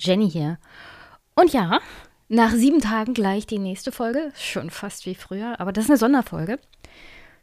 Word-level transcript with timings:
Jenny 0.00 0.30
hier. 0.30 0.58
Und 1.34 1.52
ja, 1.52 1.80
nach 2.28 2.52
sieben 2.52 2.80
Tagen 2.80 3.14
gleich 3.14 3.46
die 3.46 3.58
nächste 3.58 3.92
Folge, 3.92 4.32
schon 4.34 4.70
fast 4.70 5.06
wie 5.06 5.14
früher, 5.14 5.60
aber 5.60 5.72
das 5.72 5.84
ist 5.84 5.90
eine 5.90 5.98
Sonderfolge 5.98 6.58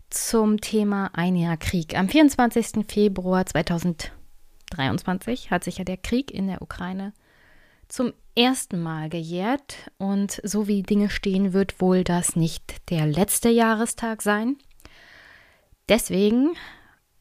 zum 0.10 0.62
Thema 0.62 1.12
Ein 1.14 1.36
Jahr 1.36 1.58
Krieg. 1.58 1.98
Am 1.98 2.10
24. 2.10 2.86
Februar 2.88 3.46
2023 3.46 5.52
hat 5.52 5.64
sich 5.64 5.78
ja 5.78 5.84
der 5.84 5.98
Krieg 5.98 6.32
in 6.32 6.48
der 6.48 6.62
Ukraine 6.62 7.14
zum 7.88 8.14
ersten 8.36 8.82
Mal 8.82 9.10
gejährt 9.10 9.92
und 9.98 10.42
so 10.44 10.68
wie 10.68 10.84
Dinge 10.84 11.10
stehen, 11.10 11.54
wird 11.54 11.82
wohl 11.82 12.04
das 12.04 12.36
nicht 12.36 12.90
der 12.90 13.06
letzte 13.06 13.50
Jahrestag 13.50 14.22
sein. 14.22 14.58
Deswegen 15.90 16.52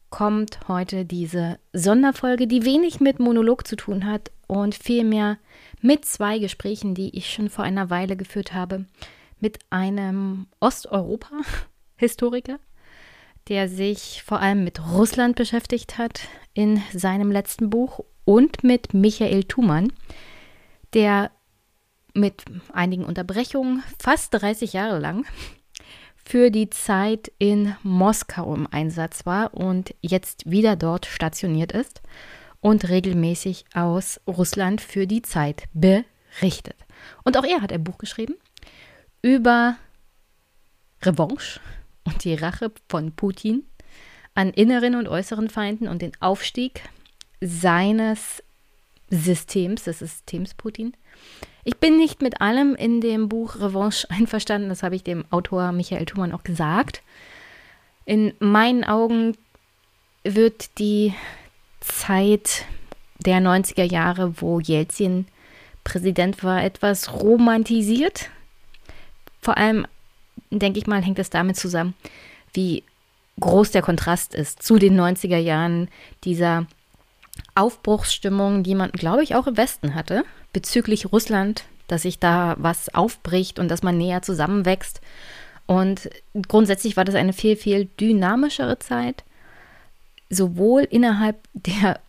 kommt 0.09 0.59
heute 0.67 1.05
diese 1.05 1.59
Sonderfolge, 1.73 2.47
die 2.47 2.65
wenig 2.65 2.99
mit 2.99 3.19
Monolog 3.19 3.67
zu 3.67 3.75
tun 3.75 4.05
hat 4.05 4.31
und 4.47 4.75
vielmehr 4.75 5.37
mit 5.81 6.05
zwei 6.05 6.39
Gesprächen, 6.39 6.95
die 6.95 7.15
ich 7.15 7.31
schon 7.31 7.49
vor 7.49 7.65
einer 7.65 7.89
Weile 7.89 8.15
geführt 8.15 8.53
habe, 8.53 8.85
mit 9.39 9.59
einem 9.69 10.47
Osteuropa-Historiker, 10.59 12.59
der 13.49 13.69
sich 13.69 14.23
vor 14.23 14.39
allem 14.39 14.63
mit 14.63 14.81
Russland 14.91 15.35
beschäftigt 15.35 15.97
hat 15.97 16.21
in 16.53 16.81
seinem 16.93 17.31
letzten 17.31 17.69
Buch 17.69 17.99
und 18.25 18.63
mit 18.63 18.93
Michael 18.93 19.43
Thumann, 19.43 19.93
der 20.93 21.31
mit 22.13 22.43
einigen 22.73 23.05
Unterbrechungen 23.05 23.83
fast 23.99 24.33
30 24.33 24.73
Jahre 24.73 24.99
lang 24.99 25.25
für 26.27 26.51
die 26.51 26.69
Zeit 26.69 27.31
in 27.37 27.73
Moskau 27.83 28.53
im 28.53 28.67
Einsatz 28.69 29.25
war 29.25 29.53
und 29.53 29.95
jetzt 30.01 30.51
wieder 30.51 30.75
dort 30.75 31.05
stationiert 31.05 31.71
ist 31.71 32.01
und 32.59 32.89
regelmäßig 32.89 33.63
aus 33.73 34.19
Russland 34.27 34.81
für 34.81 35.07
die 35.07 35.21
Zeit 35.21 35.63
berichtet. 35.73 36.75
Und 37.23 37.37
auch 37.37 37.45
er 37.45 37.61
hat 37.61 37.71
ein 37.71 37.85
Buch 37.85 37.97
geschrieben 37.97 38.35
über 39.21 39.77
Revanche 41.01 41.61
und 42.03 42.25
die 42.25 42.35
Rache 42.35 42.73
von 42.89 43.13
Putin 43.13 43.63
an 44.35 44.49
inneren 44.49 44.95
und 44.95 45.07
äußeren 45.07 45.49
Feinden 45.49 45.87
und 45.87 46.01
den 46.01 46.11
Aufstieg 46.19 46.81
seines 47.39 48.43
Systems, 49.09 49.85
des 49.85 49.99
Systems 49.99 50.55
Putin, 50.55 50.91
ich 51.67 51.79
bin 51.79 51.97
nicht 51.97 52.21
mit 52.21 52.39
allem 52.39 52.75
in 52.75 53.01
dem 53.01 53.27
Buch 53.27 53.57
Revanche 53.57 54.09
einverstanden, 54.09 54.69
das 54.69 54.83
habe 54.83 54.95
ich 54.95 55.03
dem 55.03 55.25
Autor 55.31 55.73
Michael 55.73 56.05
Thumann 56.05 56.31
auch 56.31 56.43
gesagt. 56.43 57.01
In 58.05 58.33
meinen 58.39 58.85
Augen 58.85 59.35
wird 60.23 60.79
die 60.79 61.13
Zeit 61.81 62.63
der 63.19 63.39
90er 63.39 63.83
Jahre, 63.83 64.41
wo 64.41 64.61
Jelzin 64.61 65.27
Präsident 65.83 66.41
war, 66.41 66.63
etwas 66.63 67.11
romantisiert. 67.11 68.29
Vor 69.41 69.57
allem, 69.57 69.85
denke 70.49 70.79
ich 70.79 70.87
mal, 70.87 71.03
hängt 71.03 71.19
es 71.19 71.29
damit 71.29 71.57
zusammen, 71.57 71.95
wie 72.53 72.85
groß 73.41 73.71
der 73.71 73.81
Kontrast 73.81 74.33
ist 74.33 74.63
zu 74.63 74.79
den 74.79 74.97
90er 74.97 75.37
Jahren 75.37 75.89
dieser 76.23 76.65
Aufbruchsstimmung, 77.55 78.63
die 78.63 78.73
man, 78.73 78.89
glaube 78.93 79.21
ich, 79.21 79.35
auch 79.35 79.47
im 79.47 79.57
Westen 79.57 79.95
hatte 79.95 80.23
bezüglich 80.57 81.11
Russland, 81.11 81.65
dass 81.85 82.01
sich 82.01 82.17
da 82.17 82.55
was 82.57 82.91
aufbricht 82.95 83.59
und 83.59 83.67
dass 83.69 83.83
man 83.83 83.95
näher 83.95 84.23
zusammenwächst. 84.23 85.01
Und 85.67 86.09
grundsätzlich 86.47 86.97
war 86.97 87.05
das 87.05 87.13
eine 87.13 87.31
viel, 87.31 87.55
viel 87.55 87.85
dynamischere 87.99 88.79
Zeit, 88.79 89.23
sowohl 90.31 90.81
innerhalb 90.81 91.37
der 91.53 91.99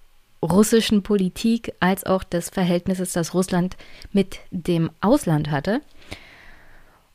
russischen 0.43 1.03
Politik 1.03 1.75
als 1.79 2.05
auch 2.05 2.25
des 2.25 2.49
Verhältnisses, 2.49 3.13
das 3.13 3.35
Russland 3.35 3.77
mit 4.15 4.39
dem 4.51 4.89
Ausland 5.03 5.51
hatte. 5.51 5.83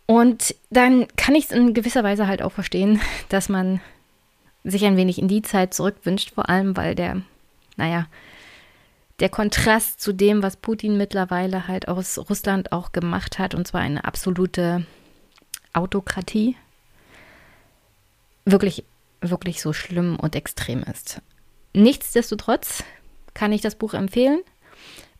Und 0.05 0.53
dann 0.69 1.07
kann 1.15 1.33
ich 1.33 1.45
es 1.45 1.51
in 1.51 1.73
gewisser 1.73 2.03
Weise 2.03 2.27
halt 2.27 2.43
auch 2.43 2.51
verstehen, 2.51 3.01
dass 3.29 3.49
man 3.49 3.81
sich 4.63 4.85
ein 4.85 4.97
wenig 4.97 5.17
in 5.17 5.27
die 5.27 5.41
Zeit 5.41 5.73
zurückwünscht, 5.73 6.35
vor 6.35 6.47
allem 6.47 6.77
weil 6.77 6.93
der, 6.93 7.23
naja, 7.75 8.05
der 9.23 9.29
Kontrast 9.29 10.01
zu 10.01 10.11
dem, 10.11 10.43
was 10.43 10.57
Putin 10.57 10.97
mittlerweile 10.97 11.69
halt 11.69 11.87
aus 11.87 12.19
Russland 12.29 12.73
auch 12.73 12.91
gemacht 12.91 13.39
hat, 13.39 13.55
und 13.55 13.65
zwar 13.65 13.79
eine 13.79 14.03
absolute 14.03 14.85
Autokratie, 15.71 16.57
wirklich, 18.43 18.83
wirklich 19.21 19.61
so 19.61 19.71
schlimm 19.71 20.17
und 20.19 20.35
extrem 20.35 20.83
ist. 20.83 21.21
Nichtsdestotrotz 21.73 22.83
kann 23.33 23.53
ich 23.53 23.61
das 23.61 23.75
Buch 23.75 23.93
empfehlen 23.93 24.41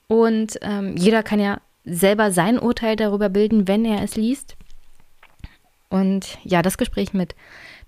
und 0.08 0.60
ähm, 0.64 0.98
jeder 0.98 1.24
kann 1.24 1.40
ja 1.40 1.62
selber 1.86 2.34
sein 2.34 2.60
Urteil 2.60 2.98
darüber 2.98 3.30
bilden, 3.30 3.70
wenn 3.70 3.86
er 3.86 4.04
es 4.04 4.18
liest. 4.18 4.58
Und 5.88 6.38
ja, 6.44 6.62
das 6.62 6.78
Gespräch 6.78 7.14
mit 7.14 7.36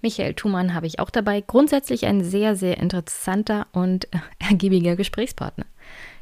Michael 0.02 0.34
Thumann 0.34 0.74
habe 0.74 0.88
ich 0.88 1.00
auch 1.00 1.10
dabei. 1.10 1.42
Grundsätzlich 1.42 2.06
ein 2.06 2.24
sehr, 2.24 2.56
sehr 2.56 2.78
interessanter 2.78 3.68
und 3.74 4.08
ergiebiger 4.40 4.96
Gesprächspartner. 4.96 5.66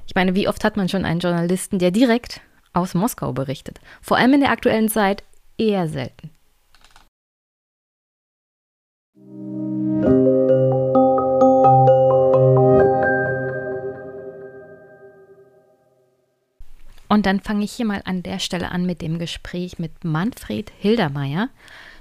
Ich 0.05 0.15
meine, 0.15 0.35
wie 0.35 0.47
oft 0.47 0.63
hat 0.63 0.77
man 0.77 0.89
schon 0.89 1.05
einen 1.05 1.19
Journalisten, 1.19 1.79
der 1.79 1.91
direkt 1.91 2.41
aus 2.73 2.93
Moskau 2.93 3.33
berichtet? 3.33 3.79
Vor 4.01 4.17
allem 4.17 4.33
in 4.33 4.41
der 4.41 4.51
aktuellen 4.51 4.89
Zeit 4.89 5.23
eher 5.57 5.87
selten. 5.87 6.29
Und 17.13 17.27
dann 17.27 17.41
fange 17.41 17.63
ich 17.63 17.71
hier 17.71 17.85
mal 17.85 18.01
an 18.05 18.23
der 18.23 18.39
Stelle 18.39 18.71
an 18.71 18.87
mit 18.87 19.03
dem 19.03 19.19
Gespräch 19.19 19.77
mit 19.77 20.03
Manfred 20.03 20.71
Hildermeier. 20.79 21.49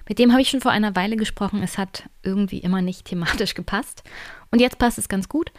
Mit 0.08 0.19
dem 0.19 0.32
habe 0.32 0.40
ich 0.40 0.48
schon 0.48 0.62
vor 0.62 0.70
einer 0.70 0.96
Weile 0.96 1.16
gesprochen. 1.16 1.62
Es 1.62 1.76
hat 1.76 2.04
irgendwie 2.22 2.58
immer 2.58 2.80
nicht 2.80 3.04
thematisch 3.04 3.52
gepasst. 3.54 4.02
Und 4.50 4.60
jetzt 4.60 4.78
passt 4.78 4.96
es 4.96 5.10
ganz 5.10 5.28
gut. 5.28 5.52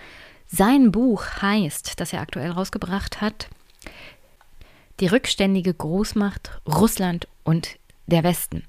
Sein 0.48 0.92
Buch 0.92 1.26
heißt, 1.42 2.00
das 2.00 2.14
er 2.14 2.22
aktuell 2.22 2.52
rausgebracht 2.52 3.22
hat, 3.22 3.50
Die 5.00 5.08
rückständige 5.08 5.74
Großmacht 5.74 6.62
Russland 6.68 7.28
und 7.44 7.78
der 8.06 8.24
Westen. 8.24 8.64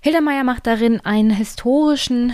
Hildermeier 0.00 0.42
macht 0.42 0.66
darin 0.66 1.00
einen 1.00 1.30
historischen 1.30 2.32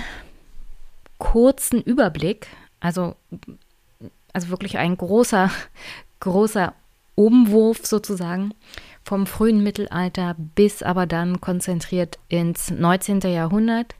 kurzen 1.19 1.82
Überblick, 1.82 2.47
also, 2.81 3.15
also 4.32 4.49
wirklich 4.49 4.78
ein 4.78 4.97
großer, 4.97 5.50
großer 6.20 6.72
Umwurf 7.15 7.84
sozusagen 7.84 8.55
vom 9.05 9.26
frühen 9.26 9.62
Mittelalter 9.62 10.37
bis 10.55 10.82
aber 10.82 11.06
dann 11.06 11.41
konzentriert 11.41 12.19
ins 12.28 12.70
19. 12.70 13.20
Jahrhundert 13.20 13.94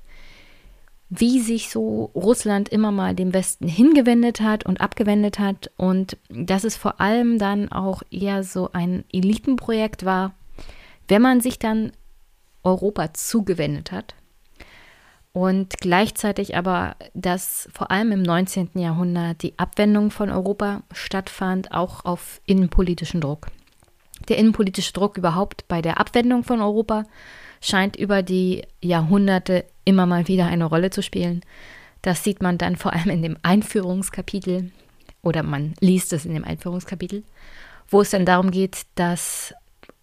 wie 1.10 1.41
sich 1.41 1.70
so 1.70 2.10
Russland 2.14 2.69
immer 2.69 2.92
mal 2.92 3.14
dem 3.14 3.32
Westen 3.32 3.66
hingewendet 3.66 4.41
hat 4.41 4.66
und 4.66 4.80
abgewendet 4.80 5.38
hat 5.38 5.70
und 5.76 6.19
dass 6.28 6.64
es 6.64 6.76
vor 6.76 7.00
allem 7.00 7.38
dann 7.38 7.72
auch 7.72 8.02
eher 8.10 8.44
so 8.44 8.70
ein 8.72 9.04
Elitenprojekt 9.12 10.04
war, 10.04 10.34
wenn 11.08 11.22
man 11.22 11.41
sich 11.41 11.58
dann 11.58 11.92
Europa 12.62 13.14
zugewendet 13.14 13.91
hat 13.92 14.14
und 15.32 15.78
gleichzeitig 15.78 16.56
aber, 16.56 16.96
dass 17.14 17.69
vor 17.72 17.90
allem 17.90 18.12
im 18.12 18.22
19. 18.22 18.70
Jahrhundert 18.75 19.42
die 19.42 19.58
Abwendung 19.58 20.10
von 20.10 20.30
Europa 20.30 20.82
stattfand, 20.93 21.72
auch 21.72 22.04
auf 22.04 22.40
innenpolitischen 22.44 23.20
Druck. 23.20 23.46
Der 24.28 24.37
innenpolitische 24.37 24.93
Druck 24.93 25.16
überhaupt 25.16 25.69
bei 25.69 25.81
der 25.81 26.00
Abwendung 26.00 26.43
von 26.44 26.61
Europa 26.61 27.04
scheint 27.60 27.96
über 27.96 28.22
die 28.22 28.62
Jahrhunderte 28.82 29.64
immer 29.84 30.06
mal 30.06 30.28
wieder 30.28 30.46
eine 30.46 30.64
Rolle 30.64 30.90
zu 30.90 31.02
spielen. 31.02 31.43
Das 32.02 32.22
sieht 32.25 32.43
man 32.43 32.58
dann 32.58 32.76
vor 32.76 32.93
allem 32.93 33.10
in 33.10 33.22
dem 33.22 33.37
Einführungskapitel 33.43 34.70
oder 35.22 35.43
man 35.43 35.75
liest 35.81 36.12
es 36.12 36.25
in 36.25 36.34
dem 36.34 36.44
Einführungskapitel, 36.44 37.25
wo 37.88 38.00
es 38.00 38.10
dann 38.10 38.25
darum 38.25 38.50
geht, 38.50 38.87
dass 38.94 39.55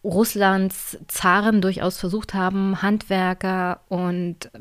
Russlands 0.04 1.00
Zaren 1.08 1.62
durchaus 1.62 1.98
versucht 1.98 2.34
haben, 2.34 2.82
Handwerker 2.82 3.82
und 3.90 4.52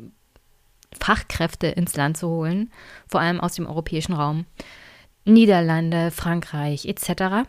Fachkräfte 0.99 1.67
ins 1.67 1.97
Land 1.97 2.17
zu 2.17 2.29
holen, 2.29 2.73
vor 3.09 3.21
allem 3.21 3.41
aus 3.41 3.55
dem 3.55 3.67
europäischen 3.67 4.15
Raum, 4.15 4.47
Niederlande, 5.25 6.11
Frankreich 6.11 6.87
etc., 6.87 7.49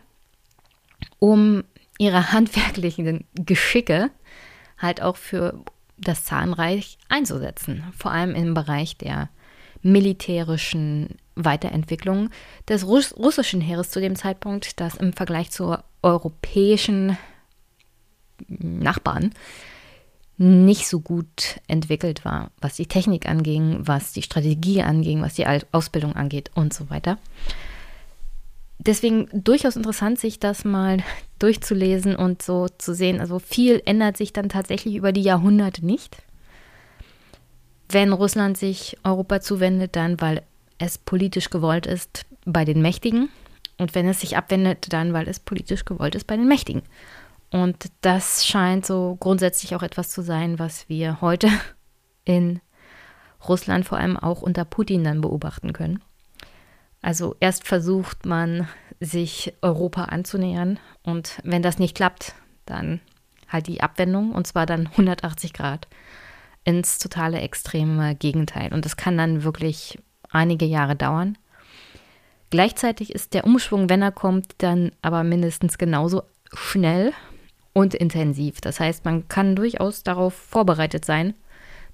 um 1.18 1.64
ihre 1.98 2.32
handwerklichen 2.32 3.24
Geschicke 3.34 4.10
halt 4.78 5.02
auch 5.02 5.16
für 5.16 5.62
das 5.98 6.24
Zahnreich 6.24 6.98
einzusetzen, 7.08 7.84
vor 7.96 8.10
allem 8.10 8.34
im 8.34 8.54
Bereich 8.54 8.96
der 8.96 9.30
militärischen 9.82 11.16
Weiterentwicklung 11.36 12.30
des 12.68 12.86
Russ 12.86 13.16
russischen 13.16 13.60
Heeres 13.60 13.90
zu 13.90 14.00
dem 14.00 14.16
Zeitpunkt, 14.16 14.80
das 14.80 14.94
im 14.94 15.12
Vergleich 15.12 15.50
zur 15.50 15.84
europäischen 16.02 17.16
Nachbarn 18.48 19.32
nicht 20.38 20.86
so 20.86 21.00
gut 21.00 21.60
entwickelt 21.66 22.24
war, 22.24 22.50
was 22.60 22.76
die 22.76 22.86
Technik 22.86 23.26
anging, 23.26 23.78
was 23.80 24.12
die 24.12 24.22
Strategie 24.22 24.82
anging, 24.82 25.22
was 25.22 25.34
die 25.34 25.46
Ausbildung 25.72 26.14
angeht 26.14 26.50
und 26.54 26.74
so 26.74 26.90
weiter. 26.90 27.18
Deswegen 28.86 29.28
durchaus 29.32 29.76
interessant, 29.76 30.18
sich 30.18 30.38
das 30.40 30.64
mal 30.64 30.98
durchzulesen 31.38 32.16
und 32.16 32.42
so 32.42 32.68
zu 32.78 32.94
sehen. 32.94 33.20
Also 33.20 33.38
viel 33.38 33.82
ändert 33.84 34.16
sich 34.16 34.32
dann 34.32 34.48
tatsächlich 34.48 34.94
über 34.94 35.12
die 35.12 35.22
Jahrhunderte 35.22 35.84
nicht. 35.84 36.16
Wenn 37.88 38.12
Russland 38.12 38.56
sich 38.56 38.96
Europa 39.04 39.40
zuwendet, 39.40 39.94
dann 39.96 40.20
weil 40.20 40.42
es 40.78 40.98
politisch 40.98 41.50
gewollt 41.50 41.86
ist 41.86 42.26
bei 42.44 42.64
den 42.64 42.82
Mächtigen. 42.82 43.28
Und 43.78 43.94
wenn 43.94 44.08
es 44.08 44.20
sich 44.20 44.36
abwendet, 44.36 44.92
dann 44.92 45.12
weil 45.12 45.28
es 45.28 45.38
politisch 45.38 45.84
gewollt 45.84 46.14
ist 46.14 46.26
bei 46.26 46.36
den 46.36 46.48
Mächtigen. 46.48 46.82
Und 47.50 47.90
das 48.00 48.46
scheint 48.46 48.86
so 48.86 49.16
grundsätzlich 49.20 49.76
auch 49.76 49.82
etwas 49.82 50.10
zu 50.10 50.22
sein, 50.22 50.58
was 50.58 50.88
wir 50.88 51.20
heute 51.20 51.48
in 52.24 52.60
Russland 53.48 53.86
vor 53.86 53.98
allem 53.98 54.16
auch 54.16 54.42
unter 54.42 54.64
Putin 54.64 55.04
dann 55.04 55.20
beobachten 55.20 55.72
können. 55.72 56.02
Also 57.06 57.36
erst 57.38 57.68
versucht 57.68 58.26
man, 58.26 58.66
sich 58.98 59.54
Europa 59.62 60.06
anzunähern 60.06 60.80
und 61.04 61.38
wenn 61.44 61.62
das 61.62 61.78
nicht 61.78 61.94
klappt, 61.96 62.34
dann 62.64 62.98
halt 63.46 63.68
die 63.68 63.80
Abwendung 63.80 64.32
und 64.32 64.48
zwar 64.48 64.66
dann 64.66 64.88
180 64.88 65.52
Grad 65.52 65.86
ins 66.64 66.98
totale 66.98 67.38
extreme 67.38 68.16
Gegenteil. 68.16 68.74
Und 68.74 68.84
das 68.84 68.96
kann 68.96 69.16
dann 69.16 69.44
wirklich 69.44 70.00
einige 70.30 70.64
Jahre 70.64 70.96
dauern. 70.96 71.38
Gleichzeitig 72.50 73.14
ist 73.14 73.34
der 73.34 73.44
Umschwung, 73.44 73.88
wenn 73.88 74.02
er 74.02 74.10
kommt, 74.10 74.56
dann 74.58 74.90
aber 75.00 75.22
mindestens 75.22 75.78
genauso 75.78 76.24
schnell 76.54 77.12
und 77.72 77.94
intensiv. 77.94 78.60
Das 78.60 78.80
heißt, 78.80 79.04
man 79.04 79.28
kann 79.28 79.54
durchaus 79.54 80.02
darauf 80.02 80.34
vorbereitet 80.34 81.04
sein, 81.04 81.34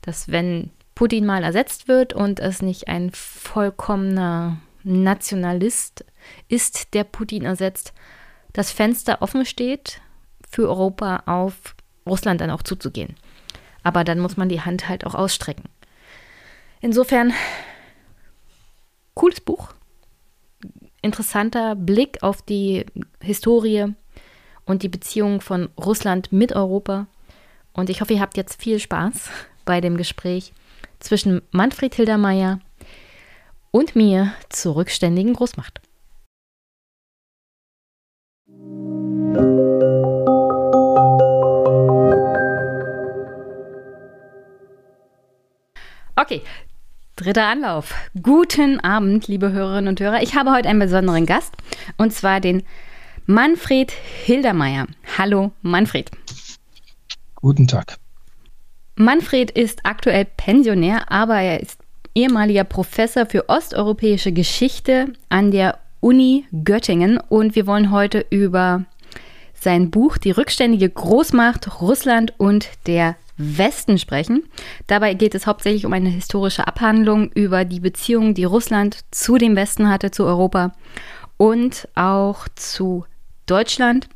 dass 0.01 0.31
wenn 0.31 0.71
Putin 0.95 1.27
mal 1.27 1.45
ersetzt 1.45 1.87
wird 1.87 2.15
und 2.15 2.41
es 2.41 2.63
nicht 2.63 2.89
ein 2.89 3.11
vollkommener 3.13 4.57
Nationalist 4.85 6.05
ist, 6.49 6.95
der 6.95 7.05
Putin 7.05 7.45
ersetzt, 7.45 7.93
das 8.53 8.71
Fenster 8.71 9.23
offen 9.23 9.45
steht 9.45 10.01
für 10.49 10.69
Europa 10.69 11.23
auf 11.27 11.75
Russland 12.07 12.41
dann 12.41 12.51
auch 12.51 12.63
zuzugehen. 12.63 13.17
Aber 13.83 14.05
dann 14.05 14.19
muss 14.19 14.37
man 14.37 14.49
die 14.49 14.61
Hand 14.61 14.89
halt 14.89 15.07
auch 15.07 15.15
ausstrecken. 15.15 15.65
Insofern, 16.81 17.33
cooles 19.15 19.41
Buch. 19.41 19.73
Interessanter 21.01 21.75
Blick 21.75 22.23
auf 22.23 22.43
die 22.43 22.87
Historie 23.21 23.95
und 24.67 24.83
die 24.83 24.89
Beziehung 24.89 25.41
von 25.41 25.69
Russland 25.77 26.33
mit 26.33 26.53
Europa. 26.53 27.07
Und 27.73 27.91
ich 27.91 28.01
hoffe, 28.01 28.15
ihr 28.15 28.21
habt 28.21 28.37
jetzt 28.37 28.61
viel 28.61 28.79
Spaß 28.79 29.31
bei 29.65 29.81
dem 29.81 29.97
Gespräch 29.97 30.53
zwischen 31.01 31.43
Manfred 31.51 31.95
Hildermeier 31.95 32.61
und 33.73 33.97
mir 33.97 34.33
zur 34.51 34.77
rückständigen 34.77 35.35
Großmacht. 35.35 35.81
Okay, 46.15 46.43
dritter 47.17 47.47
Anlauf. 47.47 47.95
Guten 48.23 48.79
Abend, 48.81 49.27
liebe 49.27 49.51
Hörerinnen 49.51 49.89
und 49.89 49.99
Hörer. 49.99 50.23
Ich 50.23 50.37
habe 50.37 50.53
heute 50.53 50.69
einen 50.69 50.79
besonderen 50.79 51.27
Gast 51.27 51.55
und 51.97 52.13
zwar 52.13 52.39
den 52.39 52.63
Manfred 53.27 53.91
Hildermeier. 53.91 54.87
Hallo, 55.19 55.53
Manfred. 55.63 56.11
Guten 57.37 57.67
Tag. 57.67 57.97
Manfred 58.95 59.51
ist 59.51 59.81
aktuell 59.85 60.27
Pensionär, 60.27 61.11
aber 61.11 61.37
er 61.41 61.61
ist 61.61 61.82
ehemaliger 62.15 62.65
Professor 62.65 63.27
für 63.27 63.49
osteuropäische 63.49 64.33
Geschichte 64.33 65.13
an 65.29 65.51
der 65.51 65.79
Uni 66.01 66.47
Göttingen 66.65 67.19
und 67.29 67.55
wir 67.55 67.67
wollen 67.67 67.91
heute 67.91 68.27
über 68.31 68.85
sein 69.55 69.91
Buch 69.91 70.19
Die 70.19 70.33
rückständige 70.33 70.91
Großmacht 70.91 71.81
Russland 71.81 72.35
und 72.39 72.69
der 72.87 73.17
Westen 73.37 73.99
sprechen. 73.99 74.43
Dabei 74.87 75.15
geht 75.15 75.35
es 75.35 75.47
hauptsächlich 75.47 75.87
um 75.87 75.93
eine 75.93 76.09
historische 76.09 76.67
Abhandlung 76.67 77.31
über 77.33 77.65
die 77.65 77.81
Beziehungen, 77.81 78.35
die 78.35 78.45
Russland 78.45 78.99
zu 79.11 79.39
dem 79.39 79.57
Westen 79.57 79.89
hatte, 79.89 80.11
zu 80.11 80.25
Europa 80.25 80.73
und 81.37 81.89
auch 81.95 82.49
zu 82.57 83.05
Deutschland. 83.47 84.09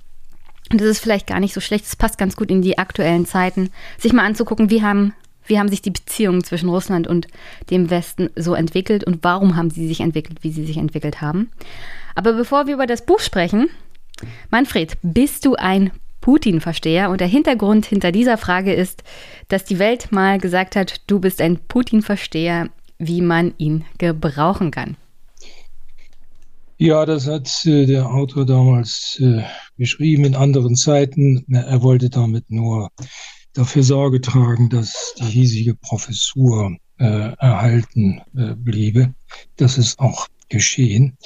Und 0.70 0.80
das 0.80 0.88
ist 0.88 1.00
vielleicht 1.00 1.28
gar 1.28 1.40
nicht 1.40 1.54
so 1.54 1.60
schlecht, 1.60 1.86
es 1.86 1.96
passt 1.96 2.18
ganz 2.18 2.36
gut 2.36 2.50
in 2.50 2.62
die 2.62 2.78
aktuellen 2.78 3.26
Zeiten, 3.26 3.70
sich 3.98 4.12
mal 4.12 4.24
anzugucken, 4.24 4.70
wie 4.70 4.82
haben 4.82 5.14
wie 5.46 5.58
haben 5.58 5.68
sich 5.68 5.82
die 5.82 5.90
Beziehungen 5.90 6.44
zwischen 6.44 6.68
Russland 6.68 7.06
und 7.06 7.28
dem 7.70 7.90
Westen 7.90 8.30
so 8.36 8.54
entwickelt 8.54 9.04
und 9.04 9.22
warum 9.22 9.56
haben 9.56 9.70
sie 9.70 9.86
sich 9.86 10.00
entwickelt, 10.00 10.42
wie 10.42 10.52
sie 10.52 10.64
sich 10.64 10.76
entwickelt 10.76 11.20
haben? 11.20 11.50
Aber 12.14 12.32
bevor 12.32 12.66
wir 12.66 12.74
über 12.74 12.86
das 12.86 13.04
Buch 13.04 13.20
sprechen, 13.20 13.68
Manfred, 14.50 14.96
bist 15.02 15.44
du 15.44 15.54
ein 15.54 15.90
Putin-Versteher? 16.20 17.10
Und 17.10 17.20
der 17.20 17.28
Hintergrund 17.28 17.86
hinter 17.86 18.10
dieser 18.12 18.38
Frage 18.38 18.72
ist, 18.72 19.04
dass 19.48 19.64
die 19.64 19.78
Welt 19.78 20.10
mal 20.12 20.38
gesagt 20.38 20.74
hat, 20.74 21.02
du 21.06 21.20
bist 21.20 21.40
ein 21.40 21.58
Putin-Versteher, 21.68 22.68
wie 22.98 23.20
man 23.20 23.54
ihn 23.58 23.84
gebrauchen 23.98 24.70
kann. 24.70 24.96
Ja, 26.78 27.06
das 27.06 27.26
hat 27.26 27.64
äh, 27.64 27.86
der 27.86 28.06
Autor 28.06 28.44
damals 28.44 29.18
äh, 29.20 29.42
geschrieben 29.78 30.24
in 30.24 30.34
anderen 30.34 30.76
Zeiten. 30.76 31.46
Er 31.50 31.82
wollte 31.82 32.10
damit 32.10 32.50
nur 32.50 32.90
dafür 33.56 33.82
Sorge 33.82 34.20
tragen, 34.20 34.68
dass 34.68 35.14
die 35.18 35.24
hiesige 35.24 35.74
Professur 35.74 36.76
äh, 36.98 37.32
erhalten 37.38 38.20
äh, 38.36 38.54
bliebe. 38.54 39.14
Das 39.56 39.78
ist 39.78 39.98
auch 39.98 40.28
geschehen. 40.48 41.16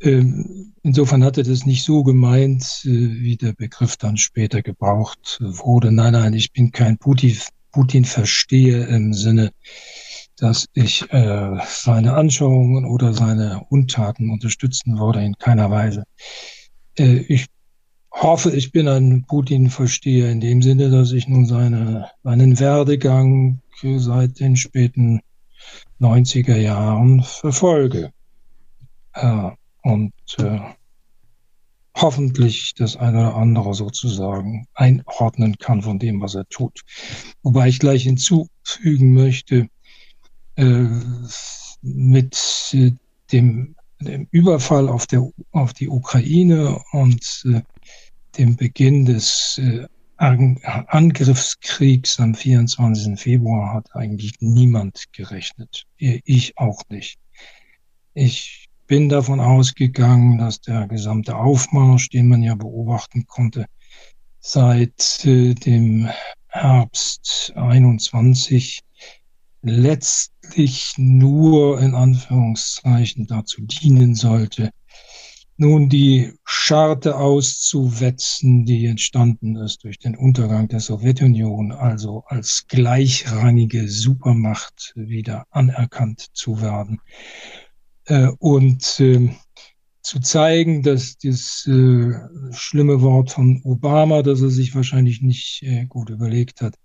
Ähm, 0.00 0.74
insofern 0.82 1.24
hatte 1.24 1.42
das 1.42 1.64
nicht 1.64 1.84
so 1.84 2.02
gemeint, 2.02 2.82
äh, 2.84 2.90
wie 2.90 3.36
der 3.36 3.52
Begriff 3.52 3.96
dann 3.96 4.16
später 4.16 4.62
gebraucht 4.62 5.38
wurde. 5.40 5.90
Nein, 5.90 6.12
nein, 6.12 6.34
ich 6.34 6.52
bin 6.52 6.70
kein 6.70 6.98
Putin, 6.98 7.36
Putin-Versteher 7.72 8.88
im 8.88 9.14
Sinne, 9.14 9.52
dass 10.36 10.66
ich 10.74 11.10
äh, 11.10 11.58
seine 11.66 12.14
Anschauungen 12.14 12.84
oder 12.84 13.14
seine 13.14 13.62
Untaten 13.70 14.30
unterstützen 14.30 14.98
würde, 14.98 15.24
in 15.24 15.38
keiner 15.38 15.70
Weise. 15.70 16.04
Äh, 16.98 17.24
ich 17.28 17.46
hoffe, 18.22 18.50
ich 18.50 18.72
bin 18.72 18.88
ein 18.88 19.24
Putin-Versteher 19.26 20.30
in 20.30 20.40
dem 20.40 20.62
Sinne, 20.62 20.90
dass 20.90 21.12
ich 21.12 21.28
nun 21.28 21.46
seine, 21.46 22.10
seinen 22.24 22.58
Werdegang 22.58 23.60
seit 23.82 24.40
den 24.40 24.56
späten 24.56 25.20
90er 26.00 26.56
Jahren 26.56 27.22
verfolge. 27.22 28.12
Äh, 29.12 29.50
und 29.82 30.12
äh, 30.38 30.60
hoffentlich 31.96 32.74
das 32.74 32.96
eine 32.96 33.20
oder 33.20 33.36
andere 33.36 33.74
sozusagen 33.74 34.66
einordnen 34.74 35.56
kann 35.58 35.82
von 35.82 35.98
dem, 35.98 36.20
was 36.20 36.34
er 36.34 36.48
tut. 36.48 36.80
Wobei 37.42 37.68
ich 37.68 37.78
gleich 37.78 38.02
hinzufügen 38.02 39.14
möchte, 39.14 39.68
äh, 40.56 40.86
mit 41.82 42.70
äh, 42.72 42.92
dem, 43.32 43.76
dem 44.00 44.28
Überfall 44.30 44.88
auf, 44.88 45.06
der, 45.06 45.28
auf 45.52 45.72
die 45.72 45.88
Ukraine 45.88 46.80
und 46.92 47.44
äh, 47.46 47.62
dem 48.38 48.56
Beginn 48.56 49.04
des 49.04 49.60
äh, 49.62 49.86
Angriffskriegs 50.18 52.18
am 52.20 52.34
24. 52.34 53.20
Februar 53.20 53.74
hat 53.74 53.94
eigentlich 53.94 54.32
niemand 54.40 55.04
gerechnet. 55.12 55.84
Ich 55.98 56.56
auch 56.56 56.80
nicht. 56.88 57.18
Ich 58.14 58.66
bin 58.86 59.08
davon 59.08 59.40
ausgegangen, 59.40 60.38
dass 60.38 60.60
der 60.60 60.86
gesamte 60.86 61.36
Aufmarsch, 61.36 62.08
den 62.08 62.28
man 62.28 62.42
ja 62.42 62.54
beobachten 62.54 63.26
konnte, 63.26 63.66
seit 64.40 65.24
äh, 65.24 65.54
dem 65.54 66.08
Herbst 66.48 67.52
21 67.56 68.80
letztlich 69.62 70.94
nur 70.96 71.80
in 71.80 71.94
Anführungszeichen 71.94 73.26
dazu 73.26 73.62
dienen 73.62 74.14
sollte, 74.14 74.70
nun 75.56 75.88
die 75.88 76.32
Scharte 76.44 77.16
auszuwetzen, 77.16 78.66
die 78.66 78.86
entstanden 78.86 79.56
ist 79.56 79.84
durch 79.84 79.98
den 79.98 80.16
Untergang 80.16 80.68
der 80.68 80.80
Sowjetunion, 80.80 81.72
also 81.72 82.24
als 82.26 82.66
gleichrangige 82.68 83.88
Supermacht 83.88 84.92
wieder 84.96 85.44
anerkannt 85.50 86.26
zu 86.32 86.60
werden. 86.60 87.00
Äh, 88.04 88.28
und 88.38 89.00
äh, 89.00 89.30
zu 90.02 90.20
zeigen, 90.20 90.82
dass 90.82 91.16
das 91.18 91.66
äh, 91.66 92.12
schlimme 92.52 93.00
Wort 93.02 93.32
von 93.32 93.60
Obama, 93.64 94.22
das 94.22 94.40
er 94.40 94.50
sich 94.50 94.74
wahrscheinlich 94.74 95.20
nicht 95.20 95.62
äh, 95.62 95.86
gut 95.86 96.10
überlegt 96.10 96.60
hat, 96.60 96.76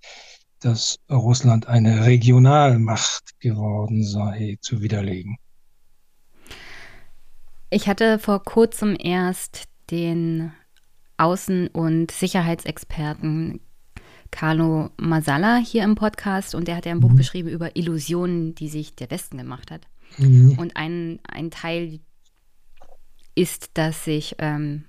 dass 0.60 0.98
Russland 1.10 1.68
eine 1.68 2.06
Regionalmacht 2.06 3.40
geworden 3.40 4.04
sei, 4.04 4.58
zu 4.62 4.82
widerlegen. 4.82 5.38
Ich 7.74 7.88
hatte 7.88 8.20
vor 8.20 8.44
kurzem 8.44 8.98
erst 9.00 9.70
den 9.92 10.52
Außen- 11.18 11.70
und 11.72 12.12
Sicherheitsexperten 12.12 13.62
Carlo 14.30 14.90
Masala 14.98 15.56
hier 15.56 15.86
im 15.86 15.96
Podcast 15.96 16.54
und 16.54 16.68
der 16.68 16.76
hat 16.76 16.86
ja 16.86 16.92
ein 16.92 16.98
mhm. 16.98 17.02
Buch 17.02 17.16
geschrieben 17.16 17.48
über 17.48 17.78
Illusionen, 17.78 18.56
die 18.56 18.68
sich 18.68 18.94
der 18.96 19.10
Westen 19.10 19.38
gemacht 19.38 19.72
hat. 19.72 19.88
Mhm. 20.18 20.60
Und 20.60 20.76
ein, 20.76 21.20
ein 21.24 21.50
Teil 21.50 22.02
ist, 23.36 23.72
dass 23.76 24.04
sich 24.04 24.36
ähm, 24.40 24.84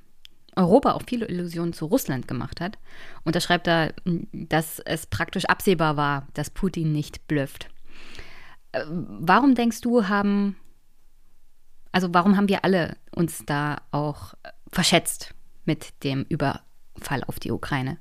Europa 0.57 0.93
auch 0.93 1.03
viele 1.07 1.29
Illusionen 1.29 1.73
zu 1.73 1.87
Russland 1.87 2.27
gemacht 2.27 2.61
hat. 2.61 2.79
Und 3.23 3.37
da 3.37 3.41
schreibt 3.41 3.69
er, 3.69 3.95
dass 4.33 4.81
es 4.81 5.07
praktisch 5.07 5.45
absehbar 5.45 5.97
war, 5.97 6.27
dass 6.35 6.51
Putin 6.51 6.91
nicht 6.91 7.29
blöfft. 7.29 7.69
Äh, 8.73 8.85
warum 8.89 9.55
denkst 9.55 9.83
du, 9.83 10.09
haben, 10.09 10.57
also 11.93 12.09
warum 12.13 12.37
haben 12.37 12.49
wir 12.49 12.65
alle 12.65 12.97
uns 13.15 13.45
da 13.47 13.83
auch 13.91 14.35
verschätzt 14.71 15.35
mit 15.65 15.93
dem 16.03 16.25
Überfall 16.29 17.23
auf 17.27 17.39
die 17.39 17.53
Ukraine? 17.53 17.99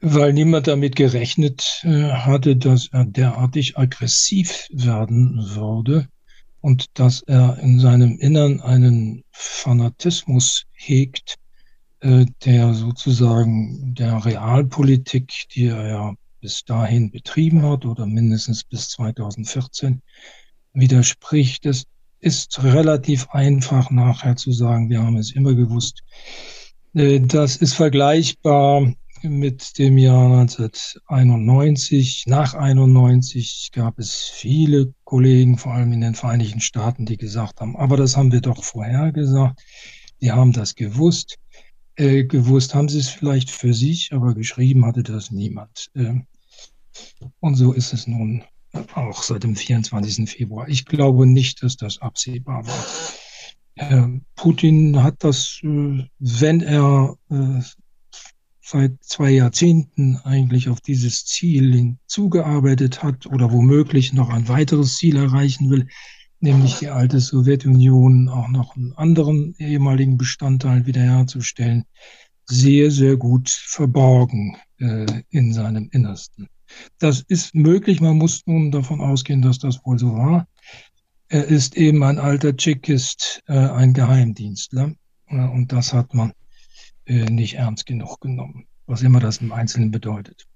Weil 0.00 0.32
niemand 0.32 0.66
damit 0.66 0.94
gerechnet 0.94 1.82
äh, 1.82 2.10
hatte, 2.10 2.56
dass 2.56 2.88
er 2.92 3.04
derartig 3.04 3.76
aggressiv 3.76 4.66
werden 4.70 5.38
würde 5.54 6.06
und 6.60 6.98
dass 6.98 7.22
er 7.22 7.58
in 7.58 7.80
seinem 7.80 8.18
Innern 8.18 8.60
einen 8.60 9.24
Fanatismus 9.32 10.64
hegt, 10.72 11.36
äh, 12.00 12.26
der 12.44 12.74
sozusagen 12.74 13.94
der 13.94 14.24
Realpolitik, 14.24 15.32
die 15.54 15.66
er 15.66 15.88
ja 15.88 16.14
bis 16.40 16.64
dahin 16.64 17.10
betrieben 17.10 17.62
hat 17.62 17.86
oder 17.86 18.06
mindestens 18.06 18.64
bis 18.64 18.90
2014 18.90 20.02
widerspricht. 20.74 21.66
Es 21.66 21.84
ist 22.20 22.62
relativ 22.62 23.28
einfach 23.30 23.90
nachher 23.90 24.36
zu 24.36 24.52
sagen, 24.52 24.88
wir 24.90 25.02
haben 25.02 25.16
es 25.16 25.32
immer 25.32 25.54
gewusst. 25.54 26.02
Äh, 26.94 27.20
das 27.20 27.56
ist 27.56 27.74
vergleichbar 27.74 28.92
mit 29.22 29.78
dem 29.78 29.98
Jahr 29.98 30.40
1991. 30.40 32.24
Nach 32.26 32.54
91 32.54 33.70
gab 33.72 33.98
es 33.98 34.14
viele 34.22 34.94
Kollegen, 35.04 35.58
vor 35.58 35.74
allem 35.74 35.92
in 35.92 36.00
den 36.00 36.14
Vereinigten 36.14 36.60
Staaten, 36.60 37.06
die 37.06 37.16
gesagt 37.16 37.60
haben, 37.60 37.76
aber 37.76 37.96
das 37.96 38.16
haben 38.16 38.32
wir 38.32 38.40
doch 38.40 38.64
vorher 38.64 39.12
gesagt. 39.12 39.62
Die 40.20 40.32
haben 40.32 40.52
das 40.52 40.74
gewusst. 40.74 41.38
Äh, 41.96 42.24
gewusst 42.24 42.74
haben 42.74 42.88
sie 42.88 42.98
es 42.98 43.08
vielleicht 43.08 43.50
für 43.50 43.74
sich, 43.74 44.12
aber 44.12 44.34
geschrieben 44.34 44.84
hatte 44.84 45.02
das 45.02 45.30
niemand. 45.30 45.90
Äh, 45.94 46.20
und 47.40 47.56
so 47.56 47.72
ist 47.72 47.92
es 47.92 48.06
nun 48.06 48.44
auch 48.94 49.22
seit 49.22 49.44
dem 49.44 49.56
24. 49.56 50.28
Februar. 50.28 50.68
Ich 50.68 50.84
glaube 50.84 51.26
nicht, 51.26 51.62
dass 51.62 51.76
das 51.76 52.00
absehbar 52.00 52.66
war. 52.66 52.86
Putin 54.36 55.02
hat 55.02 55.16
das, 55.18 55.60
äh, 55.62 56.04
wenn 56.18 56.62
er 56.62 57.16
äh, 57.30 57.60
seit 58.62 59.02
zwei 59.02 59.30
Jahrzehnten 59.30 60.16
eigentlich 60.24 60.68
auf 60.68 60.80
dieses 60.80 61.24
Ziel 61.24 61.74
hinzugearbeitet 61.74 63.02
hat 63.02 63.26
oder 63.26 63.52
womöglich 63.52 64.12
noch 64.12 64.30
ein 64.30 64.48
weiteres 64.48 64.96
Ziel 64.96 65.16
erreichen 65.16 65.70
will, 65.70 65.86
nämlich 66.40 66.76
die 66.78 66.88
alte 66.88 67.20
Sowjetunion 67.20 68.28
auch 68.28 68.48
noch 68.48 68.74
einen 68.76 68.92
anderen 68.94 69.54
ehemaligen 69.58 70.16
Bestandteil 70.16 70.86
wiederherzustellen, 70.86 71.84
sehr, 72.46 72.90
sehr 72.90 73.16
gut 73.16 73.50
verborgen 73.50 74.56
äh, 74.78 75.22
in 75.30 75.52
seinem 75.52 75.88
Innersten. 75.92 76.48
Das 76.98 77.24
ist 77.28 77.54
möglich, 77.54 78.00
man 78.00 78.16
muss 78.16 78.42
nun 78.46 78.70
davon 78.70 79.00
ausgehen, 79.00 79.42
dass 79.42 79.58
das 79.58 79.84
wohl 79.84 79.98
so 79.98 80.14
war. 80.14 80.46
Er 81.28 81.44
ist 81.44 81.76
eben 81.76 82.02
ein 82.02 82.18
alter 82.18 82.56
Tschechist, 82.56 83.42
äh, 83.46 83.52
ein 83.52 83.92
Geheimdienstler. 83.92 84.94
Äh, 85.26 85.48
und 85.48 85.72
das 85.72 85.92
hat 85.92 86.14
man 86.14 86.32
äh, 87.06 87.24
nicht 87.24 87.54
ernst 87.54 87.86
genug 87.86 88.20
genommen, 88.20 88.66
was 88.86 89.02
immer 89.02 89.20
das 89.20 89.38
im 89.38 89.52
Einzelnen 89.52 89.90
bedeutet. 89.90 90.46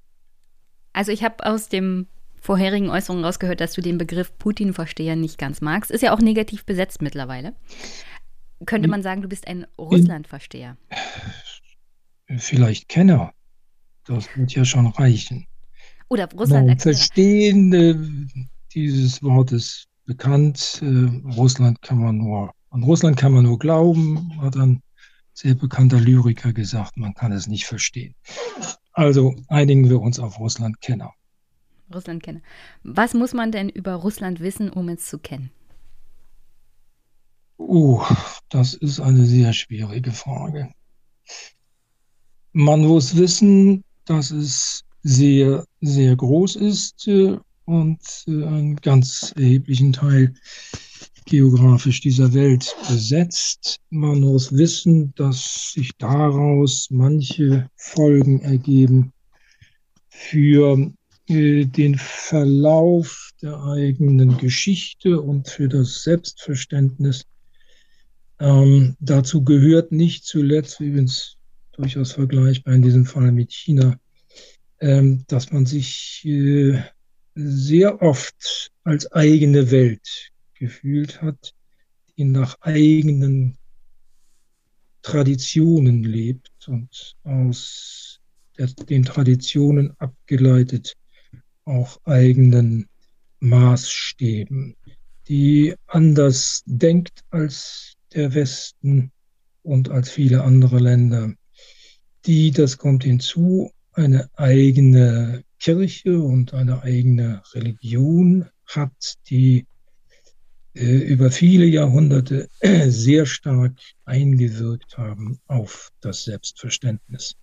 Also 0.92 1.12
ich 1.12 1.22
habe 1.22 1.44
aus 1.46 1.68
dem 1.68 2.06
vorherigen 2.40 2.90
Äußerungen 2.90 3.24
rausgehört, 3.24 3.60
dass 3.60 3.74
du 3.74 3.80
den 3.80 3.98
Begriff 3.98 4.36
Putin-Versteher 4.38 5.16
nicht 5.16 5.38
ganz 5.38 5.60
magst. 5.60 5.90
Ist 5.90 6.02
ja 6.02 6.14
auch 6.14 6.20
negativ 6.20 6.64
besetzt 6.64 7.02
mittlerweile. 7.02 7.54
Könnte 8.66 8.88
man 8.88 9.02
sagen, 9.02 9.22
du 9.22 9.28
bist 9.28 9.46
ein 9.46 9.66
Russland-Versteher? 9.78 10.76
Vielleicht 12.36 12.88
Kenner. 12.88 13.32
Das 14.04 14.28
wird 14.36 14.52
ja 14.52 14.64
schon 14.64 14.86
reichen. 14.86 15.46
Oder 16.10 16.28
Russland 16.32 16.82
Verstehen 16.82 17.72
äh, 17.72 17.94
dieses 18.74 19.22
Wortes 19.22 19.86
bekannt. 20.04 20.82
Äh, 20.82 21.30
Russland 21.36 21.80
kann 21.82 21.98
man 21.98 22.18
nur, 22.18 22.52
an 22.70 22.82
Russland 22.82 23.16
kann 23.16 23.32
man 23.32 23.44
nur 23.44 23.58
glauben, 23.58 24.40
hat 24.42 24.56
dann 24.56 24.82
sehr 25.32 25.54
bekannter 25.54 26.00
Lyriker 26.00 26.52
gesagt, 26.52 26.96
man 26.96 27.14
kann 27.14 27.30
es 27.32 27.46
nicht 27.46 27.64
verstehen. 27.64 28.14
Also 28.92 29.36
einigen 29.46 29.88
wir 29.88 30.00
uns 30.00 30.18
auf 30.18 30.38
Russland-Kenner. 30.40 31.12
Russland-Kenner. 31.94 32.40
Was 32.82 33.14
muss 33.14 33.32
man 33.32 33.52
denn 33.52 33.68
über 33.68 33.94
Russland 33.94 34.40
wissen, 34.40 34.68
um 34.68 34.88
es 34.88 35.06
zu 35.06 35.18
kennen? 35.18 35.50
Oh, 37.56 38.04
das 38.48 38.74
ist 38.74 38.98
eine 38.98 39.26
sehr 39.26 39.52
schwierige 39.52 40.10
Frage. 40.10 40.72
Man 42.52 42.80
muss 42.80 43.16
wissen, 43.16 43.84
dass 44.06 44.32
es 44.32 44.82
sehr, 45.02 45.64
sehr 45.80 46.16
groß 46.16 46.56
ist 46.56 47.06
äh, 47.08 47.36
und 47.64 48.00
äh, 48.26 48.44
einen 48.44 48.76
ganz 48.76 49.32
erheblichen 49.36 49.92
Teil 49.92 50.34
geografisch 51.26 52.00
dieser 52.00 52.34
Welt 52.34 52.74
besetzt. 52.88 53.78
Man 53.90 54.20
muss 54.20 54.52
wissen, 54.52 55.12
dass 55.14 55.72
sich 55.72 55.90
daraus 55.98 56.88
manche 56.90 57.68
Folgen 57.76 58.40
ergeben 58.40 59.12
für 60.08 60.92
äh, 61.28 61.64
den 61.64 61.96
Verlauf 61.96 63.30
der 63.40 63.62
eigenen 63.62 64.36
Geschichte 64.38 65.20
und 65.20 65.48
für 65.48 65.68
das 65.68 66.02
Selbstverständnis. 66.02 67.24
Ähm, 68.40 68.96
dazu 69.00 69.44
gehört 69.44 69.92
nicht 69.92 70.24
zuletzt, 70.24 70.80
es 70.80 71.36
durchaus 71.72 72.12
vergleichbar 72.12 72.74
in 72.74 72.82
diesem 72.82 73.06
Fall 73.06 73.32
mit 73.32 73.52
China, 73.52 73.98
dass 74.80 75.52
man 75.52 75.66
sich 75.66 76.24
äh, 76.24 76.82
sehr 77.34 78.00
oft 78.00 78.72
als 78.82 79.12
eigene 79.12 79.70
Welt 79.70 80.32
gefühlt 80.54 81.20
hat, 81.20 81.54
die 82.16 82.24
nach 82.24 82.56
eigenen 82.60 83.58
Traditionen 85.02 86.02
lebt 86.02 86.50
und 86.66 87.14
aus 87.24 88.20
der, 88.58 88.68
den 88.68 89.04
Traditionen 89.04 89.94
abgeleitet 89.98 90.94
auch 91.64 92.00
eigenen 92.04 92.86
Maßstäben, 93.40 94.76
die 95.28 95.74
anders 95.86 96.62
denkt 96.66 97.20
als 97.30 97.94
der 98.12 98.34
Westen 98.34 99.12
und 99.62 99.88
als 99.90 100.10
viele 100.10 100.42
andere 100.42 100.78
Länder, 100.78 101.32
die, 102.26 102.50
das 102.50 102.76
kommt 102.76 103.04
hinzu, 103.04 103.70
eine 104.00 104.30
eigene 104.36 105.44
Kirche 105.58 106.20
und 106.20 106.54
eine 106.54 106.82
eigene 106.82 107.42
Religion 107.52 108.48
hat, 108.66 109.16
die 109.28 109.66
äh, 110.74 110.84
über 110.84 111.30
viele 111.30 111.66
Jahrhunderte 111.66 112.48
sehr 112.88 113.26
stark 113.26 113.78
eingewirkt 114.04 114.96
haben 114.96 115.38
auf 115.46 115.90
das 116.00 116.24
Selbstverständnis. 116.24 117.36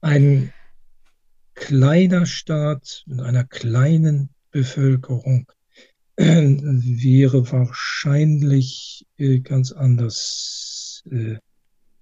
Ein 0.00 0.52
kleiner 1.54 2.26
Staat 2.26 3.04
mit 3.06 3.20
einer 3.20 3.44
kleinen 3.44 4.30
Bevölkerung 4.50 5.46
äh, 6.16 6.24
wäre 6.26 7.50
wahrscheinlich 7.52 9.06
äh, 9.18 9.38
ganz 9.38 9.72
anders 9.72 11.04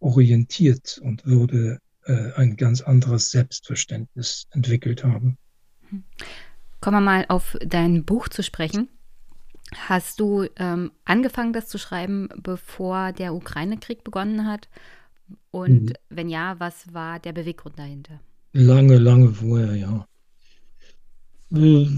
orientiert 0.01 0.99
und 1.03 1.27
würde 1.27 1.79
ein 2.07 2.57
ganz 2.57 2.81
anderes 2.81 3.31
Selbstverständnis 3.31 4.47
entwickelt 4.53 5.05
haben. 5.05 5.39
Kommen 6.81 6.97
wir 6.97 7.01
mal 7.01 7.25
auf 7.29 7.57
dein 7.65 8.05
Buch 8.05 8.29
zu 8.29 8.43
sprechen. 8.43 8.89
Hast 9.75 10.21
du 10.21 10.47
ähm, 10.57 10.93
angefangen, 11.05 11.53
das 11.53 11.67
zu 11.69 11.79
schreiben, 11.79 12.29
bevor 12.37 13.13
der 13.13 13.35
Ukraine-Krieg 13.35 14.05
begonnen 14.05 14.47
hat? 14.47 14.69
Und 15.51 15.87
mhm. 15.87 15.93
wenn 16.09 16.29
ja, 16.29 16.55
was 16.59 16.93
war 16.95 17.19
der 17.19 17.33
Beweggrund 17.33 17.79
dahinter? 17.79 18.21
Lange, 18.53 18.99
lange 18.99 19.33
vorher, 19.33 19.75
ja. 19.75 20.07
Äh, 21.53 21.89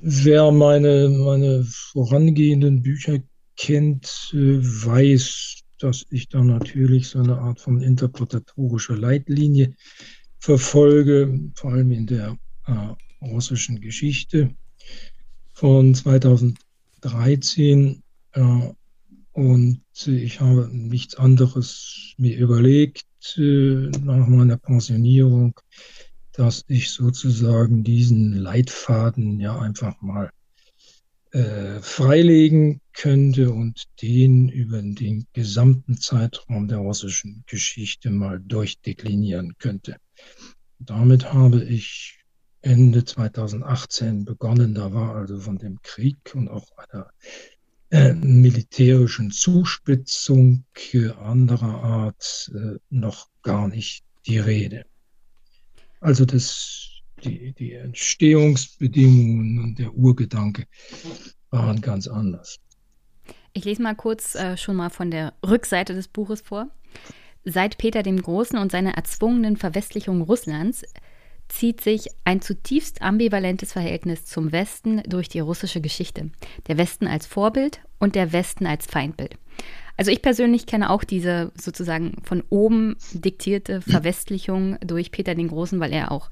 wer 0.00 0.50
meine, 0.50 1.08
meine 1.08 1.64
vorangehenden 1.64 2.82
Bücher 2.82 3.18
kennt, 3.56 4.30
äh, 4.32 4.58
weiß, 4.58 5.61
dass 5.82 6.06
ich 6.10 6.28
da 6.28 6.42
natürlich 6.42 7.08
so 7.08 7.18
eine 7.18 7.38
Art 7.38 7.60
von 7.60 7.80
interpretatorischer 7.80 8.96
Leitlinie 8.96 9.74
verfolge, 10.38 11.50
vor 11.54 11.72
allem 11.72 11.92
in 11.92 12.06
der 12.06 12.36
äh, 12.66 13.24
russischen 13.24 13.80
Geschichte 13.80 14.54
von 15.52 15.94
2000 15.94 16.58
13 17.02 18.02
äh, 18.32 18.68
und 19.32 19.82
ich 20.06 20.40
habe 20.40 20.68
nichts 20.72 21.16
anderes 21.16 22.14
mir 22.16 22.36
überlegt 22.38 23.04
äh, 23.36 23.90
nach 24.02 24.26
meiner 24.26 24.56
Pensionierung, 24.56 25.58
dass 26.32 26.64
ich 26.68 26.90
sozusagen 26.90 27.84
diesen 27.84 28.32
Leitfaden 28.34 29.40
ja 29.40 29.58
einfach 29.58 30.00
mal 30.00 30.30
äh, 31.32 31.80
freilegen 31.80 32.80
könnte 32.92 33.50
und 33.52 33.84
den 34.00 34.48
über 34.48 34.82
den 34.82 35.26
gesamten 35.32 35.96
Zeitraum 35.96 36.68
der 36.68 36.78
russischen 36.78 37.44
Geschichte 37.46 38.10
mal 38.10 38.40
durchdeklinieren 38.40 39.56
könnte. 39.58 39.96
Damit 40.78 41.32
habe 41.32 41.62
ich 41.64 42.18
Ende 42.60 43.04
2018 43.04 44.24
begonnen. 44.24 44.74
Da 44.74 44.92
war 44.92 45.16
also 45.16 45.38
von 45.38 45.58
dem 45.58 45.80
Krieg 45.82 46.18
und 46.34 46.48
auch 46.48 46.66
einer 46.76 47.10
äh, 47.90 48.14
militärischen 48.14 49.30
Zuspitzung 49.30 50.64
anderer 51.18 51.82
Art 51.82 52.50
äh, 52.54 52.78
noch 52.90 53.28
gar 53.42 53.68
nicht 53.68 54.04
die 54.26 54.38
Rede. 54.38 54.84
Also 56.00 56.24
das, 56.24 56.91
die, 57.24 57.52
die 57.52 57.72
Entstehungsbedingungen 57.72 59.58
und 59.58 59.78
der 59.78 59.94
Urgedanke 59.94 60.66
waren 61.50 61.80
ganz 61.80 62.08
anders. 62.08 62.58
Ich 63.52 63.64
lese 63.64 63.82
mal 63.82 63.94
kurz 63.94 64.34
äh, 64.34 64.56
schon 64.56 64.76
mal 64.76 64.90
von 64.90 65.10
der 65.10 65.34
Rückseite 65.46 65.94
des 65.94 66.08
Buches 66.08 66.40
vor. 66.40 66.68
Seit 67.44 67.76
Peter 67.76 68.02
dem 68.02 68.20
Großen 68.20 68.58
und 68.58 68.72
seiner 68.72 68.94
erzwungenen 68.94 69.56
Verwestlichung 69.56 70.22
Russlands 70.22 70.84
zieht 71.48 71.82
sich 71.82 72.08
ein 72.24 72.40
zutiefst 72.40 73.02
ambivalentes 73.02 73.72
Verhältnis 73.72 74.24
zum 74.24 74.52
Westen 74.52 75.02
durch 75.06 75.28
die 75.28 75.40
russische 75.40 75.80
Geschichte. 75.80 76.30
Der 76.66 76.78
Westen 76.78 77.06
als 77.06 77.26
Vorbild 77.26 77.80
und 77.98 78.14
der 78.14 78.32
Westen 78.32 78.64
als 78.66 78.86
Feindbild. 78.86 79.36
Also 79.96 80.10
ich 80.10 80.22
persönlich 80.22 80.66
kenne 80.66 80.88
auch 80.88 81.04
diese 81.04 81.52
sozusagen 81.54 82.16
von 82.24 82.42
oben 82.48 82.96
diktierte 83.12 83.82
Verwestlichung 83.82 84.78
durch 84.80 85.10
Peter 85.10 85.34
den 85.34 85.48
Großen, 85.48 85.78
weil 85.80 85.92
er 85.92 86.10
auch 86.10 86.30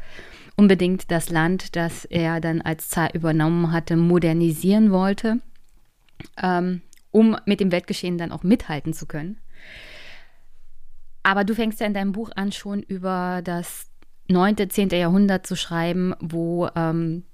unbedingt 0.56 1.10
das 1.10 1.30
Land, 1.30 1.76
das 1.76 2.04
er 2.04 2.40
dann 2.40 2.60
als 2.60 2.88
Zar 2.88 3.14
übernommen 3.14 3.72
hatte, 3.72 3.96
modernisieren 3.96 4.90
wollte, 4.90 5.40
ähm, 6.42 6.82
um 7.10 7.36
mit 7.46 7.60
dem 7.60 7.72
Weltgeschehen 7.72 8.18
dann 8.18 8.32
auch 8.32 8.42
mithalten 8.42 8.92
zu 8.92 9.06
können. 9.06 9.38
Aber 11.22 11.44
du 11.44 11.54
fängst 11.54 11.80
ja 11.80 11.86
in 11.86 11.94
deinem 11.94 12.12
Buch 12.12 12.30
an, 12.34 12.52
schon 12.52 12.82
über 12.82 13.40
das 13.44 13.86
9., 14.28 14.70
10. 14.70 14.90
Jahrhundert 14.90 15.46
zu 15.46 15.56
schreiben, 15.56 16.14
wo 16.20 16.68
ähm, 16.74 17.24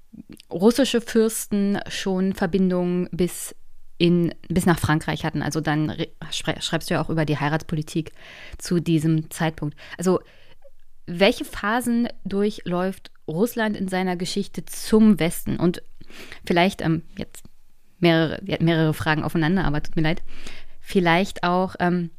russische 0.51 0.99
Fürsten 1.01 1.79
schon 1.87 2.33
Verbindungen 2.33 3.07
bis, 3.11 3.55
in, 3.97 4.33
bis 4.49 4.65
nach 4.65 4.79
Frankreich 4.79 5.23
hatten. 5.23 5.41
Also 5.41 5.61
dann 5.61 5.93
schreibst 6.31 6.89
du 6.89 6.95
ja 6.95 7.01
auch 7.01 7.09
über 7.09 7.25
die 7.25 7.37
Heiratspolitik 7.37 8.11
zu 8.57 8.79
diesem 8.79 9.29
Zeitpunkt. 9.29 9.77
Also 9.97 10.19
welche 11.07 11.45
Phasen 11.45 12.07
durchläuft 12.25 13.11
Russland 13.27 13.75
in 13.75 13.87
seiner 13.87 14.15
Geschichte 14.15 14.65
zum 14.65 15.19
Westen? 15.19 15.57
Und 15.57 15.81
vielleicht 16.45 16.81
ähm, 16.81 17.03
jetzt 17.17 17.43
mehrere, 17.99 18.41
mehrere 18.59 18.93
Fragen 18.93 19.23
aufeinander, 19.23 19.65
aber 19.65 19.81
tut 19.81 19.95
mir 19.95 20.03
leid. 20.03 20.21
Vielleicht 20.79 21.43
auch, 21.43 21.75
ähm, 21.79 22.11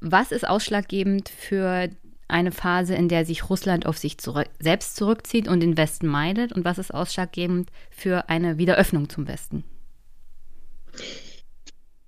was 0.00 0.32
ist 0.32 0.46
ausschlaggebend 0.46 1.28
für 1.28 1.90
eine 2.28 2.52
Phase, 2.52 2.94
in 2.94 3.08
der 3.08 3.26
sich 3.26 3.50
Russland 3.50 3.86
auf 3.86 3.98
sich 3.98 4.18
zurück, 4.18 4.48
selbst 4.58 4.96
zurückzieht 4.96 5.48
und 5.48 5.60
den 5.60 5.76
Westen 5.76 6.06
meidet? 6.06 6.52
Und 6.52 6.64
was 6.64 6.78
ist 6.78 6.94
ausschlaggebend 6.94 7.70
für 7.90 8.28
eine 8.28 8.58
Wiederöffnung 8.58 9.08
zum 9.08 9.28
Westen? 9.28 9.64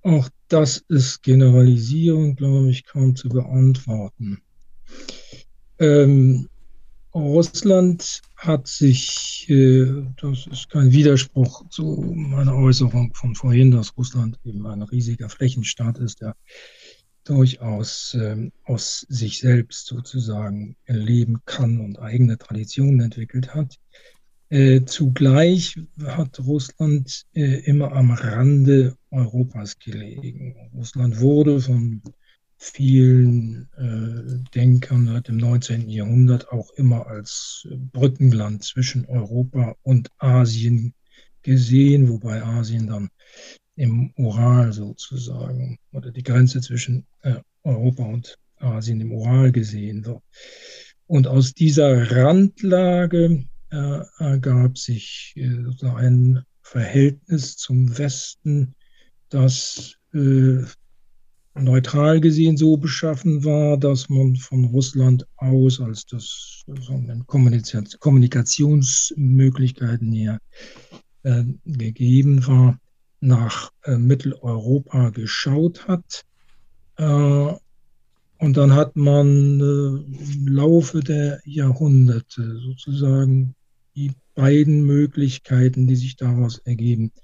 Auch 0.02 0.28
das 0.48 0.84
ist 0.88 1.22
Generalisierung, 1.22 2.36
glaube 2.36 2.70
ich, 2.70 2.84
kaum 2.84 3.16
zu 3.16 3.28
beantworten. 3.28 4.40
Ähm, 5.78 6.48
Russland 7.14 8.20
hat 8.36 8.68
sich, 8.68 9.46
äh, 9.48 9.86
das 10.20 10.46
ist 10.46 10.68
kein 10.70 10.92
Widerspruch 10.92 11.68
zu 11.70 12.12
meiner 12.14 12.54
Äußerung 12.54 13.14
von 13.14 13.34
vorhin, 13.34 13.70
dass 13.70 13.96
Russland 13.96 14.38
eben 14.44 14.66
ein 14.66 14.82
riesiger 14.82 15.28
Flächenstaat 15.28 15.98
ist, 15.98 16.20
der 16.20 16.36
durchaus 17.24 18.14
äh, 18.14 18.50
aus 18.64 19.06
sich 19.08 19.40
selbst 19.40 19.86
sozusagen 19.86 20.76
leben 20.86 21.40
kann 21.46 21.80
und 21.80 21.98
eigene 21.98 22.38
Traditionen 22.38 23.00
entwickelt 23.00 23.54
hat. 23.54 23.78
Äh, 24.48 24.84
zugleich 24.84 25.76
hat 26.04 26.38
Russland 26.38 27.24
äh, 27.34 27.64
immer 27.64 27.92
am 27.92 28.12
Rande 28.12 28.96
Europas 29.10 29.78
gelegen. 29.78 30.54
Russland 30.72 31.18
wurde 31.18 31.60
von 31.60 32.02
vielen 32.58 33.68
äh, 33.76 34.50
Denkern 34.54 35.06
seit 35.06 35.28
dem 35.28 35.36
19. 35.36 35.88
Jahrhundert 35.88 36.50
auch 36.50 36.70
immer 36.72 37.06
als 37.06 37.66
Brückenland 37.92 38.64
zwischen 38.64 39.04
Europa 39.06 39.76
und 39.82 40.10
Asien 40.18 40.94
gesehen, 41.42 42.08
wobei 42.08 42.42
Asien 42.42 42.86
dann 42.86 43.10
im 43.76 44.12
Ural 44.16 44.72
sozusagen 44.72 45.78
oder 45.92 46.10
die 46.10 46.22
Grenze 46.22 46.60
zwischen 46.60 47.06
äh, 47.22 47.36
Europa 47.62 48.04
und 48.04 48.38
Asien 48.56 49.00
im 49.00 49.12
Ural 49.12 49.52
gesehen 49.52 50.04
wird. 50.06 50.22
Und 51.06 51.26
aus 51.26 51.52
dieser 51.52 52.10
Randlage 52.10 53.44
äh, 53.70 54.00
ergab 54.18 54.78
sich 54.78 55.34
äh, 55.36 55.86
ein 55.86 56.42
Verhältnis 56.62 57.56
zum 57.56 57.96
Westen, 57.96 58.74
das 59.28 59.96
äh, 60.12 60.62
neutral 61.58 62.20
gesehen 62.20 62.56
so 62.56 62.76
beschaffen 62.76 63.44
war, 63.44 63.76
dass 63.76 64.08
man 64.08 64.36
von 64.36 64.66
Russland 64.66 65.26
aus 65.36 65.80
als 65.80 66.06
das 66.06 66.62
Kommunikationsmöglichkeiten 67.26 70.12
her 70.12 70.38
äh, 71.22 71.42
gegeben 71.64 72.46
war, 72.46 72.78
nach 73.20 73.72
äh, 73.84 73.96
Mitteleuropa 73.96 75.10
geschaut 75.10 75.88
hat. 75.88 76.22
Äh, 76.96 77.52
und 78.38 78.54
dann 78.56 78.74
hat 78.74 78.96
man 78.96 79.60
äh, 79.60 80.32
im 80.34 80.48
Laufe 80.48 81.00
der 81.00 81.40
Jahrhunderte 81.44 82.58
sozusagen 82.58 83.54
die 83.94 84.12
beiden 84.34 84.84
Möglichkeiten, 84.84 85.86
die 85.86 85.96
sich 85.96 86.16
daraus 86.16 86.58
ergeben, 86.58 87.12
äh, 87.14 87.20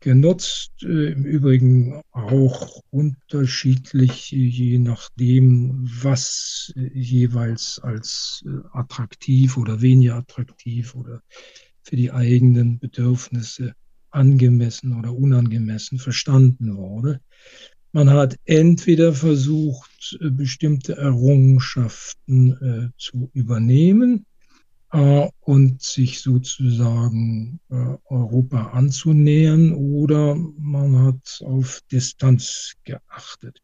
genutzt. 0.00 0.72
Äh, 0.82 1.12
Im 1.12 1.24
Übrigen 1.24 2.02
auch 2.10 2.82
unterschiedlich, 2.90 4.30
je 4.30 4.78
nachdem, 4.78 5.88
was 6.02 6.72
äh, 6.76 6.90
jeweils 6.92 7.80
als 7.82 8.44
attraktiv 8.72 9.56
oder 9.56 9.80
weniger 9.80 10.16
attraktiv 10.16 10.94
oder 10.94 11.22
für 11.82 11.96
die 11.96 12.12
eigenen 12.12 12.78
Bedürfnisse 12.78 13.74
angemessen 14.10 14.98
oder 14.98 15.14
unangemessen 15.14 15.98
verstanden 15.98 16.76
wurde. 16.76 17.20
Man 17.92 18.08
hat 18.10 18.36
entweder 18.44 19.12
versucht, 19.12 20.18
äh, 20.20 20.30
bestimmte 20.30 20.96
Errungenschaften 20.96 22.52
äh, 22.52 22.88
zu 22.98 23.30
übernehmen 23.34 24.20
äh, 24.20 24.31
und 24.92 25.80
sich 25.80 26.20
sozusagen 26.20 27.60
äh, 27.70 27.96
Europa 28.04 28.72
anzunähern, 28.72 29.72
oder 29.72 30.34
man 30.58 31.06
hat 31.06 31.40
auf 31.44 31.80
Distanz 31.90 32.74
geachtet. 32.84 33.62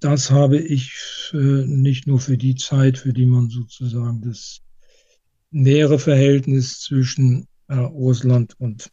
Das 0.00 0.30
habe 0.30 0.58
ich 0.58 1.30
äh, 1.34 1.36
nicht 1.36 2.06
nur 2.06 2.20
für 2.20 2.38
die 2.38 2.54
Zeit, 2.54 2.98
für 2.98 3.12
die 3.12 3.26
man 3.26 3.50
sozusagen 3.50 4.22
das 4.22 4.60
nähere 5.50 5.98
Verhältnis 5.98 6.80
zwischen 6.80 7.46
äh, 7.68 7.74
Russland 7.74 8.54
und 8.58 8.90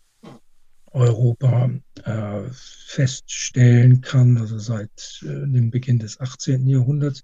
Europa 0.92 1.72
äh, 2.04 2.42
feststellen 2.52 4.02
kann, 4.02 4.38
also 4.38 4.60
seit 4.60 5.22
äh, 5.24 5.26
dem 5.26 5.72
Beginn 5.72 6.00
des 6.00 6.20
18. 6.20 6.68
Jahrhunderts, 6.68 7.24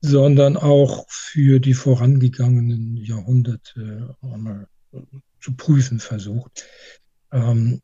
sondern 0.00 0.56
auch 0.56 1.06
für 1.08 1.58
die 1.58 1.74
vorangegangenen 1.74 2.96
Jahrhunderte 2.96 4.16
einmal 4.20 4.66
zu 5.40 5.54
prüfen 5.56 6.00
versucht. 6.00 6.64
Ähm, 7.32 7.80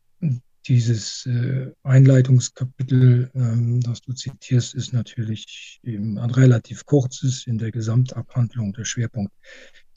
dieses 0.67 1.25
äh, 1.27 1.71
Einleitungskapitel, 1.83 3.29
ähm, 3.35 3.81
das 3.81 4.01
du 4.01 4.13
zitierst, 4.13 4.73
ist 4.73 4.93
natürlich 4.93 5.79
eben 5.83 6.17
ein 6.17 6.31
relativ 6.31 6.85
kurzes 6.85 7.45
in 7.45 7.57
der 7.57 7.71
Gesamtabhandlung. 7.71 8.73
Der 8.73 8.85
Schwerpunkt 8.85 9.31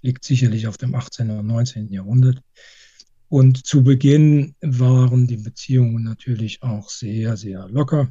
liegt 0.02 0.24
sicherlich 0.24 0.66
auf 0.66 0.76
dem 0.76 0.94
18. 0.94 1.31
und 1.31 1.46
19. 1.46 1.90
Jahrhundert. 1.92 2.40
Und 3.28 3.66
zu 3.66 3.83
Beginn 3.83 4.54
waren 4.61 5.26
die 5.26 5.37
Beziehungen 5.37 6.04
natürlich 6.04 6.62
auch 6.62 6.88
sehr, 6.88 7.37
sehr 7.37 7.68
locker. 7.68 8.09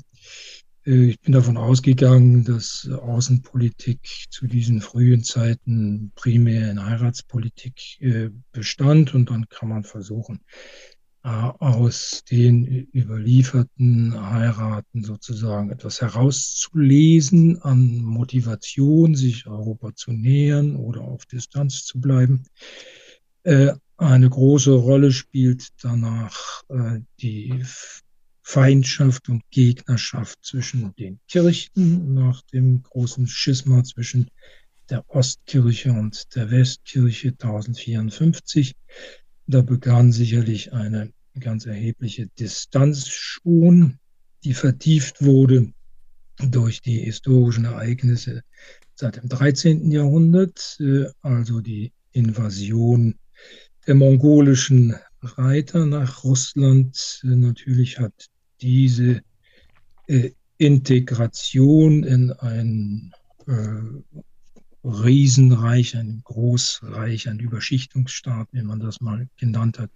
Äh, 0.88 1.10
ich 1.10 1.20
bin 1.20 1.34
davon 1.34 1.58
ausgegangen, 1.58 2.46
dass 2.46 2.90
Außenpolitik 2.90 4.28
zu 4.30 4.48
diesen 4.48 4.82
frühen 4.82 5.24
Zeiten 5.24 6.12
primär 6.16 6.72
in 6.72 6.84
Heiratspolitik 6.84 8.02
äh, 8.02 8.30
bestand 8.52 9.14
und 9.14 9.30
dann 9.30 9.48
kann 9.50 9.70
man 9.70 9.84
versuchen, 9.84 10.40
äh, 11.24 11.30
aus 11.30 12.24
den 12.30 12.88
überlieferten 12.94 14.14
Heiraten 14.20 15.04
sozusagen 15.04 15.72
etwas 15.72 16.02
herauszulesen 16.02 17.62
an 17.62 17.98
Motivation, 17.98 19.16
sich 19.16 19.46
Europa 19.46 19.94
zu 19.94 20.12
nähern 20.12 20.78
oder 20.78 21.02
auf 21.02 21.26
Distanz 21.26 21.84
zu 21.84 22.00
bleiben. 22.00 22.46
eine 23.96 24.30
große 24.30 24.74
Rolle 24.74 25.14
spielt 25.14 25.70
danach 25.82 26.64
die 27.22 27.64
Feindschaft 28.50 29.28
und 29.28 29.42
Gegnerschaft 29.52 30.40
zwischen 30.42 30.96
den 30.96 31.20
Kirchen 31.28 32.14
nach 32.14 32.42
dem 32.54 32.82
großen 32.82 33.28
Schisma 33.28 33.84
zwischen 33.84 34.32
der 34.90 35.04
Ostkirche 35.10 35.92
und 35.92 36.34
der 36.34 36.50
Westkirche 36.50 37.32
1054. 37.32 38.74
Da 39.48 39.62
begann 39.62 40.14
sicherlich 40.14 40.72
eine 40.72 41.12
ganz 41.38 41.66
erhebliche 41.66 42.28
Distanz 42.40 43.10
schon, 43.10 44.00
die 44.46 44.54
vertieft 44.54 45.22
wurde 45.22 45.74
durch 46.38 46.80
die 46.82 47.00
historischen 47.00 47.66
Ereignisse 47.66 48.44
seit 48.96 49.18
dem 49.18 49.28
13. 49.28 49.92
Jahrhundert, 49.92 50.78
äh, 50.80 51.08
also 51.20 51.60
die 51.60 51.92
Invasion 52.14 53.20
der 53.86 53.96
mongolischen 53.96 54.96
Reiter 55.22 55.86
nach 55.86 56.24
Russland. 56.24 57.20
Äh, 57.26 57.36
natürlich 57.36 58.00
hat 58.00 58.30
diese 58.62 59.22
äh, 60.08 60.32
Integration 60.58 62.04
in 62.04 62.32
ein 62.32 63.14
Riesenreich, 64.84 65.96
ein 65.98 66.22
Großreich, 66.24 67.28
ein 67.28 67.40
Überschichtungsstaat, 67.40 68.48
wie 68.52 68.62
man 68.62 68.80
das 68.80 69.02
mal 69.02 69.28
genannt 69.38 69.80
hat, 69.80 69.92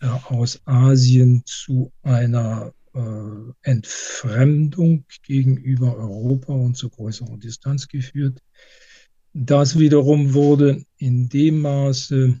aus 0.00 0.60
Asien 0.64 1.42
zu 1.44 1.92
einer 2.02 2.72
äh, 2.94 3.00
Entfremdung 3.62 5.04
gegenüber 5.22 5.96
Europa 5.96 6.52
und 6.52 6.76
zu 6.76 6.88
größerer 6.88 7.36
Distanz 7.38 7.88
geführt. 7.88 8.40
Das 9.32 9.78
wiederum 9.78 10.34
wurde 10.34 10.84
in 10.96 11.28
dem 11.28 11.60
Maße 11.60 12.40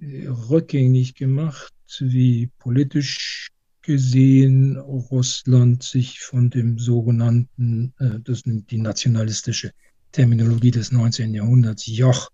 äh, 0.00 0.26
rückgängig 0.26 1.14
gemacht, 1.14 1.72
wie 2.00 2.48
politisch 2.58 3.48
gesehen 3.86 4.76
Russland 4.78 5.84
sich 5.84 6.18
von 6.18 6.50
dem 6.50 6.76
sogenannten, 6.76 7.94
äh, 8.00 8.18
das 8.18 8.42
ist 8.42 8.70
die 8.70 8.78
nationalistische 8.78 9.70
Terminologie 10.10 10.72
des 10.72 10.90
19. 10.90 11.32
Jahrhunderts, 11.32 11.86
Joch 11.86 12.30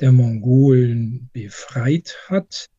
der 0.00 0.10
Mongolen 0.10 1.28
befreit 1.34 2.16
hat 2.28 2.70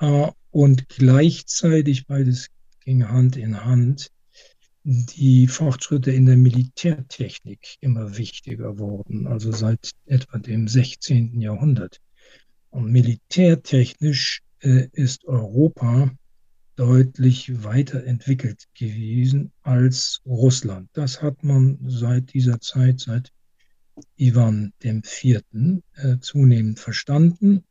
äh, 0.00 0.26
und 0.50 0.88
gleichzeitig 0.88 2.08
beides 2.08 2.48
ging 2.84 3.08
Hand 3.08 3.36
in 3.36 3.64
Hand, 3.64 4.10
die 4.82 5.46
Fortschritte 5.46 6.10
in 6.10 6.26
der 6.26 6.36
Militärtechnik 6.36 7.76
immer 7.80 8.18
wichtiger 8.18 8.78
wurden, 8.80 9.28
also 9.28 9.52
seit 9.52 9.92
etwa 10.06 10.38
dem 10.38 10.66
16. 10.66 11.40
Jahrhundert. 11.40 12.00
Und 12.70 12.90
militärtechnisch 12.90 14.42
äh, 14.60 14.88
ist 14.92 15.24
Europa 15.24 16.10
deutlich 16.78 17.64
weiterentwickelt 17.64 18.68
gewesen 18.78 19.50
als 19.62 20.20
Russland. 20.24 20.88
Das 20.92 21.20
hat 21.20 21.42
man 21.42 21.78
seit 21.86 22.32
dieser 22.34 22.60
Zeit, 22.60 23.00
seit 23.00 23.32
Ivan 24.16 24.72
IV. 24.82 25.42
Äh, 25.96 26.18
zunehmend 26.20 26.78
verstanden, 26.78 27.64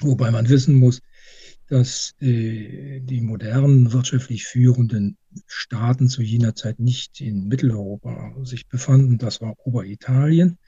wobei 0.00 0.32
man 0.32 0.48
wissen 0.48 0.74
muss, 0.74 1.00
dass 1.68 2.14
äh, 2.20 2.98
die 3.00 3.20
modernen 3.20 3.92
wirtschaftlich 3.92 4.46
führenden 4.46 5.16
Staaten 5.46 6.08
zu 6.08 6.20
jener 6.20 6.56
Zeit 6.56 6.80
nicht 6.80 7.20
in 7.20 7.46
Mitteleuropa 7.46 8.34
sich 8.42 8.66
befanden. 8.66 9.18
Das 9.18 9.40
war 9.40 9.54
Oberitalien. 9.64 10.58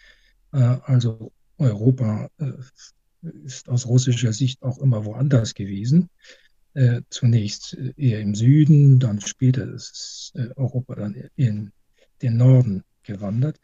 Äh, 0.52 0.58
also 0.58 1.32
Europa 1.58 2.28
äh, 2.38 2.52
ist 3.44 3.68
aus 3.68 3.86
russischer 3.86 4.32
Sicht 4.32 4.62
auch 4.62 4.78
immer 4.78 5.04
woanders 5.04 5.54
gewesen. 5.54 6.10
Äh, 6.74 7.02
zunächst 7.10 7.76
eher 7.96 8.20
im 8.20 8.36
Süden, 8.36 9.00
dann 9.00 9.20
später 9.20 9.68
ist 9.72 10.32
äh, 10.36 10.50
Europa 10.54 10.94
dann 10.94 11.16
in 11.34 11.72
den 12.22 12.36
Norden 12.36 12.84
gewandert. 13.02 13.58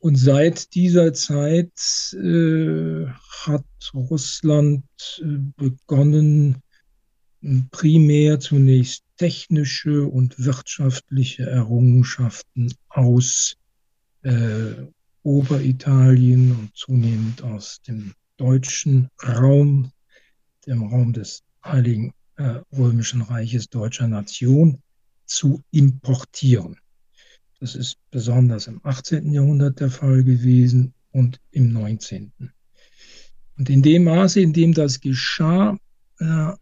Und 0.00 0.16
seit 0.16 0.74
dieser 0.74 1.14
Zeit 1.14 1.72
äh, 2.12 3.06
hat 3.46 3.64
Russland 3.94 4.84
äh, 5.18 5.38
begonnen, 5.56 6.62
primär 7.70 8.38
zunächst 8.38 9.04
technische 9.16 10.04
und 10.04 10.38
wirtschaftliche 10.38 11.44
Errungenschaften 11.44 12.74
aus 12.88 13.56
äh, 14.22 14.74
Oberitalien 15.22 16.52
und 16.52 16.76
zunehmend 16.76 17.42
aus 17.42 17.80
dem 17.88 18.12
deutschen 18.36 19.08
Raum, 19.22 19.90
dem 20.66 20.82
Raum 20.82 21.14
des 21.14 21.42
Heiligen 21.64 22.12
äh, 22.36 22.60
Römischen 22.72 23.22
Reiches 23.22 23.68
deutscher 23.68 24.08
Nation, 24.08 24.82
zu 25.26 25.62
importieren. 25.70 26.76
Das 27.60 27.74
ist 27.74 27.98
besonders 28.10 28.66
im 28.66 28.80
18. 28.84 29.32
Jahrhundert 29.32 29.80
der 29.80 29.90
Fall 29.90 30.22
gewesen 30.22 30.94
und 31.12 31.40
im 31.50 31.72
19. 31.72 32.32
Und 33.58 33.70
in 33.70 33.82
dem 33.82 34.04
Maße, 34.04 34.40
in 34.40 34.52
dem 34.52 34.74
das 34.74 35.00
geschah, 35.00 35.78
äh, 36.18 36.52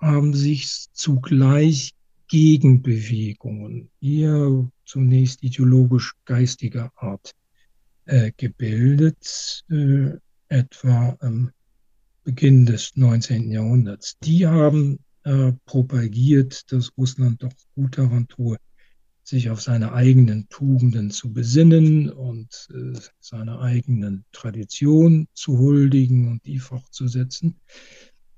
haben 0.00 0.34
sich 0.34 0.86
zugleich 0.92 1.92
Gegenbewegungen, 2.28 3.90
eher 4.00 4.68
zunächst 4.84 5.42
ideologisch 5.42 6.14
geistiger 6.24 6.90
Art, 6.96 7.32
äh, 8.06 8.32
gebildet, 8.36 9.64
äh, 9.70 10.10
etwa 10.48 11.16
am 11.20 11.52
Beginn 12.24 12.66
des 12.66 12.96
19. 12.96 13.52
Jahrhunderts. 13.52 14.16
Die 14.22 14.46
haben 14.46 14.98
äh, 15.24 15.52
propagiert, 15.64 16.70
dass 16.72 16.92
Russland 16.96 17.42
doch 17.42 17.52
gut 17.74 17.98
daran 17.98 18.28
tue, 18.28 18.58
sich 19.22 19.50
auf 19.50 19.62
seine 19.62 19.92
eigenen 19.92 20.48
Tugenden 20.50 21.10
zu 21.10 21.32
besinnen 21.32 22.10
und 22.10 22.68
äh, 22.74 22.98
seine 23.20 23.58
eigenen 23.60 24.24
Tradition 24.32 25.26
zu 25.32 25.58
huldigen 25.58 26.28
und 26.28 26.44
die 26.44 26.58
fortzusetzen. 26.58 27.56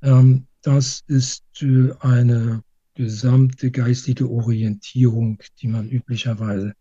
Ähm, 0.02 0.46
das 0.62 1.02
ist 1.08 1.44
äh, 1.60 1.90
eine 2.00 2.62
gesamte 2.94 3.70
geistige 3.70 4.30
Orientierung, 4.30 5.42
die 5.60 5.68
man 5.68 5.88
üblicherweise 5.88 6.72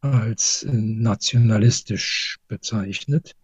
als 0.00 0.62
äh, 0.62 0.72
nationalistisch 0.72 2.38
bezeichnet. 2.48 3.34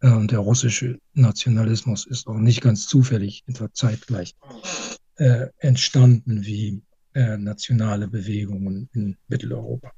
Äh, 0.00 0.26
der 0.26 0.38
russische 0.38 0.98
Nationalismus 1.12 2.06
ist 2.06 2.28
auch 2.28 2.38
nicht 2.38 2.60
ganz 2.60 2.86
zufällig 2.86 3.42
etwa 3.46 3.72
zeitgleich 3.72 4.34
äh, 5.20 5.48
entstanden 5.58 6.44
wie 6.46 6.82
äh, 7.14 7.36
nationale 7.36 8.08
Bewegungen 8.08 8.88
in 8.94 9.16
Mitteleuropa. 9.28 9.92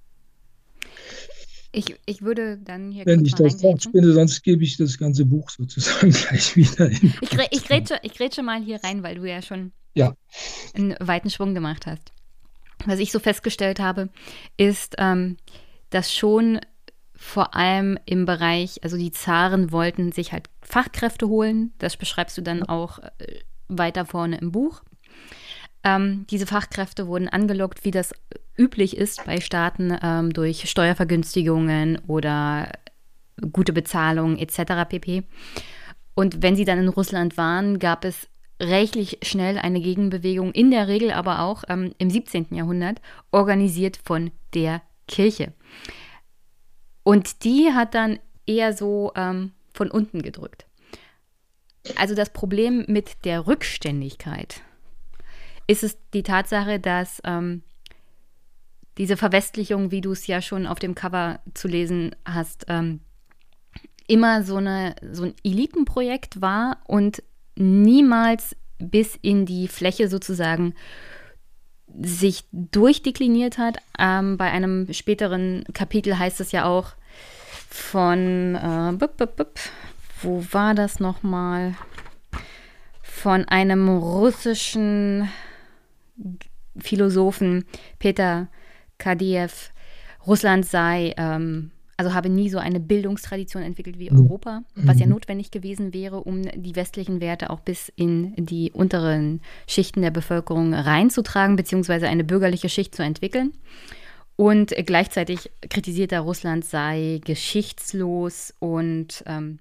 Ich, 1.71 1.95
ich 2.05 2.23
würde 2.23 2.59
dann 2.59 2.91
hier. 2.91 3.07
Wenn 3.07 3.25
ich 3.25 3.35
das 3.35 3.61
fortspinne, 3.61 4.13
sonst 4.13 4.43
gebe 4.43 4.65
ich 4.65 4.77
das 4.77 4.99
ganze 4.99 5.25
Buch 5.25 5.49
sozusagen 5.49 6.11
gleich 6.11 6.57
wieder 6.57 6.89
hin. 6.89 7.15
Ich, 7.21 7.31
ich, 7.51 7.65
grätsche, 7.65 7.99
ich 8.03 8.15
grätsche 8.15 8.43
mal 8.43 8.63
hier 8.63 8.83
rein, 8.83 9.03
weil 9.03 9.15
du 9.15 9.25
ja 9.25 9.41
schon 9.41 9.73
ja. 9.95 10.13
einen 10.75 10.97
weiten 10.99 11.31
Schwung 11.31 11.55
gemacht 11.55 11.87
hast. 11.87 12.13
Was 12.85 12.99
ich 12.99 13.13
so 13.13 13.21
festgestellt 13.21 13.79
habe, 13.79 14.09
ist, 14.57 14.97
ähm, 14.99 15.37
dass 15.91 16.13
schon 16.13 16.61
vor 17.15 17.55
allem 17.55 17.97
im 18.07 18.27
Bereich, 18.27 18.83
also 18.83 18.97
die 18.97 19.13
Zaren 19.13 19.71
wollten 19.71 20.11
sich 20.11 20.33
halt 20.33 20.51
Fachkräfte 20.63 21.29
holen. 21.29 21.73
Das 21.79 21.97
beschreibst 21.97 22.37
du 22.37 22.43
dann 22.43 22.65
auch 22.65 22.99
äh, 22.99 23.39
weiter 23.69 24.05
vorne 24.05 24.39
im 24.39 24.51
Buch. 24.51 24.83
Ähm, 25.85 26.27
diese 26.31 26.47
Fachkräfte 26.47 27.07
wurden 27.07 27.29
angelockt, 27.29 27.85
wie 27.85 27.91
das 27.91 28.13
üblich 28.57 28.97
ist 28.97 29.25
bei 29.25 29.41
Staaten, 29.41 29.97
ähm, 30.03 30.33
durch 30.33 30.71
Steuervergünstigungen 30.71 31.99
oder 32.07 32.71
gute 33.53 33.73
Bezahlung 33.73 34.39
etc. 34.39 34.89
pp. 34.89 35.25
Und 36.15 36.43
wenn 36.43 36.57
sie 36.57 36.65
dann 36.65 36.79
in 36.79 36.89
Russland 36.89 37.37
waren, 37.37 37.79
gab 37.79 38.05
es 38.05 38.29
rechtlich 38.61 39.19
schnell 39.23 39.59
eine 39.59 39.81
Gegenbewegung, 39.81 40.53
in 40.53 40.71
der 40.71 40.87
Regel 40.87 41.11
aber 41.11 41.41
auch 41.41 41.65
ähm, 41.69 41.93
im 41.99 42.11
17. 42.11 42.49
Jahrhundert, 42.51 43.01
organisiert 43.33 43.99
von 44.05 44.31
der 44.55 44.83
Kirche. 45.09 45.53
Und 47.03 47.45
die 47.45 47.73
hat 47.73 47.95
dann 47.95 48.21
eher 48.47 48.73
so 48.73 49.13
ähm, 49.17 49.53
von 49.75 49.91
unten 49.91 50.23
gedrückt. 50.23 50.67
Also 51.97 52.15
das 52.15 52.31
Problem 52.31 52.85
mit 52.87 53.25
der 53.25 53.49
Rückständigkeit 53.49 54.63
ist 55.67 55.83
es 55.83 55.97
die 56.13 56.23
Tatsache, 56.23 56.79
dass 56.79 57.21
ähm, 57.25 57.63
diese 58.99 59.17
Verwestlichung, 59.17 59.91
wie 59.91 60.01
du 60.01 60.13
es 60.13 60.27
ja 60.27 60.43
schon 60.43 60.67
auf 60.67 60.79
dem 60.79 60.95
Cover 60.95 61.41
zu 61.55 61.69
lesen 61.69 62.15
hast, 62.25 62.67
ähm, 62.69 63.01
immer 64.07 64.43
so, 64.43 64.57
eine, 64.57 64.95
so 65.13 65.25
ein 65.25 65.35
Elitenprojekt 65.45 66.41
war 66.41 66.79
und 66.85 67.23
niemals 67.57 68.57
bis 68.79 69.17
in 69.23 69.47
die 69.47 69.69
Fläche 69.69 70.09
sozusagen 70.09 70.75
sich 72.01 72.45
durchdekliniert 72.53 73.59
hat. 73.59 73.79
Ähm, 73.99 74.37
bei 74.37 74.51
einem 74.51 74.93
späteren 74.93 75.65
Kapitel 75.73 76.19
heißt 76.19 76.41
es 76.41 76.53
ja 76.53 76.65
auch 76.65 76.93
von, 77.69 78.55
äh, 78.57 78.93
bup, 78.97 79.17
bup, 79.17 79.37
bup, 79.37 79.61
wo 80.23 80.45
war 80.53 80.75
das 80.75 81.01
nochmal? 81.01 81.75
von 83.23 83.45
einem 83.45 83.89
russischen 83.89 85.31
Philosophen, 86.79 87.65
Peter 87.99 88.49
Kadiev, 88.99 89.73
Russland 90.27 90.65
sei, 90.65 91.15
ähm, 91.17 91.73
also 91.97 92.15
habe 92.15 92.29
nie 92.29 92.49
so 92.49 92.59
eine 92.59 92.81
Bildungstradition 92.81 93.63
entwickelt 93.63 93.99
wie 93.99 94.11
mhm. 94.11 94.21
Europa, 94.21 94.63
was 94.75 94.99
ja 94.99 95.07
mhm. 95.07 95.13
notwendig 95.13 95.51
gewesen 95.51 95.93
wäre, 95.93 96.23
um 96.23 96.43
die 96.43 96.75
westlichen 96.77 97.21
Werte 97.21 97.51
auch 97.51 97.61
bis 97.61 97.93
in 97.95 98.35
die 98.37 98.73
unteren 98.73 99.41
Schichten 99.67 100.03
der 100.03 100.11
Bevölkerung 100.11 100.75
reinzutragen, 100.75 101.57
beziehungsweise 101.57 102.09
eine 102.09 102.25
bürgerliche 102.25 102.69
Schicht 102.69 102.95
zu 102.95 103.03
entwickeln. 103.03 103.53
Und 104.37 104.75
gleichzeitig 104.87 105.51
kritisiert 105.69 106.13
er, 106.13 106.21
Russland 106.21 106.65
sei 106.65 107.21
geschichtslos 107.25 108.55
und 108.59 109.23
ähm, 109.27 109.59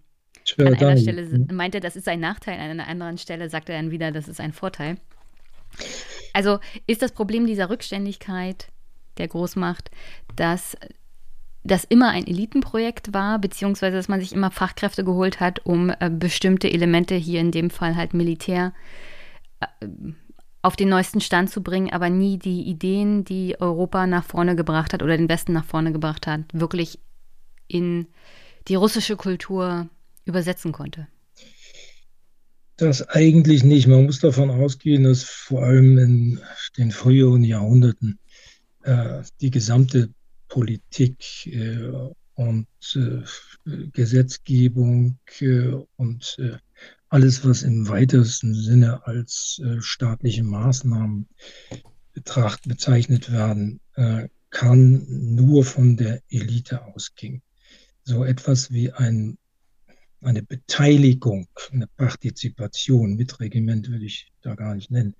an 0.57 0.73
einer 0.73 0.97
Stelle 0.97 1.45
meint 1.51 1.75
er, 1.75 1.81
das 1.81 1.95
ist 1.95 2.07
ein 2.07 2.19
Nachteil, 2.19 2.55
an 2.55 2.71
einer 2.71 2.87
anderen 2.87 3.17
Stelle 3.17 3.49
sagt 3.49 3.69
er 3.69 3.75
dann 3.75 3.91
wieder, 3.91 4.11
das 4.11 4.27
ist 4.27 4.39
ein 4.39 4.53
Vorteil. 4.53 4.97
Also 6.33 6.59
ist 6.87 7.01
das 7.01 7.11
Problem 7.11 7.45
dieser 7.45 7.69
Rückständigkeit 7.69 8.67
der 9.17 9.27
Großmacht, 9.27 9.91
dass 10.35 10.77
das 11.63 11.83
immer 11.83 12.09
ein 12.09 12.25
Elitenprojekt 12.25 13.13
war, 13.13 13.37
beziehungsweise 13.39 13.97
dass 13.97 14.07
man 14.07 14.19
sich 14.19 14.33
immer 14.33 14.49
Fachkräfte 14.49 15.03
geholt 15.03 15.39
hat, 15.39 15.65
um 15.65 15.91
äh, 15.99 16.09
bestimmte 16.09 16.71
Elemente, 16.71 17.15
hier 17.15 17.39
in 17.39 17.51
dem 17.51 17.69
Fall 17.69 17.95
halt 17.95 18.13
Militär, 18.13 18.73
äh, 19.59 19.87
auf 20.63 20.75
den 20.75 20.89
neuesten 20.89 21.21
Stand 21.21 21.49
zu 21.49 21.61
bringen, 21.61 21.91
aber 21.91 22.09
nie 22.09 22.37
die 22.37 22.63
Ideen, 22.63 23.23
die 23.25 23.59
Europa 23.59 24.05
nach 24.07 24.23
vorne 24.23 24.55
gebracht 24.55 24.93
hat 24.93 25.01
oder 25.01 25.17
den 25.17 25.29
Westen 25.29 25.53
nach 25.53 25.65
vorne 25.65 25.91
gebracht 25.91 26.27
hat, 26.27 26.41
wirklich 26.53 26.99
in 27.67 28.07
die 28.67 28.75
russische 28.75 29.15
Kultur 29.15 29.87
übersetzen 30.25 30.71
konnte. 30.71 31.07
Das 32.81 33.07
eigentlich 33.09 33.63
nicht. 33.63 33.85
Man 33.85 34.05
muss 34.05 34.21
davon 34.21 34.49
ausgehen, 34.49 35.03
dass 35.03 35.21
vor 35.21 35.61
allem 35.61 35.99
in 35.99 36.39
den 36.79 36.89
früheren 36.89 37.43
Jahrhunderten 37.43 38.17
äh, 38.81 39.21
die 39.39 39.51
gesamte 39.51 40.09
Politik 40.47 41.45
äh, 41.45 41.91
und 42.33 42.65
äh, 42.95 43.21
Gesetzgebung 43.91 45.19
äh, 45.41 45.73
und 45.97 46.35
äh, 46.39 46.57
alles, 47.09 47.45
was 47.45 47.61
im 47.61 47.87
weitesten 47.87 48.55
Sinne 48.55 49.05
als 49.05 49.61
äh, 49.63 49.79
staatliche 49.79 50.43
Maßnahmen 50.43 51.27
betracht, 52.13 52.67
bezeichnet 52.67 53.31
werden 53.31 53.79
kann, 54.49 55.05
nur 55.07 55.63
von 55.63 55.97
der 55.97 56.23
Elite 56.29 56.83
ausging. 56.83 57.43
So 58.03 58.25
etwas 58.25 58.71
wie 58.71 58.91
ein 58.91 59.37
eine 60.21 60.43
Beteiligung, 60.43 61.47
eine 61.71 61.87
Partizipation 61.87 63.15
mit 63.15 63.39
Regiment 63.39 63.89
würde 63.89 64.05
ich 64.05 64.31
da 64.41 64.55
gar 64.55 64.75
nicht 64.75 64.91
nennen, 64.91 65.15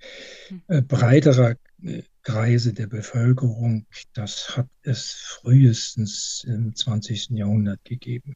hm. 0.47 0.61
äh, 0.67 0.81
breiterer 0.81 1.55
äh, 1.83 2.03
Kreise 2.23 2.73
der 2.73 2.87
Bevölkerung, 2.87 3.85
das 4.13 4.55
hat 4.55 4.69
es 4.83 5.11
frühestens 5.11 6.45
im 6.47 6.75
20. 6.75 7.31
Jahrhundert 7.31 7.83
gegeben. 7.83 8.35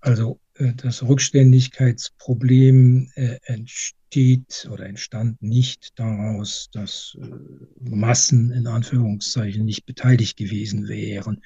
Also 0.00 0.40
äh, 0.54 0.72
das 0.74 1.02
Rückständigkeitsproblem 1.02 3.10
äh, 3.14 3.38
entsteht 3.44 4.68
oder 4.70 4.86
entstand 4.86 5.42
nicht 5.42 5.98
daraus, 5.98 6.68
dass 6.72 7.16
Massen 7.80 8.50
in 8.50 8.66
Anführungszeichen 8.66 9.64
nicht 9.64 9.86
beteiligt 9.86 10.36
gewesen 10.36 10.88
wären 10.88 11.42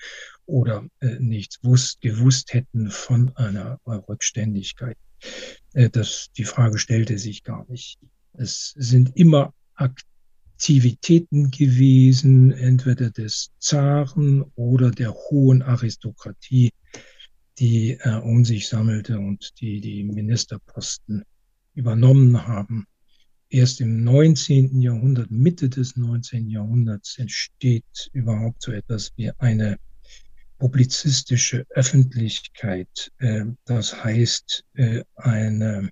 oder 0.47 0.87
nichts 1.19 1.59
wusst, 1.63 2.01
gewusst 2.01 2.55
hätten 2.55 2.91
von 2.91 3.37
einer 3.37 3.79
Rückständigkeit. 3.87 4.97
Das, 5.73 6.29
die 6.37 6.45
Frage 6.45 6.79
stellte 6.79 7.19
sich 7.19 7.43
gar 7.43 7.69
nicht. 7.69 7.99
Es 8.33 8.75
sind 8.77 9.17
immer 9.17 9.53
Aktivitäten 9.75 11.51
gewesen, 11.51 12.53
entweder 12.53 13.11
des 13.11 13.51
Zaren 13.59 14.43
oder 14.55 14.91
der 14.91 15.13
hohen 15.13 15.63
Aristokratie, 15.63 16.71
die 17.59 17.93
äh, 18.01 18.21
um 18.23 18.45
sich 18.45 18.69
sammelte 18.69 19.19
und 19.19 19.53
die 19.61 19.81
die 19.81 20.05
Ministerposten 20.05 21.25
übernommen 21.75 22.47
haben. 22.47 22.87
Erst 23.49 23.81
im 23.81 24.03
19. 24.03 24.81
Jahrhundert, 24.81 25.31
Mitte 25.31 25.69
des 25.69 25.97
19. 25.97 26.49
Jahrhunderts 26.51 27.19
entsteht 27.19 28.11
überhaupt 28.13 28.63
so 28.63 28.73
etwas 28.73 29.13
wie 29.17 29.31
eine 29.39 29.79
publizistische 30.59 31.67
Öffentlichkeit. 31.71 33.13
Äh, 33.19 33.45
das 33.65 34.05
heißt, 34.05 34.65
äh, 34.75 35.05
eine, 35.15 35.91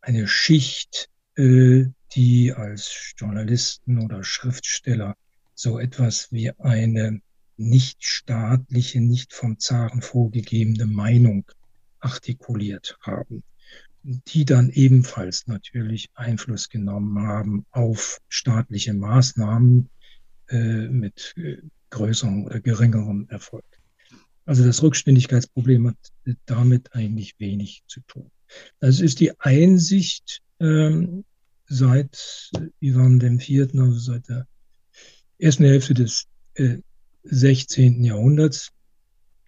eine 0.00 0.28
Schicht, 0.28 1.08
äh, 1.36 1.86
die 2.14 2.52
als 2.52 3.14
Journalisten 3.16 3.98
oder 3.98 4.22
Schriftsteller 4.22 5.16
so 5.54 5.78
etwas 5.78 6.30
wie 6.32 6.50
eine 6.58 7.20
nicht 7.56 8.04
staatliche, 8.04 9.00
nicht 9.00 9.32
vom 9.32 9.58
Zaren 9.58 10.02
vorgegebene 10.02 10.86
Meinung 10.86 11.44
artikuliert 12.00 12.98
haben, 13.00 13.42
die 14.02 14.44
dann 14.44 14.70
ebenfalls 14.70 15.46
natürlich 15.46 16.10
Einfluss 16.14 16.68
genommen 16.68 17.26
haben 17.26 17.66
auf 17.70 18.20
staatliche 18.28 18.92
Maßnahmen 18.92 19.88
äh, 20.48 20.88
mit 20.88 21.34
größerem 21.94 22.44
oder 22.44 22.60
geringerem 22.60 23.26
Erfolg. 23.30 23.64
Also 24.44 24.64
das 24.64 24.82
Rückständigkeitsproblem 24.82 25.88
hat 25.88 25.96
damit 26.44 26.92
eigentlich 26.94 27.34
wenig 27.38 27.82
zu 27.86 28.00
tun. 28.00 28.30
Das 28.80 29.00
ist 29.00 29.20
die 29.20 29.38
Einsicht 29.40 30.42
ähm, 30.60 31.24
seit 31.66 32.50
Ivan 32.80 33.20
IV., 33.20 33.74
also 33.74 33.98
seit 33.98 34.28
der 34.28 34.46
ersten 35.38 35.64
Hälfte 35.64 35.94
des 35.94 36.26
äh, 36.54 36.78
16. 37.24 38.04
Jahrhunderts, 38.04 38.70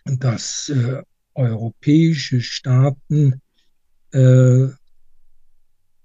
dass 0.05 0.71
äh, 0.71 1.03
europäische 1.35 2.41
Staaten 2.41 3.43
äh, 4.13 4.69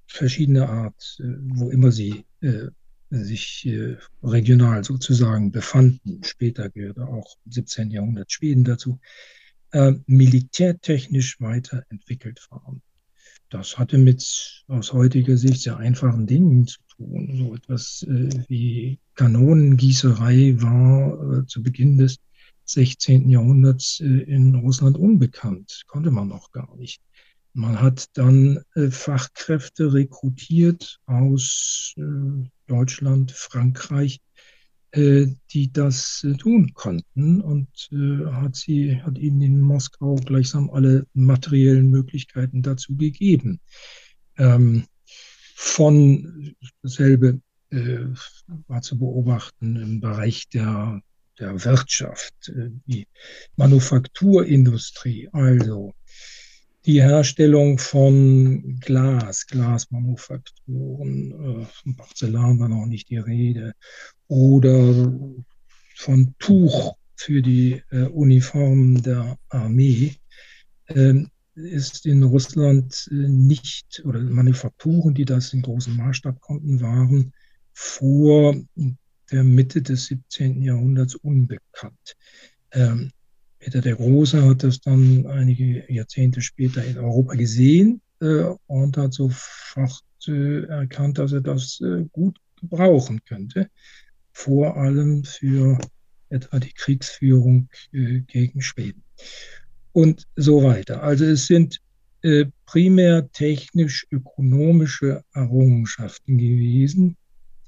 verschiedener 0.08 0.70
Art, 0.70 1.18
äh, 1.20 1.24
wo 1.40 1.70
immer 1.70 1.92
sie 1.92 2.26
äh, 2.42 2.68
sich 3.12 3.66
äh, 3.66 3.98
regional 4.24 4.84
sozusagen 4.84 5.52
befanden, 5.52 6.24
später 6.24 6.70
gehörte 6.70 7.08
auch 7.08 7.36
im 7.46 7.52
17. 7.52 7.92
Jahrhundert 7.92 8.32
Schweden 8.32 8.64
dazu, 8.64 9.00
äh, 9.72 9.94
militärtechnisch 10.08 11.40
weiterentwickelt 11.40 12.48
waren. 12.50 12.82
Das 13.50 13.78
hatte 13.78 13.98
mit 13.98 14.64
aus 14.68 14.94
heutiger 14.94 15.36
Sicht 15.36 15.62
sehr 15.62 15.78
einfachen 15.78 16.26
Dingen 16.26 16.68
zu 16.68 16.80
tun. 16.96 17.36
So 17.38 17.56
etwas 17.56 18.04
äh, 18.04 18.30
wie 18.48 18.98
Kanonengießerei 19.16 20.56
war 20.62 21.40
äh, 21.40 21.46
zu 21.46 21.62
Beginn 21.62 21.98
des 21.98 22.18
16. 22.64 23.30
Jahrhunderts 23.30 24.00
äh, 24.00 24.06
in 24.06 24.56
Russland 24.56 24.98
unbekannt, 24.98 25.84
konnte 25.88 26.12
man 26.12 26.30
noch 26.30 26.52
gar 26.52 26.74
nicht. 26.78 27.02
Man 27.54 27.82
hat 27.82 28.06
dann 28.14 28.64
äh, 28.76 28.90
Fachkräfte 28.90 29.94
rekrutiert 29.94 31.00
aus 31.06 31.94
äh, 31.98 32.50
Deutschland, 32.68 33.32
Frankreich, 33.32 34.22
äh, 34.92 35.28
die 35.52 35.72
das 35.72 36.26
tun 36.38 36.74
konnten 36.74 37.42
und 37.42 37.68
hat 38.32 38.56
sie, 38.56 39.02
hat 39.02 39.18
ihnen 39.18 39.42
in 39.42 39.60
Moskau 39.60 40.16
gleichsam 40.16 40.70
alle 40.70 41.06
materiellen 41.14 41.90
Möglichkeiten 41.90 42.62
dazu 42.62 42.96
gegeben. 42.96 43.60
Ähm, 44.38 44.86
von 45.56 46.56
dasselbe 46.82 47.42
war 48.68 48.82
zu 48.82 48.98
beobachten 48.98 49.78
im 49.78 50.02
Bereich 50.02 50.50
der, 50.50 51.02
der 51.40 51.64
Wirtschaft, 51.64 52.52
die 52.86 53.08
Manufakturindustrie, 53.56 55.30
also 55.32 55.94
die 56.86 57.02
Herstellung 57.02 57.78
von 57.78 58.80
Glas, 58.80 59.46
Glasmanufakturen, 59.48 61.32
äh, 61.32 61.66
von 61.66 61.96
Porzellan 61.96 62.60
war 62.60 62.70
noch 62.70 62.86
nicht 62.86 63.10
die 63.10 63.18
Rede, 63.18 63.74
oder 64.28 65.14
von 65.96 66.34
Tuch 66.40 66.96
für 67.16 67.42
die 67.42 67.84
äh, 67.92 68.06
Uniformen 68.06 69.02
der 69.04 69.38
Armee. 69.50 70.16
Ähm, 70.88 71.30
ist 71.54 72.06
in 72.06 72.24
Russland 72.24 73.10
äh, 73.12 73.16
nicht, 73.16 74.02
oder 74.06 74.20
Manufakturen, 74.20 75.14
die 75.14 75.26
das 75.26 75.54
in 75.54 75.62
großem 75.62 75.96
Maßstab 75.98 76.40
konnten, 76.42 76.82
waren 76.82 77.34
vor 77.74 78.56
der 79.32 79.44
Mitte 79.44 79.82
des 79.82 80.06
17. 80.06 80.62
Jahrhunderts 80.62 81.16
unbekannt. 81.16 82.16
Ähm, 82.72 83.12
Peter 83.62 83.80
der 83.80 83.96
Große 83.96 84.44
hat 84.44 84.64
das 84.64 84.82
dann 84.82 85.28
einige 85.28 85.86
Jahrzehnte 85.88 86.42
später 86.42 86.84
in 86.84 86.98
Europa 86.98 87.36
gesehen 87.36 88.02
äh, 88.20 88.46
und 88.66 88.98
hat 88.98 89.14
sofort 89.14 90.04
äh, 90.28 90.64
erkannt, 90.66 91.20
dass 91.20 91.32
er 91.32 91.42
das 91.42 91.80
äh, 91.80 92.06
gut 92.12 92.40
gebrauchen 92.60 93.24
könnte, 93.24 93.70
vor 94.34 94.78
allem 94.78 95.24
für 95.24 95.78
etwa 96.30 96.60
die 96.60 96.74
Kriegsführung 96.74 97.70
äh, 97.94 98.22
gegen 98.22 98.64
Schweden 98.64 99.04
und 99.92 100.28
so 100.36 100.64
weiter. 100.64 101.04
Also 101.04 101.26
es 101.26 101.46
sind 101.46 101.82
äh, 102.24 102.46
primär 102.66 103.32
technisch-ökonomische 103.32 105.24
Errungenschaften 105.34 106.40
gewesen, 106.40 107.16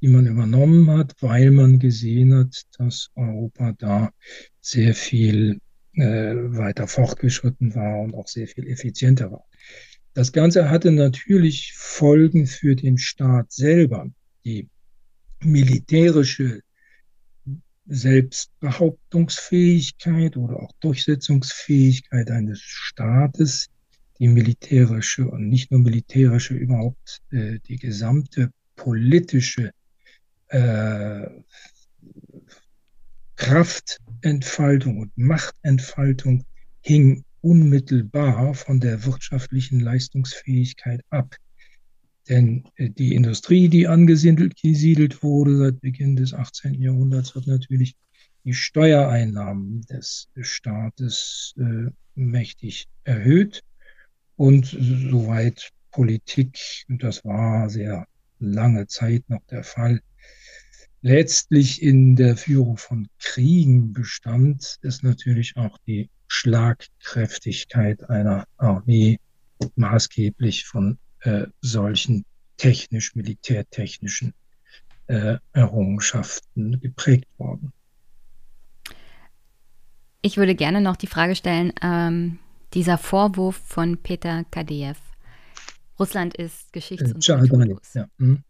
die 0.01 0.07
man 0.07 0.25
übernommen 0.25 0.89
hat, 0.89 1.13
weil 1.19 1.51
man 1.51 1.77
gesehen 1.77 2.33
hat, 2.33 2.63
dass 2.79 3.11
Europa 3.15 3.73
da 3.77 4.11
sehr 4.59 4.95
viel 4.95 5.59
weiter 5.95 6.87
fortgeschritten 6.87 7.75
war 7.75 7.99
und 7.99 8.15
auch 8.15 8.27
sehr 8.27 8.47
viel 8.47 8.67
effizienter 8.67 9.31
war. 9.31 9.45
Das 10.13 10.31
Ganze 10.31 10.69
hatte 10.69 10.91
natürlich 10.91 11.73
Folgen 11.75 12.45
für 12.45 12.75
den 12.75 12.97
Staat 12.97 13.51
selber. 13.51 14.07
Die 14.45 14.69
militärische 15.41 16.61
Selbstbehauptungsfähigkeit 17.85 20.37
oder 20.37 20.61
auch 20.61 20.71
Durchsetzungsfähigkeit 20.79 22.31
eines 22.31 22.61
Staates, 22.61 23.67
die 24.19 24.27
militärische 24.27 25.27
und 25.27 25.49
nicht 25.49 25.71
nur 25.71 25.81
militärische, 25.81 26.53
überhaupt 26.53 27.21
äh, 27.31 27.57
die 27.67 27.77
gesamte 27.77 28.51
politische 28.75 29.71
äh, 30.47 31.25
Kraftentfaltung 34.23 34.99
und 34.99 35.17
Machtentfaltung 35.17 36.45
hing 36.79 37.25
unmittelbar 37.41 38.53
von 38.53 38.79
der 38.79 39.05
wirtschaftlichen 39.05 39.81
Leistungsfähigkeit 39.81 41.01
ab. 41.09 41.35
Denn 42.29 42.63
äh, 42.77 42.89
die 42.89 43.15
Industrie, 43.15 43.67
die 43.67 43.85
angesiedelt 43.85 45.23
wurde 45.23 45.57
seit 45.57 45.81
Beginn 45.81 46.15
des 46.15 46.33
18. 46.33 46.81
Jahrhunderts, 46.81 47.35
hat 47.35 47.47
natürlich 47.47 47.97
die 48.45 48.53
Steuereinnahmen 48.53 49.81
des 49.81 50.29
Staates 50.39 51.53
äh, 51.57 51.91
mächtig 52.15 52.87
erhöht. 53.03 53.61
Und 54.37 54.65
soweit 54.67 55.69
Politik, 55.91 56.85
und 56.87 57.03
das 57.03 57.25
war 57.25 57.69
sehr 57.69 58.07
lange 58.39 58.87
Zeit 58.87 59.23
noch 59.27 59.43
der 59.47 59.65
Fall, 59.65 59.99
letztlich 61.03 61.83
in 61.83 62.15
der 62.15 62.35
Führung 62.37 62.77
von 62.77 63.07
Kriegen 63.19 63.93
bestand, 63.93 64.79
ist 64.81 65.03
natürlich 65.03 65.55
auch 65.57 65.77
die 65.85 66.09
Schlagkräftigkeit 66.27 68.09
einer 68.09 68.47
Armee 68.57 69.19
maßgeblich 69.75 70.65
von 70.65 70.97
äh, 71.19 71.45
solchen 71.61 72.25
technisch-militärtechnischen 72.57 74.33
äh, 75.07 75.37
Errungenschaften 75.51 76.79
geprägt 76.79 77.27
worden. 77.37 77.73
Ich 80.21 80.37
würde 80.37 80.55
gerne 80.55 80.79
noch 80.79 80.95
die 80.95 81.07
Frage 81.07 81.35
stellen, 81.35 81.73
ähm, 81.81 82.39
dieser 82.73 82.97
Vorwurf 82.97 83.57
von 83.57 83.97
Peter 83.97 84.45
Kadeev. 84.49 84.99
Russland 85.99 86.35
ist 86.35 86.71
Geschichts- 86.71 87.11
und 87.11 87.27
äh, 87.27 87.75
ja. 87.93 88.07
Hm. 88.17 88.43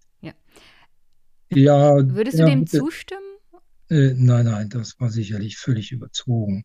Ja. 1.56 2.16
Würdest 2.16 2.40
du 2.40 2.44
ja, 2.44 2.50
dem 2.50 2.68
zustimmen? 2.68 3.22
Äh, 3.90 4.14
nein, 4.16 4.46
nein, 4.46 4.70
das 4.70 5.00
war 5.00 5.10
sicherlich 5.10 5.58
völlig 5.58 5.92
überzogen. 5.92 6.64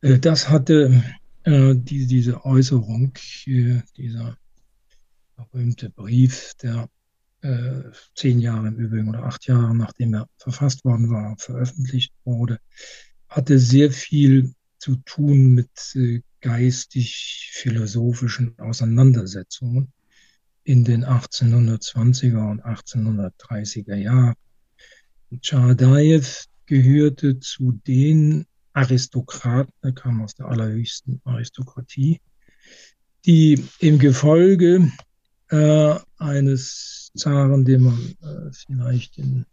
Äh, 0.00 0.18
das 0.18 0.48
hatte 0.48 1.02
äh, 1.44 1.74
die, 1.74 2.06
diese 2.06 2.44
Äußerung, 2.44 3.12
äh, 3.46 3.80
dieser 3.96 4.36
berühmte 5.36 5.90
Brief, 5.90 6.54
der 6.62 6.88
äh, 7.42 7.82
zehn 8.14 8.38
Jahre 8.40 8.68
im 8.68 8.76
Übrigen 8.76 9.08
oder 9.08 9.24
acht 9.24 9.46
Jahre 9.46 9.74
nachdem 9.74 10.14
er 10.14 10.28
verfasst 10.36 10.84
worden 10.84 11.10
war, 11.10 11.36
veröffentlicht 11.38 12.12
wurde, 12.24 12.58
hatte 13.28 13.58
sehr 13.58 13.90
viel 13.92 14.54
zu 14.78 14.96
tun 15.04 15.54
mit 15.54 15.70
äh, 15.94 16.22
geistig-philosophischen 16.40 18.58
Auseinandersetzungen 18.58 19.92
in 20.68 20.84
den 20.84 21.02
1820er 21.02 22.50
und 22.50 22.62
1830er 22.62 23.94
Jahren. 23.94 24.34
Tschadaev 25.40 26.44
gehörte 26.66 27.40
zu 27.40 27.80
den 27.86 28.44
Aristokraten, 28.74 29.72
er 29.80 29.92
kam 29.92 30.20
aus 30.20 30.34
der 30.34 30.44
allerhöchsten 30.44 31.22
Aristokratie, 31.24 32.20
die 33.24 33.64
im 33.78 33.98
Gefolge 33.98 34.92
äh, 35.48 35.94
eines 36.18 37.12
Zaren, 37.16 37.64
den 37.64 37.84
man 37.84 37.98
äh, 38.20 38.52
vielleicht 38.52 39.16
in, 39.16 39.46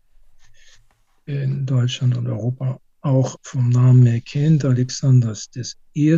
in 1.27 1.65
Deutschland 1.65 2.17
und 2.17 2.27
Europa 2.27 2.81
auch 2.99 3.37
vom 3.41 3.69
Namen 3.69 4.05
her 4.05 4.19
kennt, 4.19 4.65
Alexanders 4.65 5.49
I. 5.95 6.17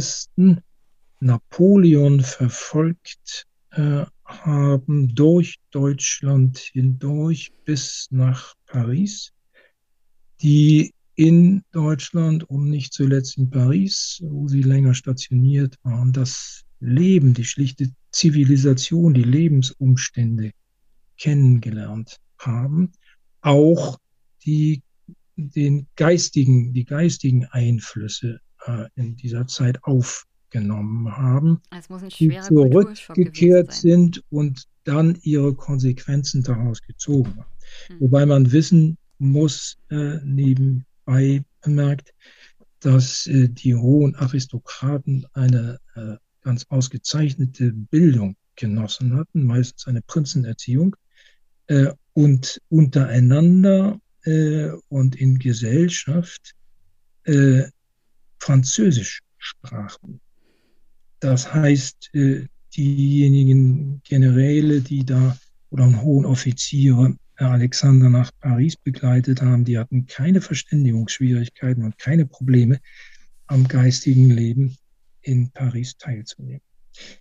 Napoleon 1.19 2.21
verfolgt 2.21 3.45
äh, 3.71 4.03
haben 4.27 5.15
durch 5.15 5.55
Deutschland 5.71 6.57
hindurch 6.57 7.51
bis 7.65 8.07
nach 8.11 8.53
Paris, 8.65 9.31
die 10.41 10.93
in 11.15 11.63
Deutschland 11.71 12.43
und 12.43 12.69
nicht 12.69 12.93
zuletzt 12.93 13.37
in 13.37 13.49
Paris, 13.49 14.19
wo 14.23 14.47
sie 14.47 14.61
länger 14.61 14.93
stationiert 14.93 15.75
waren, 15.83 16.13
das 16.13 16.63
Leben, 16.79 17.33
die 17.33 17.45
schlichte 17.45 17.89
Zivilisation, 18.11 19.13
die 19.13 19.23
Lebensumstände 19.23 20.51
kennengelernt 21.17 22.17
haben, 22.37 22.91
auch 23.41 23.97
die, 24.45 24.83
den 25.35 25.87
geistigen, 25.95 26.73
die 26.73 26.85
geistigen 26.85 27.45
Einflüsse 27.45 28.39
äh, 28.65 28.85
in 28.95 29.15
dieser 29.15 29.47
Zeit 29.47 29.83
aufgenommen 30.47 31.15
haben, 31.15 31.61
die 32.19 32.39
zurückgekehrt 32.39 33.73
sind 33.73 34.23
und 34.29 34.63
dann 34.83 35.17
ihre 35.21 35.53
Konsequenzen 35.53 36.43
daraus 36.43 36.81
gezogen 36.81 37.31
haben. 37.37 37.51
Hm. 37.87 37.99
Wobei 37.99 38.25
man 38.25 38.51
wissen 38.51 38.97
muss, 39.19 39.77
äh, 39.89 40.17
nebenbei 40.23 41.43
bemerkt, 41.61 42.13
dass 42.79 43.27
äh, 43.27 43.49
die 43.49 43.75
hohen 43.75 44.15
Aristokraten 44.15 45.25
eine 45.33 45.79
äh, 45.95 46.15
ganz 46.41 46.65
ausgezeichnete 46.69 47.73
Bildung 47.73 48.35
genossen 48.55 49.15
hatten, 49.15 49.43
meistens 49.43 49.87
eine 49.87 50.01
Prinzenerziehung, 50.01 50.95
äh, 51.67 51.91
und 52.13 52.61
untereinander 52.69 53.99
äh, 54.23 54.69
und 54.87 55.15
in 55.15 55.37
Gesellschaft 55.37 56.53
äh, 57.25 57.63
Französisch 58.39 59.19
sprachen. 59.37 60.21
Das 61.19 61.53
heißt, 61.53 62.13
äh, 62.13 62.47
diejenigen 62.75 64.01
Generäle, 64.03 64.81
die 64.81 65.05
da 65.05 65.37
oder 65.69 66.01
hohen 66.01 66.25
Offiziere 66.25 67.17
Alexander 67.35 68.09
nach 68.09 68.31
Paris 68.39 68.75
begleitet 68.75 69.41
haben, 69.41 69.63
die 69.63 69.77
hatten 69.77 70.07
keine 70.07 70.41
Verständigungsschwierigkeiten 70.41 71.83
und 71.83 71.97
keine 71.97 72.25
Probleme 72.25 72.79
am 73.47 73.67
geistigen 73.67 74.29
Leben 74.29 74.77
in 75.21 75.51
Paris 75.51 75.97
teilzunehmen. 75.97 76.61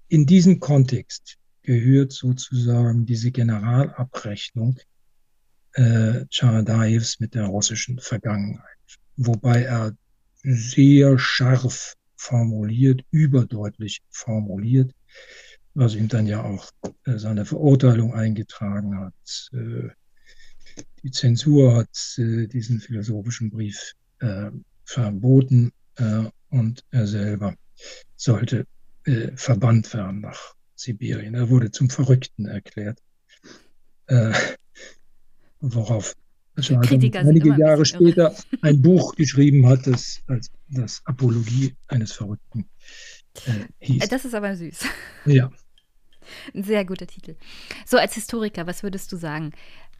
In 0.09 0.25
diesem 0.25 0.59
Kontext 0.59 1.37
gehört 1.63 2.13
sozusagen 2.13 3.05
diese 3.05 3.31
Generalabrechnung 3.31 4.79
äh, 5.75 6.25
Chadaevs 6.31 7.21
mit 7.21 7.35
der 7.35 7.45
russischen 7.45 7.99
Vergangenheit, 7.99 8.63
wobei 9.17 9.65
er 9.65 9.95
sehr 10.43 11.19
scharf 11.19 11.95
formuliert, 12.17 13.03
überdeutlich 13.11 14.01
formuliert, 14.11 14.93
was 15.75 15.95
ihm 15.95 16.09
dann 16.09 16.27
ja 16.27 16.43
auch 16.43 16.71
äh, 17.05 17.19
seine 17.19 17.45
Verurteilung 17.45 18.15
eingetragen 18.15 18.99
hat. 18.99 19.51
Äh, 19.53 19.91
die 21.03 21.11
Zensur 21.11 21.77
hat 21.77 22.19
äh, 22.19 22.47
diesen 22.47 22.81
philosophischen 22.81 23.51
Brief 23.51 23.93
verboten 24.87 25.73
und 26.49 26.85
er 26.91 27.07
selber 27.07 27.55
sollte 28.17 28.67
verbannt 29.35 29.93
werden 29.93 30.23
nach 30.23 30.55
Sibirien. 30.75 31.35
Er 31.35 31.51
wurde 31.51 31.71
zum 31.71 31.91
Verrückten 31.91 32.47
erklärt. 32.47 32.99
Äh, 34.07 34.33
Kritiker 36.57 37.21
einige 37.21 37.57
Jahre 37.57 37.85
später 37.85 38.35
ein 38.63 38.81
Buch 38.83 39.15
geschrieben 39.15 39.67
hat, 39.67 39.87
das 39.87 40.21
als 40.27 40.51
das 40.69 41.03
Apologie 41.05 41.75
eines 41.89 42.13
Verrückten 42.13 42.67
äh, 43.47 43.67
hieß. 43.81 44.09
Das 44.09 44.25
ist 44.25 44.35
aber 44.35 44.57
süß. 44.57 44.85
Ja. 45.27 45.51
Ein 46.55 46.65
sehr 46.65 46.85
guter 46.85 47.07
Titel. 47.07 47.37
So, 47.85 47.99
als 47.99 48.15
Historiker, 48.15 48.67
was 48.67 48.83
würdest 48.83 49.13
du 49.13 49.17
sagen? 49.17 49.53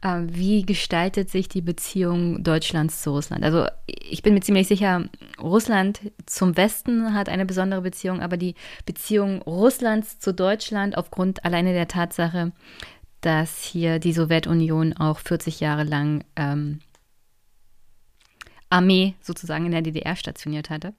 Ähm, 0.03 0.27
wie 0.31 0.63
gestaltet 0.63 1.31
sich 1.31 1.49
die 1.49 1.61
Beziehung 1.61 2.43
Deutschlands 2.43 3.01
zu 3.01 3.11
Russland? 3.11 3.43
Also 3.43 3.65
ich 3.87 4.21
bin 4.21 4.35
mir 4.35 4.41
ziemlich 4.41 4.67
sicher, 4.67 5.09
Russland 5.41 6.01
zum 6.27 6.55
Westen 6.55 7.15
hat 7.15 7.29
eine 7.29 7.47
besondere 7.47 7.81
Beziehung, 7.81 8.21
aber 8.21 8.37
die 8.37 8.53
Beziehung 8.85 9.41
Russlands 9.41 10.19
zu 10.19 10.33
Deutschland 10.33 10.97
aufgrund 10.97 11.45
alleine 11.45 11.73
der 11.73 11.87
Tatsache, 11.87 12.51
dass 13.21 13.63
hier 13.63 13.99
die 13.99 14.13
Sowjetunion 14.13 14.93
auch 14.93 15.19
40 15.19 15.59
Jahre 15.59 15.83
lang 15.83 16.23
ähm, 16.35 16.79
Armee 18.69 19.15
sozusagen 19.21 19.65
in 19.65 19.71
der 19.71 19.81
DDR 19.81 20.15
stationiert 20.15 20.69
hatte, 20.69 20.93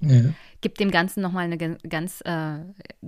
ja. 0.00 0.32
gibt 0.60 0.80
dem 0.80 0.90
Ganzen 0.90 1.22
nochmal 1.22 1.44
eine 1.44 1.58
ganz, 1.58 2.20
äh, 2.22 2.58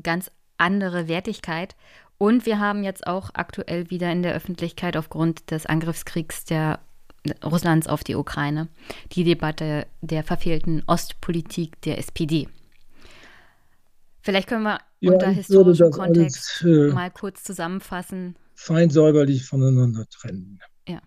ganz 0.03 0.31
andere 0.57 1.09
Wertigkeit. 1.09 1.77
Und 2.19 2.47
wir 2.47 2.59
haben 2.59 2.85
jetzt 2.85 3.07
auch 3.07 3.31
aktuell 3.35 3.91
wieder 3.91 4.11
in 4.13 4.23
der 4.23 4.35
Öffentlichkeit 4.35 4.97
aufgrund 4.97 5.51
des 5.51 5.67
Angriffskriegs 5.67 6.45
der 6.45 6.81
Russlands 7.45 7.87
auf 7.87 8.05
die 8.05 8.17
Ukraine 8.17 8.69
die 9.13 9.25
Debatte 9.25 9.87
der 10.01 10.25
verfehlten 10.25 10.83
Ostpolitik 10.87 11.81
der 11.83 11.99
SPD. 11.99 12.49
Vielleicht 14.23 14.49
können 14.49 14.63
wir 14.63 14.79
ja, 15.01 15.13
unter 15.13 15.31
historischem 15.31 15.91
Kontext 15.91 16.63
alles, 16.65 16.91
äh, 16.91 16.95
mal 16.95 17.11
kurz 17.11 17.43
zusammenfassen. 17.43 18.37
Fein 18.55 18.89
säuberlich 18.91 19.45
voneinander 19.45 20.07
trennen. 20.09 20.61
Ja. 20.87 21.01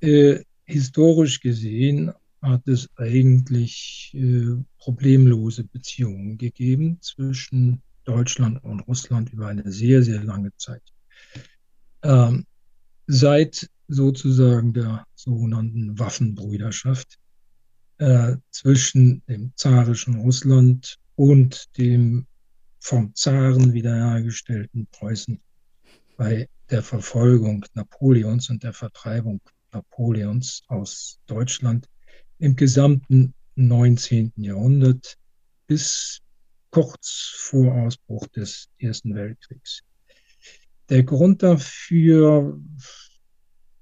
Äh, 0.00 0.44
historisch 0.64 1.40
gesehen 1.40 2.12
hat 2.42 2.66
es 2.68 2.88
eigentlich 2.96 4.12
äh, 4.14 4.56
problemlose 4.78 5.64
Beziehungen 5.64 6.36
gegeben 6.38 6.98
zwischen 7.00 7.82
Deutschland 8.04 8.62
und 8.62 8.80
Russland 8.80 9.32
über 9.32 9.48
eine 9.48 9.70
sehr, 9.70 10.02
sehr 10.02 10.22
lange 10.22 10.54
Zeit. 10.56 10.82
Ähm, 12.02 12.46
seit 13.06 13.68
sozusagen 13.88 14.72
der 14.72 15.06
sogenannten 15.14 15.98
Waffenbrüderschaft 15.98 17.18
äh, 17.98 18.36
zwischen 18.50 19.22
dem 19.26 19.52
zarischen 19.56 20.20
Russland 20.20 20.99
und 21.20 21.76
dem 21.76 22.26
vom 22.78 23.14
Zaren 23.14 23.74
wiederhergestellten 23.74 24.86
Preußen 24.90 25.38
bei 26.16 26.48
der 26.70 26.82
Verfolgung 26.82 27.66
Napoleons 27.74 28.48
und 28.48 28.62
der 28.62 28.72
Vertreibung 28.72 29.42
Napoleons 29.70 30.62
aus 30.68 31.18
Deutschland 31.26 31.90
im 32.38 32.56
gesamten 32.56 33.34
19. 33.56 34.32
Jahrhundert 34.36 35.18
bis 35.66 36.20
kurz 36.70 37.34
vor 37.36 37.74
Ausbruch 37.74 38.26
des 38.28 38.70
Ersten 38.78 39.14
Weltkriegs. 39.14 39.82
Der 40.88 41.02
Grund 41.02 41.42
dafür 41.42 42.58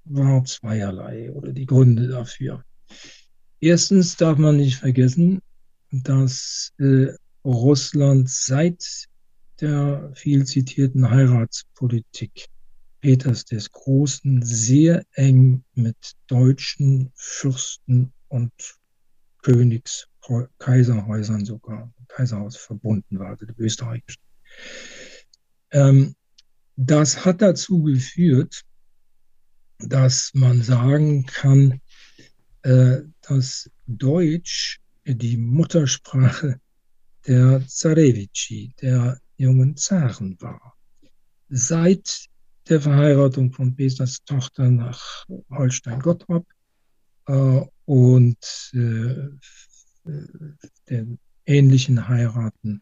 war 0.03 0.43
zweierlei 0.43 1.31
oder 1.31 1.53
die 1.53 1.65
Gründe 1.65 2.09
dafür. 2.09 2.65
Erstens 3.61 4.17
darf 4.17 4.37
man 4.37 4.57
nicht 4.57 4.75
vergessen, 4.75 5.39
dass 5.91 6.73
äh, 6.79 7.13
Russland 7.49 8.29
seit 8.29 9.07
der 9.59 10.11
viel 10.13 10.45
zitierten 10.45 11.09
Heiratspolitik 11.09 12.45
Peters 13.01 13.45
des 13.45 13.71
Großen 13.71 14.41
sehr 14.43 15.03
eng 15.13 15.63
mit 15.73 15.97
deutschen 16.27 17.11
Fürsten 17.15 18.13
und 18.27 18.51
Königs, 19.41 20.07
Kaiserhäusern 20.59 21.43
sogar, 21.43 21.91
Kaiserhaus 22.07 22.55
verbunden 22.55 23.17
war, 23.17 23.29
also 23.29 23.45
der 23.45 23.59
österreichischen. 23.59 24.21
Ähm, 25.71 26.15
das 26.75 27.25
hat 27.25 27.41
dazu 27.41 27.81
geführt, 27.83 28.61
dass 29.79 30.31
man 30.33 30.61
sagen 30.61 31.25
kann, 31.25 31.81
äh, 32.61 33.01
dass 33.21 33.69
Deutsch 33.87 34.79
die 35.05 35.37
Muttersprache 35.37 36.59
der 37.27 37.63
Zarewitschi, 37.67 38.73
der 38.81 39.19
jungen 39.37 39.75
Zaren 39.77 40.37
war. 40.39 40.75
Seit 41.49 42.27
der 42.67 42.81
Verheiratung 42.81 43.51
von 43.51 43.75
Peters 43.75 44.23
Tochter 44.25 44.69
nach 44.69 45.25
Holstein-Gottorp 45.49 46.45
äh, 47.27 47.61
und 47.85 48.71
äh, 48.73 49.29
den 50.89 51.19
ähnlichen 51.45 52.07
Heiraten, 52.07 52.81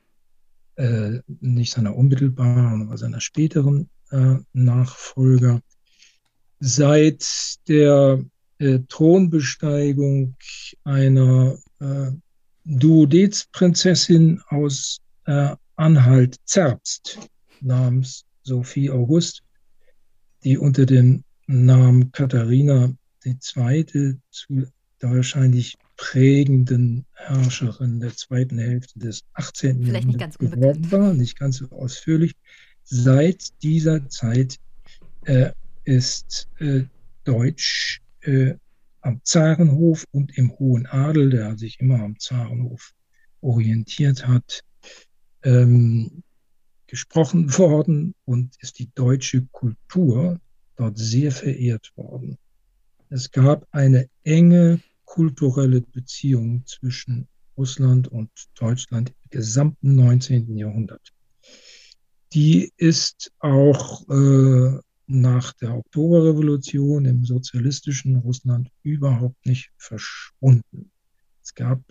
äh, 0.76 1.20
nicht 1.40 1.72
seiner 1.72 1.96
unmittelbaren, 1.96 2.84
aber 2.84 2.98
seiner 2.98 3.22
späteren 3.22 3.90
äh, 4.12 4.36
Nachfolger, 4.54 5.62
seit 6.60 7.26
der 7.68 8.24
äh, 8.60 8.80
Thronbesteigung 8.88 10.36
einer 10.84 11.58
äh, 11.80 12.12
Duodez-Prinzessin 12.68 14.42
aus 14.50 15.00
äh, 15.26 15.56
Anhalt 15.78 16.36
Zerbst 16.46 17.18
namens 17.62 18.26
Sophie 18.44 18.90
August, 18.90 19.42
die 20.44 20.58
unter 20.58 20.86
dem 20.86 21.24
Namen 21.48 22.12
Katharina 22.12 22.94
II. 23.26 24.18
zu 24.32 24.68
der 25.02 25.12
wahrscheinlich 25.12 25.78
prägenden 25.96 27.06
Herrscherin 27.14 28.00
der 28.00 28.16
zweiten 28.16 28.58
Hälfte 28.58 29.00
des 29.00 29.22
18. 29.34 29.84
Vielleicht 29.84 30.06
Jahrhunderts 30.06 30.38
geworden 30.38 30.92
war, 30.92 31.14
nicht 31.14 31.38
ganz 31.38 31.58
so 31.58 31.70
ausführlich. 31.70 32.34
Seit 32.84 33.62
dieser 33.64 34.08
Zeit 34.10 34.58
äh, 35.26 35.52
ist 35.84 36.48
äh, 36.60 36.84
Deutsch 37.24 38.02
äh, 38.22 38.56
am 39.08 39.22
Zarenhof 39.24 40.06
und 40.12 40.38
im 40.38 40.52
Hohen 40.60 40.86
Adel, 40.86 41.30
der 41.30 41.58
sich 41.58 41.80
immer 41.80 42.04
am 42.04 42.20
Zarenhof 42.20 42.94
orientiert 43.40 44.28
hat, 44.28 44.64
ähm, 45.44 46.24
gesprochen 46.88 47.58
worden 47.58 48.14
und 48.26 48.56
ist 48.60 48.80
die 48.80 48.92
deutsche 48.94 49.46
Kultur 49.52 50.40
dort 50.76 50.98
sehr 50.98 51.32
verehrt 51.32 51.94
worden. 51.96 52.38
Es 53.10 53.32
gab 53.32 53.66
eine 53.72 54.10
enge 54.26 54.82
kulturelle 55.06 55.82
Beziehung 55.82 56.66
zwischen 56.66 57.30
Russland 57.58 58.10
und 58.10 58.30
Deutschland 58.56 59.10
im 59.10 59.30
gesamten 59.30 59.96
19. 59.96 60.58
Jahrhundert. 60.58 61.14
Die 62.34 62.74
ist 62.76 63.32
auch 63.40 64.08
äh, 64.10 64.80
nach 65.08 65.54
der 65.54 65.76
Oktoberrevolution 65.76 67.06
im 67.06 67.26
sozialistischen 67.26 68.18
Russland 68.18 68.70
überhaupt 68.84 69.46
nicht 69.46 69.72
verschwunden. 69.78 70.92
Es 71.42 71.56
gab 71.56 71.82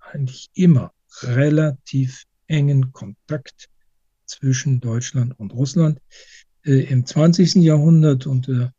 eigentlich 0.00 0.50
immer 0.54 0.92
relativ 1.22 2.24
engen 2.46 2.92
Kontakt 2.92 3.68
zwischen 4.26 4.80
Deutschland 4.80 5.38
und 5.38 5.52
Russland. 5.52 6.00
Äh, 6.64 6.84
Im 6.84 7.04
20. 7.04 7.56
Jahrhundert 7.56 8.26
und 8.26 8.48
äh, 8.48 8.70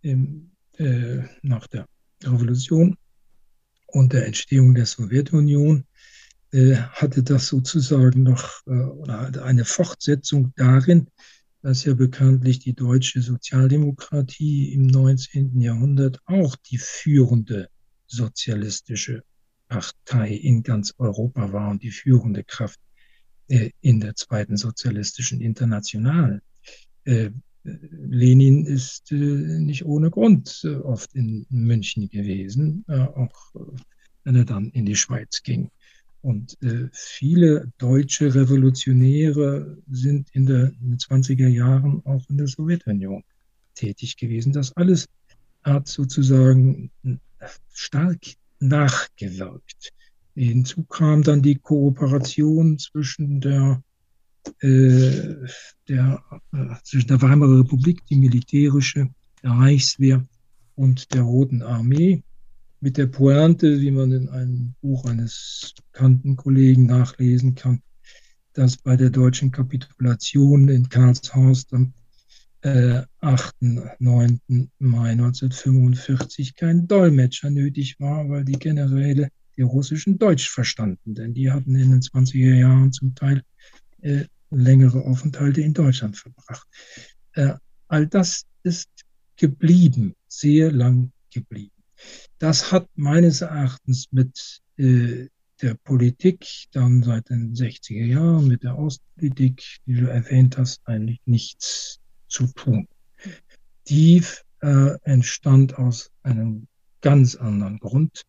im, 0.00 0.52
äh, 0.78 1.18
nach 1.42 1.66
der 1.66 1.86
Revolution 2.24 2.96
und 3.86 4.12
der 4.12 4.26
Entstehung 4.26 4.74
der 4.74 4.86
Sowjetunion 4.86 5.84
äh, 6.52 6.74
hatte 6.74 7.22
das 7.22 7.48
sozusagen 7.48 8.22
noch 8.22 8.66
äh, 8.66 8.70
oder 8.70 9.44
eine 9.44 9.64
Fortsetzung 9.64 10.52
darin, 10.56 11.08
dass 11.62 11.84
ja 11.84 11.94
bekanntlich 11.94 12.58
die 12.60 12.72
deutsche 12.72 13.20
Sozialdemokratie 13.20 14.72
im 14.72 14.86
19. 14.86 15.60
Jahrhundert 15.60 16.20
auch 16.26 16.56
die 16.56 16.78
führende 16.78 17.68
sozialistische 18.06 19.22
Partei 19.68 20.34
in 20.34 20.62
ganz 20.62 20.94
Europa 20.98 21.52
war 21.52 21.70
und 21.70 21.82
die 21.82 21.90
führende 21.90 22.44
Kraft 22.44 22.80
äh, 23.48 23.70
in 23.80 24.00
der 24.00 24.16
zweiten 24.16 24.56
sozialistischen 24.56 25.40
Internationale. 25.40 26.42
Äh, 27.04 27.30
Lenin 27.62 28.64
ist 28.64 29.12
äh, 29.12 29.14
nicht 29.14 29.84
ohne 29.84 30.10
Grund 30.10 30.62
äh, 30.64 30.76
oft 30.76 31.14
in 31.14 31.46
München 31.50 32.08
gewesen, 32.08 32.84
äh, 32.88 33.00
auch 33.00 33.54
wenn 34.24 34.36
er 34.36 34.44
dann 34.44 34.70
in 34.70 34.86
die 34.86 34.96
Schweiz 34.96 35.42
ging. 35.42 35.70
Und 36.22 36.58
äh, 36.62 36.88
viele 36.92 37.72
deutsche 37.78 38.34
Revolutionäre 38.34 39.78
sind 39.90 40.28
in, 40.32 40.46
der, 40.46 40.72
in 40.80 40.90
den 40.90 40.98
20er 40.98 41.48
Jahren 41.48 42.04
auch 42.04 42.28
in 42.28 42.36
der 42.36 42.46
Sowjetunion 42.46 43.24
tätig 43.74 44.16
gewesen. 44.16 44.52
Das 44.52 44.76
alles 44.76 45.06
hat 45.62 45.88
sozusagen 45.88 46.90
stark 47.72 48.18
nachgewirkt. 48.58 49.92
Hinzu 50.34 50.84
kam 50.84 51.22
dann 51.22 51.42
die 51.42 51.56
Kooperation 51.56 52.78
zwischen 52.78 53.40
der, 53.40 53.82
äh, 54.60 55.34
der, 55.88 56.22
äh, 56.52 56.74
zwischen 56.84 57.08
der 57.08 57.22
Weimarer 57.22 57.60
Republik, 57.60 58.04
die 58.06 58.16
militärische, 58.16 59.08
der 59.42 59.50
Reichswehr 59.52 60.26
und 60.76 61.12
der 61.14 61.22
Roten 61.22 61.62
Armee 61.62 62.22
mit 62.80 62.96
der 62.96 63.06
Pointe, 63.06 63.80
wie 63.80 63.90
man 63.90 64.10
in 64.12 64.28
einem 64.28 64.74
Buch 64.80 65.04
eines 65.04 65.74
bekannten 65.92 66.36
Kollegen 66.36 66.86
nachlesen 66.86 67.54
kann, 67.54 67.82
dass 68.54 68.76
bei 68.76 68.96
der 68.96 69.10
deutschen 69.10 69.50
Kapitulation 69.50 70.68
in 70.68 70.88
Karlshorst 70.88 71.72
am 71.74 71.92
äh, 72.62 73.02
8. 73.20 73.54
9. 73.60 74.40
Mai 74.78 75.10
1945 75.10 76.54
kein 76.56 76.86
Dolmetscher 76.86 77.50
nötig 77.50 78.00
war, 78.00 78.28
weil 78.28 78.44
die 78.44 78.58
Generäle 78.58 79.28
die 79.56 79.62
russischen 79.62 80.18
Deutsch 80.18 80.48
verstanden, 80.48 81.14
denn 81.14 81.34
die 81.34 81.50
hatten 81.50 81.74
in 81.74 81.90
den 81.90 82.00
20er 82.00 82.54
Jahren 82.54 82.92
zum 82.92 83.14
Teil 83.14 83.42
äh, 84.00 84.24
längere 84.50 85.04
Aufenthalte 85.04 85.60
in 85.60 85.74
Deutschland 85.74 86.16
verbracht. 86.16 86.66
Äh, 87.34 87.54
all 87.88 88.06
das 88.06 88.46
ist 88.62 88.88
geblieben, 89.36 90.14
sehr 90.28 90.72
lang 90.72 91.12
geblieben. 91.32 91.79
Das 92.38 92.72
hat 92.72 92.88
meines 92.94 93.40
Erachtens 93.40 94.06
mit 94.10 94.60
äh, 94.76 95.28
der 95.62 95.74
Politik 95.74 96.46
dann 96.72 97.02
seit 97.02 97.28
den 97.28 97.54
60er 97.54 98.04
Jahren 98.04 98.48
mit 98.48 98.62
der 98.62 98.78
Ostpolitik, 98.78 99.62
wie 99.84 100.00
du 100.00 100.10
erwähnt 100.10 100.56
hast, 100.56 100.80
eigentlich 100.86 101.20
nichts 101.26 102.00
zu 102.28 102.46
tun. 102.46 102.88
Die 103.88 104.22
äh, 104.60 104.96
entstand 105.02 105.76
aus 105.76 106.10
einem 106.22 106.66
ganz 107.00 107.34
anderen 107.34 107.78
Grund. 107.78 108.22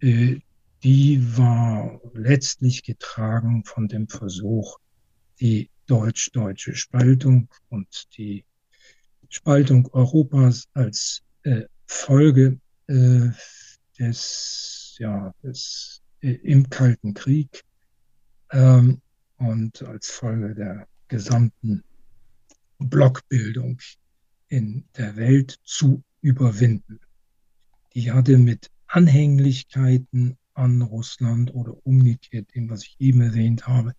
Äh, 0.00 0.40
die 0.82 1.36
war 1.36 2.00
letztlich 2.12 2.82
getragen 2.82 3.64
von 3.64 3.88
dem 3.88 4.08
Versuch, 4.08 4.78
die 5.40 5.70
deutsch-deutsche 5.86 6.74
Spaltung 6.74 7.48
und 7.68 8.16
die 8.16 8.44
Spaltung 9.28 9.88
Europas 9.92 10.68
als 10.74 11.22
äh, 11.42 11.62
Folge 11.86 12.58
äh, 12.88 13.30
des, 13.98 14.96
ja, 14.98 15.32
des 15.42 16.02
äh, 16.20 16.32
im 16.32 16.68
Kalten 16.68 17.14
Krieg 17.14 17.64
ähm, 18.50 19.00
und 19.36 19.82
als 19.82 20.10
Folge 20.10 20.54
der 20.54 20.86
gesamten 21.08 21.82
Blockbildung 22.78 23.78
in 24.48 24.84
der 24.96 25.16
Welt 25.16 25.58
zu 25.64 26.02
überwinden. 26.20 27.00
Die 27.94 28.10
hatte 28.10 28.38
mit 28.38 28.70
Anhänglichkeiten 28.86 30.36
an 30.54 30.82
Russland 30.82 31.54
oder 31.54 31.74
umgekehrt 31.86 32.54
dem, 32.54 32.70
was 32.70 32.84
ich 32.84 32.96
eben 32.98 33.20
erwähnt 33.20 33.66
habe, 33.66 33.94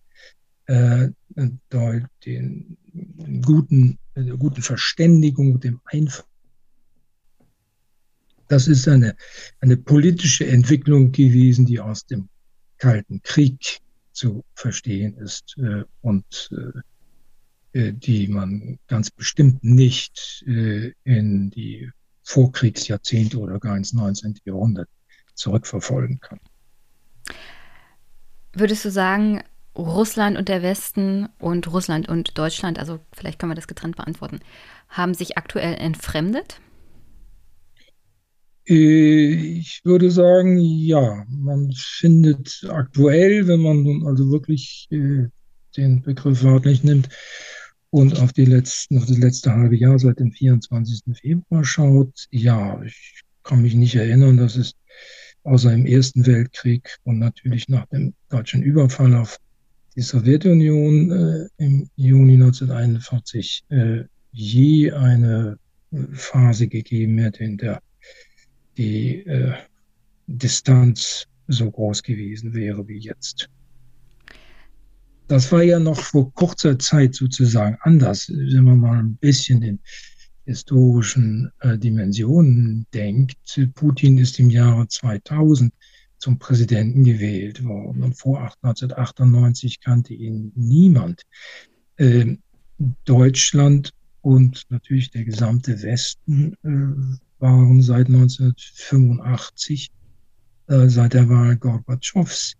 äh, 0.66 1.08
den, 1.36 2.08
den 2.24 3.42
guten, 3.42 3.98
der 4.14 4.36
guten 4.36 4.62
Verständigung, 4.62 5.60
dem 5.60 5.80
Einfluss. 5.84 6.26
Das 8.48 8.68
ist 8.68 8.86
eine, 8.88 9.16
eine 9.60 9.76
politische 9.76 10.46
Entwicklung 10.46 11.12
gewesen, 11.12 11.66
die 11.66 11.80
aus 11.80 12.06
dem 12.06 12.28
Kalten 12.78 13.22
Krieg 13.22 13.80
zu 14.12 14.44
verstehen 14.54 15.16
ist 15.18 15.56
äh, 15.58 15.84
und 16.02 16.50
äh, 17.72 17.78
äh 17.78 17.92
die 17.92 18.28
man 18.28 18.78
ganz 18.86 19.10
bestimmt 19.10 19.62
nicht 19.62 20.44
äh, 20.46 20.92
in 21.04 21.50
die 21.50 21.90
Vorkriegsjahrzehnte 22.22 23.38
oder 23.38 23.58
gar 23.58 23.76
ins 23.76 23.92
19. 23.92 24.36
Jahrhundert 24.44 24.88
zurückverfolgen 25.34 26.20
kann. 26.20 26.40
Würdest 28.52 28.84
du 28.84 28.90
sagen, 28.90 29.42
Russland 29.76 30.38
und 30.38 30.48
der 30.48 30.62
Westen 30.62 31.28
und 31.38 31.70
Russland 31.70 32.08
und 32.08 32.38
Deutschland, 32.38 32.78
also 32.78 33.00
vielleicht 33.12 33.38
können 33.38 33.52
wir 33.52 33.56
das 33.56 33.68
getrennt 33.68 33.96
beantworten, 33.96 34.40
haben 34.88 35.14
sich 35.14 35.36
aktuell 35.36 35.74
entfremdet? 35.74 36.60
Äh, 38.68 39.58
ich 39.58 39.80
würde 39.84 40.10
sagen, 40.10 40.58
ja, 40.58 41.24
man 41.28 41.72
findet 41.76 42.66
aktuell, 42.68 43.46
wenn 43.46 43.60
man 43.60 43.82
nun 43.82 44.06
also 44.06 44.30
wirklich 44.30 44.88
äh, 44.90 45.28
den 45.76 46.02
Begriff 46.02 46.42
wörtlich 46.42 46.82
nimmt 46.82 47.08
und 47.90 48.18
auf, 48.20 48.32
die 48.32 48.44
letzten, 48.44 48.98
auf 48.98 49.06
das 49.06 49.18
letzte 49.18 49.52
halbe 49.52 49.76
Jahr 49.76 49.98
seit 49.98 50.18
dem 50.18 50.32
24. 50.32 51.16
Februar 51.16 51.64
schaut, 51.64 52.26
ja, 52.30 52.82
ich 52.82 53.22
kann 53.42 53.62
mich 53.62 53.74
nicht 53.74 53.94
erinnern, 53.94 54.36
dass 54.36 54.56
es 54.56 54.74
außer 55.44 55.72
im 55.72 55.86
Ersten 55.86 56.26
Weltkrieg 56.26 56.96
und 57.04 57.20
natürlich 57.20 57.68
nach 57.68 57.86
dem 57.86 58.14
deutschen 58.28 58.62
Überfall 58.62 59.14
auf 59.14 59.38
die 59.94 60.02
Sowjetunion 60.02 61.10
äh, 61.12 61.48
im 61.64 61.88
Juni 61.94 62.34
1941 62.34 63.64
äh, 63.68 64.04
je 64.32 64.92
eine 64.92 65.58
Phase 66.12 66.66
gegeben 66.66 67.18
hätte, 67.18 67.44
in 67.44 67.56
der 67.56 67.80
die 68.76 69.26
äh, 69.26 69.54
Distanz 70.26 71.26
so 71.48 71.70
groß 71.70 72.02
gewesen 72.02 72.54
wäre 72.54 72.86
wie 72.88 72.98
jetzt. 72.98 73.48
Das 75.28 75.50
war 75.50 75.62
ja 75.62 75.78
noch 75.78 75.98
vor 75.98 76.32
kurzer 76.34 76.78
Zeit 76.78 77.14
sozusagen 77.14 77.76
anders, 77.80 78.28
wenn 78.28 78.64
man 78.64 78.78
mal 78.78 78.98
ein 78.98 79.16
bisschen 79.16 79.60
den 79.60 79.80
historischen 80.44 81.50
äh, 81.60 81.76
Dimensionen 81.76 82.86
denkt. 82.94 83.36
Putin 83.74 84.18
ist 84.18 84.38
im 84.38 84.50
Jahre 84.50 84.86
2000 84.86 85.72
zum 86.18 86.38
Präsidenten 86.38 87.04
gewählt 87.04 87.64
worden 87.64 88.02
und 88.02 88.14
vor 88.14 88.40
1998 88.62 89.80
kannte 89.80 90.14
ihn 90.14 90.52
niemand. 90.54 91.22
Äh, 91.96 92.36
Deutschland 93.04 93.92
und 94.22 94.64
natürlich 94.70 95.10
der 95.10 95.24
gesamte 95.24 95.82
Westen 95.82 96.54
äh, 96.62 97.25
waren 97.38 97.82
seit 97.82 98.08
1985, 98.08 99.90
äh, 100.68 100.88
seit 100.88 101.14
der 101.14 101.28
Wahl 101.28 101.56
Gorbatschows, 101.56 102.54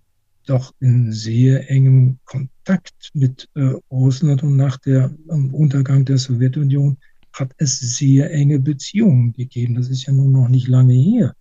doch 0.46 0.72
in 0.80 1.12
sehr 1.12 1.70
engem 1.70 2.18
Kontakt 2.24 3.10
mit 3.14 3.48
äh, 3.54 3.74
Russland 3.90 4.42
und 4.42 4.56
nach 4.56 4.76
dem 4.78 5.52
Untergang 5.52 6.04
der 6.04 6.18
Sowjetunion 6.18 6.96
hat 7.32 7.52
es 7.58 7.78
sehr 7.78 8.32
enge 8.32 8.58
Beziehungen 8.58 9.32
gegeben. 9.32 9.74
Das 9.74 9.88
ist 9.88 10.06
ja 10.06 10.12
nun 10.12 10.32
noch 10.32 10.48
nicht 10.48 10.68
lange 10.68 10.94
her. 10.94 11.34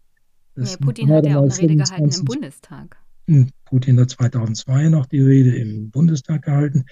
Ja, 0.55 0.77
Putin 0.77 1.09
hat 1.09 1.25
ja 1.25 1.39
auch 1.39 1.43
eine 1.43 1.57
Rede 1.57 1.75
gehalten 1.75 2.09
im 2.09 2.25
Bundestag. 2.25 2.97
Hm, 3.27 3.49
Putin 3.65 3.99
hat 3.99 4.09
2002 4.09 4.89
noch 4.89 5.05
die 5.05 5.21
Rede 5.21 5.55
im 5.55 5.89
Bundestag 5.89 6.43
gehalten. 6.43 6.85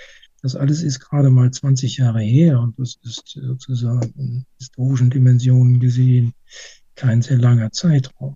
Das 0.44 0.56
alles 0.56 0.84
ist 0.84 1.00
gerade 1.00 1.32
mal 1.32 1.50
20 1.50 1.98
Jahre 1.98 2.22
her 2.22 2.60
und 2.60 2.78
das 2.78 3.00
ist 3.02 3.24
sozusagen 3.30 4.14
in 4.18 4.46
historischen 4.60 5.10
Dimensionen 5.10 5.80
gesehen 5.80 6.34
kein 6.96 7.22
sehr 7.22 7.38
langer 7.38 7.72
Zeitraum. 7.72 8.36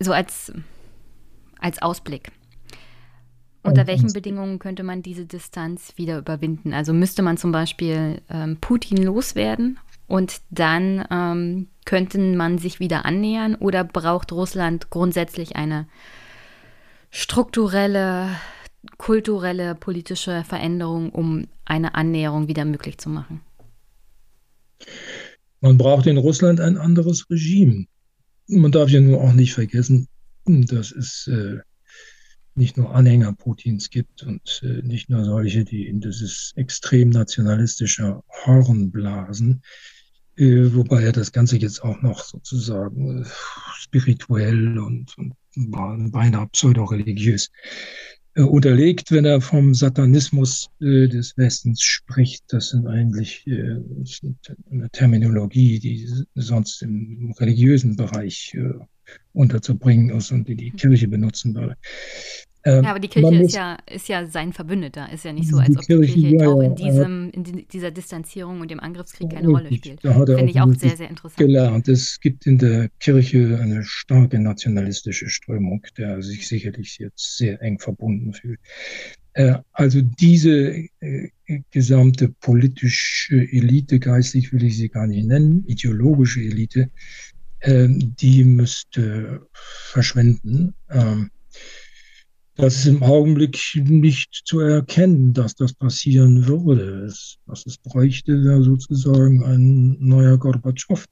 So 0.00 0.12
als, 0.12 0.52
als 1.58 1.80
Ausblick. 1.80 2.32
Unter 3.64 3.86
welchen 3.86 4.12
Bedingungen 4.12 4.58
könnte 4.58 4.82
man 4.82 5.02
diese 5.02 5.24
Distanz 5.24 5.92
wieder 5.96 6.18
überwinden? 6.18 6.74
Also 6.74 6.92
müsste 6.92 7.22
man 7.22 7.36
zum 7.36 7.52
Beispiel 7.52 8.20
ähm, 8.28 8.58
Putin 8.60 8.96
loswerden 8.96 9.78
und 10.08 10.40
dann 10.50 11.06
ähm, 11.10 11.68
könnte 11.84 12.18
man 12.18 12.58
sich 12.58 12.80
wieder 12.80 13.04
annähern 13.04 13.54
oder 13.54 13.84
braucht 13.84 14.32
Russland 14.32 14.90
grundsätzlich 14.90 15.54
eine 15.54 15.86
strukturelle, 17.10 18.30
kulturelle, 18.98 19.74
politische 19.74 20.44
Veränderung, 20.44 21.10
um 21.10 21.46
eine 21.64 21.94
Annäherung 21.94 22.48
wieder 22.48 22.64
möglich 22.64 22.98
zu 22.98 23.08
machen? 23.08 23.40
Man 25.60 25.78
braucht 25.78 26.06
in 26.06 26.16
Russland 26.16 26.60
ein 26.60 26.76
anderes 26.76 27.30
Regime. 27.30 27.86
Man 28.48 28.72
darf 28.72 28.90
ja 28.90 29.00
nur 29.00 29.20
auch 29.20 29.32
nicht 29.32 29.54
vergessen, 29.54 30.08
dass 30.44 30.90
es 30.90 31.28
äh, 31.28 31.58
nicht 32.54 32.76
nur 32.76 32.94
Anhänger 32.94 33.32
Putins 33.32 33.88
gibt 33.88 34.24
und 34.24 34.60
äh, 34.64 34.82
nicht 34.82 35.08
nur 35.08 35.24
solche, 35.24 35.64
die 35.64 35.86
in 35.86 36.00
dieses 36.00 36.52
extrem 36.56 37.10
nationalistische 37.10 38.20
Horn 38.44 38.90
blasen, 38.90 39.62
äh, 40.36 40.74
wobei 40.74 41.04
er 41.04 41.12
das 41.12 41.32
Ganze 41.32 41.56
jetzt 41.56 41.82
auch 41.82 42.02
noch 42.02 42.24
sozusagen 42.24 43.26
spirituell 43.76 44.78
und, 44.78 45.16
und 45.16 45.34
beinahe 46.10 46.48
pseudo-religiös 46.48 47.50
unterlegt, 48.40 49.10
wenn 49.10 49.24
er 49.24 49.40
vom 49.40 49.74
Satanismus 49.74 50.70
äh, 50.80 51.08
des 51.08 51.36
Westens 51.36 51.82
spricht. 51.82 52.44
Das 52.48 52.70
sind 52.70 52.86
eigentlich 52.86 53.46
äh, 53.46 53.76
eine 54.70 54.88
Terminologie, 54.90 55.78
die 55.78 56.08
sonst 56.34 56.82
im 56.82 57.32
religiösen 57.38 57.96
Bereich 57.96 58.54
äh, 58.54 58.72
unterzubringen 59.32 60.10
ist 60.16 60.30
und 60.30 60.48
die 60.48 60.56
die 60.56 60.70
Kirche 60.70 61.08
benutzen 61.08 61.54
würde. 61.54 61.76
Ähm, 62.64 62.84
ja, 62.84 62.90
aber 62.90 63.00
die 63.00 63.08
Kirche 63.08 63.42
ist 63.42 63.54
ja, 63.54 63.78
ist 63.90 64.08
ja 64.08 64.26
sein 64.26 64.52
Verbündeter. 64.52 65.12
Ist 65.12 65.24
ja 65.24 65.32
nicht 65.32 65.48
so, 65.48 65.58
als 65.58 65.76
ob 65.76 65.80
die 65.80 65.86
Kirche, 65.86 66.12
Kirche 66.14 66.36
ja, 66.36 66.48
auch 66.48 66.60
in, 66.60 66.74
diesem, 66.76 67.30
in 67.30 67.66
dieser 67.72 67.90
Distanzierung 67.90 68.60
und 68.60 68.70
dem 68.70 68.80
Angriffskrieg 68.80 69.30
keine 69.30 69.48
Rolle 69.48 69.72
spielt. 69.72 70.00
Finde 70.00 70.44
ich 70.44 70.60
auch 70.60 70.72
sehr, 70.74 70.96
sehr 70.96 71.10
interessant. 71.10 71.38
Gelernt. 71.38 71.88
Es 71.88 72.20
gibt 72.20 72.46
in 72.46 72.58
der 72.58 72.88
Kirche 73.00 73.58
eine 73.60 73.82
starke 73.82 74.38
nationalistische 74.38 75.28
Strömung, 75.28 75.84
der 75.98 76.22
sich 76.22 76.46
sicherlich 76.46 76.98
jetzt 76.98 77.36
sehr 77.36 77.60
eng 77.62 77.78
verbunden 77.78 78.32
fühlt. 78.32 78.60
Äh, 79.34 79.58
also 79.72 80.00
diese 80.02 80.86
äh, 81.00 81.28
gesamte 81.70 82.28
politische 82.28 83.36
Elite, 83.36 83.98
geistig 83.98 84.52
will 84.52 84.62
ich 84.64 84.76
sie 84.76 84.88
gar 84.88 85.06
nicht 85.06 85.26
nennen, 85.26 85.64
ideologische 85.66 86.40
Elite, 86.40 86.90
ähm, 87.62 88.14
die 88.16 88.44
müsste 88.44 89.46
verschwinden. 89.52 90.74
Ähm, 90.90 91.30
das 92.54 92.76
ist 92.76 92.86
im 92.86 93.02
Augenblick 93.02 93.58
nicht 93.74 94.42
zu 94.44 94.60
erkennen, 94.60 95.32
dass 95.32 95.54
das 95.54 95.72
passieren 95.72 96.46
würde. 96.46 97.12
was 97.46 97.66
es 97.66 97.78
bräuchte, 97.78 98.44
wäre 98.44 98.62
sozusagen 98.62 99.44
ein 99.44 99.96
neuer 100.00 100.36
Gorbatschow, 100.36 101.04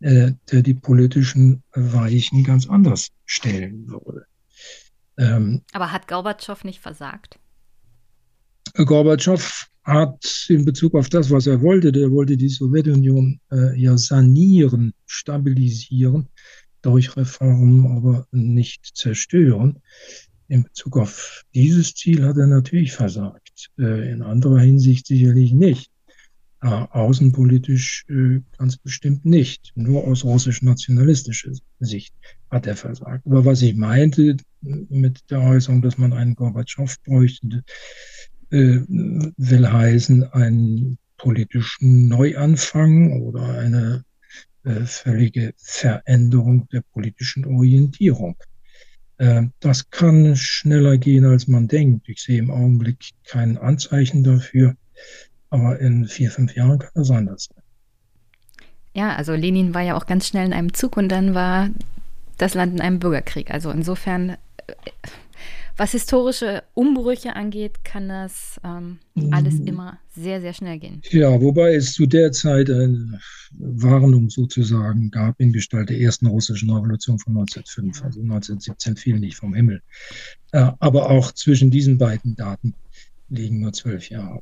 äh, 0.00 0.32
der 0.52 0.62
die 0.62 0.74
politischen 0.74 1.62
Weichen 1.72 2.44
ganz 2.44 2.68
anders 2.68 3.08
stellen 3.24 3.88
würde. 3.88 4.26
Ähm, 5.16 5.62
Aber 5.72 5.92
hat 5.92 6.06
Gorbatschow 6.06 6.62
nicht 6.62 6.80
versagt? 6.80 7.40
Gorbatschow 8.74 9.66
hat 9.82 10.46
in 10.48 10.64
Bezug 10.64 10.94
auf 10.94 11.08
das, 11.08 11.30
was 11.30 11.46
er 11.46 11.60
wollte, 11.62 11.90
der 11.90 12.10
wollte 12.10 12.36
die 12.36 12.48
Sowjetunion 12.48 13.40
äh, 13.50 13.80
ja 13.80 13.96
sanieren, 13.96 14.92
stabilisieren, 15.06 16.28
durch 16.82 17.16
Reformen 17.16 17.96
aber 17.96 18.26
nicht 18.30 18.96
zerstören. 18.96 19.80
In 20.48 20.64
Bezug 20.64 20.96
auf 20.96 21.44
dieses 21.54 21.94
Ziel 21.94 22.24
hat 22.24 22.36
er 22.38 22.46
natürlich 22.46 22.92
versagt. 22.92 23.70
Äh, 23.78 24.10
in 24.10 24.22
anderer 24.22 24.60
Hinsicht 24.60 25.06
sicherlich 25.06 25.52
nicht. 25.52 25.90
Außenpolitisch 26.60 28.04
äh, 28.08 28.40
ganz 28.56 28.78
bestimmt 28.78 29.24
nicht. 29.24 29.70
Nur 29.76 30.04
aus 30.04 30.24
russisch-nationalistischer 30.24 31.52
Sicht 31.78 32.14
hat 32.50 32.66
er 32.66 32.74
versagt. 32.74 33.24
Aber 33.26 33.44
was 33.44 33.62
ich 33.62 33.76
meinte 33.76 34.36
mit 34.60 35.20
der 35.30 35.40
Äußerung, 35.40 35.82
dass 35.82 35.98
man 35.98 36.12
einen 36.12 36.34
Gorbatschow 36.34 36.92
bräuchte, 37.04 37.62
äh, 38.50 38.80
will 38.88 39.70
heißen, 39.70 40.24
einen 40.32 40.98
politischen 41.16 42.08
Neuanfang 42.08 43.20
oder 43.22 43.58
eine 43.58 44.04
äh, 44.64 44.80
völlige 44.84 45.52
Veränderung 45.56 46.68
der 46.70 46.82
politischen 46.92 47.44
Orientierung. 47.44 48.36
Äh, 49.18 49.42
das 49.60 49.90
kann 49.90 50.34
schneller 50.36 50.96
gehen, 50.96 51.24
als 51.24 51.48
man 51.48 51.68
denkt. 51.68 52.08
Ich 52.08 52.22
sehe 52.22 52.38
im 52.38 52.50
Augenblick 52.50 53.10
kein 53.24 53.58
Anzeichen 53.58 54.24
dafür. 54.24 54.74
Aber 55.50 55.78
in 55.80 56.06
vier, 56.06 56.30
fünf 56.30 56.54
Jahren 56.54 56.78
kann 56.78 56.90
das 56.94 57.10
anders 57.10 57.48
sein. 57.52 57.62
Ja, 58.94 59.14
also 59.14 59.34
Lenin 59.34 59.74
war 59.74 59.82
ja 59.82 59.96
auch 59.96 60.06
ganz 60.06 60.28
schnell 60.28 60.46
in 60.46 60.52
einem 60.52 60.72
Zug 60.74 60.96
und 60.96 61.08
dann 61.08 61.34
war 61.34 61.70
das 62.36 62.54
Land 62.54 62.74
in 62.74 62.80
einem 62.80 62.98
Bürgerkrieg. 62.98 63.50
Also 63.50 63.70
insofern, 63.70 64.30
äh, 64.30 64.36
was 65.78 65.92
historische 65.92 66.64
Umbrüche 66.74 67.36
angeht, 67.36 67.84
kann 67.84 68.08
das 68.08 68.60
ähm, 68.64 68.98
alles 69.30 69.54
mhm. 69.54 69.66
immer 69.68 69.98
sehr, 70.08 70.40
sehr 70.40 70.52
schnell 70.52 70.78
gehen. 70.78 71.00
Ja, 71.10 71.40
wobei 71.40 71.76
es 71.76 71.92
zu 71.92 72.06
der 72.06 72.32
Zeit 72.32 72.68
eine 72.68 73.20
Warnung 73.52 74.28
sozusagen 74.28 75.10
gab 75.10 75.40
in 75.40 75.52
Gestalt 75.52 75.88
der 75.90 76.00
ersten 76.00 76.26
russischen 76.26 76.70
Revolution 76.70 77.18
von 77.20 77.36
1905. 77.36 78.04
Also 78.04 78.20
1917 78.20 78.96
fiel 78.96 79.20
nicht 79.20 79.36
vom 79.36 79.54
Himmel. 79.54 79.80
Äh, 80.50 80.72
aber 80.80 81.10
auch 81.10 81.30
zwischen 81.32 81.70
diesen 81.70 81.96
beiden 81.96 82.34
Daten 82.34 82.74
liegen 83.28 83.60
nur 83.60 83.72
zwölf 83.72 84.10
Jahre. 84.10 84.40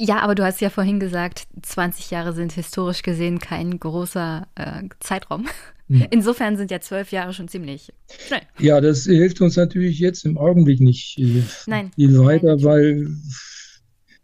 Ja, 0.00 0.20
aber 0.20 0.34
du 0.34 0.44
hast 0.44 0.60
ja 0.60 0.70
vorhin 0.70 1.00
gesagt, 1.00 1.48
20 1.60 2.10
Jahre 2.10 2.32
sind 2.32 2.52
historisch 2.52 3.02
gesehen 3.02 3.40
kein 3.40 3.78
großer 3.78 4.46
äh, 4.54 4.84
Zeitraum. 5.00 5.46
Ja. 5.88 6.06
Insofern 6.10 6.56
sind 6.56 6.70
ja 6.70 6.80
zwölf 6.80 7.12
Jahre 7.12 7.32
schon 7.32 7.48
ziemlich 7.48 7.92
schnell. 8.26 8.42
Ja, 8.58 8.80
das 8.80 9.04
hilft 9.04 9.40
uns 9.40 9.56
natürlich 9.56 9.98
jetzt 9.98 10.24
im 10.26 10.36
Augenblick 10.36 10.80
nicht 10.80 11.18
äh, 11.18 11.42
Nein. 11.66 11.90
viel 11.94 12.18
weiter, 12.18 12.56
Nein. 12.56 12.64
weil 12.64 13.08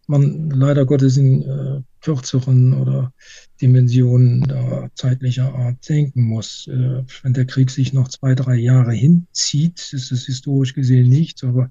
man 0.06 0.50
leider 0.50 0.84
Gottes 0.84 1.16
in 1.16 1.42
äh, 1.42 1.80
kürzeren 2.02 2.74
oder 2.74 3.12
Dimensionen 3.60 4.42
da 4.42 4.90
zeitlicher 4.94 5.54
Art 5.54 5.88
denken 5.88 6.22
muss. 6.24 6.66
Äh, 6.68 7.02
wenn 7.22 7.32
der 7.32 7.46
Krieg 7.46 7.70
sich 7.70 7.94
noch 7.94 8.08
zwei, 8.08 8.34
drei 8.34 8.56
Jahre 8.56 8.92
hinzieht, 8.92 9.92
ist 9.92 10.12
es 10.12 10.26
historisch 10.26 10.74
gesehen 10.74 11.08
nichts, 11.08 11.42
aber 11.44 11.70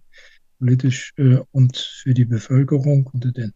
politisch 0.58 1.14
äh, 1.18 1.38
und 1.52 1.78
für 1.78 2.14
die 2.14 2.26
Bevölkerung 2.26 3.08
unter 3.14 3.32
den 3.32 3.54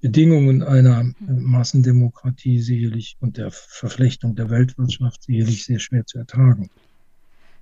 Bedingungen 0.00 0.62
einer 0.62 1.00
hm. 1.00 1.14
Massendemokratie 1.42 2.60
sicherlich 2.60 3.16
und 3.20 3.36
der 3.36 3.50
Verflechtung 3.50 4.36
der 4.36 4.50
Weltwirtschaft 4.50 5.24
sicherlich 5.24 5.64
sehr 5.64 5.78
schwer 5.78 6.06
zu 6.06 6.18
ertragen. 6.18 6.70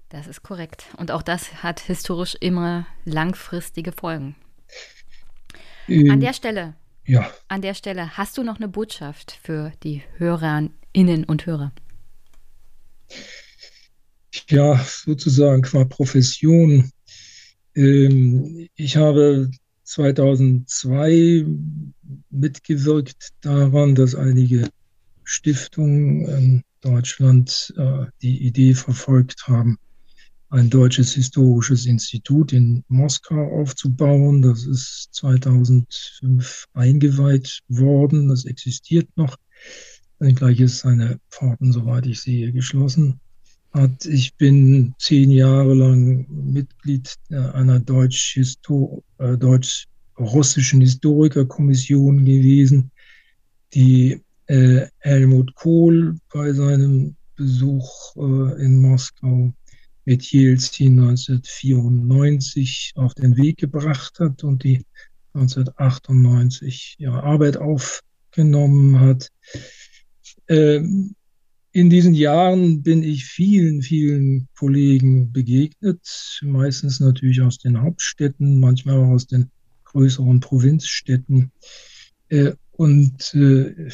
Das 0.08 0.26
ist 0.26 0.42
korrekt. 0.42 0.84
Und 0.96 1.10
auch 1.10 1.22
das 1.22 1.62
hat 1.62 1.80
historisch 1.80 2.36
immer 2.40 2.86
langfristige 3.04 3.92
Folgen. 3.92 4.36
Ähm, 5.88 6.10
an 6.10 6.20
der 6.20 6.32
Stelle, 6.32 6.74
ja. 7.04 7.30
an 7.48 7.62
der 7.62 7.74
Stelle, 7.74 8.16
hast 8.16 8.38
du 8.38 8.42
noch 8.42 8.56
eine 8.56 8.68
Botschaft 8.68 9.38
für 9.42 9.72
die 9.82 10.02
Hörerinnen 10.18 11.24
und 11.24 11.46
Hörer? 11.46 11.72
Ja, 14.48 14.78
sozusagen 14.84 15.62
qua 15.62 15.84
Profession. 15.84 16.90
Ähm, 17.74 18.68
ich 18.74 18.96
habe 18.96 19.50
2002 19.82 21.44
mitgewirkt 22.30 23.30
daran, 23.40 23.94
dass 23.94 24.14
einige 24.14 24.68
Stiftungen 25.24 26.26
in 26.26 26.62
Deutschland 26.80 27.74
äh, 27.76 28.06
die 28.22 28.46
Idee 28.46 28.74
verfolgt 28.74 29.48
haben, 29.48 29.78
ein 30.50 30.70
deutsches 30.70 31.14
historisches 31.14 31.86
Institut 31.86 32.52
in 32.52 32.84
Moskau 32.88 33.60
aufzubauen. 33.60 34.42
Das 34.42 34.64
ist 34.64 35.08
2005 35.12 36.66
eingeweiht 36.74 37.60
worden. 37.68 38.28
Das 38.28 38.44
existiert 38.44 39.08
noch. 39.16 39.36
Gleich 40.18 40.60
ist 40.60 40.78
seine 40.78 41.20
Pforten, 41.30 41.72
soweit 41.72 42.06
ich 42.06 42.20
sehe, 42.20 42.52
geschlossen 42.52 43.20
hat. 43.72 44.06
Ich 44.06 44.34
bin 44.36 44.94
zehn 44.98 45.30
Jahre 45.30 45.74
lang 45.74 46.26
Mitglied 46.28 47.14
einer 47.30 47.80
deutsch-russischen 47.80 49.02
Deutsch 49.38 49.86
Historikerkommission 50.18 52.24
gewesen, 52.24 52.90
die 53.74 54.22
äh, 54.46 54.86
Helmut 54.98 55.54
Kohl 55.54 56.18
bei 56.32 56.52
seinem 56.52 57.16
Besuch 57.36 58.16
äh, 58.16 58.64
in 58.64 58.78
Moskau 58.78 59.52
mit 60.04 60.30
Jelzin 60.30 61.00
1994 61.00 62.92
auf 62.94 63.14
den 63.14 63.36
Weg 63.36 63.58
gebracht 63.58 64.18
hat 64.20 64.44
und 64.44 64.64
die 64.64 64.84
1998 65.34 66.96
ihre 66.98 67.22
Arbeit 67.22 67.56
aufgenommen 67.56 69.00
hat. 69.00 69.30
Ähm, 70.48 71.14
in 71.72 71.90
diesen 71.90 72.14
Jahren 72.14 72.82
bin 72.82 73.02
ich 73.02 73.26
vielen, 73.26 73.82
vielen 73.82 74.48
Kollegen 74.56 75.32
begegnet, 75.32 76.00
meistens 76.40 77.00
natürlich 77.00 77.42
aus 77.42 77.58
den 77.58 77.82
Hauptstädten, 77.82 78.60
manchmal 78.60 78.96
auch 78.96 79.08
aus 79.08 79.26
den 79.26 79.50
größeren 79.96 80.40
Provinzstädten. 80.40 81.52
Äh, 82.28 82.52
und 82.72 83.34
äh, 83.34 83.88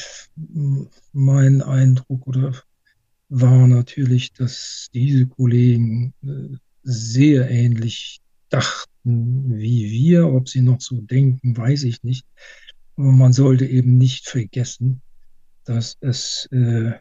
mein 1.12 1.62
Eindruck 1.62 2.26
oder 2.26 2.60
war 3.28 3.68
natürlich, 3.68 4.32
dass 4.32 4.88
diese 4.92 5.26
Kollegen 5.26 6.12
äh, 6.24 6.56
sehr 6.82 7.48
ähnlich 7.48 8.20
dachten 8.48 9.56
wie 9.56 9.90
wir. 9.90 10.26
Ob 10.26 10.48
sie 10.48 10.62
noch 10.62 10.80
so 10.80 11.00
denken, 11.00 11.56
weiß 11.56 11.84
ich 11.84 12.02
nicht. 12.02 12.26
Aber 12.96 13.12
man 13.12 13.32
sollte 13.32 13.66
eben 13.66 13.96
nicht 13.96 14.28
vergessen, 14.28 15.02
dass 15.64 15.96
es 16.00 16.48
äh, 16.50 16.94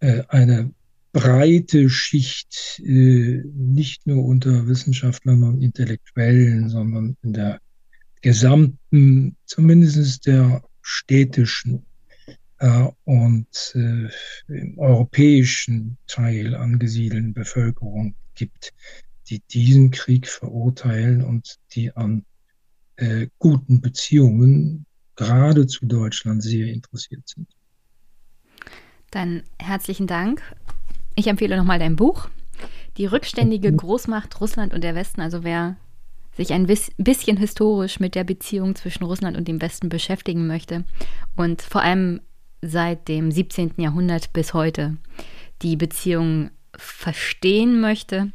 eine 0.00 0.72
breite 1.12 1.90
Schicht, 1.90 2.80
äh, 2.84 3.42
nicht 3.54 4.06
nur 4.06 4.24
unter 4.24 4.68
Wissenschaftlern 4.68 5.42
und 5.42 5.60
Intellektuellen, 5.60 6.68
sondern 6.68 7.16
in 7.22 7.32
der 7.32 7.60
gesamten, 8.22 9.36
zumindest 9.46 10.26
der 10.26 10.62
städtischen 10.82 11.84
äh, 12.58 12.86
und 13.04 13.74
äh, 13.74 14.08
im 14.48 14.78
europäischen 14.78 15.96
Teil 16.06 16.54
angesiedelten 16.54 17.34
Bevölkerung 17.34 18.14
gibt, 18.34 18.72
die 19.28 19.40
diesen 19.50 19.90
Krieg 19.90 20.28
verurteilen 20.28 21.22
und 21.22 21.56
die 21.72 21.94
an 21.96 22.24
guten 23.38 23.80
Beziehungen 23.80 24.84
gerade 25.16 25.66
zu 25.66 25.86
Deutschland 25.86 26.42
sehr 26.42 26.66
interessiert 26.66 27.26
sind. 27.26 27.48
Dann 29.10 29.44
herzlichen 29.58 30.06
Dank. 30.06 30.42
Ich 31.14 31.26
empfehle 31.26 31.56
nochmal 31.56 31.78
dein 31.78 31.96
Buch. 31.96 32.28
Die 32.96 33.06
rückständige 33.06 33.72
Großmacht 33.72 34.40
Russland 34.40 34.74
und 34.74 34.82
der 34.82 34.94
Westen. 34.94 35.20
Also 35.20 35.44
wer 35.44 35.76
sich 36.36 36.52
ein 36.52 36.66
bisschen 36.66 37.36
historisch 37.36 38.00
mit 38.00 38.14
der 38.14 38.24
Beziehung 38.24 38.74
zwischen 38.74 39.04
Russland 39.04 39.36
und 39.36 39.48
dem 39.48 39.60
Westen 39.60 39.88
beschäftigen 39.88 40.46
möchte 40.46 40.84
und 41.36 41.60
vor 41.60 41.82
allem 41.82 42.20
seit 42.62 43.08
dem 43.08 43.30
17. 43.30 43.74
Jahrhundert 43.78 44.32
bis 44.32 44.54
heute 44.54 44.96
die 45.62 45.76
Beziehung 45.76 46.50
verstehen 46.76 47.80
möchte, 47.80 48.32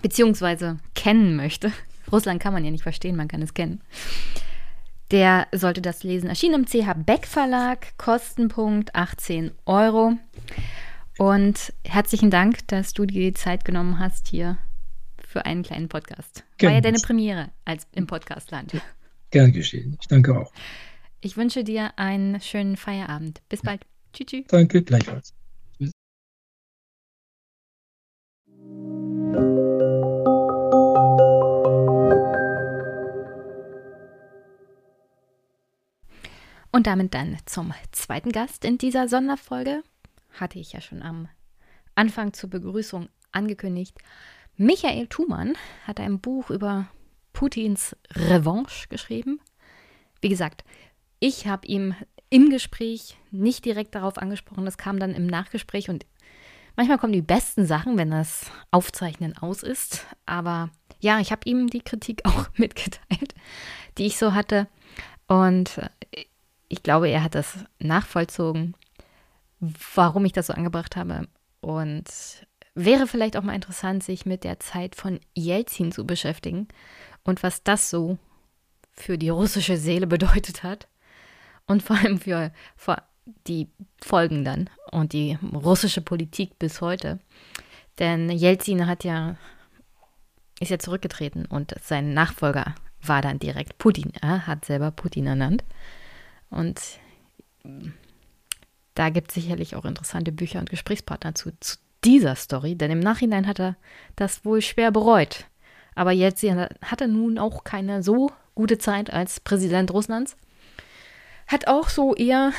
beziehungsweise 0.00 0.78
kennen 0.94 1.36
möchte. 1.36 1.72
Russland 2.12 2.40
kann 2.40 2.52
man 2.52 2.64
ja 2.64 2.70
nicht 2.70 2.82
verstehen, 2.82 3.16
man 3.16 3.28
kann 3.28 3.42
es 3.42 3.54
kennen 3.54 3.80
der 5.12 5.46
sollte 5.52 5.82
das 5.82 6.02
lesen. 6.02 6.28
Erschienen 6.28 6.64
im 6.64 6.66
CH 6.66 6.94
Beck 7.04 7.26
Verlag, 7.26 7.96
Kostenpunkt 7.98 8.94
18 8.94 9.52
Euro. 9.66 10.14
Und 11.22 11.72
herzlichen 11.84 12.32
Dank, 12.32 12.66
dass 12.66 12.94
du 12.94 13.06
dir 13.06 13.20
die 13.20 13.32
Zeit 13.32 13.64
genommen 13.64 14.00
hast 14.00 14.26
hier 14.26 14.58
für 15.24 15.46
einen 15.46 15.62
kleinen 15.62 15.88
Podcast. 15.88 16.42
War 16.60 16.72
ja 16.72 16.80
deine 16.80 16.98
Premiere 16.98 17.50
als 17.64 17.86
im 17.92 18.08
Podcastland. 18.08 18.72
Gern 19.30 19.52
geschehen. 19.52 19.96
Ich 20.00 20.08
danke 20.08 20.36
auch. 20.36 20.52
Ich 21.20 21.36
wünsche 21.36 21.62
dir 21.62 21.96
einen 21.96 22.40
schönen 22.40 22.76
Feierabend. 22.76 23.40
Bis 23.48 23.62
bald. 23.62 23.86
Tschüss. 24.12 24.26
tschüss. 24.26 24.46
Danke, 24.48 24.82
gleichfalls. 24.82 25.32
Und 36.72 36.88
damit 36.88 37.14
dann 37.14 37.36
zum 37.46 37.72
zweiten 37.92 38.32
Gast 38.32 38.64
in 38.64 38.76
dieser 38.76 39.06
Sonderfolge. 39.06 39.84
Hatte 40.32 40.58
ich 40.58 40.72
ja 40.72 40.80
schon 40.80 41.02
am 41.02 41.28
Anfang 41.94 42.32
zur 42.32 42.50
Begrüßung 42.50 43.08
angekündigt. 43.32 43.98
Michael 44.56 45.06
Thumann 45.08 45.54
hat 45.86 46.00
ein 46.00 46.20
Buch 46.20 46.50
über 46.50 46.88
Putins 47.32 47.96
Revanche 48.14 48.88
geschrieben. 48.88 49.40
Wie 50.20 50.28
gesagt, 50.28 50.64
ich 51.20 51.46
habe 51.46 51.66
ihm 51.66 51.94
im 52.30 52.50
Gespräch 52.50 53.16
nicht 53.30 53.64
direkt 53.64 53.94
darauf 53.94 54.18
angesprochen, 54.18 54.64
das 54.64 54.78
kam 54.78 54.98
dann 54.98 55.14
im 55.14 55.26
Nachgespräch 55.26 55.88
und 55.90 56.06
manchmal 56.76 56.98
kommen 56.98 57.12
die 57.12 57.22
besten 57.22 57.66
Sachen, 57.66 57.98
wenn 57.98 58.10
das 58.10 58.50
Aufzeichnen 58.70 59.36
aus 59.36 59.62
ist. 59.62 60.06
Aber 60.26 60.70
ja, 61.00 61.20
ich 61.20 61.32
habe 61.32 61.42
ihm 61.44 61.68
die 61.68 61.82
Kritik 61.82 62.22
auch 62.24 62.48
mitgeteilt, 62.56 63.34
die 63.98 64.06
ich 64.06 64.16
so 64.16 64.34
hatte. 64.34 64.68
Und 65.26 65.80
ich 66.68 66.82
glaube, 66.82 67.08
er 67.08 67.22
hat 67.22 67.34
das 67.34 67.58
nachvollzogen, 67.78 68.74
warum 69.94 70.24
ich 70.24 70.32
das 70.32 70.48
so 70.48 70.52
angebracht 70.52 70.96
habe. 70.96 71.28
Und 71.60 72.04
wäre 72.74 73.06
vielleicht 73.06 73.36
auch 73.36 73.42
mal 73.42 73.54
interessant, 73.54 74.02
sich 74.02 74.26
mit 74.26 74.44
der 74.44 74.60
Zeit 74.60 74.96
von 74.96 75.20
Jelzin 75.34 75.92
zu 75.92 76.06
beschäftigen 76.06 76.68
und 77.24 77.42
was 77.42 77.62
das 77.62 77.90
so 77.90 78.18
für 78.92 79.18
die 79.18 79.28
russische 79.28 79.76
Seele 79.76 80.06
bedeutet 80.08 80.62
hat 80.62 80.88
und 81.66 81.82
vor 81.82 81.96
allem 81.96 82.18
für, 82.18 82.52
für 82.76 83.02
die 83.46 83.68
Folgen 84.02 84.44
dann 84.44 84.68
und 84.90 85.12
die 85.12 85.38
russische 85.52 86.00
Politik 86.00 86.58
bis 86.58 86.80
heute. 86.80 87.20
Denn 87.98 88.30
Jelzin 88.30 88.86
hat 88.86 89.04
ja 89.04 89.36
ist 90.60 90.70
ja 90.70 90.78
zurückgetreten 90.78 91.44
und 91.44 91.74
sein 91.82 92.14
Nachfolger 92.14 92.74
war 93.02 93.20
dann 93.20 93.40
direkt 93.40 93.78
Putin. 93.78 94.12
Er 94.20 94.46
hat 94.46 94.64
selber 94.64 94.92
Putin 94.92 95.26
ernannt. 95.26 95.64
Und 96.50 96.80
da 98.94 99.10
gibt 99.10 99.30
es 99.30 99.34
sicherlich 99.34 99.76
auch 99.76 99.84
interessante 99.84 100.32
Bücher 100.32 100.60
und 100.60 100.70
Gesprächspartner 100.70 101.34
zu, 101.34 101.52
zu 101.60 101.76
dieser 102.04 102.34
Story, 102.36 102.74
denn 102.74 102.90
im 102.90 103.00
Nachhinein 103.00 103.46
hat 103.46 103.60
er 103.60 103.76
das 104.16 104.44
wohl 104.44 104.60
schwer 104.60 104.90
bereut. 104.90 105.46
Aber 105.94 106.12
jetzt 106.12 106.42
hat 106.42 107.00
er 107.00 107.06
nun 107.06 107.38
auch 107.38 107.64
keine 107.64 108.02
so 108.02 108.30
gute 108.54 108.78
Zeit 108.78 109.12
als 109.12 109.40
Präsident 109.40 109.92
Russlands. 109.92 110.36
Hat 111.46 111.68
auch 111.68 111.88
so 111.88 112.14
eher 112.14 112.52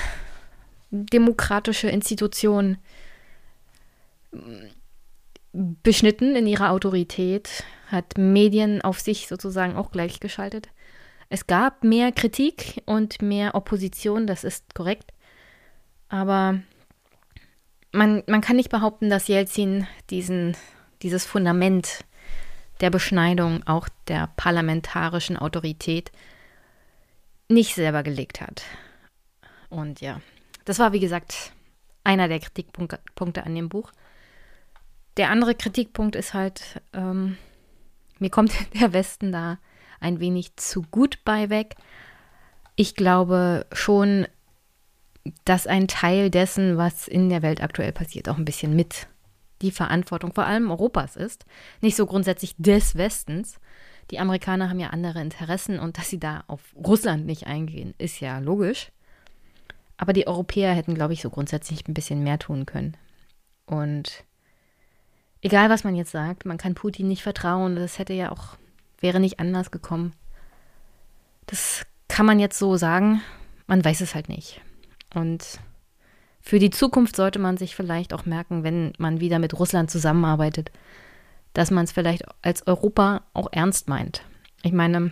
demokratische 0.91 1.89
Institutionen 1.89 2.77
beschnitten 5.51 6.35
in 6.35 6.47
ihrer 6.47 6.71
Autorität, 6.71 7.63
hat 7.87 8.17
Medien 8.17 8.81
auf 8.81 8.99
sich 8.99 9.27
sozusagen 9.27 9.75
auch 9.75 9.91
gleichgeschaltet. 9.91 10.69
Es 11.29 11.47
gab 11.47 11.83
mehr 11.83 12.11
Kritik 12.11 12.81
und 12.85 13.21
mehr 13.21 13.55
Opposition, 13.55 14.27
das 14.27 14.43
ist 14.43 14.75
korrekt. 14.75 15.11
Aber 16.13 16.59
man, 17.91 18.21
man 18.27 18.41
kann 18.41 18.55
nicht 18.55 18.69
behaupten, 18.69 19.09
dass 19.09 19.27
Jelzin 19.27 19.87
diesen, 20.11 20.55
dieses 21.01 21.25
Fundament 21.25 22.05
der 22.81 22.91
Beschneidung 22.91 23.65
auch 23.65 23.89
der 24.07 24.29
parlamentarischen 24.37 25.37
Autorität 25.37 26.11
nicht 27.49 27.73
selber 27.73 28.03
gelegt 28.03 28.41
hat. 28.41 28.61
Und 29.69 30.01
ja, 30.01 30.21
das 30.65 30.77
war 30.77 30.93
wie 30.93 30.99
gesagt 30.99 31.51
einer 32.03 32.27
der 32.27 32.41
Kritikpunkte 32.41 33.43
an 33.43 33.55
dem 33.55 33.69
Buch. 33.69 33.91
Der 35.17 35.31
andere 35.31 35.55
Kritikpunkt 35.55 36.15
ist 36.15 36.35
halt, 36.35 36.79
ähm, 36.93 37.39
mir 38.19 38.29
kommt 38.29 38.53
der 38.79 38.93
Westen 38.93 39.31
da 39.31 39.57
ein 39.99 40.19
wenig 40.19 40.57
zu 40.57 40.83
gut 40.83 41.25
bei 41.25 41.49
weg. 41.49 41.75
Ich 42.75 42.93
glaube 42.93 43.65
schon, 43.71 44.27
dass 45.45 45.67
ein 45.67 45.87
Teil 45.87 46.29
dessen, 46.29 46.77
was 46.77 47.07
in 47.07 47.29
der 47.29 47.41
Welt 47.41 47.61
aktuell 47.61 47.91
passiert, 47.91 48.29
auch 48.29 48.37
ein 48.37 48.45
bisschen 48.45 48.75
mit 48.75 49.07
die 49.61 49.71
Verantwortung 49.71 50.33
vor 50.33 50.45
allem 50.45 50.69
Europas 50.69 51.15
ist. 51.15 51.45
Nicht 51.81 51.95
so 51.95 52.05
grundsätzlich 52.05 52.55
des 52.57 52.95
Westens. 52.95 53.59
Die 54.11 54.19
Amerikaner 54.19 54.69
haben 54.69 54.79
ja 54.79 54.89
andere 54.89 55.21
Interessen 55.21 55.79
und 55.79 55.97
dass 55.97 56.09
sie 56.09 56.19
da 56.19 56.43
auf 56.47 56.61
Russland 56.75 57.25
nicht 57.25 57.47
eingehen, 57.47 57.93
ist 57.97 58.19
ja 58.19 58.39
logisch. 58.39 58.91
Aber 59.95 60.11
die 60.11 60.27
Europäer 60.27 60.73
hätten, 60.73 60.95
glaube 60.95 61.13
ich, 61.13 61.21
so 61.21 61.29
grundsätzlich 61.29 61.87
ein 61.87 61.93
bisschen 61.93 62.23
mehr 62.23 62.39
tun 62.39 62.65
können. 62.65 62.97
Und 63.65 64.25
egal, 65.41 65.69
was 65.69 65.85
man 65.85 65.95
jetzt 65.95 66.11
sagt, 66.11 66.45
man 66.45 66.57
kann 66.57 66.75
Putin 66.75 67.07
nicht 67.07 67.23
vertrauen. 67.23 67.77
Das 67.77 67.99
hätte 67.99 68.13
ja 68.13 68.31
auch, 68.31 68.57
wäre 68.99 69.21
nicht 69.21 69.39
anders 69.39 69.71
gekommen. 69.71 70.13
Das 71.45 71.85
kann 72.09 72.25
man 72.25 72.39
jetzt 72.39 72.59
so 72.59 72.75
sagen. 72.75 73.21
Man 73.67 73.85
weiß 73.85 74.01
es 74.01 74.13
halt 74.13 74.27
nicht. 74.27 74.61
Und 75.13 75.59
für 76.41 76.59
die 76.59 76.69
Zukunft 76.69 77.15
sollte 77.15 77.39
man 77.39 77.57
sich 77.57 77.75
vielleicht 77.75 78.13
auch 78.13 78.25
merken, 78.25 78.63
wenn 78.63 78.93
man 78.97 79.19
wieder 79.19 79.39
mit 79.39 79.57
Russland 79.57 79.89
zusammenarbeitet, 79.89 80.71
dass 81.53 81.71
man 81.71 81.85
es 81.85 81.91
vielleicht 81.91 82.23
als 82.41 82.65
Europa 82.67 83.21
auch 83.33 83.47
ernst 83.51 83.87
meint. 83.87 84.23
Ich 84.63 84.73
meine, 84.73 85.11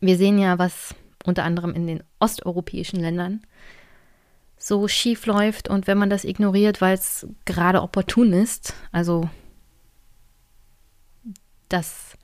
wir 0.00 0.16
sehen 0.16 0.38
ja, 0.38 0.58
was 0.58 0.94
unter 1.24 1.44
anderem 1.44 1.74
in 1.74 1.86
den 1.86 2.02
osteuropäischen 2.18 3.00
Ländern 3.00 3.42
so 4.56 4.86
schief 4.88 5.26
läuft 5.26 5.68
und 5.68 5.86
wenn 5.86 5.98
man 5.98 6.10
das 6.10 6.24
ignoriert, 6.24 6.80
weil 6.80 6.94
es 6.94 7.26
gerade 7.44 7.82
opportun 7.82 8.32
ist, 8.32 8.74
also 8.92 9.28
das 11.68 12.16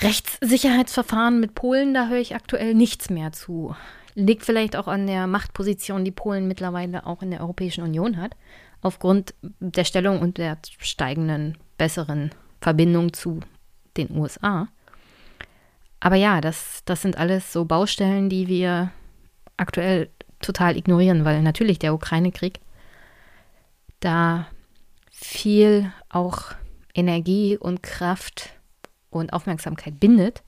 Rechtssicherheitsverfahren 0.00 1.40
mit 1.40 1.54
Polen, 1.54 1.94
da 1.94 2.08
höre 2.08 2.20
ich 2.20 2.34
aktuell 2.34 2.74
nichts 2.74 3.10
mehr 3.10 3.32
zu. 3.32 3.74
Liegt 4.14 4.44
vielleicht 4.44 4.76
auch 4.76 4.88
an 4.88 5.06
der 5.06 5.26
Machtposition, 5.26 6.04
die 6.04 6.10
Polen 6.10 6.48
mittlerweile 6.48 7.06
auch 7.06 7.22
in 7.22 7.30
der 7.30 7.40
Europäischen 7.40 7.84
Union 7.84 8.16
hat, 8.16 8.36
aufgrund 8.82 9.34
der 9.42 9.84
Stellung 9.84 10.20
und 10.20 10.38
der 10.38 10.58
steigenden, 10.78 11.56
besseren 11.78 12.30
Verbindung 12.60 13.12
zu 13.12 13.40
den 13.96 14.16
USA. 14.16 14.68
Aber 16.00 16.16
ja, 16.16 16.40
das, 16.40 16.82
das 16.86 17.02
sind 17.02 17.18
alles 17.18 17.52
so 17.52 17.64
Baustellen, 17.64 18.30
die 18.30 18.48
wir 18.48 18.90
aktuell 19.56 20.08
total 20.40 20.76
ignorieren, 20.76 21.24
weil 21.24 21.42
natürlich 21.42 21.78
der 21.78 21.94
Ukraine-Krieg 21.94 22.60
da 24.00 24.46
viel 25.10 25.92
auch 26.08 26.52
Energie 26.94 27.58
und 27.58 27.82
Kraft 27.82 28.54
und 29.10 29.32
Aufmerksamkeit 29.34 30.00
bindet. 30.00 30.42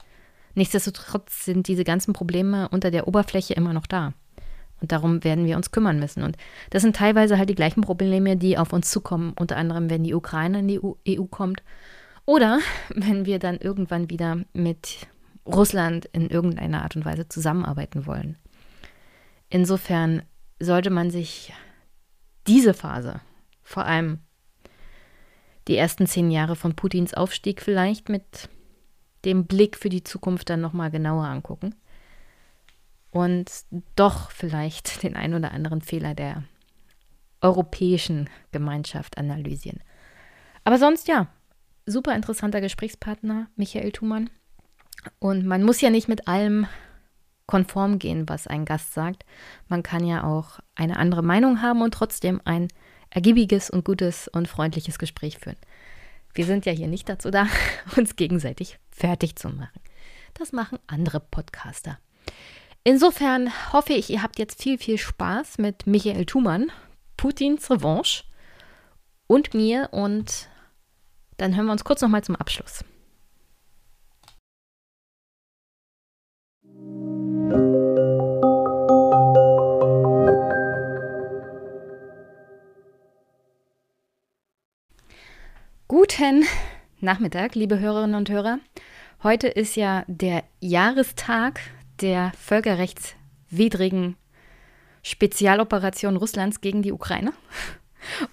Nichtsdestotrotz 0.55 1.45
sind 1.45 1.67
diese 1.67 1.83
ganzen 1.83 2.13
Probleme 2.13 2.69
unter 2.69 2.91
der 2.91 3.07
Oberfläche 3.07 3.53
immer 3.53 3.73
noch 3.73 3.87
da. 3.87 4.13
Und 4.81 4.91
darum 4.91 5.23
werden 5.23 5.45
wir 5.45 5.55
uns 5.55 5.71
kümmern 5.71 5.99
müssen. 5.99 6.23
Und 6.23 6.37
das 6.69 6.81
sind 6.81 6.95
teilweise 6.95 7.37
halt 7.37 7.49
die 7.49 7.55
gleichen 7.55 7.81
Probleme, 7.81 8.35
die 8.35 8.57
auf 8.57 8.73
uns 8.73 8.91
zukommen, 8.91 9.33
unter 9.39 9.55
anderem, 9.55 9.89
wenn 9.89 10.03
die 10.03 10.13
Ukraine 10.13 10.59
in 10.59 10.67
die 10.67 10.83
EU 10.83 10.93
e 11.05 11.17
kommt 11.29 11.63
oder 12.25 12.59
wenn 12.93 13.25
wir 13.25 13.39
dann 13.39 13.57
irgendwann 13.57 14.09
wieder 14.09 14.39
mit 14.53 15.07
Russland 15.45 16.05
in 16.11 16.29
irgendeiner 16.29 16.83
Art 16.83 16.95
und 16.95 17.05
Weise 17.05 17.27
zusammenarbeiten 17.27 18.05
wollen. 18.05 18.37
Insofern 19.49 20.23
sollte 20.59 20.89
man 20.89 21.11
sich 21.11 21.53
diese 22.47 22.73
Phase, 22.73 23.21
vor 23.61 23.85
allem 23.85 24.19
die 25.67 25.77
ersten 25.77 26.07
zehn 26.07 26.29
Jahre 26.31 26.55
von 26.55 26.75
Putins 26.75 27.13
Aufstieg 27.13 27.61
vielleicht 27.61 28.09
mit 28.09 28.49
dem 29.25 29.45
Blick 29.45 29.77
für 29.77 29.89
die 29.89 30.03
Zukunft 30.03 30.49
dann 30.49 30.61
nochmal 30.61 30.91
genauer 30.91 31.25
angucken 31.25 31.75
und 33.11 33.49
doch 33.95 34.31
vielleicht 34.31 35.03
den 35.03 35.15
ein 35.15 35.33
oder 35.33 35.51
anderen 35.51 35.81
Fehler 35.81 36.13
der 36.15 36.43
europäischen 37.41 38.29
Gemeinschaft 38.51 39.17
analysieren. 39.17 39.81
Aber 40.63 40.77
sonst 40.77 41.07
ja, 41.07 41.27
super 41.85 42.15
interessanter 42.15 42.61
Gesprächspartner, 42.61 43.47
Michael 43.55 43.91
Thumann. 43.91 44.29
Und 45.19 45.45
man 45.45 45.63
muss 45.63 45.81
ja 45.81 45.89
nicht 45.89 46.07
mit 46.07 46.29
allem 46.29 46.67
konform 47.45 47.99
gehen, 47.99 48.29
was 48.29 48.47
ein 48.47 48.63
Gast 48.63 48.93
sagt. 48.93 49.25
Man 49.67 49.83
kann 49.83 50.05
ja 50.05 50.23
auch 50.23 50.59
eine 50.75 50.97
andere 50.97 51.21
Meinung 51.21 51.61
haben 51.61 51.81
und 51.81 51.93
trotzdem 51.93 52.39
ein 52.45 52.69
ergiebiges 53.09 53.69
und 53.69 53.83
gutes 53.83 54.29
und 54.29 54.47
freundliches 54.47 54.97
Gespräch 54.97 55.37
führen. 55.37 55.57
Wir 56.33 56.45
sind 56.45 56.65
ja 56.65 56.71
hier 56.71 56.87
nicht 56.87 57.09
dazu 57.09 57.31
da, 57.31 57.47
uns 57.95 58.15
gegenseitig 58.15 58.79
fertig 58.91 59.35
zu 59.35 59.49
machen. 59.49 59.79
Das 60.33 60.51
machen 60.51 60.79
andere 60.87 61.19
Podcaster. 61.19 61.99
Insofern 62.83 63.51
hoffe 63.71 63.93
ich, 63.93 64.09
ihr 64.09 64.23
habt 64.23 64.39
jetzt 64.39 64.61
viel, 64.61 64.77
viel 64.77 64.97
Spaß 64.97 65.57
mit 65.57 65.87
Michael 65.87 66.25
Thumann, 66.25 66.71
Putins 67.15 67.69
Revanche 67.69 68.23
und 69.27 69.53
mir 69.53 69.89
und 69.91 70.49
dann 71.37 71.55
hören 71.55 71.67
wir 71.67 71.71
uns 71.71 71.85
kurz 71.85 72.01
nochmal 72.01 72.23
zum 72.23 72.35
Abschluss. 72.35 72.83
Guten 86.05 86.43
Nachmittag, 86.99 87.55
liebe 87.55 87.79
Hörerinnen 87.79 88.17
und 88.17 88.29
Hörer. 88.29 88.59
Heute 89.23 89.47
ist 89.47 89.77
ja 89.77 90.03
der 90.07 90.43
Jahrestag 90.59 91.61
der 92.01 92.33
völkerrechtswidrigen 92.37 94.17
Spezialoperation 95.01 96.17
Russlands 96.17 96.59
gegen 96.59 96.81
die 96.81 96.91
Ukraine. 96.91 97.31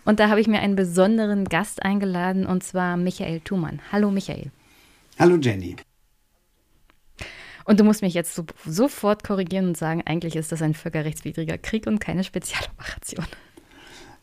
Und 0.04 0.18
da 0.18 0.28
habe 0.30 0.40
ich 0.40 0.48
mir 0.48 0.58
einen 0.58 0.74
besonderen 0.74 1.44
Gast 1.44 1.84
eingeladen, 1.84 2.44
und 2.44 2.64
zwar 2.64 2.96
Michael 2.96 3.38
Thumann. 3.38 3.80
Hallo 3.92 4.10
Michael. 4.10 4.50
Hallo 5.16 5.36
Jenny. 5.36 5.76
Und 7.66 7.78
du 7.78 7.84
musst 7.84 8.02
mich 8.02 8.14
jetzt 8.14 8.34
so, 8.34 8.46
sofort 8.66 9.22
korrigieren 9.22 9.68
und 9.68 9.76
sagen, 9.76 10.02
eigentlich 10.04 10.34
ist 10.34 10.50
das 10.50 10.60
ein 10.60 10.74
völkerrechtswidriger 10.74 11.56
Krieg 11.56 11.86
und 11.86 12.00
keine 12.00 12.24
Spezialoperation. 12.24 13.26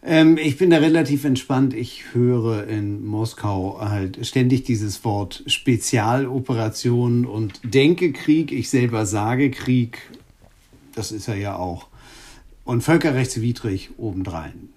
Ähm, 0.03 0.37
ich 0.37 0.57
bin 0.57 0.69
da 0.69 0.77
relativ 0.77 1.25
entspannt. 1.25 1.73
Ich 1.73 2.13
höre 2.13 2.67
in 2.67 3.05
Moskau 3.05 3.79
halt 3.79 4.25
ständig 4.25 4.63
dieses 4.63 5.03
Wort 5.03 5.43
Spezialoperation 5.47 7.25
und 7.25 7.59
denke 7.63 8.13
Krieg. 8.13 8.51
Ich 8.51 8.69
selber 8.69 9.05
sage 9.05 9.51
Krieg. 9.51 10.01
Das 10.95 11.11
ist 11.11 11.27
er 11.27 11.35
ja 11.35 11.55
auch. 11.55 11.87
Und 12.63 12.81
völkerrechtswidrig 12.81 13.91
obendrein. 13.97 14.69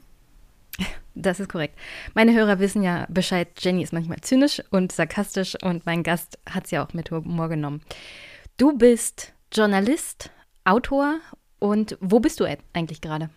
Das 1.15 1.41
ist 1.41 1.49
korrekt. 1.49 1.77
Meine 2.15 2.33
Hörer 2.33 2.61
wissen 2.61 2.83
ja 2.83 3.07
Bescheid, 3.09 3.49
Jenny 3.59 3.83
ist 3.83 3.93
manchmal 3.93 4.21
zynisch 4.21 4.63
und 4.71 4.93
sarkastisch 4.93 5.57
und 5.63 5.85
mein 5.85 6.03
Gast 6.03 6.39
hat 6.49 6.67
es 6.67 6.71
ja 6.71 6.85
auch 6.85 6.95
mit 6.95 7.11
Humor 7.11 7.49
genommen. 7.49 7.83
Du 8.57 8.77
bist 8.77 9.33
Journalist, 9.53 10.31
Autor 10.65 11.17
und 11.59 11.99
wo 12.01 12.21
bist 12.21 12.41
du 12.41 12.47
eigentlich 12.73 13.01
gerade? 13.01 13.29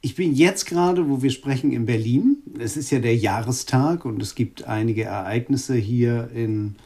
Ich 0.00 0.14
bin 0.14 0.34
jetzt 0.34 0.66
gerade, 0.66 1.08
wo 1.08 1.22
wir 1.22 1.30
sprechen, 1.30 1.72
in 1.72 1.86
Berlin. 1.86 2.38
Es 2.58 2.76
ist 2.76 2.90
ja 2.90 2.98
der 2.98 3.16
Jahrestag 3.16 4.04
und 4.04 4.22
es 4.22 4.34
gibt 4.34 4.64
einige 4.64 5.04
Ereignisse 5.04 5.74
hier 5.74 6.30
in 6.34 6.76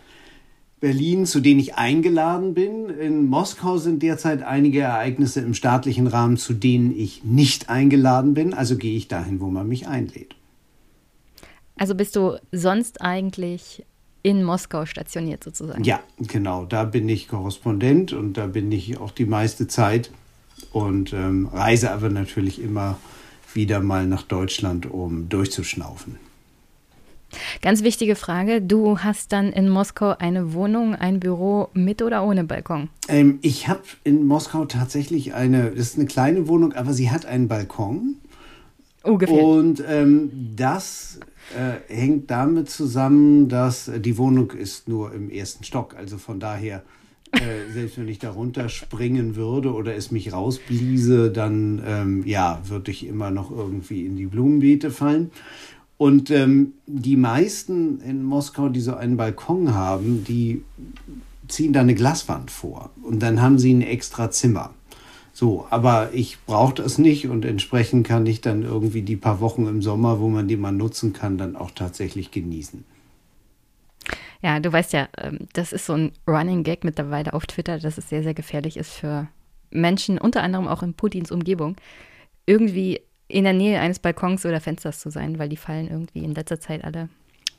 Berlin, 0.81 1.25
zu 1.25 1.41
denen 1.41 1.61
ich 1.61 1.77
eingeladen 1.77 2.55
bin. 2.55 2.91
In 2.91 3.27
Moskau 3.27 3.79
sind 3.79 4.03
derzeit 4.03 4.43
einige 4.43 4.81
Ereignisse 4.81 5.41
im 5.41 5.55
staatlichen 5.55 6.07
Rahmen, 6.07 6.37
zu 6.37 6.53
denen 6.53 6.95
ich 6.97 7.25
nicht 7.25 7.71
eingeladen 7.71 8.35
bin. 8.35 8.53
Also 8.53 8.77
gehe 8.77 8.97
ich 8.97 9.09
dahin, 9.09 9.41
wo 9.41 9.47
man 9.47 9.67
mich 9.67 9.87
einlädt. 9.87 10.35
Also 11.77 11.95
bist 11.95 12.17
du 12.17 12.39
sonst 12.53 13.01
eigentlich 13.01 13.85
in 14.23 14.43
Moskau 14.45 14.87
stationiert 14.87 15.43
sozusagen? 15.43 15.85
Ja, 15.85 16.01
genau. 16.19 16.65
Da 16.65 16.85
bin 16.85 17.09
ich 17.09 17.29
Korrespondent 17.29 18.13
und 18.13 18.35
da 18.35 18.47
bin 18.47 18.71
ich 18.71 18.99
auch 18.99 19.11
die 19.11 19.27
meiste 19.27 19.69
Zeit 19.69 20.11
und 20.73 21.13
ähm, 21.13 21.49
reise 21.53 21.91
aber 21.91 22.09
natürlich 22.09 22.61
immer 22.61 22.99
wieder 23.53 23.81
mal 23.81 24.07
nach 24.07 24.23
Deutschland, 24.23 24.91
um 24.91 25.29
durchzuschnaufen. 25.29 26.19
Ganz 27.63 27.83
wichtige 27.83 28.15
Frage. 28.15 28.63
Du 28.63 28.99
hast 28.99 29.33
dann 29.33 29.53
in 29.53 29.69
Moskau 29.69 30.15
eine 30.19 30.53
Wohnung, 30.53 30.95
ein 30.95 31.21
Büro 31.21 31.69
mit 31.75 32.03
oder 32.03 32.25
ohne 32.25 32.45
Balkon? 32.45 32.89
Ähm, 33.09 33.39
ich 33.43 33.69
habe 33.69 33.83
in 34.05 34.27
Moskau 34.27 34.65
tatsächlich 34.67 35.35
eine, 35.35 35.71
das 35.71 35.89
ist 35.89 35.99
eine 35.99 36.07
kleine 36.07 36.49
Wohnung, 36.49 36.73
aber 36.75 36.93
sie 36.93 37.11
hat 37.11 37.27
einen 37.27 37.49
Balkon. 37.49 38.17
Oh, 39.03 39.19
gefällt. 39.19 39.43
Und 39.43 39.85
ähm, 39.87 40.31
das 40.57 41.21
äh, 41.57 41.93
hängt 41.93 42.31
damit 42.31 42.71
zusammen, 42.71 43.49
dass 43.49 43.91
die 43.97 44.17
Wohnung 44.17 44.53
ist 44.53 44.89
nur 44.89 45.13
im 45.13 45.29
ersten 45.29 45.65
Stock. 45.65 45.95
Also 45.97 46.17
von 46.19 46.41
daher 46.41 46.83
äh, 47.35 47.73
selbst 47.73 47.99
wenn 47.99 48.09
ich 48.09 48.19
darunter 48.19 48.69
springen 48.69 49.37
würde 49.37 49.73
oder 49.73 49.95
es 49.95 50.11
mich 50.11 50.33
rausbliese, 50.33 51.31
dann 51.31 51.83
ähm, 51.87 52.27
ja, 52.27 52.61
würde 52.67 52.91
ich 52.91 53.07
immer 53.07 53.31
noch 53.31 53.51
irgendwie 53.51 54.05
in 54.07 54.17
die 54.17 54.27
Blumenbeete 54.27 54.91
fallen. 54.91 55.31
Und 55.97 56.31
ähm, 56.31 56.73
die 56.87 57.17
meisten 57.17 58.01
in 58.01 58.25
Moskau, 58.25 58.69
die 58.69 58.81
so 58.81 58.95
einen 58.95 59.17
Balkon 59.17 59.75
haben, 59.75 60.25
die 60.25 60.63
ziehen 61.49 61.73
da 61.73 61.81
eine 61.81 61.95
Glaswand 61.95 62.51
vor 62.51 62.91
und 63.03 63.23
dann 63.23 63.41
haben 63.41 63.59
sie 63.59 63.73
ein 63.73 63.83
extra 63.83 64.31
Zimmer. 64.31 64.75
So, 65.33 65.67
aber 65.71 66.15
ich 66.15 66.39
brauche 66.47 66.75
das 66.75 66.97
nicht 66.97 67.29
und 67.29 67.45
entsprechend 67.45 68.07
kann 68.07 68.25
ich 68.25 68.41
dann 68.41 68.63
irgendwie 68.63 69.03
die 69.03 69.17
paar 69.17 69.41
Wochen 69.41 69.67
im 69.67 69.83
Sommer, 69.83 70.21
wo 70.21 70.29
man 70.29 70.47
die 70.47 70.57
mal 70.57 70.73
nutzen 70.73 71.13
kann, 71.13 71.39
dann 71.39 71.57
auch 71.57 71.73
tatsächlich 71.73 72.31
genießen. 72.31 72.85
Ja, 74.45 74.61
du 74.61 74.71
weißt 74.71 74.93
ja, 74.93 75.09
ähm, 75.17 75.39
das 75.55 75.73
ist 75.73 75.87
so 75.87 75.95
ein 75.95 76.13
Running 76.29 76.65
Gag 76.65 76.85
mittlerweile 76.85 77.33
auf 77.33 77.47
Twitter, 77.47 77.79
dass 77.79 77.97
es 77.97 78.11
sehr, 78.11 78.23
sehr 78.23 78.35
gefährlich 78.35 78.77
ist 78.77 78.93
für 78.93 79.27
Menschen, 79.71 80.19
unter 80.19 80.43
anderem 80.43 80.69
auch 80.69 80.83
in 80.83 80.93
Putins 80.93 81.33
Umgebung, 81.33 81.77
irgendwie 82.45 83.01
in 83.27 83.45
der 83.45 83.55
Nähe 83.55 83.81
eines 83.81 84.01
Balkons 84.01 84.45
oder 84.45 84.61
Fensters 84.61 85.01
zu 85.01 85.09
sein, 85.11 85.39
weil 85.39 85.49
die 85.49 85.57
fallen 85.57 85.89
irgendwie 85.89 86.23
in 86.23 86.35
letzter 86.35 86.61
Zeit 86.61 86.85
alle 86.85 87.09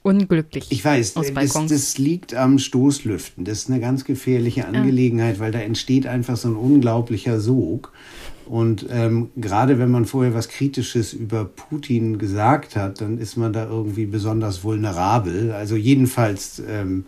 unglücklich. 0.04 0.68
Ich 0.70 0.86
weiß, 0.86 1.18
aus 1.18 1.34
das, 1.34 1.68
das, 1.68 1.98
liegt 1.98 2.36
am 2.36 2.60
Stoßlüften. 2.60 3.46
Das 3.46 3.64
ist 3.64 3.72
eine 3.72 3.80
ganz 3.80 4.06
gefährliche 4.06 4.68
Angelegenheit, 4.68 5.38
ja. 5.38 5.40
weil 5.40 5.52
da 5.52 5.60
entsteht 5.60 6.06
einfach 6.06 6.38
so 6.38 6.50
ein 6.50 6.56
unglaublicher 6.56 7.40
Sog. 7.40 7.94
Und 8.46 8.86
ähm, 8.90 9.30
gerade 9.36 9.80
wenn 9.80 9.90
man 9.90 10.06
vorher 10.06 10.34
was 10.34 10.50
Kritisches 10.50 11.14
über 11.14 11.46
Putin 11.46 12.18
gesagt 12.20 12.76
hat, 12.76 13.02
dann 13.02 13.18
ist 13.18 13.38
man 13.38 13.54
da 13.54 13.66
irgendwie 13.68 14.06
besonders 14.06 14.64
vulnerabel. 14.64 15.52
Also 15.52 15.76
jedenfalls 15.76 16.62
ähm, 16.68 17.06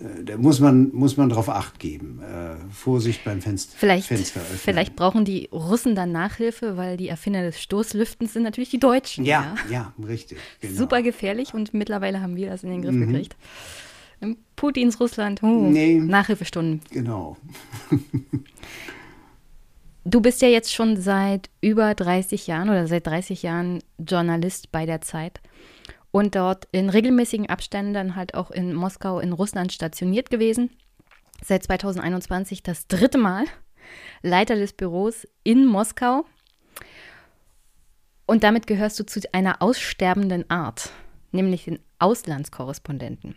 äh, 0.00 0.24
da 0.24 0.36
muss 0.36 0.60
man, 0.60 0.92
muss 0.92 1.16
man 1.16 1.28
darauf 1.28 1.48
Acht 1.48 1.78
geben. 1.78 2.20
Äh, 2.20 2.56
Vorsicht 2.72 3.24
beim 3.24 3.40
Fenster, 3.40 3.74
vielleicht, 3.78 4.08
Fenster. 4.08 4.40
Vielleicht 4.40 4.96
brauchen 4.96 5.24
die 5.24 5.48
Russen 5.52 5.94
dann 5.94 6.12
Nachhilfe, 6.12 6.76
weil 6.76 6.96
die 6.96 7.08
Erfinder 7.08 7.42
des 7.42 7.60
Stoßlüftens 7.60 8.32
sind 8.32 8.42
natürlich 8.42 8.70
die 8.70 8.80
Deutschen. 8.80 9.24
Ja, 9.24 9.54
ja, 9.70 9.92
ja 9.98 10.06
richtig. 10.06 10.38
Genau. 10.60 10.74
Super 10.74 11.02
gefährlich 11.02 11.54
und 11.54 11.74
mittlerweile 11.74 12.20
haben 12.20 12.36
wir 12.36 12.50
das 12.50 12.64
in 12.64 12.70
den 12.70 12.82
Griff 12.82 12.94
mhm. 12.94 13.06
gekriegt. 13.06 13.36
In 14.20 14.36
Putins 14.56 14.98
Russland, 15.00 15.42
oh, 15.42 15.68
nee, 15.68 15.98
Nachhilfestunden. 15.98 16.80
Genau. 16.90 17.36
Du 20.06 20.20
bist 20.20 20.42
ja 20.42 20.48
jetzt 20.48 20.72
schon 20.72 20.98
seit 20.98 21.48
über 21.62 21.94
30 21.94 22.46
Jahren 22.46 22.68
oder 22.68 22.86
seit 22.86 23.06
30 23.06 23.42
Jahren 23.42 23.82
Journalist 23.98 24.70
bei 24.70 24.84
der 24.84 25.00
Zeit 25.00 25.40
und 26.10 26.34
dort 26.34 26.68
in 26.72 26.90
regelmäßigen 26.90 27.48
Abständen 27.48 27.94
dann 27.94 28.14
halt 28.14 28.34
auch 28.34 28.50
in 28.50 28.74
Moskau 28.74 29.18
in 29.18 29.32
Russland 29.32 29.72
stationiert 29.72 30.28
gewesen. 30.28 30.68
Seit 31.42 31.64
2021 31.64 32.62
das 32.62 32.86
dritte 32.86 33.16
Mal 33.16 33.46
Leiter 34.22 34.56
des 34.56 34.74
Büros 34.74 35.26
in 35.42 35.64
Moskau. 35.64 36.26
Und 38.26 38.44
damit 38.44 38.66
gehörst 38.66 39.00
du 39.00 39.06
zu 39.06 39.20
einer 39.32 39.62
aussterbenden 39.62 40.50
Art, 40.50 40.90
nämlich 41.32 41.64
den 41.64 41.78
Auslandskorrespondenten 41.98 43.36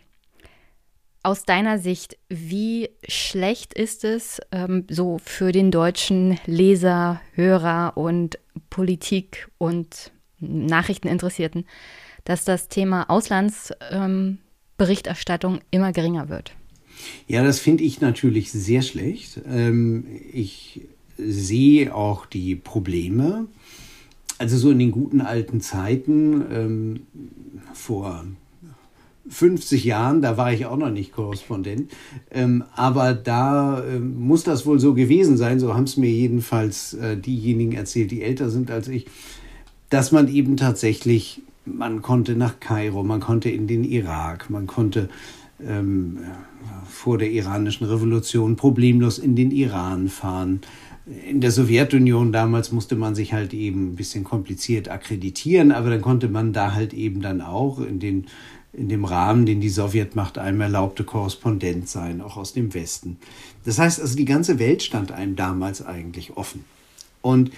aus 1.28 1.44
deiner 1.44 1.78
Sicht, 1.78 2.16
wie 2.30 2.88
schlecht 3.06 3.74
ist 3.74 4.02
es 4.02 4.40
ähm, 4.50 4.86
so 4.88 5.20
für 5.22 5.52
den 5.52 5.70
deutschen 5.70 6.40
Leser, 6.46 7.20
Hörer 7.34 7.92
und 7.96 8.38
Politik 8.70 9.50
und 9.58 10.10
Nachrichteninteressierten, 10.40 11.66
dass 12.24 12.46
das 12.46 12.68
Thema 12.68 13.10
Auslandsberichterstattung 13.10 15.56
ähm, 15.56 15.60
immer 15.70 15.92
geringer 15.92 16.30
wird? 16.30 16.54
Ja, 17.26 17.44
das 17.44 17.58
finde 17.58 17.84
ich 17.84 18.00
natürlich 18.00 18.50
sehr 18.50 18.80
schlecht. 18.80 19.42
Ähm, 19.46 20.06
ich 20.32 20.80
sehe 21.18 21.94
auch 21.94 22.24
die 22.24 22.56
Probleme. 22.56 23.48
Also 24.38 24.56
so 24.56 24.70
in 24.70 24.78
den 24.78 24.92
guten 24.92 25.20
alten 25.20 25.60
Zeiten 25.60 26.46
ähm, 26.50 27.00
vor 27.74 28.24
50 29.28 29.84
Jahren, 29.84 30.22
da 30.22 30.36
war 30.36 30.52
ich 30.52 30.66
auch 30.66 30.76
noch 30.76 30.90
nicht 30.90 31.12
Korrespondent, 31.12 31.92
ähm, 32.30 32.64
aber 32.74 33.14
da 33.14 33.82
äh, 33.82 33.98
muss 33.98 34.44
das 34.44 34.66
wohl 34.66 34.80
so 34.80 34.94
gewesen 34.94 35.36
sein, 35.36 35.60
so 35.60 35.74
haben 35.74 35.84
es 35.84 35.96
mir 35.96 36.10
jedenfalls 36.10 36.94
äh, 36.94 37.16
diejenigen 37.16 37.72
erzählt, 37.72 38.10
die 38.10 38.22
älter 38.22 38.50
sind 38.50 38.70
als 38.70 38.88
ich, 38.88 39.06
dass 39.90 40.12
man 40.12 40.28
eben 40.28 40.56
tatsächlich, 40.56 41.42
man 41.64 42.02
konnte 42.02 42.36
nach 42.36 42.60
Kairo, 42.60 43.02
man 43.02 43.20
konnte 43.20 43.50
in 43.50 43.66
den 43.66 43.84
Irak, 43.84 44.50
man 44.50 44.66
konnte 44.66 45.08
ähm, 45.66 46.18
vor 46.88 47.18
der 47.18 47.30
iranischen 47.30 47.86
Revolution 47.86 48.56
problemlos 48.56 49.18
in 49.18 49.36
den 49.36 49.50
Iran 49.50 50.08
fahren. 50.08 50.60
In 51.26 51.40
der 51.40 51.52
Sowjetunion 51.52 52.32
damals 52.32 52.70
musste 52.70 52.94
man 52.94 53.14
sich 53.14 53.32
halt 53.32 53.54
eben 53.54 53.92
ein 53.92 53.96
bisschen 53.96 54.24
kompliziert 54.24 54.90
akkreditieren, 54.90 55.72
aber 55.72 55.90
dann 55.90 56.02
konnte 56.02 56.28
man 56.28 56.52
da 56.52 56.74
halt 56.74 56.92
eben 56.92 57.22
dann 57.22 57.40
auch 57.40 57.80
in 57.80 57.98
den 57.98 58.26
in 58.78 58.88
dem 58.88 59.04
Rahmen, 59.04 59.44
den 59.44 59.60
die 59.60 59.68
Sowjetmacht 59.68 60.38
einem 60.38 60.60
erlaubte, 60.60 61.04
Korrespondent 61.04 61.88
sein, 61.88 62.20
auch 62.20 62.36
aus 62.36 62.52
dem 62.52 62.72
Westen. 62.74 63.18
Das 63.64 63.78
heißt 63.78 64.00
also, 64.00 64.16
die 64.16 64.24
ganze 64.24 64.58
Welt 64.58 64.82
stand 64.82 65.12
einem 65.12 65.36
damals 65.36 65.84
eigentlich 65.84 66.36
offen. 66.36 66.64
Und 67.20 67.50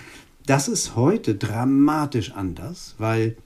das 0.47 0.67
ist 0.67 0.97
heute 0.97 1.35
dramatisch 1.35 2.33
anders, 2.33 2.95
weil 2.99 3.37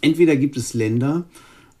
entweder 0.00 0.36
gibt 0.36 0.56
es 0.56 0.74
Länder 0.74 1.24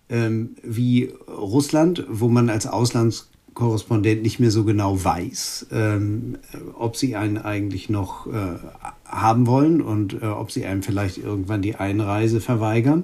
ähm, 0.08 0.56
wie 0.62 1.12
Russland, 1.28 2.06
wo 2.08 2.28
man 2.28 2.48
als 2.48 2.66
Auslandskorrespondent 2.66 4.22
nicht 4.22 4.38
mehr 4.38 4.52
so 4.52 4.64
genau 4.64 5.02
weiß, 5.02 5.66
ähm, 5.72 6.38
ob 6.78 6.96
sie 6.96 7.16
einen 7.16 7.38
eigentlich 7.38 7.90
noch 7.90 8.28
äh, 8.28 8.58
haben 9.04 9.46
wollen 9.46 9.82
und 9.82 10.22
äh, 10.22 10.26
ob 10.26 10.52
sie 10.52 10.64
einem 10.64 10.82
vielleicht 10.82 11.18
irgendwann 11.18 11.60
die 11.60 11.74
Einreise 11.74 12.40
verweigern 12.40 13.02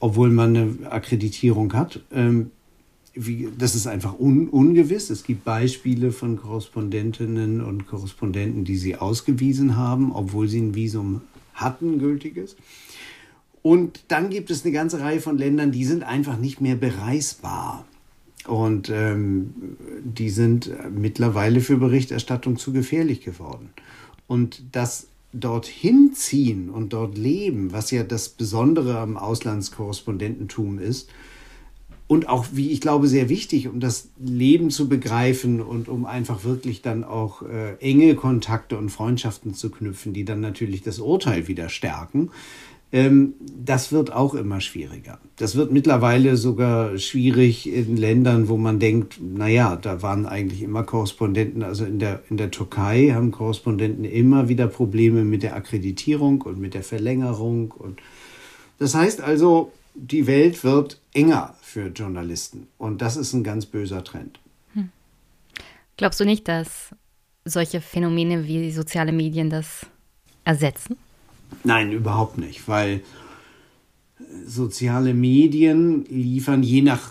obwohl 0.00 0.30
man 0.30 0.56
eine 0.56 0.90
Akkreditierung 0.90 1.72
hat. 1.72 2.00
Ähm, 2.12 2.50
wie, 3.14 3.48
das 3.56 3.74
ist 3.74 3.86
einfach 3.86 4.18
un, 4.18 4.48
ungewiss. 4.48 5.10
Es 5.10 5.24
gibt 5.24 5.44
Beispiele 5.44 6.12
von 6.12 6.36
Korrespondentinnen 6.36 7.62
und 7.62 7.86
Korrespondenten, 7.86 8.64
die 8.64 8.76
sie 8.76 8.96
ausgewiesen 8.96 9.76
haben, 9.76 10.12
obwohl 10.12 10.48
sie 10.48 10.60
ein 10.60 10.74
Visum 10.74 11.22
hatten, 11.54 11.98
gültiges. 11.98 12.56
Und 13.62 14.04
dann 14.08 14.30
gibt 14.30 14.50
es 14.50 14.64
eine 14.64 14.72
ganze 14.72 15.00
Reihe 15.00 15.20
von 15.20 15.38
Ländern, 15.38 15.72
die 15.72 15.84
sind 15.84 16.04
einfach 16.04 16.38
nicht 16.38 16.60
mehr 16.60 16.76
bereisbar. 16.76 17.84
Und 18.46 18.90
ähm, 18.90 19.54
die 20.04 20.30
sind 20.30 20.70
mittlerweile 20.94 21.60
für 21.60 21.78
Berichterstattung 21.78 22.58
zu 22.58 22.72
gefährlich 22.72 23.22
geworden. 23.22 23.70
Und 24.28 24.62
das 24.72 25.08
dorthin 25.40 26.12
ziehen 26.14 26.70
und 26.70 26.92
dort 26.92 27.16
leben, 27.16 27.72
was 27.72 27.90
ja 27.90 28.02
das 28.02 28.28
Besondere 28.28 28.98
am 28.98 29.16
Auslandskorrespondententum 29.16 30.78
ist, 30.78 31.08
und 32.08 32.28
auch, 32.28 32.46
wie 32.52 32.70
ich 32.70 32.80
glaube, 32.80 33.08
sehr 33.08 33.28
wichtig, 33.28 33.66
um 33.66 33.80
das 33.80 34.10
Leben 34.18 34.70
zu 34.70 34.88
begreifen 34.88 35.60
und 35.60 35.88
um 35.88 36.06
einfach 36.06 36.44
wirklich 36.44 36.80
dann 36.80 37.02
auch 37.02 37.42
äh, 37.42 37.74
enge 37.80 38.14
Kontakte 38.14 38.78
und 38.78 38.90
Freundschaften 38.90 39.54
zu 39.54 39.70
knüpfen, 39.70 40.12
die 40.12 40.24
dann 40.24 40.40
natürlich 40.40 40.82
das 40.82 41.00
Urteil 41.00 41.48
wieder 41.48 41.68
stärken. 41.68 42.30
Ähm, 42.92 43.34
das 43.40 43.90
wird 43.90 44.12
auch 44.12 44.34
immer 44.34 44.60
schwieriger. 44.60 45.18
Das 45.36 45.56
wird 45.56 45.72
mittlerweile 45.72 46.36
sogar 46.36 46.96
schwierig 46.98 47.68
in 47.68 47.96
Ländern, 47.96 48.48
wo 48.48 48.56
man 48.56 48.78
denkt, 48.78 49.20
naja, 49.20 49.76
da 49.76 50.02
waren 50.02 50.24
eigentlich 50.24 50.62
immer 50.62 50.84
Korrespondenten, 50.84 51.62
also 51.62 51.84
in 51.84 51.98
der, 51.98 52.22
in 52.30 52.36
der 52.36 52.50
Türkei 52.50 53.10
haben 53.12 53.32
Korrespondenten 53.32 54.04
immer 54.04 54.48
wieder 54.48 54.68
Probleme 54.68 55.24
mit 55.24 55.42
der 55.42 55.56
Akkreditierung 55.56 56.42
und 56.42 56.60
mit 56.60 56.74
der 56.74 56.84
Verlängerung. 56.84 57.72
Und 57.72 58.00
das 58.78 58.94
heißt 58.94 59.20
also, 59.20 59.72
die 59.94 60.26
Welt 60.26 60.62
wird 60.62 61.00
enger 61.12 61.54
für 61.62 61.88
Journalisten. 61.88 62.68
Und 62.78 63.02
das 63.02 63.16
ist 63.16 63.32
ein 63.32 63.42
ganz 63.42 63.66
böser 63.66 64.04
Trend. 64.04 64.38
Hm. 64.74 64.90
Glaubst 65.96 66.20
du 66.20 66.24
nicht, 66.24 66.46
dass 66.46 66.94
solche 67.44 67.80
Phänomene 67.80 68.46
wie 68.46 68.70
soziale 68.70 69.12
Medien 69.12 69.50
das 69.50 69.86
ersetzen? 70.44 70.96
Nein, 71.64 71.92
überhaupt 71.92 72.38
nicht, 72.38 72.68
weil 72.68 73.02
soziale 74.46 75.14
Medien 75.14 76.04
liefern 76.08 76.62
je 76.62 76.82
nach 76.82 77.10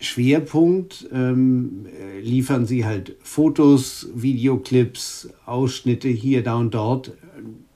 Schwerpunkt, 0.00 1.08
ähm, 1.12 1.86
liefern 2.22 2.64
sie 2.64 2.86
halt 2.86 3.16
Fotos, 3.22 4.08
Videoclips, 4.14 5.28
Ausschnitte 5.44 6.08
hier, 6.08 6.42
da 6.42 6.56
und 6.56 6.74
dort, 6.74 7.12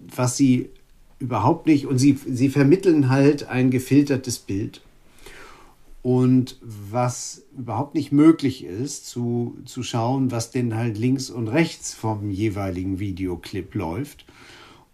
was 0.01 0.37
sie 0.37 0.71
überhaupt 1.19 1.67
nicht, 1.67 1.87
und 1.87 1.99
sie, 1.99 2.19
sie 2.27 2.49
vermitteln 2.49 3.11
halt 3.11 3.49
ein 3.49 3.71
gefiltertes 3.71 4.39
Bild. 4.39 4.81
Und 6.03 6.59
was 6.61 7.45
überhaupt 7.57 7.95
nicht 7.95 8.13
möglich 8.13 8.65
ist, 8.65 9.07
zu, 9.07 9.57
zu 9.65 9.83
schauen, 9.83 10.31
was 10.31 10.51
denn 10.51 10.75
halt 10.75 10.99
links 10.99 11.31
und 11.31 11.49
rechts 11.49 11.95
vom 11.95 12.31
jeweiligen 12.31 12.99
Videoclip 12.99 13.75
läuft. 13.75 14.27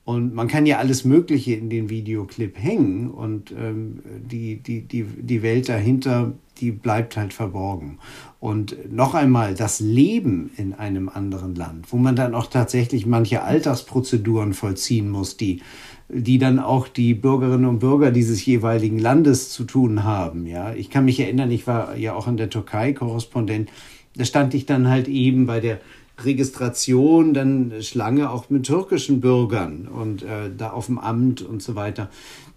Und 0.05 0.35
man 0.35 0.49
kann 0.49 0.67
ja 0.67 0.79
alles 0.79 1.05
Mögliche 1.05 1.55
in 1.55 1.69
den 1.69 1.91
Videoclip 1.91 2.57
hängen 2.59 3.11
und 3.11 3.53
ähm, 3.53 4.01
die, 4.31 4.57
die, 4.57 4.81
die, 4.81 5.05
die 5.05 5.43
Welt 5.43 5.69
dahinter, 5.69 6.33
die 6.59 6.73
bleibt 6.73 7.17
halt 7.17 7.33
verborgen. 7.33 7.99
Und 8.39 8.93
noch 8.93 9.15
einmal, 9.15 9.55
das 9.55 9.79
Leben 9.81 10.51
in 10.57 10.73
einem 10.73 11.09
anderen 11.09 11.55
Land, 11.55 11.93
wo 11.93 11.97
man 11.97 12.17
dann 12.17 12.35
auch 12.35 12.47
tatsächlich 12.47 13.07
manche 13.07 13.43
Alltagsprozeduren 13.43 14.55
vollziehen 14.55 15.11
muss, 15.11 15.37
die, 15.37 15.61
die 16.09 16.39
dann 16.39 16.59
auch 16.59 16.89
die 16.89 17.15
Bürgerinnen 17.15 17.67
und 17.67 17.79
Bürger 17.81 18.11
dieses 18.11 18.45
jeweiligen 18.45 18.99
Landes 18.99 19.51
zu 19.51 19.65
tun 19.65 20.03
haben. 20.03 20.47
Ja, 20.47 20.75
ich 20.75 20.91
kann 20.91 21.05
mich 21.05 21.21
erinnern, 21.21 21.51
ich 21.51 21.67
war 21.67 21.97
ja 21.97 22.15
auch 22.15 22.27
in 22.27 22.39
der 22.39 22.51
Türkei 22.51 22.95
Korrespondent. 22.95 23.71
Da 24.17 24.25
stand 24.25 24.55
ich 24.55 24.67
dann 24.67 24.89
halt 24.89 25.07
eben 25.07 25.47
bei 25.47 25.61
der 25.61 25.81
Registration, 26.25 27.35
dann 27.35 27.73
Schlange 27.81 28.31
auch 28.31 28.51
mit 28.51 28.67
türkischen 28.67 29.21
Bürgern 29.21 29.89
und 29.89 30.23
äh, 30.23 30.51
da 30.57 30.71
auf 30.71 30.87
dem 30.87 30.99
Amt 30.99 31.43
und 31.43 31.63
so 31.63 31.75
weiter. 31.75 32.11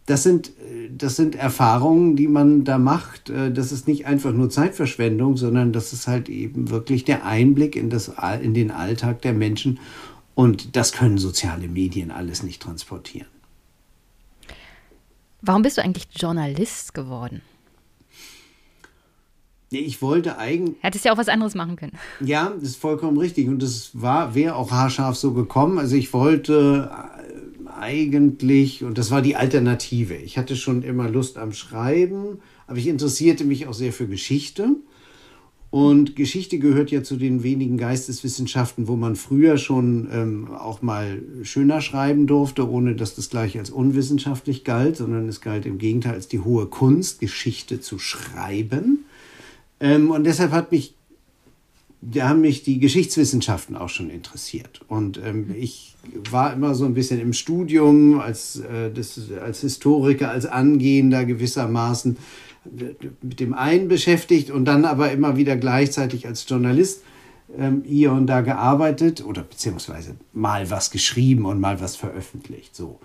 Das 0.06 0.24
sind, 0.24 0.52
das 0.90 1.16
sind 1.16 1.36
Erfahrungen, 1.36 2.18
die 2.18 2.28
man 2.28 2.66
da 2.66 2.78
macht. 2.78 3.30
Äh, 3.30 3.52
das 3.52 3.72
ist 3.72 3.88
nicht 3.88 4.06
einfach 4.06 4.34
nur 4.34 4.50
Zeitverschwendung, 4.50 5.38
sondern 5.38 5.72
das 5.72 5.94
ist 5.94 6.08
halt 6.08 6.30
eben 6.30 6.70
wirklich 6.70 7.06
der 7.06 7.26
Einblick 7.26 7.76
in, 7.76 7.90
das, 7.90 8.12
in 8.42 8.54
den 8.54 8.72
Alltag 8.72 9.22
der 9.22 9.34
Menschen. 9.34 9.80
Und 10.36 10.76
das 10.76 10.92
können 10.92 11.18
soziale 11.18 11.68
Medien 11.68 12.12
alles 12.12 12.44
nicht 12.44 12.62
transportieren. 12.62 13.28
Warum 15.42 15.62
bist 15.62 15.78
du 15.78 15.84
eigentlich 15.84 16.08
Journalist 16.16 16.94
geworden? 16.94 17.42
Ich 19.82 20.02
wollte 20.02 20.38
eigentlich. 20.38 20.76
Hättest 20.82 21.06
ja 21.06 21.14
auch 21.14 21.18
was 21.18 21.30
anderes 21.30 21.56
machen 21.56 21.76
können. 21.76 21.94
Ja, 22.20 22.52
das 22.56 22.70
ist 22.70 22.76
vollkommen 22.78 23.18
richtig. 23.18 23.48
Und 23.48 23.62
das 23.62 23.92
war, 23.94 24.36
wäre 24.36 24.56
auch 24.56 24.72
haarscharf 24.72 25.16
so 25.16 25.34
gekommen. 25.34 25.78
Also 25.78 25.96
ich 25.96 26.14
wollte 26.14 26.90
äh, 26.92 27.74
eigentlich, 27.80 28.84
und 28.84 28.98
das 28.98 29.12
war 29.12 29.22
die 29.22 29.36
Alternative. 29.36 30.16
Ich 30.16 30.38
hatte 30.38 30.56
schon 30.56 30.84
immer 30.84 31.10
Lust 31.10 31.38
am 31.38 31.54
Schreiben, 31.54 32.40
aber 32.68 32.78
ich 32.78 32.88
interessierte 32.88 33.44
mich 33.44 33.68
auch 33.68 33.74
sehr 33.74 33.94
für 33.94 34.08
Geschichte. 34.08 34.76
Und 35.74 36.16
Geschichte 36.16 36.60
gehört 36.60 36.92
ja 36.92 37.02
zu 37.02 37.16
den 37.16 37.42
wenigen 37.42 37.80
Geisteswissenschaften, 37.80 38.88
wo 38.88 38.96
man 38.96 39.16
früher 39.16 39.58
schon 39.58 40.08
ähm, 40.14 40.52
auch 40.52 40.84
mal 40.84 41.24
schöner 41.42 41.82
schreiben 41.82 42.28
durfte, 42.28 42.70
ohne 42.70 42.96
dass 42.96 43.16
das 43.16 43.32
gleich 43.32 43.58
als 43.58 43.72
unwissenschaftlich 43.72 44.66
galt, 44.66 44.98
sondern 44.98 45.28
es 45.28 45.42
galt 45.42 45.66
im 45.66 45.80
Gegenteil 45.80 46.14
als 46.14 46.28
die 46.28 46.42
hohe 46.42 46.68
Kunst, 46.68 47.20
Geschichte 47.20 47.82
zu 47.82 47.98
schreiben. 47.98 49.06
Ähm, 49.80 50.12
und 50.12 50.24
deshalb 50.24 50.52
hat 50.52 50.72
mich, 50.72 50.96
da 52.02 52.30
haben 52.30 52.42
mich 52.42 52.64
die 52.64 52.80
Geschichtswissenschaften 52.80 53.76
auch 53.76 53.90
schon 53.90 54.10
interessiert. 54.10 54.82
Und 54.88 55.20
ähm, 55.24 55.54
ich 55.58 55.96
war 56.30 56.54
immer 56.54 56.76
so 56.76 56.86
ein 56.86 56.94
bisschen 56.94 57.20
im 57.20 57.34
Studium 57.34 58.20
als, 58.20 58.60
äh, 58.60 58.92
das, 58.92 59.20
als 59.42 59.62
Historiker, 59.62 60.30
als 60.32 60.46
Angehender 60.46 61.26
gewissermaßen 61.26 62.18
mit 63.22 63.40
dem 63.40 63.54
einen 63.54 63.88
beschäftigt 63.88 64.50
und 64.50 64.66
dann 64.66 64.86
aber 64.86 65.12
immer 65.12 65.36
wieder 65.36 65.58
gleichzeitig 65.58 66.28
als 66.28 66.48
Journalist 66.48 67.04
ähm, 67.58 67.84
hier 67.86 68.12
und 68.12 68.28
da 68.28 68.42
gearbeitet 68.42 69.26
oder 69.26 69.42
beziehungsweise 69.44 70.16
mal 70.32 70.70
was 70.70 70.92
geschrieben 70.92 71.46
und 71.46 71.60
mal 71.60 71.82
was 71.82 71.96
veröffentlicht. 71.96 72.76
So. 72.76 73.00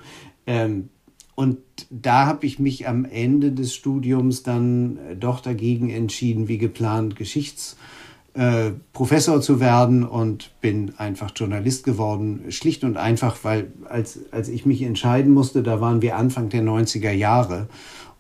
Ähm, 0.47 0.91
und 1.39 1.59
da 1.89 2.27
habe 2.27 2.45
ich 2.47 2.59
mich 2.59 2.89
am 2.89 3.05
Ende 3.05 3.53
des 3.53 3.73
Studiums 3.73 4.43
dann 4.43 4.97
äh, 4.97 5.15
doch 5.15 5.39
dagegen 5.39 5.89
entschieden, 5.89 6.49
wie 6.49 6.59
geplant, 6.59 7.15
Geschichtsprofessor 7.15 9.37
äh, 9.37 9.41
zu 9.41 9.61
werden 9.61 10.03
und 10.03 10.51
bin 10.61 10.99
einfach 10.99 11.31
Journalist 11.37 11.85
geworden. 11.85 12.47
Schlicht 12.49 12.83
und 12.83 12.97
einfach, 12.97 13.37
weil 13.45 13.71
als, 13.89 14.19
als 14.33 14.49
ich 14.49 14.67
mich 14.67 14.83
entscheiden 14.83 15.33
musste, 15.33 15.63
da 15.63 15.81
waren 15.81 16.03
wir 16.03 16.17
Anfang 16.17 16.49
der 16.49 16.65
90er 16.65 17.13
Jahre 17.13 17.69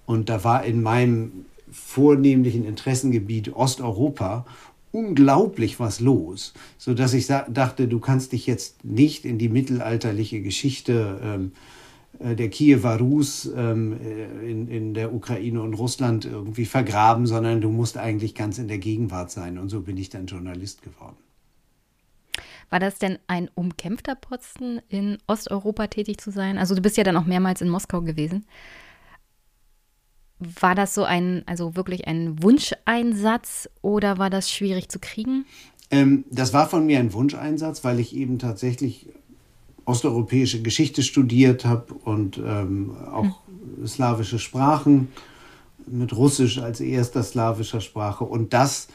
und 0.06 0.28
da 0.28 0.44
war 0.44 0.62
in 0.62 0.80
meinem 0.80 1.44
vornehmlichen 1.72 2.64
Interessengebiet 2.64 3.52
Osteuropa 3.52 4.46
unglaublich 4.92 5.80
was 5.80 5.98
los, 5.98 6.54
so 6.78 6.94
dass 6.94 7.14
ich 7.14 7.26
dachte, 7.26 7.88
du 7.88 7.98
kannst 7.98 8.30
dich 8.30 8.46
jetzt 8.46 8.84
nicht 8.84 9.24
in 9.24 9.38
die 9.38 9.48
mittelalterliche 9.48 10.40
Geschichte 10.40 11.18
ähm, 11.20 11.46
äh, 11.46 11.48
der 12.20 12.48
Kiewer 12.50 12.96
Rus 12.96 13.50
ähm, 13.54 13.98
äh, 14.00 14.50
in, 14.50 14.68
in 14.68 14.94
der 14.94 15.14
Ukraine 15.14 15.62
und 15.62 15.74
Russland 15.74 16.24
irgendwie 16.24 16.64
vergraben, 16.64 17.26
sondern 17.26 17.60
du 17.60 17.70
musst 17.70 17.96
eigentlich 17.96 18.34
ganz 18.34 18.58
in 18.58 18.68
der 18.68 18.78
Gegenwart 18.78 19.30
sein. 19.30 19.58
Und 19.58 19.68
so 19.68 19.82
bin 19.82 19.96
ich 19.96 20.10
dann 20.10 20.26
Journalist 20.26 20.82
geworden. 20.82 21.16
War 22.70 22.80
das 22.80 22.98
denn 22.98 23.18
ein 23.28 23.48
umkämpfter 23.54 24.14
Posten, 24.14 24.80
in 24.88 25.18
Osteuropa 25.26 25.86
tätig 25.86 26.20
zu 26.20 26.30
sein? 26.30 26.58
Also 26.58 26.74
du 26.74 26.82
bist 26.82 26.96
ja 26.96 27.04
dann 27.04 27.16
auch 27.16 27.24
mehrmals 27.24 27.60
in 27.60 27.68
Moskau 27.68 28.02
gewesen. 28.02 28.44
War 30.38 30.74
das 30.74 30.94
so 30.94 31.04
ein, 31.04 31.42
also 31.46 31.76
wirklich 31.76 32.06
ein 32.06 32.42
Wunscheinsatz 32.42 33.68
oder 33.80 34.18
war 34.18 34.30
das 34.30 34.50
schwierig 34.50 34.88
zu 34.88 34.98
kriegen? 34.98 35.46
Ähm, 35.90 36.24
das 36.30 36.52
war 36.52 36.68
von 36.68 36.86
mir 36.86 36.98
ein 36.98 37.12
Wunscheinsatz, 37.12 37.82
weil 37.82 37.98
ich 37.98 38.14
eben 38.14 38.38
tatsächlich 38.38 39.08
osteuropäische 39.88 40.62
Geschichte 40.62 41.02
studiert 41.02 41.64
habe 41.64 41.94
und 41.94 42.38
ähm, 42.38 42.94
auch 43.10 43.24
hm. 43.24 43.86
slawische 43.86 44.38
Sprachen 44.38 45.08
mit 45.86 46.14
Russisch 46.14 46.58
als 46.58 46.80
erster 46.80 47.22
slawischer 47.22 47.80
Sprache. 47.80 48.24
Und 48.24 48.52
das 48.52 48.88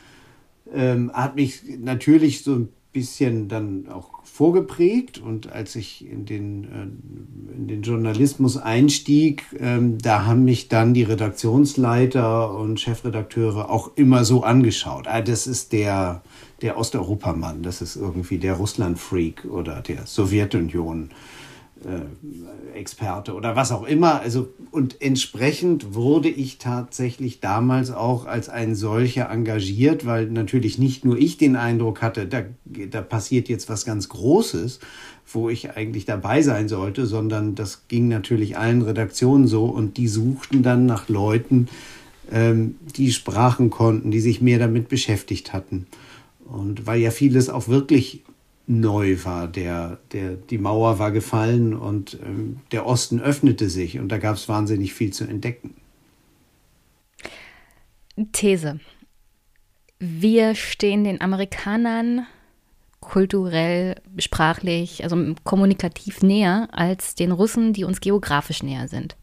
ähm, 0.74 1.12
hat 1.14 1.36
mich 1.36 1.62
natürlich 1.80 2.44
so 2.44 2.54
ein 2.54 2.70
bisschen 2.94 3.48
dann 3.48 3.90
auch 3.90 4.24
vorgeprägt. 4.24 5.18
Und 5.18 5.52
als 5.52 5.76
ich 5.76 6.08
in 6.08 6.26
den, 6.26 6.64
äh, 6.64 7.58
in 7.58 7.68
den 7.68 7.82
Journalismus 7.82 8.58
einstieg, 8.58 9.44
ähm, 9.60 9.98
da 9.98 10.26
haben 10.26 10.46
mich 10.46 10.70
dann 10.70 10.94
die 10.94 11.04
Redaktionsleiter 11.04 12.56
und 12.56 12.80
Chefredakteure 12.80 13.70
auch 13.70 13.92
immer 13.96 14.24
so 14.24 14.44
angeschaut. 14.44 15.08
Ah, 15.08 15.22
das 15.22 15.48
ist 15.48 15.74
der, 15.74 16.22
der 16.64 16.78
Osteuropamann, 16.78 17.62
das 17.62 17.82
ist 17.82 17.96
irgendwie 17.96 18.40
der 18.40 18.54
Russland-Freak 18.54 19.46
oder 19.46 19.82
der 19.82 20.08
Sowjetunion. 20.08 21.12
äh, 21.86 22.78
Experte 22.78 23.34
oder 23.34 23.56
was 23.56 23.72
auch 23.72 23.84
immer. 23.84 24.22
Also, 24.22 24.50
und 24.72 25.02
entsprechend 25.02 25.94
wurde 25.94 26.30
ich 26.30 26.58
tatsächlich 26.58 27.40
damals 27.40 27.92
auch 27.92 28.26
als 28.26 28.50
ein 28.50 28.76
solcher 28.76 29.30
engagiert, 29.30 30.06
weil 30.06 30.28
natürlich 30.28 30.80
nicht 30.80 31.06
nur 31.06 31.18
ich 31.18 31.38
den 31.38 31.56
Eindruck 31.56 32.02
hatte, 32.02 32.26
da, 32.26 32.44
da 32.66 33.02
passiert 33.02 33.50
jetzt 33.50 33.70
was 33.70 33.86
ganz 33.86 34.10
Großes, 34.10 34.80
wo 35.32 35.50
ich 35.50 35.72
eigentlich 35.72 36.06
dabei 36.06 36.42
sein 36.42 36.68
sollte, 36.68 37.06
sondern 37.06 37.56
das 37.56 37.88
ging 37.88 38.08
natürlich 38.08 38.58
allen 38.58 38.82
Redaktionen 38.82 39.48
so 39.48 39.66
und 39.66 39.98
die 39.98 40.08
suchten 40.08 40.64
dann 40.64 40.86
nach 40.86 41.10
Leuten, 41.10 41.68
ähm, 42.32 42.76
die 42.96 43.12
sprachen 43.12 43.70
konnten, 43.70 44.10
die 44.10 44.22
sich 44.22 44.42
mehr 44.42 44.60
damit 44.60 44.90
beschäftigt 44.90 45.54
hatten. 45.54 45.86
Und 46.54 46.86
weil 46.86 47.02
ja 47.02 47.10
vieles 47.10 47.50
auch 47.50 47.68
wirklich 47.68 48.24
neu 48.68 49.18
war. 49.24 49.48
Der, 49.48 49.98
der, 50.12 50.36
die 50.36 50.60
Mauer 50.60 51.00
war 51.00 51.12
gefallen 51.12 51.74
und 51.74 52.18
ähm, 52.24 52.60
der 52.72 52.86
Osten 52.86 53.20
öffnete 53.20 53.70
sich 53.70 54.00
und 54.00 54.10
da 54.10 54.20
gab 54.20 54.36
es 54.36 54.48
wahnsinnig 54.48 54.94
viel 54.94 55.12
zu 55.12 55.26
entdecken. 55.26 55.74
These. 58.32 58.80
Wir 60.00 60.54
stehen 60.54 61.04
den 61.04 61.22
Amerikanern 61.22 62.28
kulturell, 63.02 63.96
sprachlich, 64.18 65.04
also 65.04 65.34
kommunikativ 65.44 66.22
näher 66.22 66.70
als 66.72 67.16
den 67.16 67.32
Russen, 67.32 67.74
die 67.74 67.84
uns 67.84 68.00
geografisch 68.00 68.62
näher 68.62 68.88
sind. 68.88 69.18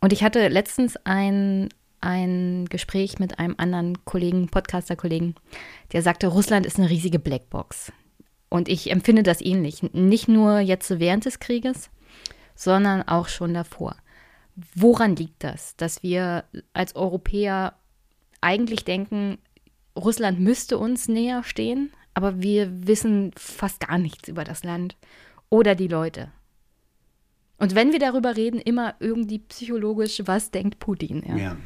Und 0.00 0.12
ich 0.12 0.22
hatte 0.22 0.46
letztens 0.48 0.96
ein, 1.04 1.68
ein 2.00 2.66
Gespräch 2.66 3.18
mit 3.18 3.38
einem 3.38 3.54
anderen 3.58 4.04
Kollegen, 4.04 4.48
Podcaster-Kollegen, 4.48 5.34
der 5.92 6.02
sagte, 6.02 6.28
Russland 6.28 6.66
ist 6.66 6.78
eine 6.78 6.90
riesige 6.90 7.18
Blackbox. 7.18 7.92
Und 8.48 8.68
ich 8.68 8.90
empfinde 8.90 9.22
das 9.22 9.40
ähnlich. 9.40 9.82
Nicht 9.92 10.28
nur 10.28 10.60
jetzt 10.60 10.98
während 10.98 11.24
des 11.24 11.38
Krieges, 11.38 11.90
sondern 12.54 13.02
auch 13.02 13.28
schon 13.28 13.54
davor. 13.54 13.96
Woran 14.74 15.16
liegt 15.16 15.44
das, 15.44 15.76
dass 15.76 16.02
wir 16.02 16.44
als 16.72 16.96
Europäer 16.96 17.74
eigentlich 18.40 18.84
denken, 18.84 19.38
Russland 19.96 20.40
müsste 20.40 20.78
uns 20.78 21.08
näher 21.08 21.42
stehen, 21.44 21.92
aber 22.14 22.40
wir 22.42 22.86
wissen 22.86 23.32
fast 23.36 23.80
gar 23.80 23.98
nichts 23.98 24.28
über 24.28 24.44
das 24.44 24.64
Land 24.64 24.96
oder 25.50 25.74
die 25.74 25.88
Leute? 25.88 26.32
Und 27.58 27.74
wenn 27.74 27.92
wir 27.92 27.98
darüber 27.98 28.36
reden, 28.36 28.60
immer 28.60 28.94
irgendwie 29.00 29.40
psychologisch, 29.40 30.22
was 30.24 30.50
denkt 30.50 30.78
Putin? 30.78 31.24
Ja. 31.26 31.36
ja. 31.36 31.56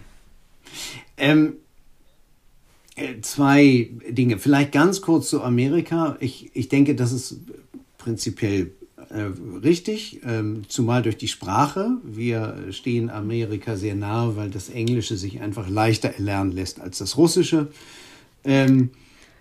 Ähm, 1.17 1.55
äh, 2.97 3.21
zwei 3.23 3.91
Dinge. 4.09 4.39
Vielleicht 4.39 4.73
ganz 4.73 5.01
kurz 5.01 5.31
zu 5.31 5.43
Amerika. 5.43 6.17
Ich, 6.21 6.51
ich 6.55 6.69
denke, 6.69 6.95
das 6.95 7.13
ist 7.13 7.41
prinzipiell 7.99 8.73
äh, 9.11 9.31
richtig, 9.63 10.21
ähm, 10.25 10.63
zumal 10.69 11.03
durch 11.03 11.17
die 11.17 11.29
Sprache. 11.29 11.99
Wir 12.03 12.57
stehen 12.71 13.11
Amerika 13.11 13.77
sehr 13.77 13.95
nahe, 13.95 14.37
weil 14.37 14.51
das 14.51 14.69
Englische 14.69 15.17
sich 15.17 15.41
einfach 15.41 15.69
leichter 15.69 16.11
erlernen 16.11 16.53
lässt 16.53 16.81
als 16.81 16.99
das 16.99 17.17
Russische. 17.17 17.69
Ähm, 18.45 18.91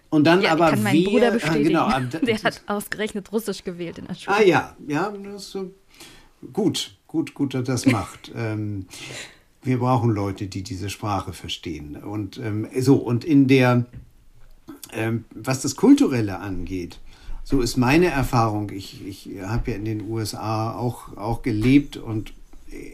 und 0.09 0.25
dann 0.25 0.41
ja, 0.41 0.51
aber 0.51 0.71
kann 0.71 0.83
mein 0.83 0.95
wir, 0.95 1.09
Bruder 1.09 1.29
äh, 1.29 1.31
bestätigen. 1.31 1.63
Genau, 1.69 1.89
der 2.21 2.43
hat 2.43 2.61
ausgerechnet 2.67 3.31
Russisch 3.31 3.63
gewählt 3.63 3.97
in 3.97 4.07
der 4.07 4.15
Schule. 4.15 4.37
Ah 4.37 4.43
ja, 4.43 4.75
ja, 4.87 5.13
das 5.23 5.43
ist 5.43 5.51
so 5.51 5.71
gut, 6.53 6.97
gut, 7.07 7.33
gut, 7.33 7.53
dass 7.53 7.63
das 7.63 7.85
macht. 7.85 8.31
ähm, 8.35 8.85
wir 9.63 9.79
brauchen 9.79 10.11
Leute, 10.11 10.47
die 10.47 10.63
diese 10.63 10.89
Sprache 10.89 11.33
verstehen. 11.33 11.95
Und 11.95 12.37
ähm, 12.37 12.67
so, 12.79 12.95
und 12.95 13.23
in 13.23 13.47
der, 13.47 13.85
ähm, 14.93 15.25
was 15.33 15.61
das 15.61 15.75
Kulturelle 15.75 16.39
angeht, 16.39 16.99
so 17.43 17.61
ist 17.61 17.77
meine 17.77 18.07
Erfahrung. 18.07 18.71
Ich, 18.71 19.05
ich 19.05 19.29
habe 19.43 19.71
ja 19.71 19.77
in 19.77 19.85
den 19.85 20.09
USA 20.09 20.73
auch, 20.73 21.17
auch 21.17 21.41
gelebt 21.41 21.97
und 21.97 22.33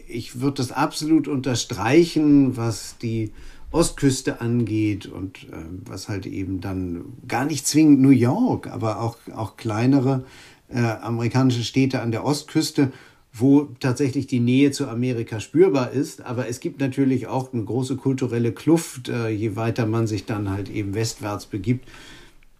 ich 0.08 0.40
würde 0.40 0.56
das 0.56 0.72
absolut 0.72 1.28
unterstreichen, 1.28 2.56
was 2.56 2.96
die 2.98 3.32
Ostküste 3.70 4.40
angeht 4.40 5.06
und 5.06 5.44
äh, 5.44 5.64
was 5.84 6.08
halt 6.08 6.26
eben 6.26 6.60
dann 6.60 7.04
gar 7.26 7.44
nicht 7.44 7.66
zwingend 7.66 8.00
New 8.00 8.10
York, 8.10 8.66
aber 8.66 9.00
auch, 9.00 9.16
auch 9.34 9.56
kleinere 9.56 10.24
äh, 10.68 10.80
amerikanische 10.80 11.64
Städte 11.64 12.00
an 12.00 12.10
der 12.10 12.24
Ostküste 12.24 12.92
wo 13.40 13.68
tatsächlich 13.80 14.26
die 14.26 14.40
Nähe 14.40 14.70
zu 14.70 14.88
Amerika 14.88 15.40
spürbar 15.40 15.92
ist. 15.92 16.24
Aber 16.24 16.48
es 16.48 16.60
gibt 16.60 16.80
natürlich 16.80 17.26
auch 17.26 17.52
eine 17.52 17.64
große 17.64 17.96
kulturelle 17.96 18.52
Kluft, 18.52 19.08
äh, 19.08 19.28
je 19.28 19.56
weiter 19.56 19.86
man 19.86 20.06
sich 20.06 20.24
dann 20.24 20.50
halt 20.50 20.70
eben 20.70 20.94
westwärts 20.94 21.46
begibt. 21.46 21.88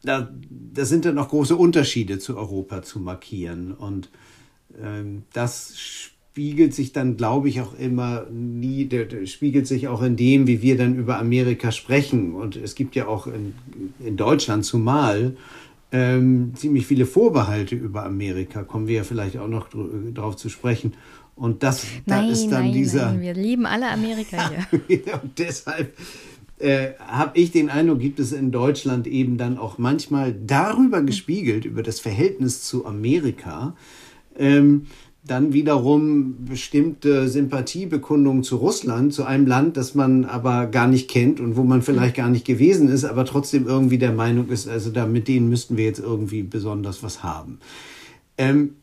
Da, 0.02 0.30
da 0.50 0.84
sind 0.84 1.04
dann 1.04 1.16
noch 1.16 1.28
große 1.28 1.56
Unterschiede 1.56 2.18
zu 2.18 2.36
Europa 2.36 2.82
zu 2.82 3.00
markieren. 3.00 3.72
Und 3.72 4.10
ähm, 4.80 5.22
das 5.32 5.74
spiegelt 5.78 6.72
sich 6.72 6.92
dann, 6.92 7.16
glaube 7.16 7.48
ich, 7.48 7.60
auch 7.60 7.74
immer 7.76 8.26
nie, 8.30 8.84
der, 8.84 9.06
der, 9.06 9.26
spiegelt 9.26 9.66
sich 9.66 9.88
auch 9.88 10.02
in 10.02 10.14
dem, 10.16 10.46
wie 10.46 10.62
wir 10.62 10.76
dann 10.76 10.94
über 10.94 11.18
Amerika 11.18 11.72
sprechen. 11.72 12.34
Und 12.34 12.54
es 12.54 12.76
gibt 12.76 12.94
ja 12.94 13.08
auch 13.08 13.26
in, 13.26 13.54
in 13.98 14.16
Deutschland 14.16 14.64
zumal 14.64 15.36
ähm, 15.92 16.52
ziemlich 16.54 16.86
viele 16.86 17.06
Vorbehalte 17.06 17.74
über 17.74 18.04
Amerika. 18.04 18.62
Kommen 18.62 18.88
wir 18.88 18.96
ja 18.96 19.04
vielleicht 19.04 19.38
auch 19.38 19.48
noch 19.48 19.68
darauf 20.12 20.36
zu 20.36 20.48
sprechen. 20.48 20.94
Und 21.34 21.62
das 21.62 21.84
nein, 22.06 22.26
da 22.26 22.32
ist 22.32 22.48
dann 22.48 22.64
nein, 22.64 22.72
dieser. 22.72 23.06
Nein, 23.06 23.20
wir 23.20 23.34
lieben 23.34 23.64
alle 23.64 23.88
Amerika 23.88 24.50
hier. 24.88 25.20
und 25.22 25.38
deshalb 25.38 25.96
äh, 26.58 26.94
habe 26.98 27.38
ich 27.38 27.52
den 27.52 27.70
Eindruck, 27.70 28.00
gibt 28.00 28.18
es 28.18 28.32
in 28.32 28.50
Deutschland 28.50 29.06
eben 29.06 29.38
dann 29.38 29.58
auch 29.58 29.78
manchmal 29.78 30.32
darüber 30.32 31.02
gespiegelt, 31.02 31.64
über 31.64 31.82
das 31.82 32.00
Verhältnis 32.00 32.62
zu 32.62 32.84
Amerika. 32.84 33.76
Ähm, 34.36 34.86
dann 35.30 35.52
wiederum 35.52 36.44
bestimmte 36.46 37.28
Sympathiebekundungen 37.28 38.42
zu 38.42 38.56
Russland, 38.56 39.12
zu 39.14 39.24
einem 39.24 39.46
Land, 39.46 39.76
das 39.76 39.94
man 39.94 40.24
aber 40.24 40.66
gar 40.66 40.88
nicht 40.88 41.08
kennt 41.08 41.38
und 41.40 41.56
wo 41.56 41.62
man 41.62 41.82
vielleicht 41.82 42.16
gar 42.16 42.28
nicht 42.28 42.46
gewesen 42.46 42.88
ist, 42.88 43.04
aber 43.04 43.24
trotzdem 43.24 43.66
irgendwie 43.66 43.98
der 43.98 44.12
Meinung 44.12 44.48
ist, 44.48 44.68
also 44.68 44.90
da 44.90 45.06
mit 45.06 45.28
denen 45.28 45.48
müssten 45.48 45.76
wir 45.76 45.84
jetzt 45.84 46.00
irgendwie 46.00 46.42
besonders 46.42 47.02
was 47.02 47.22
haben. 47.22 47.58
Ähm, 48.36 48.74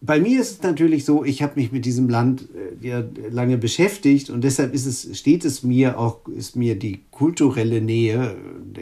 bei 0.00 0.20
mir 0.20 0.40
ist 0.40 0.50
es 0.52 0.62
natürlich 0.62 1.04
so, 1.04 1.24
ich 1.24 1.42
habe 1.42 1.54
mich 1.56 1.72
mit 1.72 1.84
diesem 1.84 2.08
Land 2.08 2.48
äh, 2.82 2.86
ja 2.86 3.04
lange 3.30 3.58
beschäftigt 3.58 4.30
und 4.30 4.44
deshalb 4.44 4.74
ist 4.74 4.86
es, 4.86 5.18
steht 5.18 5.44
es 5.44 5.62
mir 5.62 5.98
auch, 5.98 6.26
ist 6.28 6.54
mir 6.54 6.76
die 6.78 7.00
kulturelle 7.10 7.80
Nähe. 7.80 8.36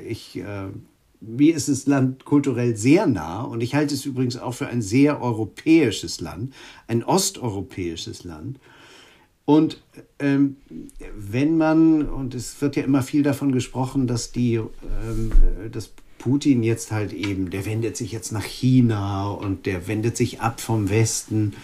Ich 0.08 0.36
äh, 0.38 0.68
mir 1.20 1.54
ist 1.54 1.68
das 1.68 1.86
Land 1.86 2.24
kulturell 2.24 2.76
sehr 2.76 3.06
nah 3.06 3.42
und 3.42 3.62
ich 3.62 3.74
halte 3.74 3.94
es 3.94 4.04
übrigens 4.04 4.36
auch 4.36 4.52
für 4.52 4.68
ein 4.68 4.82
sehr 4.82 5.20
europäisches 5.22 6.20
Land, 6.20 6.54
ein 6.88 7.02
osteuropäisches 7.02 8.24
Land. 8.24 8.58
Und 9.44 9.80
ähm, 10.18 10.56
wenn 11.16 11.56
man, 11.56 12.08
und 12.08 12.34
es 12.34 12.60
wird 12.60 12.76
ja 12.76 12.82
immer 12.82 13.02
viel 13.02 13.22
davon 13.22 13.52
gesprochen, 13.52 14.06
dass 14.08 14.32
die, 14.32 14.54
ähm, 14.54 15.32
dass 15.70 15.92
Putin 16.18 16.64
jetzt 16.64 16.90
halt 16.90 17.12
eben, 17.12 17.50
der 17.50 17.64
wendet 17.64 17.96
sich 17.96 18.10
jetzt 18.10 18.32
nach 18.32 18.44
China 18.44 19.28
und 19.28 19.66
der 19.66 19.86
wendet 19.86 20.16
sich 20.16 20.40
ab 20.40 20.60
vom 20.60 20.90
Westen. 20.90 21.54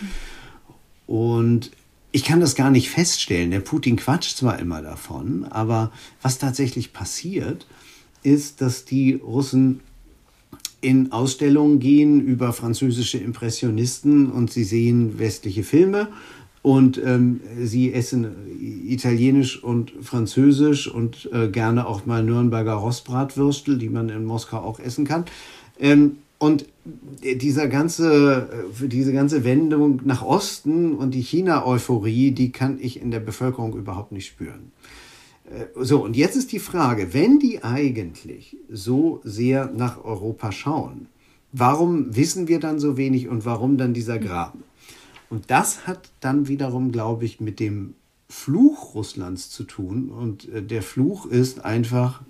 Und 1.09 1.73
ich 2.12 2.24
kann 2.24 2.41
das 2.41 2.55
gar 2.55 2.70
nicht 2.70 2.89
feststellen. 2.89 3.51
Der 3.51 3.61
Putin 3.61 3.97
quatscht 3.97 4.37
zwar 4.37 4.61
immer 4.61 4.81
davon, 4.83 5.45
aber 5.45 5.91
was 6.20 6.39
tatsächlich 6.39 6.93
passiert, 6.93 7.66
ist, 8.23 8.61
dass 8.61 8.85
die 8.85 9.15
Russen 9.15 9.81
in 10.81 11.12
Ausstellungen 11.12 11.78
gehen 11.78 12.20
über 12.20 12.53
französische 12.53 13.19
Impressionisten 13.19 14.31
und 14.31 14.51
sie 14.51 14.65
sehen 14.65 15.19
westliche 15.19 15.62
Filme 15.62 16.09
und 16.62 17.01
ähm, 17.05 17.40
sie 17.61 17.93
essen 17.93 18.27
italienisch 18.86 19.62
und 19.62 19.93
französisch 20.01 20.89
und 20.89 21.28
äh, 21.32 21.49
gerne 21.49 21.86
auch 21.86 22.07
mal 22.07 22.23
Nürnberger 22.23 22.74
Rostbratwürstel, 22.74 23.78
die 23.78 23.89
man 23.89 24.09
in 24.09 24.24
Moskau 24.24 24.59
auch 24.59 24.78
essen 24.78 25.05
kann. 25.05 25.24
Ähm, 25.78 26.19
und 26.39 26.66
dieser 27.23 27.69
ganze, 27.69 28.49
äh, 28.82 28.89
diese 28.89 29.12
ganze 29.12 29.44
Wendung 29.44 30.01
nach 30.05 30.23
Osten 30.23 30.94
und 30.94 31.15
die 31.15 31.23
China-Euphorie, 31.23 32.32
die 32.32 32.51
kann 32.51 32.78
ich 32.81 33.01
in 33.01 33.12
der 33.12 33.20
Bevölkerung 33.20 33.77
überhaupt 33.77 34.11
nicht 34.11 34.27
spüren. 34.27 34.73
Äh, 35.53 35.66
so, 35.77 36.03
und 36.03 36.16
jetzt 36.16 36.37
ist 36.37 36.53
die 36.53 36.59
Frage, 36.59 37.12
wenn 37.15 37.39
die 37.39 37.62
eigentlich 37.62 38.57
so 38.70 39.20
sehr 39.24 39.70
nach 39.74 40.05
Europa 40.05 40.53
schauen, 40.53 41.09
warum 41.53 42.16
wissen 42.16 42.49
wir 42.49 42.61
dann 42.61 42.79
so 42.79 42.97
wenig 42.97 43.29
und 43.29 43.45
warum 43.45 43.77
dann 43.77 43.95
dieser 43.95 44.19
Graben? 44.19 44.65
Und 45.31 45.51
das 45.51 45.87
hat 45.87 46.11
dann 46.20 46.49
wiederum, 46.49 46.93
glaube 46.93 47.24
ich, 47.24 47.41
mit 47.41 47.59
dem 47.59 47.95
Fluch 48.29 48.95
Russlands 48.95 49.51
zu 49.51 49.65
tun. 49.65 50.11
Und 50.11 50.49
äh, 50.49 50.62
der 50.62 50.83
Fluch 50.83 51.27
ist 51.27 51.65
einfach 51.65 52.23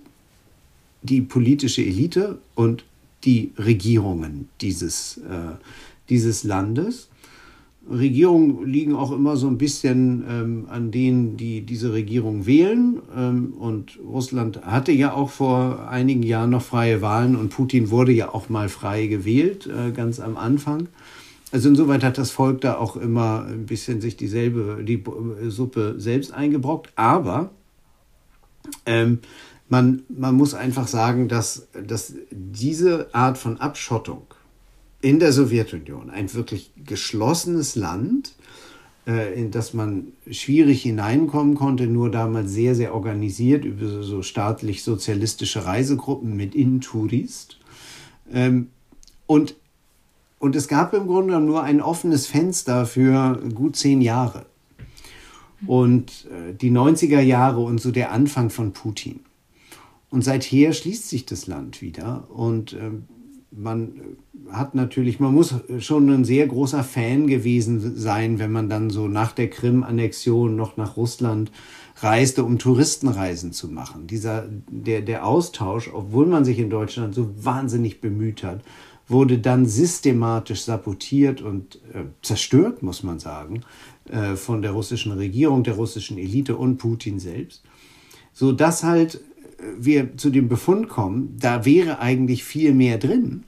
die 1.01 1.21
politische 1.21 1.81
Elite 1.81 2.39
und 2.55 2.85
die 3.23 3.51
Regierungen 3.57 4.49
dieses, 4.61 5.17
äh, 5.17 5.55
dieses 6.09 6.43
Landes. 6.43 7.09
Regierungen 7.89 8.65
liegen 8.65 8.95
auch 8.95 9.11
immer 9.11 9.35
so 9.35 9.47
ein 9.47 9.57
bisschen 9.57 10.23
ähm, 10.29 10.65
an 10.69 10.91
denen, 10.91 11.35
die 11.35 11.61
diese 11.61 11.91
Regierung 11.91 12.45
wählen. 12.45 13.01
Ähm, 13.15 13.53
und 13.59 13.99
Russland 14.05 14.65
hatte 14.65 14.91
ja 14.91 15.13
auch 15.13 15.29
vor 15.29 15.87
einigen 15.89 16.23
Jahren 16.23 16.51
noch 16.51 16.61
freie 16.61 17.01
Wahlen 17.01 17.35
und 17.35 17.49
Putin 17.49 17.89
wurde 17.89 18.11
ja 18.11 18.33
auch 18.33 18.49
mal 18.49 18.69
frei 18.69 19.07
gewählt, 19.07 19.67
äh, 19.67 19.91
ganz 19.91 20.19
am 20.19 20.37
Anfang. 20.37 20.87
Also 21.51 21.69
insoweit 21.69 22.03
hat 22.03 22.17
das 22.17 22.31
Volk 22.31 22.61
da 22.61 22.77
auch 22.77 22.95
immer 22.95 23.45
ein 23.45 23.65
bisschen 23.65 24.01
sich 24.01 24.17
dieselbe, 24.17 24.83
die 24.83 25.03
Suppe 25.49 25.95
selbst 25.97 26.33
eingebrockt. 26.33 26.91
Aber 26.95 27.51
ähm, 28.85 29.19
man, 29.69 30.03
man 30.09 30.35
muss 30.35 30.53
einfach 30.53 30.87
sagen, 30.87 31.27
dass, 31.27 31.67
dass 31.85 32.13
diese 32.31 33.13
Art 33.13 33.37
von 33.37 33.57
Abschottung 33.57 34.32
in 35.03 35.19
der 35.19 35.33
Sowjetunion, 35.33 36.09
ein 36.09 36.33
wirklich 36.33 36.71
geschlossenes 36.85 37.75
Land, 37.75 38.33
äh, 39.05 39.37
in 39.37 39.51
das 39.51 39.73
man 39.73 40.13
schwierig 40.31 40.81
hineinkommen 40.81 41.55
konnte, 41.55 41.87
nur 41.87 42.09
damals 42.09 42.51
sehr, 42.51 42.73
sehr 42.73 42.95
organisiert 42.95 43.65
über 43.65 44.01
so 44.01 44.21
staatlich-sozialistische 44.21 45.65
Reisegruppen 45.65 46.37
mit 46.37 46.55
Intourist. 46.55 47.59
Ähm, 48.31 48.69
und 49.27 49.55
und 50.39 50.57
es 50.57 50.67
gab 50.67 50.93
im 50.93 51.07
Grunde 51.07 51.39
nur 51.39 51.63
ein 51.63 51.79
offenes 51.79 52.27
Fenster 52.27 52.85
für 52.85 53.41
gut 53.55 53.77
zehn 53.77 54.01
Jahre. 54.01 54.45
Und 55.65 56.27
äh, 56.29 56.53
die 56.53 56.69
90er 56.69 57.21
Jahre 57.21 57.61
und 57.61 57.79
so 57.79 57.91
der 57.91 58.11
Anfang 58.11 58.49
von 58.49 58.73
Putin. 58.73 59.21
Und 60.09 60.25
seither 60.25 60.73
schließt 60.73 61.07
sich 61.07 61.25
das 61.25 61.47
Land 61.47 61.81
wieder. 61.81 62.29
Und 62.29 62.73
äh, 62.73 62.91
man 63.55 64.17
hat 64.51 64.75
natürlich, 64.75 65.19
man 65.19 65.33
muss 65.33 65.55
schon 65.79 66.09
ein 66.09 66.25
sehr 66.25 66.47
großer 66.47 66.83
Fan 66.83 67.27
gewesen 67.27 67.97
sein, 67.97 68.39
wenn 68.39 68.51
man 68.51 68.69
dann 68.69 68.89
so 68.89 69.07
nach 69.07 69.31
der 69.31 69.49
Krim-Annexion 69.49 70.55
noch 70.55 70.77
nach 70.77 70.97
Russland 70.97 71.51
reiste, 71.97 72.43
um 72.43 72.59
Touristenreisen 72.59 73.53
zu 73.53 73.69
machen. 73.69 74.07
Dieser, 74.07 74.47
der, 74.69 75.01
der 75.01 75.25
Austausch, 75.25 75.89
obwohl 75.93 76.25
man 76.25 76.45
sich 76.45 76.59
in 76.59 76.69
Deutschland 76.69 77.15
so 77.15 77.29
wahnsinnig 77.43 78.01
bemüht 78.01 78.43
hat, 78.43 78.61
wurde 79.07 79.37
dann 79.37 79.65
systematisch 79.65 80.63
sabotiert 80.63 81.41
und 81.41 81.75
äh, 81.93 82.05
zerstört, 82.21 82.83
muss 82.83 83.03
man 83.03 83.19
sagen, 83.19 83.61
äh, 84.09 84.35
von 84.35 84.61
der 84.61 84.71
russischen 84.71 85.11
Regierung, 85.11 85.63
der 85.63 85.75
russischen 85.75 86.17
Elite 86.17 86.55
und 86.55 86.77
Putin 86.77 87.19
selbst, 87.19 87.63
so 88.31 88.51
dass 88.51 88.83
halt 88.83 89.21
wir 89.77 90.17
zu 90.17 90.29
dem 90.29 90.47
Befund 90.47 90.89
kommen, 90.89 91.37
da 91.39 91.65
wäre 91.65 91.99
eigentlich 91.99 92.43
viel 92.43 92.73
mehr 92.73 92.97
drin, 92.97 93.43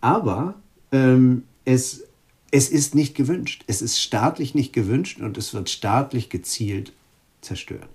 aber 0.00 0.54
ähm, 0.92 1.44
es, 1.64 2.04
es 2.50 2.70
ist 2.70 2.94
nicht 2.94 3.14
gewünscht. 3.14 3.64
Es 3.66 3.82
ist 3.82 4.00
staatlich 4.00 4.54
nicht 4.54 4.72
gewünscht 4.72 5.20
und 5.20 5.36
es 5.36 5.54
wird 5.54 5.68
staatlich 5.68 6.30
gezielt 6.30 6.92
zerstört. 7.40 7.88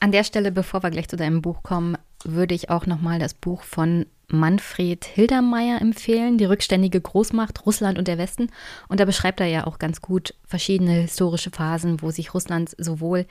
An 0.00 0.12
der 0.12 0.24
Stelle, 0.24 0.52
bevor 0.52 0.82
wir 0.82 0.90
gleich 0.90 1.08
zu 1.08 1.16
deinem 1.16 1.40
Buch 1.40 1.62
kommen, 1.62 1.96
würde 2.24 2.54
ich 2.54 2.70
auch 2.70 2.86
nochmal 2.86 3.18
das 3.18 3.32
Buch 3.32 3.62
von 3.62 4.06
Manfred 4.28 5.04
Hildermeier 5.04 5.80
empfehlen, 5.80 6.38
die 6.38 6.44
rückständige 6.44 7.00
Großmacht 7.00 7.64
Russland 7.66 7.98
und 7.98 8.08
der 8.08 8.18
Westen. 8.18 8.50
Und 8.88 9.00
da 9.00 9.04
beschreibt 9.04 9.40
er 9.40 9.46
ja 9.46 9.66
auch 9.66 9.78
ganz 9.78 10.00
gut 10.00 10.34
verschiedene 10.46 10.92
historische 10.92 11.50
Phasen, 11.50 12.02
wo 12.02 12.10
sich 12.10 12.34
Russland 12.34 12.74
sowohl 12.78 13.26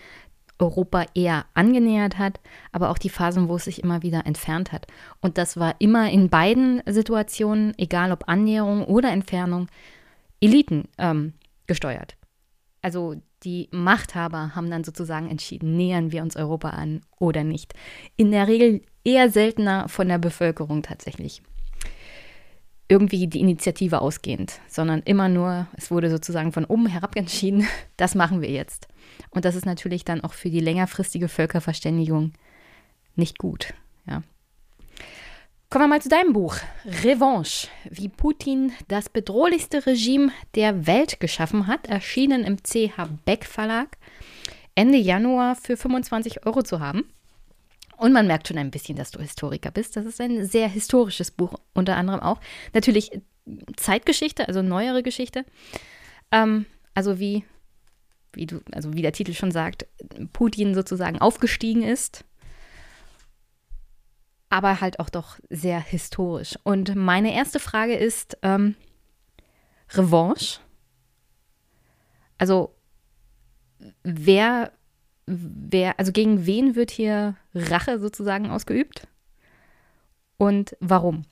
Europa 0.60 1.06
eher 1.16 1.46
angenähert 1.54 2.18
hat, 2.18 2.40
aber 2.72 2.90
auch 2.90 2.98
die 2.98 3.10
Phasen, 3.10 3.50
wo 3.50 3.56
es 3.56 3.66
sich 3.66 3.84
immer 3.84 4.04
wieder 4.04 4.26
entfernt 4.26 4.72
hat. 4.72 4.88
Und 5.22 5.38
das 5.38 5.58
war 5.58 5.76
immer 5.80 6.10
in 6.12 6.30
beiden 6.30 6.82
Situationen, 6.86 7.74
egal 7.78 8.12
ob 8.12 8.28
Annäherung 8.28 8.86
oder 8.86 9.12
Entfernung, 9.12 9.68
Eliten 10.40 10.86
ähm, 10.98 11.34
gesteuert. 11.68 12.16
Also 12.82 13.16
die 13.44 13.70
Machthaber 13.72 14.56
haben 14.56 14.70
dann 14.70 14.84
sozusagen 14.84 15.30
entschieden, 15.30 15.76
nähern 15.76 16.12
wir 16.12 16.22
uns 16.22 16.36
Europa 16.36 16.70
an 16.70 17.02
oder 17.20 17.44
nicht. 17.44 17.74
In 18.16 18.32
der 18.32 18.48
Regel 18.48 18.82
eher 19.04 19.30
seltener 19.30 19.90
von 19.90 20.08
der 20.08 20.18
Bevölkerung 20.18 20.82
tatsächlich. 20.82 21.42
Irgendwie 22.90 23.28
die 23.28 23.40
Initiative 23.40 24.02
ausgehend, 24.02 24.60
sondern 24.68 25.02
immer 25.04 25.30
nur, 25.30 25.68
es 25.78 25.90
wurde 25.90 26.10
sozusagen 26.10 26.52
von 26.52 26.66
oben 26.66 26.86
herab 26.86 27.16
entschieden, 27.16 27.68
das 27.98 28.16
machen 28.16 28.42
wir 28.42 28.50
jetzt. 28.50 28.88
Und 29.30 29.46
das 29.46 29.56
ist 29.56 29.66
natürlich 29.66 30.06
dann 30.06 30.22
auch 30.22 30.34
für 30.34 30.50
die 30.50 30.60
längerfristige 30.60 31.28
Völkerverständigung 31.28 32.34
nicht 33.16 33.38
gut. 33.38 33.74
Ja. 34.06 34.22
Kommen 35.70 35.86
wir 35.86 35.96
mal 35.96 36.02
zu 36.04 36.10
deinem 36.10 36.34
Buch. 36.34 36.58
Revanche, 36.86 37.68
wie 37.90 38.08
Putin 38.08 38.72
das 38.90 39.10
bedrohlichste 39.10 39.88
Regime 39.88 40.32
der 40.54 40.86
Welt 40.86 41.20
geschaffen 41.20 41.66
hat, 41.66 41.88
erschienen 41.88 42.44
im 42.44 42.58
CH 42.62 43.10
Beck 43.26 43.44
Verlag. 43.44 43.98
Ende 44.76 45.00
Januar 45.00 45.56
für 45.56 45.76
25 45.76 46.46
Euro 46.46 46.62
zu 46.62 46.80
haben. 46.80 47.06
Und 47.98 48.14
man 48.14 48.28
merkt 48.28 48.48
schon 48.48 48.57
ein 48.57 48.72
bisschen, 48.72 48.98
dass 48.98 49.11
du 49.11 49.20
Historiker 49.20 49.72
bist. 49.72 49.95
Das 49.95 50.06
ist 50.06 50.20
ein 50.20 50.45
sehr 50.45 50.68
historisches 50.68 51.32
Buch, 51.32 51.56
unter 51.74 51.95
anderem 51.95 52.20
auch. 52.20 52.40
Natürlich 52.74 53.11
Zeitgeschichte, 53.76 54.48
also 54.48 54.61
neuere 54.61 55.03
Geschichte. 55.03 55.45
Ähm, 56.32 56.65
also 56.94 57.20
wie, 57.20 57.44
wie 58.34 58.45
du, 58.45 58.61
also 58.72 58.94
wie 58.94 59.02
der 59.02 59.14
Titel 59.14 59.34
schon 59.34 59.52
sagt, 59.52 59.86
Putin 60.32 60.76
sozusagen 60.76 61.20
aufgestiegen 61.20 61.84
ist 61.84 62.26
aber 64.53 64.82
halt 64.82 64.99
auch 64.99 65.10
doch 65.10 65.40
sehr 65.49 65.80
historisch. 65.80 66.60
Und 66.61 66.94
meine 66.94 67.34
erste 67.34 67.60
Frage 67.60 67.95
ist 67.95 68.38
ähm, 68.44 68.76
Revanche. 69.90 70.60
Also 72.38 72.76
wer, 74.03 74.72
wer, 75.26 76.00
also 76.00 76.12
gegen 76.12 76.45
wen 76.45 76.76
wird 76.76 76.91
hier 76.91 77.36
Rache 77.54 78.00
sozusagen 78.00 78.50
ausgeübt? 78.50 79.08
Und 80.38 80.76
warum? 80.80 81.26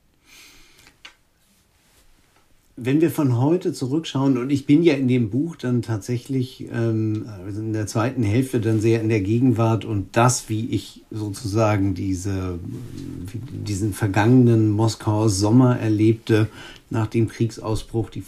wenn 2.76 3.00
wir 3.00 3.10
von 3.10 3.38
heute 3.38 3.72
zurückschauen, 3.72 4.38
und 4.38 4.50
ich 4.50 4.64
bin 4.64 4.82
ja 4.82 4.94
in 4.94 5.06
dem 5.06 5.30
Buch 5.30 5.56
dann 5.56 5.82
tatsächlich 5.82 6.66
ähm, 6.72 7.26
in 7.48 7.72
der 7.72 7.86
zweiten 7.86 8.22
Hälfte 8.22 8.60
dann 8.60 8.80
sehr 8.80 9.02
in 9.02 9.10
der 9.10 9.20
Gegenwart 9.20 9.84
und 9.84 10.16
das, 10.16 10.48
wie 10.48 10.66
ich 10.70 11.04
sozusagen 11.10 11.94
diese, 11.94 12.58
diesen 13.52 13.92
vergangenen 13.92 14.70
Moskauer 14.70 15.28
Sommer 15.28 15.78
erlebte, 15.78 16.48
nach 16.92 17.06
dem 17.06 17.28
Kriegsausbruch, 17.28 18.10
die, 18.10 18.22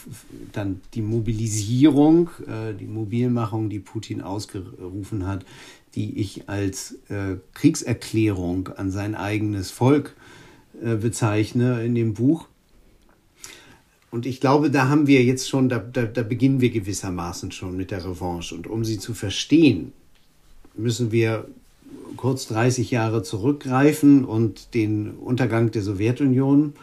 dann 0.53 0.81
die 0.95 1.03
Mobilisierung, 1.03 2.31
äh, 2.47 2.74
die 2.74 2.86
Mobilmachung, 2.86 3.69
die 3.69 3.78
Putin 3.78 4.20
ausgerufen 4.20 5.27
hat, 5.27 5.45
die 5.95 6.19
ich 6.19 6.49
als 6.49 6.99
äh, 7.09 7.36
Kriegserklärung 7.53 8.69
an 8.77 8.91
sein 8.91 9.15
eigenes 9.15 9.70
Volk 9.70 10.16
äh, 10.82 10.97
bezeichne 10.97 11.85
in 11.85 11.95
dem 11.95 12.15
Buch 12.15 12.49
und 14.15 14.27
ich 14.27 14.41
glaube, 14.41 14.70
da 14.70 14.89
haben 14.89 15.09
wir 15.09 15.24
jetzt 15.24 15.49
schon, 15.49 15.69
da, 15.69 15.81
da, 15.81 16.05
da 16.05 16.23
beginnen 16.23 16.61
wir 16.61 16.70
gewissermaßen 16.70 17.51
schon 17.51 17.77
mit 17.77 17.91
der 17.91 18.05
Revanche. 18.05 18.55
Und 18.55 18.69
um 18.69 18.85
sie 18.85 19.01
zu 19.01 19.12
verstehen, 19.12 19.93
müssen 20.77 21.11
wir 21.11 21.49
kurz 22.16 22.47
30 22.47 22.93
Jahre 22.93 23.24
zurückgreifen 23.24 24.24
und 24.24 24.73
den 24.74 25.11
Untergang 25.11 25.73
der 25.73 25.82
Sowjetunion 25.82 26.74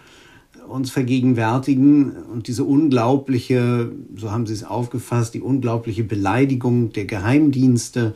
uns 0.72 0.91
vergegenwärtigen 0.91 2.11
und 2.31 2.48
diese 2.48 2.64
unglaubliche, 2.64 3.91
so 4.15 4.31
haben 4.31 4.48
sie 4.48 4.53
es 4.53 4.64
aufgefasst, 4.64 5.34
die 5.34 5.41
unglaubliche 5.41 6.03
Beleidigung 6.03 6.91
der 6.93 7.06
Geheimdienste, 7.06 8.15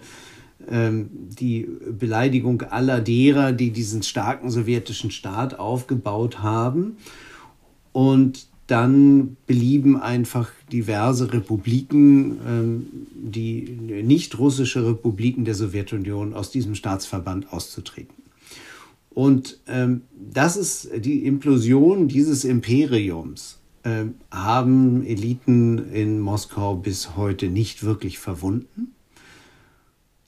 ähm, 0.70 1.10
die 1.12 1.68
Beleidigung 2.00 2.62
aller 2.64 3.02
derer, 3.02 3.52
die 3.52 3.72
diesen 3.72 4.04
starken 4.04 4.50
sowjetischen 4.50 5.12
Staat 5.12 5.60
aufgebaut 5.60 6.42
haben. 6.42 6.98
Und 7.92 8.48
dann 8.68 9.38
belieben 9.46 10.00
einfach 10.02 10.50
diverse 10.72 11.32
Republiken, 11.32 12.40
ähm, 12.48 12.88
die 13.14 13.62
nicht 14.04 14.40
russische 14.40 14.88
Republiken 14.88 15.46
der 15.46 15.54
Sowjetunion 15.54 16.34
aus 16.34 16.50
diesem 16.50 16.74
Staatsverband 16.74 17.54
auszutreten. 17.54 18.25
Und 19.16 19.62
ähm, 19.68 20.02
das 20.12 20.58
ist 20.58 20.90
die 20.98 21.26
Implosion 21.26 22.10
dieses 22.10 22.44
Imperiums, 22.44 23.60
äh, 23.84 24.04
haben 24.30 25.06
Eliten 25.06 25.90
in 25.94 26.20
Moskau 26.20 26.76
bis 26.76 27.16
heute 27.16 27.48
nicht 27.48 27.84
wirklich 27.84 28.20
verwunden. 28.20 28.94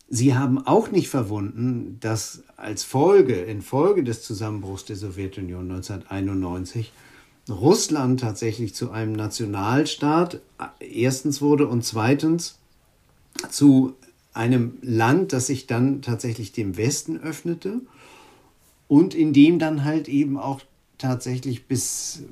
Sie 0.07 0.35
haben 0.35 0.65
auch 0.65 0.89
nicht 0.89 1.09
verwunden, 1.09 1.97
dass 1.99 2.43
als 2.55 2.85
Folge, 2.85 3.33
infolge 3.33 4.05
des 4.05 4.23
Zusammenbruchs 4.23 4.85
der 4.85 4.95
Sowjetunion 4.95 5.69
1991, 5.69 6.93
Russland 7.49 8.21
tatsächlich 8.21 8.73
zu 8.73 8.91
einem 8.91 9.11
Nationalstaat 9.11 10.39
erstens 10.79 11.41
wurde 11.41 11.67
und 11.67 11.83
zweitens 11.83 12.57
zu 13.49 13.95
einem 14.33 14.77
Land, 14.81 15.33
das 15.33 15.47
sich 15.47 15.67
dann 15.67 16.01
tatsächlich 16.01 16.53
dem 16.53 16.77
Westen 16.77 17.17
öffnete 17.17 17.81
und 18.87 19.13
in 19.13 19.33
dem 19.33 19.59
dann 19.59 19.83
halt 19.83 20.07
eben 20.07 20.37
auch 20.37 20.61
tatsächlich 20.97 21.65
bis 21.65 22.23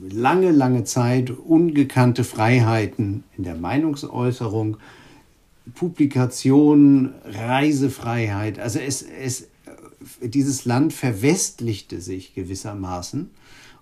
lange, 0.00 0.50
lange 0.50 0.82
Zeit 0.84 1.30
ungekannte 1.30 2.24
Freiheiten 2.24 3.22
in 3.36 3.44
der 3.44 3.54
Meinungsäußerung, 3.54 4.78
Publikation, 5.74 7.14
Reisefreiheit, 7.24 8.58
also 8.58 8.78
es, 8.78 9.00
es, 9.02 9.48
dieses 10.20 10.66
Land 10.66 10.92
verwestlichte 10.92 12.02
sich 12.02 12.34
gewissermaßen 12.34 13.30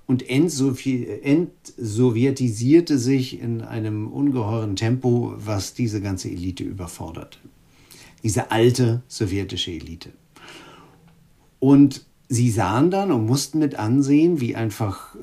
und 0.07 0.29
entsowjetisierte 0.29 2.99
sich 2.99 3.41
in 3.41 3.63
einem 3.63 4.07
ungeheuren 4.09 4.77
Tempo, 4.77 5.33
was 5.37 5.75
diese 5.75 6.01
ganze 6.01 6.29
Elite 6.29 6.63
überforderte. 6.63 7.39
Diese 8.23 8.53
alte 8.53 9.03
sowjetische 9.09 9.73
Elite. 9.73 10.11
Und 11.63 12.05
sie 12.29 12.51
sahen 12.51 12.91
dann 12.91 13.13
und 13.13 13.25
mussten 13.25 13.61
mit 13.61 13.77
ansehen, 13.77 14.41
wie 14.41 14.57
einfach 14.57 15.15
äh, 15.15 15.19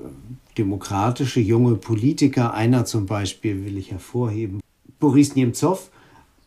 demokratische 0.58 1.42
junge 1.42 1.76
Politiker, 1.76 2.54
einer 2.54 2.86
zum 2.86 3.08
Beispiel 3.08 3.66
will 3.66 3.78
ich 3.78 3.92
hervorheben, 3.92 4.62
Boris 5.02 5.36
Nemtsov, 5.36 5.92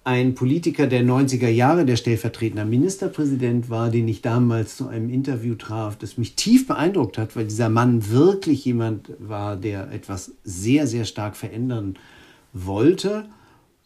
ein 0.02 0.34
Politiker 0.34 0.86
der 0.86 1.02
90er 1.02 1.50
Jahre, 1.50 1.84
der 1.84 1.96
stellvertretender 1.96 2.64
Ministerpräsident 2.64 3.68
war, 3.68 3.90
den 3.90 4.08
ich 4.08 4.22
damals 4.22 4.78
zu 4.78 4.88
einem 4.88 5.10
Interview 5.10 5.56
traf, 5.56 5.98
das 5.98 6.16
mich 6.16 6.36
tief 6.36 6.66
beeindruckt 6.66 7.18
hat, 7.18 7.36
weil 7.36 7.44
dieser 7.44 7.68
Mann 7.68 8.08
wirklich 8.08 8.64
jemand 8.64 9.10
war, 9.18 9.58
der 9.58 9.92
etwas 9.92 10.32
sehr, 10.42 10.86
sehr 10.86 11.04
stark 11.04 11.36
verändern 11.36 11.96
wollte 12.54 13.26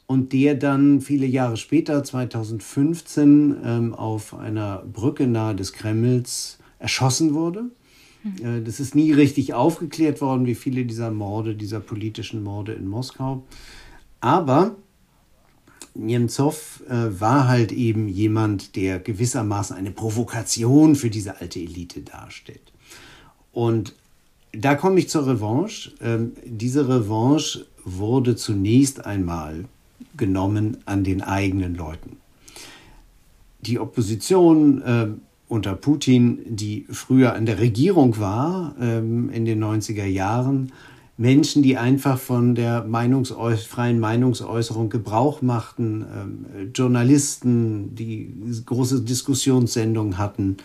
und 0.07 0.33
der 0.33 0.55
dann 0.55 1.01
viele 1.01 1.27
Jahre 1.27 1.57
später, 1.57 2.03
2015, 2.05 3.57
ähm, 3.65 3.95
auf 3.95 4.35
einer 4.35 4.85
Brücke 4.93 5.27
nahe 5.27 5.55
des 5.55 5.73
Kremls 5.73 6.59
erschossen 6.79 7.35
wurde. 7.35 7.71
Mhm. 8.23 8.59
Äh, 8.59 8.63
das 8.63 8.81
ist 8.81 8.95
nie 8.95 9.13
richtig 9.13 9.55
aufgeklärt 9.55 10.21
worden, 10.21 10.47
wie 10.47 10.55
viele 10.55 10.85
dieser 10.85 11.11
Morde, 11.11 11.55
dieser 11.55 11.81
politischen 11.81 12.43
Morde 12.43 12.73
in 12.73 12.87
Moskau. 12.87 13.45
Aber 14.21 14.77
Nemtsov 15.95 16.83
äh, 16.89 17.21
war 17.21 17.49
halt 17.49 17.73
eben 17.73 18.09
jemand, 18.09 18.77
der 18.77 18.99
gewissermaßen 18.99 19.77
eine 19.77 19.91
Provokation 19.91 20.95
für 20.95 21.11
diese 21.11 21.41
alte 21.41 21.59
Elite 21.59 22.03
darstellt. 22.03 22.73
Und 23.53 23.95
da 24.53 24.75
komme 24.75 24.99
ich 25.01 25.09
zur 25.09 25.27
Revanche. 25.27 25.93
Ähm, 26.01 26.33
diese 26.45 26.89
Revanche 26.89 27.67
wurde 27.85 28.37
zunächst 28.37 29.05
einmal 29.05 29.67
genommen 30.17 30.79
an 30.87 31.05
den 31.05 31.23
eigenen 31.23 31.75
Leuten. 31.75 32.17
Die 33.61 33.79
Opposition 33.79 34.83
äh, 34.83 35.09
unter 35.49 35.75
Putin, 35.75 36.41
die 36.47 36.87
früher 36.91 37.35
an 37.35 37.47
der 37.47 37.59
Regierung 37.59 38.19
war 38.19 38.75
ähm, 38.81 39.31
in 39.31 39.45
den 39.45 39.63
90er 39.63 40.05
Jahren, 40.05 40.73
Menschen, 41.19 41.63
die 41.63 41.79
einfach 41.79 42.19
von 42.19 42.55
der 42.55 42.85
Meinungsäu 42.85 43.57
freien 43.57 43.99
Meinungsäußerung 43.99 44.91
Gebrauch 44.91 45.41
machten, 45.41 46.05
ähm, 46.15 46.73
Journalisten, 46.75 47.95
die 47.95 48.35
große 48.67 49.01
Diskussionssendungen 49.01 50.19
hatten. 50.19 50.59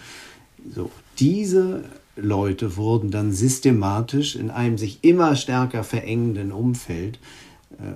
So, 0.76 0.91
diese 1.19 1.84
Leute 2.18 2.76
wurden 2.76 3.11
dann 3.11 3.32
systematisch 3.32 4.36
in 4.36 4.52
einem 4.52 4.78
sich 4.78 4.99
immer 5.03 5.36
stärker 5.36 5.84
verengenden 5.86 6.52
Umfeld, 6.52 7.19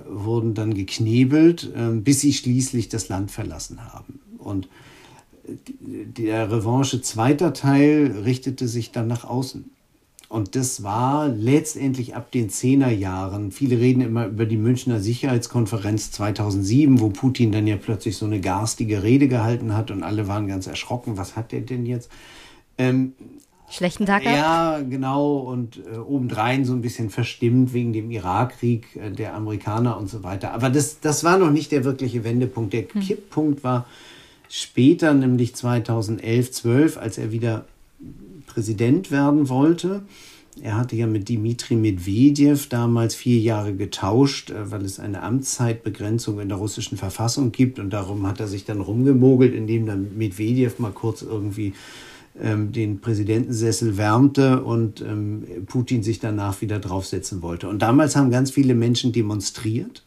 wurden 0.08 0.54
dann 0.54 0.74
geknebelt, 0.74 1.72
äh, 1.74 1.90
bis 1.90 2.20
sie 2.20 2.32
schließlich 2.32 2.88
das 2.88 3.08
Land 3.08 3.30
verlassen 3.30 3.84
haben. 3.92 4.20
Und 4.38 4.68
der 5.88 6.50
Revanche 6.50 7.00
zweiter 7.02 7.52
Teil 7.52 8.22
richtete 8.24 8.68
sich 8.68 8.90
dann 8.90 9.06
nach 9.06 9.24
außen. 9.24 9.70
Und 10.28 10.56
das 10.56 10.82
war 10.82 11.28
letztendlich 11.28 12.16
ab 12.16 12.32
den 12.32 12.50
Zehnerjahren. 12.50 13.52
Viele 13.52 13.78
reden 13.78 14.00
immer 14.00 14.26
über 14.26 14.44
die 14.44 14.56
Münchner 14.56 15.00
Sicherheitskonferenz 15.00 16.10
2007, 16.10 17.00
wo 17.00 17.10
Putin 17.10 17.52
dann 17.52 17.66
ja 17.68 17.76
plötzlich 17.76 18.16
so 18.16 18.26
eine 18.26 18.40
garstige 18.40 19.04
Rede 19.04 19.28
gehalten 19.28 19.74
hat 19.74 19.92
und 19.92 20.02
alle 20.02 20.26
waren 20.26 20.48
ganz 20.48 20.66
erschrocken. 20.66 21.16
Was 21.16 21.36
hat 21.36 21.52
der 21.52 21.60
denn 21.60 21.86
jetzt? 21.86 22.10
Ähm, 22.76 23.12
Schlechten 23.68 24.06
Tag 24.06 24.22
gehabt? 24.22 24.38
Ja, 24.38 24.80
genau. 24.88 25.38
Und 25.38 25.78
äh, 25.78 25.98
obendrein 25.98 26.64
so 26.64 26.72
ein 26.72 26.82
bisschen 26.82 27.10
verstimmt 27.10 27.72
wegen 27.72 27.92
dem 27.92 28.10
Irakkrieg 28.10 28.96
äh, 28.96 29.10
der 29.10 29.34
Amerikaner 29.34 29.98
und 29.98 30.08
so 30.08 30.22
weiter. 30.22 30.52
Aber 30.52 30.70
das, 30.70 31.00
das 31.00 31.24
war 31.24 31.38
noch 31.38 31.50
nicht 31.50 31.72
der 31.72 31.84
wirkliche 31.84 32.24
Wendepunkt. 32.24 32.72
Der 32.72 32.84
hm. 32.88 33.00
Kipppunkt 33.00 33.64
war 33.64 33.86
später, 34.48 35.14
nämlich 35.14 35.54
2011, 35.54 36.52
12, 36.52 36.96
als 36.98 37.18
er 37.18 37.32
wieder 37.32 37.64
Präsident 38.46 39.10
werden 39.10 39.48
wollte. 39.48 40.02
Er 40.62 40.78
hatte 40.78 40.96
ja 40.96 41.06
mit 41.06 41.28
Dmitri 41.28 41.76
Medvedev 41.76 42.68
damals 42.68 43.14
vier 43.14 43.38
Jahre 43.38 43.74
getauscht, 43.74 44.50
äh, 44.50 44.70
weil 44.70 44.84
es 44.84 44.98
eine 45.00 45.22
Amtszeitbegrenzung 45.22 46.40
in 46.40 46.48
der 46.48 46.58
russischen 46.58 46.96
Verfassung 46.96 47.52
gibt. 47.52 47.78
Und 47.78 47.90
darum 47.90 48.26
hat 48.26 48.40
er 48.40 48.46
sich 48.46 48.64
dann 48.64 48.80
rumgemogelt, 48.80 49.54
indem 49.54 49.86
dann 49.86 50.16
Medvedev 50.16 50.78
mal 50.78 50.92
kurz 50.92 51.22
irgendwie 51.22 51.74
ähm, 52.40 52.72
den 52.72 53.00
Präsidentensessel 53.00 53.96
wärmte 53.96 54.62
und 54.62 55.00
ähm, 55.00 55.44
Putin 55.66 56.02
sich 56.02 56.18
danach 56.18 56.60
wieder 56.60 56.78
draufsetzen 56.78 57.42
wollte. 57.42 57.68
Und 57.68 57.80
damals 57.80 58.16
haben 58.16 58.30
ganz 58.30 58.50
viele 58.50 58.74
Menschen 58.74 59.12
demonstriert 59.12 60.04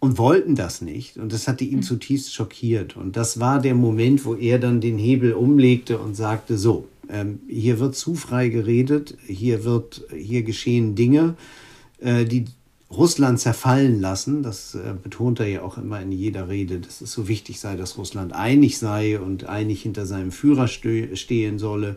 und 0.00 0.18
wollten 0.18 0.54
das 0.54 0.82
nicht. 0.82 1.16
Und 1.16 1.32
das 1.32 1.48
hatte 1.48 1.64
ihn 1.64 1.78
mhm. 1.78 1.82
zutiefst 1.82 2.34
schockiert. 2.34 2.96
Und 2.96 3.16
das 3.16 3.40
war 3.40 3.60
der 3.60 3.74
Moment, 3.74 4.24
wo 4.24 4.34
er 4.34 4.58
dann 4.58 4.80
den 4.80 4.98
Hebel 4.98 5.32
umlegte 5.32 5.98
und 5.98 6.14
sagte, 6.14 6.58
so, 6.58 6.88
ähm, 7.08 7.40
hier 7.48 7.80
wird 7.80 7.96
zu 7.96 8.14
frei 8.14 8.48
geredet, 8.48 9.16
hier, 9.26 9.64
wird, 9.64 10.04
hier 10.14 10.42
geschehen 10.42 10.94
Dinge, 10.94 11.36
äh, 12.00 12.24
die 12.24 12.46
Russland 12.90 13.40
zerfallen 13.40 14.00
lassen. 14.00 14.42
Das 14.42 14.74
äh, 14.74 14.94
betont 15.02 15.40
er 15.40 15.46
ja 15.46 15.62
auch 15.62 15.78
immer 15.78 16.00
in 16.00 16.12
jeder 16.12 16.48
Rede, 16.48 16.80
dass 16.80 17.00
es 17.00 17.12
so 17.12 17.28
wichtig 17.28 17.60
sei, 17.60 17.76
dass 17.76 17.98
Russland 17.98 18.32
einig 18.32 18.78
sei 18.78 19.18
und 19.18 19.44
einig 19.44 19.82
hinter 19.82 20.06
seinem 20.06 20.32
Führer 20.32 20.68
stehen 20.68 21.58
solle. 21.58 21.96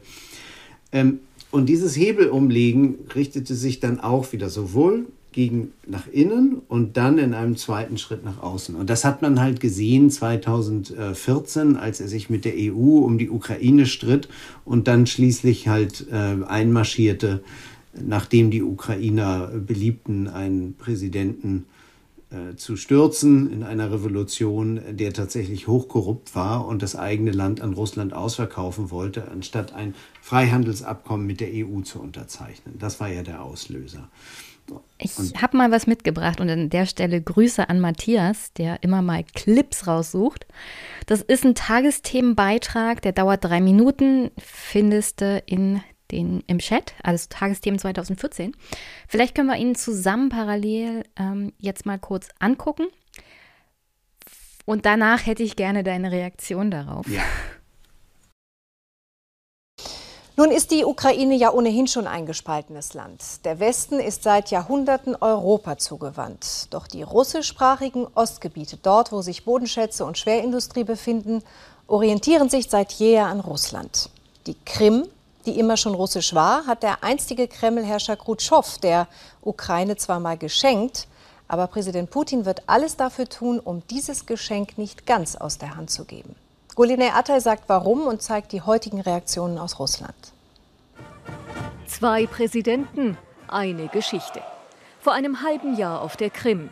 Ähm, 0.91 1.19
und 1.51 1.67
dieses 1.67 1.95
Hebelumlegen 1.95 2.95
richtete 3.15 3.55
sich 3.55 3.79
dann 3.79 3.99
auch 3.99 4.33
wieder 4.33 4.49
sowohl 4.49 5.05
gegen 5.37 5.71
nach 5.85 6.07
innen 6.07 6.63
und 6.67 6.97
dann 6.97 7.19
in 7.19 7.35
einem 7.35 7.57
zweiten 7.57 7.99
Schritt 7.99 8.25
nach 8.25 8.41
außen. 8.41 8.73
Und 8.73 8.89
das 8.89 9.05
hat 9.05 9.21
man 9.21 9.39
halt 9.39 9.59
gesehen 9.59 10.09
2014, 10.09 11.77
als 11.77 12.01
er 12.01 12.07
sich 12.07 12.29
mit 12.31 12.43
der 12.43 12.53
EU 12.55 13.05
um 13.05 13.19
die 13.19 13.29
Ukraine 13.29 13.85
stritt 13.85 14.29
und 14.65 14.87
dann 14.87 15.05
schließlich 15.05 15.67
halt 15.67 16.07
äh, 16.11 16.43
einmarschierte, 16.43 17.43
nachdem 17.93 18.51
die 18.51 18.63
Ukrainer 18.63 19.47
beliebten, 19.47 20.27
einen 20.27 20.75
Präsidenten 20.75 21.65
äh, 22.29 22.55
zu 22.57 22.75
stürzen 22.75 23.51
in 23.51 23.63
einer 23.63 23.91
Revolution, 23.91 24.81
der 24.91 25.13
tatsächlich 25.13 25.67
hochkorrupt 25.67 26.35
war 26.35 26.67
und 26.67 26.81
das 26.81 26.97
eigene 26.97 27.31
Land 27.31 27.61
an 27.61 27.73
Russland 27.73 28.13
ausverkaufen 28.13 28.91
wollte, 28.91 29.29
anstatt 29.31 29.73
ein 29.73 29.95
Freihandelsabkommen 30.21 31.25
mit 31.25 31.39
der 31.39 31.49
EU 31.53 31.81
zu 31.81 32.01
unterzeichnen. 32.01 32.75
Das 32.79 32.99
war 32.99 33.07
ja 33.07 33.23
der 33.23 33.41
Auslöser. 33.41 34.09
Ich 34.97 35.15
habe 35.41 35.55
mal 35.55 35.71
was 35.71 35.87
mitgebracht 35.87 36.41
und 36.41 36.49
an 36.49 36.69
der 36.69 36.85
Stelle 36.85 37.21
Grüße 37.21 37.69
an 37.69 37.79
Matthias, 37.79 38.51
der 38.53 38.83
immer 38.83 39.01
mal 39.01 39.23
Clips 39.23 39.87
raussucht. 39.87 40.45
Das 41.05 41.21
ist 41.21 41.45
ein 41.45 41.55
Tagesthemenbeitrag, 41.55 43.01
der 43.01 43.13
dauert 43.13 43.45
drei 43.45 43.61
Minuten, 43.61 44.31
findest 44.37 45.21
du 45.21 45.41
in 45.45 45.81
den, 46.11 46.43
im 46.47 46.59
Chat, 46.59 46.93
also 47.03 47.27
Tagesthemen 47.29 47.79
2014. 47.79 48.55
Vielleicht 49.07 49.35
können 49.35 49.47
wir 49.47 49.57
ihn 49.57 49.75
zusammen 49.75 50.29
parallel 50.29 51.03
ähm, 51.17 51.53
jetzt 51.59 51.85
mal 51.85 51.99
kurz 51.99 52.29
angucken. 52.39 52.87
Und 54.65 54.85
danach 54.85 55.25
hätte 55.25 55.43
ich 55.43 55.55
gerne 55.55 55.83
deine 55.83 56.11
Reaktion 56.11 56.71
darauf. 56.71 57.07
Ja. 57.07 57.23
Nun 60.39 60.51
ist 60.51 60.69
die 60.69 60.85
Ukraine 60.85 61.33
ja 61.33 61.51
ohnehin 61.51 61.87
schon 61.87 62.05
ein 62.05 62.27
gespaltenes 62.27 62.93
Land. 62.93 63.43
Der 63.43 63.59
Westen 63.59 63.99
ist 63.99 64.21
seit 64.21 64.51
Jahrhunderten 64.51 65.15
Europa 65.15 65.79
zugewandt. 65.79 66.67
Doch 66.69 66.85
die 66.85 67.01
russischsprachigen 67.01 68.05
Ostgebiete, 68.13 68.77
dort 68.77 69.11
wo 69.11 69.23
sich 69.23 69.45
Bodenschätze 69.45 70.05
und 70.05 70.19
Schwerindustrie 70.19 70.83
befinden, 70.83 71.41
orientieren 71.87 72.49
sich 72.49 72.69
seit 72.69 72.91
jeher 72.91 73.25
an 73.25 73.39
Russland. 73.39 74.11
Die 74.45 74.55
Krim, 74.63 75.07
die 75.47 75.57
immer 75.57 75.77
schon 75.77 75.95
russisch 75.95 76.35
war, 76.35 76.67
hat 76.67 76.83
der 76.83 77.03
einstige 77.03 77.47
Kremlherrscher 77.47 78.17
Khrushchev 78.17 78.79
der 78.81 79.07
Ukraine 79.41 79.95
zwar 79.95 80.19
mal 80.19 80.37
geschenkt, 80.37 81.07
aber 81.47 81.67
Präsident 81.67 82.09
Putin 82.09 82.45
wird 82.45 82.63
alles 82.67 82.97
dafür 82.97 83.27
tun, 83.27 83.59
um 83.59 83.81
dieses 83.89 84.25
Geschenk 84.25 84.77
nicht 84.77 85.05
ganz 85.05 85.35
aus 85.35 85.57
der 85.57 85.75
Hand 85.75 85.89
zu 85.89 86.03
geben. 86.03 86.35
Golinay 86.75 87.09
Atay 87.09 87.39
sagt 87.39 87.63
warum 87.67 88.05
und 88.05 88.21
zeigt 88.21 88.51
die 88.51 88.61
heutigen 88.61 89.01
Reaktionen 89.01 89.57
aus 89.57 89.79
Russland. 89.79 90.13
Zwei 91.87 92.27
Präsidenten, 92.27 93.17
eine 93.47 93.87
Geschichte. 93.87 94.41
Vor 94.99 95.13
einem 95.13 95.41
halben 95.41 95.77
Jahr 95.77 96.01
auf 96.01 96.17
der 96.17 96.29
Krim. 96.29 96.69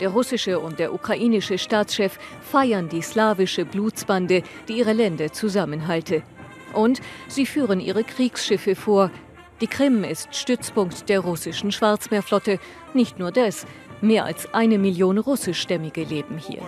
Der 0.00 0.08
russische 0.08 0.58
und 0.58 0.78
der 0.78 0.94
ukrainische 0.94 1.58
Staatschef 1.58 2.18
feiern 2.40 2.88
die 2.88 3.02
slawische 3.02 3.66
Blutsbande, 3.66 4.42
die 4.66 4.78
ihre 4.78 4.94
Länder 4.94 5.30
zusammenhalte. 5.32 6.22
Und 6.74 7.00
sie 7.28 7.46
führen 7.46 7.80
ihre 7.80 8.04
Kriegsschiffe 8.04 8.74
vor. 8.74 9.10
Die 9.60 9.66
Krim 9.66 10.04
ist 10.04 10.34
Stützpunkt 10.34 11.08
der 11.08 11.20
russischen 11.20 11.72
Schwarzmeerflotte. 11.72 12.58
Nicht 12.92 13.18
nur 13.18 13.30
das, 13.30 13.66
Mehr 14.04 14.26
als 14.26 14.52
eine 14.52 14.76
Million 14.76 15.16
Russischstämmige 15.16 16.04
leben 16.04 16.36
hier. 16.36 16.60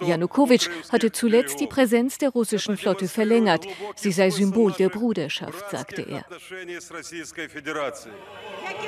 Janukowitsch 0.00 0.70
hatte 0.90 1.12
zuletzt 1.12 1.60
die 1.60 1.66
Präsenz 1.66 2.16
der 2.16 2.30
russischen 2.30 2.78
Flotte 2.78 3.08
verlängert. 3.08 3.66
Sie 3.94 4.10
sei 4.10 4.30
Symbol 4.30 4.72
der 4.72 4.88
Bruderschaft, 4.88 5.70
sagte 5.70 6.00
er. 6.00 6.24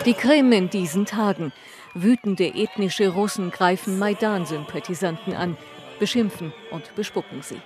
Die 0.07 0.15
Krim 0.15 0.53
in 0.53 0.71
diesen 0.71 1.05
Tagen. 1.05 1.53
Wütende 1.93 2.47
ethnische 2.47 3.09
Russen 3.09 3.51
greifen 3.51 3.99
Maidan-Sympathisanten 3.99 5.35
an, 5.35 5.59
beschimpfen 5.99 6.55
und 6.71 6.95
bespucken 6.95 7.43
sie. 7.43 7.61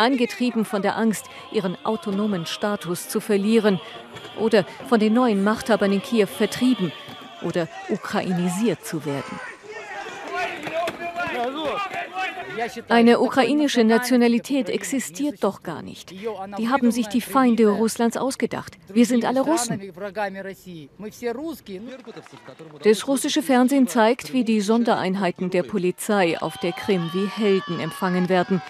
Angetrieben 0.00 0.64
von 0.64 0.82
der 0.82 0.96
Angst, 0.96 1.26
ihren 1.52 1.76
autonomen 1.84 2.46
Status 2.46 3.08
zu 3.08 3.20
verlieren 3.20 3.80
oder 4.38 4.64
von 4.88 4.98
den 4.98 5.14
neuen 5.14 5.44
Machthabern 5.44 5.92
in 5.92 6.02
Kiew 6.02 6.26
vertrieben 6.26 6.92
oder 7.42 7.68
ukrainisiert 7.88 8.84
zu 8.84 9.04
werden. 9.04 9.40
Eine 12.88 13.20
ukrainische 13.20 13.84
Nationalität 13.84 14.68
existiert 14.68 15.42
doch 15.42 15.62
gar 15.62 15.82
nicht. 15.82 16.10
Die 16.10 16.68
haben 16.68 16.90
sich 16.90 17.06
die 17.06 17.20
Feinde 17.20 17.68
Russlands 17.68 18.16
ausgedacht. 18.16 18.76
Wir 18.92 19.06
sind 19.06 19.24
alle 19.24 19.40
Russen. 19.40 19.80
Das 22.82 23.08
russische 23.08 23.42
Fernsehen 23.42 23.88
zeigt, 23.88 24.32
wie 24.32 24.44
die 24.44 24.60
Sondereinheiten 24.60 25.50
der 25.50 25.62
Polizei 25.62 26.40
auf 26.40 26.58
der 26.58 26.72
Krim 26.72 27.10
wie 27.12 27.26
Helden 27.26 27.80
empfangen 27.80 28.28
werden. 28.28 28.60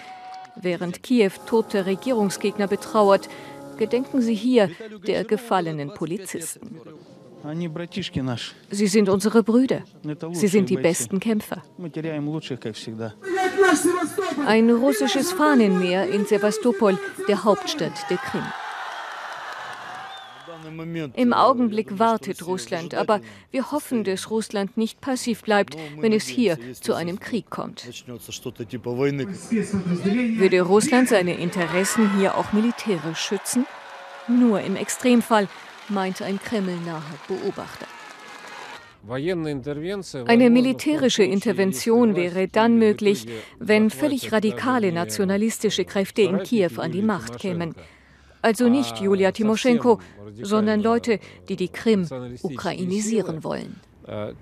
Während 0.55 1.03
Kiew 1.03 1.31
tote 1.45 1.85
Regierungsgegner 1.85 2.67
betrauert, 2.67 3.29
gedenken 3.77 4.21
sie 4.21 4.35
hier 4.35 4.69
der 5.07 5.23
gefallenen 5.23 5.93
Polizisten. 5.93 6.79
Sie 8.69 8.87
sind 8.87 9.09
unsere 9.09 9.43
Brüder. 9.43 9.81
Sie 10.31 10.47
sind 10.47 10.69
die 10.69 10.77
besten 10.77 11.19
Kämpfer. 11.19 11.63
Ein 14.45 14.69
russisches 14.69 15.31
Fahnenmeer 15.31 16.07
in 16.07 16.25
Sevastopol, 16.25 16.99
der 17.27 17.43
Hauptstadt 17.43 18.09
der 18.09 18.17
Krim. 18.17 18.43
Im 21.15 21.33
Augenblick 21.33 21.99
wartet 21.99 22.45
Russland, 22.45 22.95
aber 22.95 23.21
wir 23.51 23.71
hoffen, 23.71 24.03
dass 24.03 24.29
Russland 24.29 24.77
nicht 24.77 25.01
passiv 25.01 25.43
bleibt, 25.43 25.75
wenn 25.99 26.13
es 26.13 26.27
hier 26.27 26.57
zu 26.73 26.93
einem 26.93 27.19
Krieg 27.19 27.49
kommt. 27.49 27.85
Würde 30.37 30.61
Russland 30.61 31.09
seine 31.09 31.33
Interessen 31.37 32.17
hier 32.17 32.37
auch 32.37 32.53
militärisch 32.53 33.19
schützen? 33.19 33.65
Nur 34.27 34.61
im 34.61 34.75
Extremfall, 34.75 35.47
meint 35.89 36.21
ein 36.21 36.39
Kreml-naher 36.39 37.03
Beobachter. 37.27 37.87
Eine 40.27 40.49
militärische 40.51 41.23
Intervention 41.23 42.15
wäre 42.15 42.47
dann 42.47 42.77
möglich, 42.77 43.25
wenn 43.57 43.89
völlig 43.89 44.31
radikale 44.31 44.91
nationalistische 44.91 45.85
Kräfte 45.85 46.21
in 46.21 46.43
Kiew 46.43 46.77
an 46.77 46.91
die 46.91 47.01
Macht 47.01 47.39
kämen. 47.39 47.73
Also 48.41 48.69
nicht 48.69 48.99
Julia 48.99 49.31
Timoschenko, 49.31 49.99
sondern 50.41 50.81
Leute, 50.81 51.19
die 51.47 51.55
die 51.55 51.69
Krim 51.69 52.07
ukrainisieren 52.41 53.43
wollen. 53.43 53.79
Э, 54.07 54.31
э, 54.31 54.35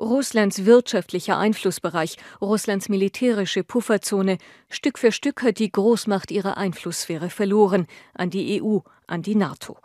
Russlands 0.00 0.64
wirtschaftlicher 0.64 1.38
Einflussbereich, 1.38 2.16
Russlands 2.40 2.88
militärische 2.88 3.64
Pufferzone, 3.64 4.38
Stück 4.68 4.98
für 4.98 5.10
Stück 5.10 5.42
hat 5.42 5.58
die 5.58 5.72
Großmacht 5.72 6.30
ihre 6.30 6.56
Einflusssphäre 6.56 7.30
verloren 7.30 7.86
an 8.14 8.30
die 8.30 8.62
EU, 8.62 8.78
an 9.08 9.22
die 9.22 9.34
NATO. 9.34 9.76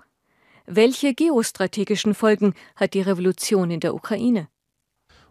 Welche 0.65 1.13
geostrategischen 1.13 2.13
Folgen 2.13 2.53
hat 2.75 2.93
die 2.93 3.01
Revolution 3.01 3.71
in 3.71 3.79
der 3.79 3.95
Ukraine? 3.95 4.47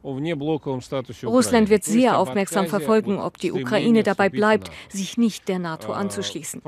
Russland 0.04 1.68
wird 1.68 1.84
sehr 1.84 2.18
aufmerksam 2.18 2.66
verfolgen, 2.66 3.18
ob 3.18 3.38
die 3.38 3.52
Ukraine 3.52 4.02
dabei 4.02 4.28
bleibt, 4.28 4.70
sich 4.88 5.16
nicht 5.16 5.48
der 5.48 5.58
NATO 5.58 5.92
anzuschließen. 5.92 6.62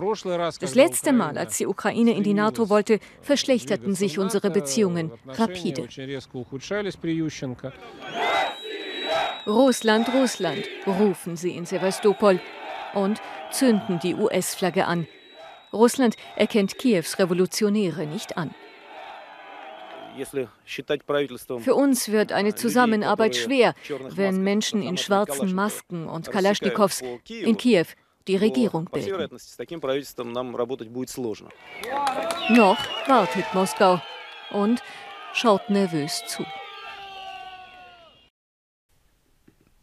Das 0.60 0.74
letzte 0.74 1.12
Mal, 1.12 1.36
als 1.36 1.58
die 1.58 1.66
Ukraine 1.66 2.12
in 2.12 2.22
die 2.22 2.34
NATO 2.34 2.68
wollte, 2.68 3.00
verschlechterten 3.20 3.94
sich 3.94 4.18
unsere 4.18 4.50
Beziehungen 4.50 5.10
rapide. 5.26 5.88
Russland, 9.46 10.08
Russland, 10.14 10.64
rufen 10.86 11.36
sie 11.36 11.50
in 11.56 11.66
Sevastopol 11.66 12.40
und 12.94 13.20
zünden 13.50 13.98
die 13.98 14.14
US-Flagge 14.14 14.86
an. 14.86 15.06
Russland 15.72 16.16
erkennt 16.36 16.78
Kiews 16.78 17.18
Revolutionäre 17.18 18.06
nicht 18.06 18.38
an. 18.38 18.54
Für 21.58 21.74
uns 21.74 22.08
wird 22.08 22.32
eine 22.32 22.54
Zusammenarbeit 22.54 23.36
schwer, 23.36 23.74
wenn 24.10 24.42
Menschen 24.42 24.82
in 24.82 24.96
schwarzen 24.96 25.54
Masken 25.54 26.08
und 26.08 26.30
Kalaschnikows 26.30 27.02
in 27.28 27.56
Kiew 27.56 27.86
die 28.26 28.36
Regierung 28.36 28.88
bilden. 28.92 29.36
Noch 32.50 32.78
wartet 33.08 33.44
Moskau 33.54 34.00
und 34.50 34.82
schaut 35.32 35.68
nervös 35.68 36.22
zu. 36.26 36.44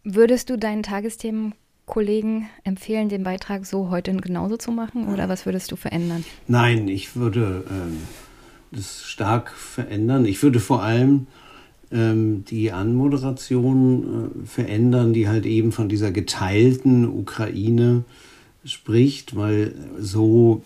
Würdest 0.04 0.50
du 0.50 0.58
deinen 0.58 0.82
Tagesthemenkollegen 0.82 2.50
empfehlen, 2.64 3.10
den 3.10 3.24
Beitrag 3.24 3.68
so 3.68 3.92
heute 3.92 4.16
genauso 4.16 4.58
zu 4.58 4.72
machen 4.72 5.14
oder 5.14 5.30
was 5.30 5.46
würdest 5.46 5.72
du 5.72 5.76
verändern? 5.76 6.26
Nein, 6.48 6.88
ich 6.88 7.16
würde 7.16 7.64
ähm, 7.70 8.02
das 8.72 9.04
stark 9.04 9.52
verändern. 9.52 10.26
Ich 10.26 10.42
würde 10.42 10.60
vor 10.60 10.82
allem 10.82 11.28
ähm, 11.92 12.46
die 12.46 12.72
Anmoderation 12.72 14.04
äh, 14.44 14.48
verändern, 14.48 15.14
die 15.14 15.28
halt 15.28 15.46
eben 15.46 15.72
von 15.72 15.90
dieser 15.90 16.12
geteilten 16.12 17.08
Ukraine 17.08 18.04
spricht, 18.64 19.36
weil 19.36 19.74
so 20.00 20.64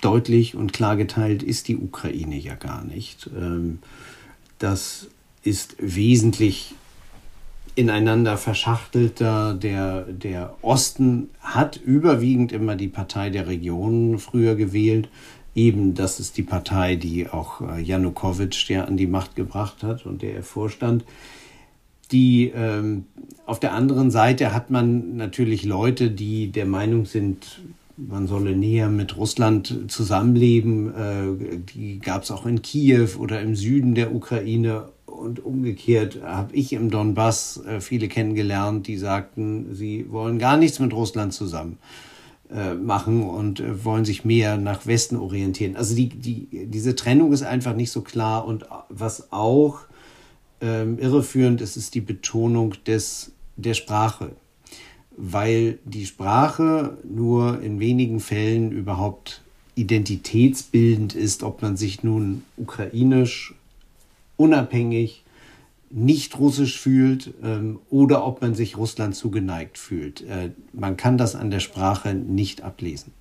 deutlich 0.00 0.54
und 0.54 0.72
klar 0.72 0.96
geteilt 0.96 1.42
ist 1.42 1.68
die 1.68 1.76
Ukraine 1.76 2.36
ja 2.36 2.54
gar 2.54 2.84
nicht. 2.84 3.30
Ähm, 3.36 3.78
das 4.58 5.08
ist 5.42 5.76
wesentlich 5.78 6.74
ineinander 7.76 8.36
verschachtelter. 8.38 9.54
Der, 9.54 10.02
der 10.02 10.56
Osten 10.62 11.28
hat 11.40 11.76
überwiegend 11.76 12.50
immer 12.50 12.74
die 12.74 12.88
Partei 12.88 13.30
der 13.30 13.46
Regionen 13.46 14.18
früher 14.18 14.56
gewählt 14.56 15.08
eben, 15.56 15.94
das 15.94 16.20
ist 16.20 16.36
die 16.36 16.42
Partei, 16.42 16.94
die 16.94 17.28
auch 17.28 17.60
äh, 17.62 17.80
Janukowitsch 17.80 18.68
der 18.68 18.86
an 18.86 18.96
die 18.96 19.08
Macht 19.08 19.34
gebracht 19.34 19.82
hat 19.82 20.06
und 20.06 20.22
der 20.22 20.34
er 20.34 20.42
vorstand. 20.42 21.04
Die 22.12 22.52
ähm, 22.54 23.06
auf 23.46 23.58
der 23.58 23.72
anderen 23.72 24.12
Seite 24.12 24.52
hat 24.52 24.70
man 24.70 25.16
natürlich 25.16 25.64
Leute, 25.64 26.10
die 26.10 26.52
der 26.52 26.66
Meinung 26.66 27.04
sind, 27.04 27.60
man 27.96 28.28
solle 28.28 28.54
näher 28.54 28.88
mit 28.88 29.16
Russland 29.16 29.84
zusammenleben. 29.88 30.94
Äh, 30.94 31.56
die 31.74 31.98
gab 31.98 32.22
es 32.22 32.30
auch 32.30 32.46
in 32.46 32.62
Kiew 32.62 33.08
oder 33.18 33.40
im 33.40 33.56
Süden 33.56 33.94
der 33.94 34.14
Ukraine. 34.14 34.90
Und 35.06 35.42
umgekehrt 35.42 36.20
habe 36.22 36.54
ich 36.54 36.74
im 36.74 36.90
Donbass 36.90 37.64
äh, 37.66 37.80
viele 37.80 38.06
kennengelernt, 38.06 38.86
die 38.86 38.98
sagten, 38.98 39.74
sie 39.74 40.06
wollen 40.10 40.38
gar 40.38 40.58
nichts 40.58 40.78
mit 40.78 40.92
Russland 40.92 41.32
zusammen. 41.32 41.78
Äh, 42.48 42.74
machen 42.74 43.28
und 43.28 43.58
äh, 43.58 43.84
wollen 43.84 44.04
sich 44.04 44.24
mehr 44.24 44.56
nach 44.56 44.86
Westen 44.86 45.16
orientieren. 45.16 45.74
Also 45.74 45.96
die, 45.96 46.10
die, 46.10 46.46
diese 46.66 46.94
Trennung 46.94 47.32
ist 47.32 47.42
einfach 47.42 47.74
nicht 47.74 47.90
so 47.90 48.02
klar 48.02 48.46
und 48.46 48.66
was 48.88 49.32
auch 49.32 49.80
ähm, 50.60 50.96
irreführend 51.00 51.60
ist, 51.60 51.76
ist 51.76 51.96
die 51.96 52.00
Betonung 52.00 52.74
des, 52.86 53.32
der 53.56 53.74
Sprache, 53.74 54.30
weil 55.16 55.80
die 55.84 56.06
Sprache 56.06 56.98
nur 57.02 57.60
in 57.62 57.80
wenigen 57.80 58.20
Fällen 58.20 58.70
überhaupt 58.70 59.42
identitätsbildend 59.74 61.16
ist, 61.16 61.42
ob 61.42 61.62
man 61.62 61.76
sich 61.76 62.04
nun 62.04 62.44
ukrainisch 62.56 63.56
unabhängig 64.36 65.24
nicht 65.90 66.38
russisch 66.38 66.80
fühlt 66.80 67.34
ähm, 67.42 67.80
oder 67.90 68.26
ob 68.26 68.42
man 68.42 68.54
sich 68.54 68.76
Russland 68.76 69.14
zugeneigt 69.14 69.78
fühlt. 69.78 70.22
Äh, 70.22 70.50
man 70.72 70.96
kann 70.96 71.18
das 71.18 71.34
an 71.34 71.50
der 71.50 71.60
Sprache 71.60 72.14
nicht 72.14 72.62
ablesen. 72.62 73.12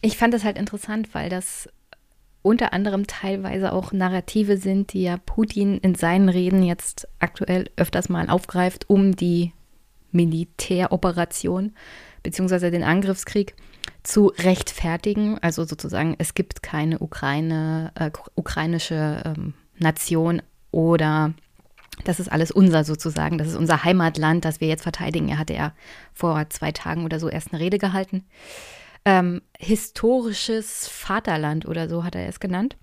Ich 0.00 0.16
fand 0.16 0.34
das 0.34 0.44
halt 0.44 0.58
interessant, 0.58 1.14
weil 1.14 1.30
das 1.30 1.68
unter 2.42 2.74
anderem 2.74 3.06
teilweise 3.06 3.72
auch 3.72 3.92
Narrative 3.92 4.58
sind, 4.58 4.92
die 4.92 5.02
ja 5.02 5.16
Putin 5.16 5.78
in 5.78 5.94
seinen 5.94 6.28
Reden 6.28 6.62
jetzt 6.62 7.08
aktuell 7.18 7.70
öfters 7.76 8.10
mal 8.10 8.28
aufgreift, 8.28 8.90
um 8.90 9.16
die 9.16 9.52
Militäroperation 10.12 11.72
bzw. 12.22 12.70
den 12.70 12.84
Angriffskrieg 12.84 13.54
zu 14.02 14.26
rechtfertigen. 14.26 15.38
Also 15.38 15.64
sozusagen, 15.64 16.16
es 16.18 16.34
gibt 16.34 16.62
keine 16.62 16.98
Ukraine, 16.98 17.92
äh, 17.94 18.10
ukrainische 18.34 19.22
ähm, 19.24 19.54
Nation 19.78 20.42
oder 20.70 21.34
das 22.04 22.18
ist 22.20 22.30
alles 22.30 22.50
unser 22.50 22.84
sozusagen, 22.84 23.38
das 23.38 23.48
ist 23.48 23.56
unser 23.56 23.84
Heimatland, 23.84 24.44
das 24.44 24.60
wir 24.60 24.68
jetzt 24.68 24.82
verteidigen. 24.82 25.28
Er 25.28 25.38
hatte 25.38 25.54
ja 25.54 25.72
vor 26.12 26.48
zwei 26.50 26.72
Tagen 26.72 27.04
oder 27.04 27.20
so 27.20 27.28
erst 27.28 27.52
eine 27.52 27.62
Rede 27.62 27.78
gehalten. 27.78 28.24
ähm, 29.04 29.42
historisches 29.58 30.88
Vaterland 30.88 31.66
oder 31.66 31.88
so 31.88 32.04
hat 32.04 32.14
er 32.14 32.28
es 32.28 32.40
genannt. 32.40 32.76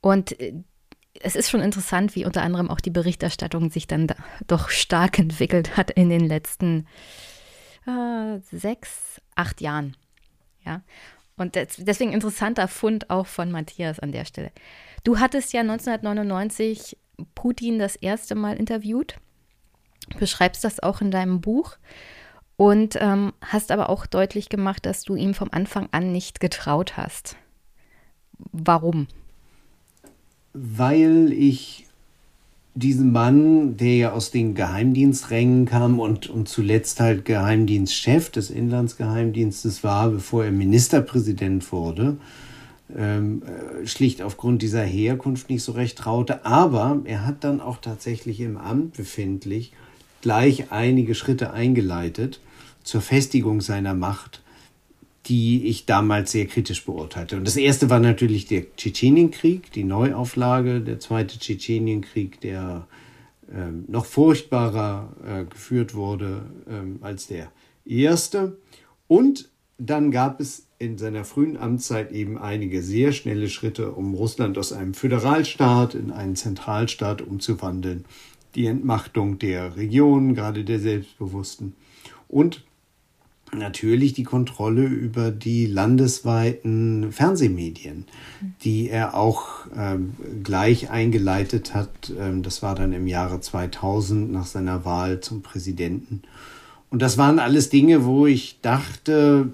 Und 0.00 0.38
äh, 0.40 0.54
es 1.20 1.36
ist 1.36 1.50
schon 1.50 1.60
interessant, 1.60 2.14
wie 2.14 2.26
unter 2.26 2.42
anderem 2.42 2.70
auch 2.70 2.80
die 2.80 2.90
Berichterstattung 2.90 3.70
sich 3.70 3.86
dann 3.86 4.08
doch 4.46 4.68
stark 4.68 5.18
entwickelt 5.18 5.76
hat 5.76 5.90
in 5.90 6.08
den 6.08 6.26
letzten 6.26 6.86
äh, 7.86 8.38
sechs, 8.50 9.20
acht 9.34 9.60
Jahren. 9.60 9.96
Ja. 10.64 10.82
Und 11.36 11.54
deswegen 11.54 12.12
interessanter 12.12 12.66
Fund 12.66 13.10
auch 13.10 13.26
von 13.26 13.50
Matthias 13.50 14.00
an 14.00 14.12
der 14.12 14.24
Stelle. 14.24 14.52
Du 15.06 15.20
hattest 15.20 15.52
ja 15.52 15.60
1999 15.60 16.96
Putin 17.36 17.78
das 17.78 17.94
erste 17.94 18.34
Mal 18.34 18.56
interviewt, 18.56 19.14
beschreibst 20.18 20.64
das 20.64 20.82
auch 20.82 21.00
in 21.00 21.12
deinem 21.12 21.40
Buch 21.40 21.76
und 22.56 22.98
ähm, 23.00 23.32
hast 23.40 23.70
aber 23.70 23.88
auch 23.88 24.06
deutlich 24.06 24.48
gemacht, 24.48 24.84
dass 24.84 25.04
du 25.04 25.14
ihm 25.14 25.32
vom 25.32 25.50
Anfang 25.52 25.88
an 25.92 26.10
nicht 26.10 26.40
getraut 26.40 26.96
hast. 26.96 27.36
Warum? 28.50 29.06
Weil 30.54 31.32
ich 31.32 31.86
diesen 32.74 33.12
Mann, 33.12 33.76
der 33.76 33.96
ja 33.96 34.12
aus 34.12 34.32
den 34.32 34.56
Geheimdiensträngen 34.56 35.66
kam 35.66 36.00
und, 36.00 36.28
und 36.28 36.48
zuletzt 36.48 36.98
halt 36.98 37.24
Geheimdienstchef 37.24 38.30
des 38.30 38.50
Inlandsgeheimdienstes 38.50 39.84
war, 39.84 40.08
bevor 40.10 40.46
er 40.46 40.50
Ministerpräsident 40.50 41.70
wurde, 41.70 42.16
ähm, 42.96 43.42
äh, 43.42 43.86
schlicht 43.86 44.22
aufgrund 44.22 44.62
dieser 44.62 44.82
Herkunft 44.82 45.50
nicht 45.50 45.62
so 45.62 45.72
recht 45.72 45.98
traute. 45.98 46.44
Aber 46.44 47.00
er 47.04 47.26
hat 47.26 47.44
dann 47.44 47.60
auch 47.60 47.78
tatsächlich 47.78 48.40
im 48.40 48.56
Amt 48.56 48.96
befindlich 48.96 49.72
gleich 50.22 50.72
einige 50.72 51.14
Schritte 51.14 51.52
eingeleitet 51.52 52.40
zur 52.82 53.00
Festigung 53.00 53.60
seiner 53.60 53.94
Macht, 53.94 54.42
die 55.26 55.66
ich 55.66 55.86
damals 55.86 56.32
sehr 56.32 56.46
kritisch 56.46 56.84
beurteilte. 56.84 57.36
Und 57.36 57.46
das 57.46 57.56
erste 57.56 57.90
war 57.90 57.98
natürlich 58.00 58.46
der 58.46 58.74
Tschetschenienkrieg, 58.76 59.72
die 59.72 59.84
Neuauflage, 59.84 60.80
der 60.80 61.00
zweite 61.00 61.38
Tschetschenienkrieg, 61.38 62.40
der 62.40 62.86
ähm, 63.52 63.84
noch 63.88 64.06
furchtbarer 64.06 65.12
äh, 65.26 65.44
geführt 65.44 65.94
wurde 65.94 66.42
ähm, 66.68 66.98
als 67.00 67.26
der 67.26 67.50
erste. 67.84 68.56
Und 69.08 69.48
dann 69.78 70.10
gab 70.10 70.40
es 70.40 70.65
in 70.78 70.98
seiner 70.98 71.24
frühen 71.24 71.56
Amtszeit 71.56 72.12
eben 72.12 72.38
einige 72.38 72.82
sehr 72.82 73.12
schnelle 73.12 73.48
Schritte, 73.48 73.92
um 73.92 74.14
Russland 74.14 74.58
aus 74.58 74.72
einem 74.72 74.94
Föderalstaat 74.94 75.94
in 75.94 76.10
einen 76.10 76.36
Zentralstaat 76.36 77.22
umzuwandeln. 77.22 78.04
Die 78.54 78.66
Entmachtung 78.66 79.38
der 79.38 79.76
Regionen, 79.76 80.34
gerade 80.34 80.64
der 80.64 80.80
Selbstbewussten. 80.80 81.74
Und 82.28 82.64
natürlich 83.52 84.12
die 84.12 84.24
Kontrolle 84.24 84.84
über 84.84 85.30
die 85.30 85.66
landesweiten 85.66 87.12
Fernsehmedien, 87.12 88.06
die 88.62 88.88
er 88.88 89.14
auch 89.14 89.66
ähm, 89.76 90.14
gleich 90.42 90.90
eingeleitet 90.90 91.74
hat. 91.74 92.12
Ähm, 92.18 92.42
das 92.42 92.62
war 92.62 92.74
dann 92.74 92.92
im 92.92 93.06
Jahre 93.06 93.40
2000 93.40 94.32
nach 94.32 94.46
seiner 94.46 94.84
Wahl 94.84 95.20
zum 95.20 95.42
Präsidenten. 95.42 96.22
Und 96.90 97.02
das 97.02 97.18
waren 97.18 97.38
alles 97.38 97.68
Dinge, 97.68 98.04
wo 98.04 98.26
ich 98.26 98.60
dachte, 98.62 99.50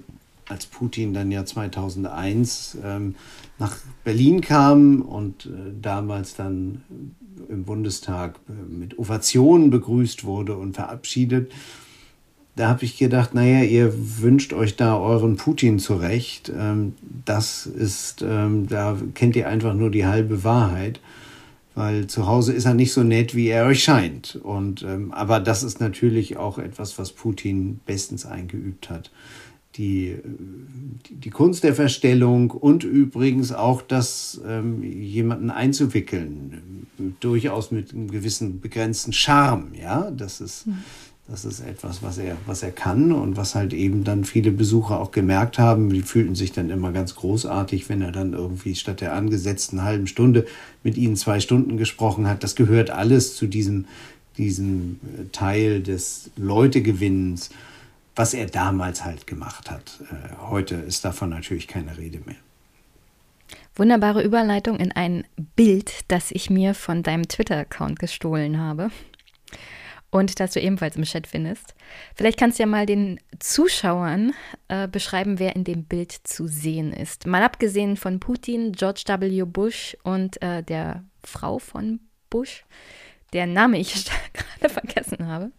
als 0.49 0.65
Putin 0.65 1.13
dann 1.13 1.31
ja 1.31 1.45
2001 1.45 2.77
ähm, 2.83 3.15
nach 3.59 3.77
Berlin 4.03 4.41
kam 4.41 5.01
und 5.01 5.45
äh, 5.45 5.71
damals 5.81 6.35
dann 6.35 6.83
im 7.49 7.63
Bundestag 7.63 8.39
äh, 8.49 8.51
mit 8.71 8.99
Ovationen 8.99 9.69
begrüßt 9.69 10.23
wurde 10.25 10.55
und 10.55 10.73
verabschiedet, 10.73 11.51
da 12.55 12.69
habe 12.69 12.85
ich 12.85 12.97
gedacht, 12.97 13.33
naja, 13.33 13.63
ihr 13.63 13.93
wünscht 14.21 14.53
euch 14.53 14.75
da 14.75 14.97
euren 14.97 15.37
Putin 15.37 15.79
zurecht. 15.79 16.51
Ähm, 16.55 16.93
das 17.25 17.65
ist, 17.65 18.23
ähm, 18.27 18.67
da 18.67 18.97
kennt 19.15 19.35
ihr 19.35 19.47
einfach 19.47 19.73
nur 19.73 19.89
die 19.89 20.05
halbe 20.05 20.43
Wahrheit, 20.43 20.99
weil 21.73 22.05
zu 22.05 22.27
Hause 22.27 22.53
ist 22.53 22.65
er 22.65 22.75
nicht 22.75 22.93
so 22.93 23.01
nett, 23.01 23.33
wie 23.33 23.47
er 23.47 23.65
euch 23.65 23.83
scheint. 23.83 24.39
Und, 24.43 24.83
ähm, 24.83 25.11
aber 25.11 25.39
das 25.39 25.63
ist 25.63 25.79
natürlich 25.79 26.37
auch 26.37 26.59
etwas, 26.59 26.99
was 26.99 27.11
Putin 27.11 27.79
bestens 27.87 28.25
eingeübt 28.27 28.91
hat. 28.91 29.09
Die, 29.75 30.17
die, 31.07 31.15
die 31.15 31.29
Kunst 31.29 31.63
der 31.63 31.73
Verstellung 31.73 32.51
und 32.51 32.83
übrigens 32.83 33.51
auch 33.51 33.81
das, 33.81 34.39
ähm, 34.47 34.83
jemanden 34.83 35.49
einzuwickeln, 35.49 36.87
durchaus 37.19 37.71
mit 37.71 37.91
einem 37.91 38.11
gewissen 38.11 38.61
begrenzten 38.61 39.13
Charme, 39.13 39.73
ja, 39.79 40.11
das 40.11 40.41
ist. 40.41 40.67
Mhm 40.67 40.83
das 41.27 41.45
ist 41.45 41.61
etwas, 41.61 42.03
was 42.03 42.17
er, 42.17 42.35
was 42.45 42.63
er 42.63 42.71
kann 42.71 43.13
und 43.13 43.37
was 43.37 43.55
halt 43.55 43.73
eben 43.73 44.03
dann 44.03 44.25
viele 44.25 44.51
Besucher 44.51 44.99
auch 44.99 45.11
gemerkt 45.11 45.57
haben. 45.57 45.89
Die 45.89 46.01
fühlten 46.01 46.35
sich 46.35 46.51
dann 46.51 46.69
immer 46.69 46.91
ganz 46.91 47.15
großartig, 47.15 47.87
wenn 47.87 48.01
er 48.01 48.11
dann 48.11 48.33
irgendwie 48.33 48.75
statt 48.75 48.99
der 48.99 49.13
angesetzten 49.13 49.83
halben 49.83 50.07
Stunde 50.07 50.45
mit 50.83 50.97
ihnen 50.97 51.15
zwei 51.15 51.39
Stunden 51.39 51.77
gesprochen 51.77 52.27
hat. 52.27 52.43
Das 52.43 52.55
gehört 52.55 52.89
alles 52.89 53.37
zu 53.37 53.47
diesem, 53.47 53.85
diesem 54.37 54.99
äh, 55.17 55.23
Teil 55.31 55.81
des 55.81 56.29
Leutegewinnens, 56.35 57.51
was 58.15 58.33
er 58.33 58.45
damals 58.45 59.03
halt 59.03 59.27
gemacht 59.27 59.71
hat. 59.71 59.99
Äh, 60.11 60.35
heute 60.49 60.75
ist 60.75 61.05
davon 61.05 61.29
natürlich 61.29 61.67
keine 61.67 61.97
Rede 61.97 62.19
mehr. 62.25 62.35
Wunderbare 63.75 64.23
Überleitung 64.23 64.77
in 64.77 64.91
ein 64.91 65.25
Bild, 65.55 65.91
das 66.09 66.31
ich 66.31 66.49
mir 66.49 66.75
von 66.75 67.01
deinem 67.01 67.27
Twitter-Account 67.27 67.97
gestohlen 67.99 68.59
habe 68.59 68.91
und 70.13 70.39
das 70.39 70.51
du 70.51 70.61
ebenfalls 70.61 70.95
im 70.95 71.03
Chat 71.03 71.25
findest. 71.25 71.73
Vielleicht 72.15 72.37
kannst 72.37 72.59
du 72.59 72.63
ja 72.63 72.67
mal 72.67 72.85
den 72.85 73.19
Zuschauern 73.39 74.33
äh, 74.67 74.87
beschreiben, 74.87 75.39
wer 75.39 75.55
in 75.55 75.63
dem 75.63 75.85
Bild 75.85 76.11
zu 76.11 76.47
sehen 76.47 76.93
ist. 76.93 77.25
Mal 77.25 77.41
abgesehen 77.41 77.97
von 77.97 78.19
Putin, 78.19 78.73
George 78.73 79.03
W. 79.07 79.43
Bush 79.43 79.97
und 80.03 80.39
äh, 80.43 80.61
der 80.61 81.03
Frau 81.23 81.57
von 81.57 81.99
Bush, 82.29 82.63
deren 83.33 83.53
Name 83.53 83.79
ich 83.79 84.05
gerade 84.33 84.71
vergessen 84.71 85.25
habe. 85.27 85.51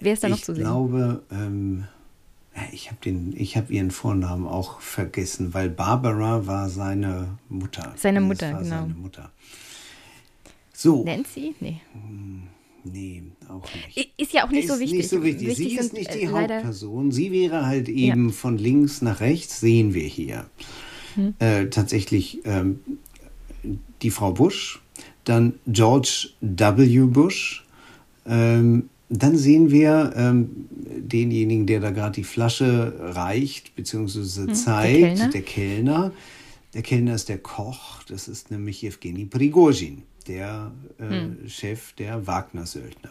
Wer 0.00 0.14
ist 0.14 0.24
da 0.24 0.28
noch 0.28 0.36
ich 0.38 0.44
zu 0.44 0.54
sehen? 0.54 0.62
Ich 0.62 0.68
glaube, 0.68 1.22
ähm, 1.30 1.84
ich 2.72 2.90
habe 2.90 3.10
hab 3.10 3.70
ihren 3.70 3.90
Vornamen 3.90 4.46
auch 4.46 4.80
vergessen, 4.80 5.54
weil 5.54 5.70
Barbara 5.70 6.46
war 6.46 6.68
seine 6.68 7.38
Mutter. 7.48 7.92
Seine 7.96 8.20
Mutter, 8.20 8.52
genau. 8.52 8.64
Seine 8.64 8.94
Mutter. 8.94 9.30
So. 10.72 11.04
Nancy? 11.04 11.54
Nee. 11.60 11.80
Hm. 11.92 12.42
Nee, 12.84 13.22
auch 13.48 13.68
nicht. 13.74 14.12
Ist 14.16 14.32
ja 14.32 14.46
auch 14.46 14.50
nicht 14.50 14.64
ist 14.64 14.72
so 14.72 14.80
wichtig. 14.80 14.98
Nicht 14.98 15.10
so 15.10 15.22
wichtig. 15.22 15.48
wichtig 15.48 15.68
sie 15.68 15.76
ist 15.76 15.92
nicht 15.92 16.14
die 16.14 16.22
äh, 16.22 16.28
Hauptperson. 16.28 17.12
Sie 17.12 17.30
wäre 17.30 17.66
halt 17.66 17.88
eben 17.90 18.28
ja. 18.28 18.32
von 18.32 18.56
links 18.56 19.02
nach 19.02 19.20
rechts, 19.20 19.60
sehen 19.60 19.92
wir 19.92 20.06
hier. 20.06 20.46
Hm. 21.14 21.34
Äh, 21.38 21.66
tatsächlich 21.66 22.40
ähm, 22.44 22.80
die 24.00 24.10
Frau 24.10 24.32
Bush, 24.32 24.80
dann 25.24 25.54
George 25.66 26.30
W. 26.40 27.00
Bush, 27.00 27.66
ähm, 28.26 28.88
dann 29.10 29.36
sehen 29.36 29.70
wir 29.70 30.12
ähm, 30.16 30.50
denjenigen, 30.98 31.66
der 31.66 31.80
da 31.80 31.90
gerade 31.90 32.12
die 32.12 32.24
Flasche 32.24 32.94
reicht, 32.98 33.74
beziehungsweise 33.74 34.46
hm, 34.46 34.54
zeigt, 34.54 35.00
der 35.00 35.16
Kellner. 35.16 35.30
der 35.30 35.42
Kellner. 35.42 36.12
Der 36.72 36.82
Kellner 36.82 37.14
ist 37.16 37.28
der 37.28 37.38
Koch, 37.38 38.04
das 38.04 38.28
ist 38.28 38.52
nämlich 38.52 38.84
Evgeny 38.84 39.24
Prigozhin 39.24 40.02
der 40.28 40.70
äh, 40.98 41.08
hm. 41.08 41.48
Chef 41.48 41.92
der 41.94 42.26
Wagner-Söldner. 42.26 43.10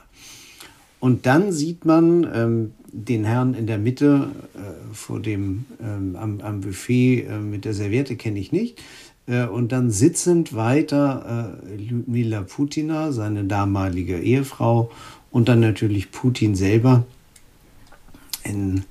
Und 0.99 1.25
dann 1.25 1.51
sieht 1.51 1.85
man 1.85 2.29
ähm, 2.33 2.71
den 2.91 3.23
Herrn 3.23 3.53
in 3.53 3.67
der 3.67 3.77
Mitte 3.77 4.31
äh, 4.55 4.93
vor 4.93 5.19
dem 5.19 5.65
ähm, 5.81 6.15
am, 6.15 6.41
am, 6.41 6.61
Buffet 6.61 7.25
äh, 7.25 7.39
mit 7.39 7.65
der 7.65 7.73
Serviette 7.73 8.15
kenne 8.15 8.39
ich 8.39 8.51
nicht. 8.51 8.81
Äh, 9.25 9.45
und 9.45 9.71
dann 9.71 9.91
sitzend 9.91 10.55
weiter 10.55 11.57
äh, 11.65 11.75
Lyudmila 11.75 12.41
Putina, 12.41 13.11
seine 13.11 13.45
damalige 13.45 14.19
Ehefrau, 14.19 14.91
und 15.31 15.49
dann 15.49 15.59
natürlich 15.59 16.11
Putin 16.11 16.55
selber 16.55 17.05
in 18.43 18.83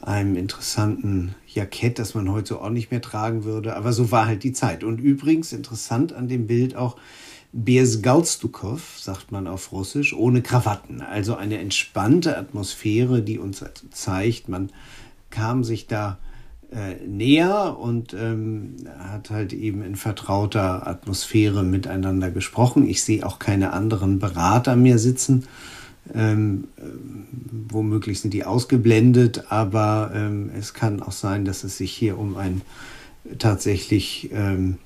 einem 0.00 0.36
interessanten 0.36 1.34
Jackett, 1.46 1.98
das 1.98 2.14
man 2.14 2.30
heute 2.30 2.48
so 2.48 2.60
auch 2.60 2.70
nicht 2.70 2.90
mehr 2.90 3.02
tragen 3.02 3.44
würde. 3.44 3.76
Aber 3.76 3.92
so 3.92 4.10
war 4.10 4.26
halt 4.26 4.44
die 4.44 4.52
Zeit. 4.52 4.84
Und 4.84 4.98
übrigens 4.98 5.52
interessant 5.52 6.12
an 6.12 6.28
dem 6.28 6.46
Bild 6.46 6.76
auch, 6.76 6.96
Bez 7.52 8.00
Galstukov, 8.00 9.00
sagt 9.00 9.32
man 9.32 9.48
auf 9.48 9.72
Russisch, 9.72 10.12
ohne 10.12 10.40
Krawatten. 10.40 11.00
Also 11.00 11.34
eine 11.34 11.58
entspannte 11.58 12.38
Atmosphäre, 12.38 13.22
die 13.22 13.40
uns 13.40 13.64
zeigt, 13.90 14.48
man 14.48 14.70
kam 15.30 15.64
sich 15.64 15.88
da 15.88 16.18
äh, 16.70 16.94
näher 17.04 17.76
und 17.76 18.14
ähm, 18.14 18.76
hat 19.00 19.30
halt 19.30 19.52
eben 19.52 19.82
in 19.82 19.96
vertrauter 19.96 20.86
Atmosphäre 20.86 21.64
miteinander 21.64 22.30
gesprochen. 22.30 22.88
Ich 22.88 23.02
sehe 23.02 23.26
auch 23.26 23.40
keine 23.40 23.72
anderen 23.72 24.20
Berater 24.20 24.76
mehr 24.76 24.98
sitzen. 24.98 25.44
Ähm, 26.14 26.68
äh, 26.76 26.82
womöglich 27.68 28.20
sind 28.20 28.34
die 28.34 28.44
ausgeblendet, 28.44 29.44
aber 29.50 30.12
ähm, 30.14 30.50
es 30.58 30.74
kann 30.74 31.02
auch 31.02 31.12
sein, 31.12 31.44
dass 31.44 31.62
es 31.62 31.76
sich 31.76 31.92
hier 31.92 32.18
um 32.18 32.36
ein 32.36 32.62
tatsächlich 33.38 34.30
ähm, 34.32 34.78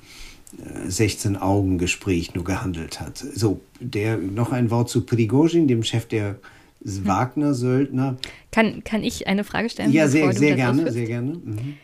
16 0.86 1.36
Augen 1.36 1.78
Gespräch 1.78 2.34
nur 2.34 2.44
gehandelt 2.44 3.00
hat. 3.00 3.18
So, 3.18 3.60
der, 3.80 4.16
noch 4.18 4.52
ein 4.52 4.70
Wort 4.70 4.88
zu 4.88 5.02
Prigozhin, 5.02 5.68
dem 5.68 5.82
Chef 5.82 6.06
der 6.06 6.38
hm. 6.84 7.06
Wagner-Söldner. 7.06 8.16
Kann, 8.50 8.84
kann 8.84 9.02
ich 9.02 9.26
eine 9.26 9.44
Frage 9.44 9.70
stellen? 9.70 9.92
Ja, 9.92 10.08
sehr, 10.08 10.32
sehr 10.32 10.56
gerne, 10.56 10.92
sehr 10.92 11.06
gerne. 11.06 11.40
Mhm. 11.42 11.74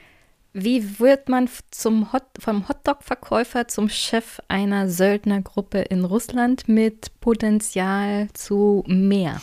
Wie 0.52 0.98
wird 0.98 1.28
man 1.28 1.48
zum 1.70 2.12
Hot, 2.12 2.24
vom 2.38 2.68
Hotdog-Verkäufer 2.68 3.68
zum 3.68 3.88
Chef 3.88 4.40
einer 4.48 4.88
Söldnergruppe 4.88 5.78
in 5.78 6.04
Russland 6.04 6.68
mit 6.68 7.12
Potenzial 7.20 8.28
zu 8.32 8.82
mehr? 8.88 9.40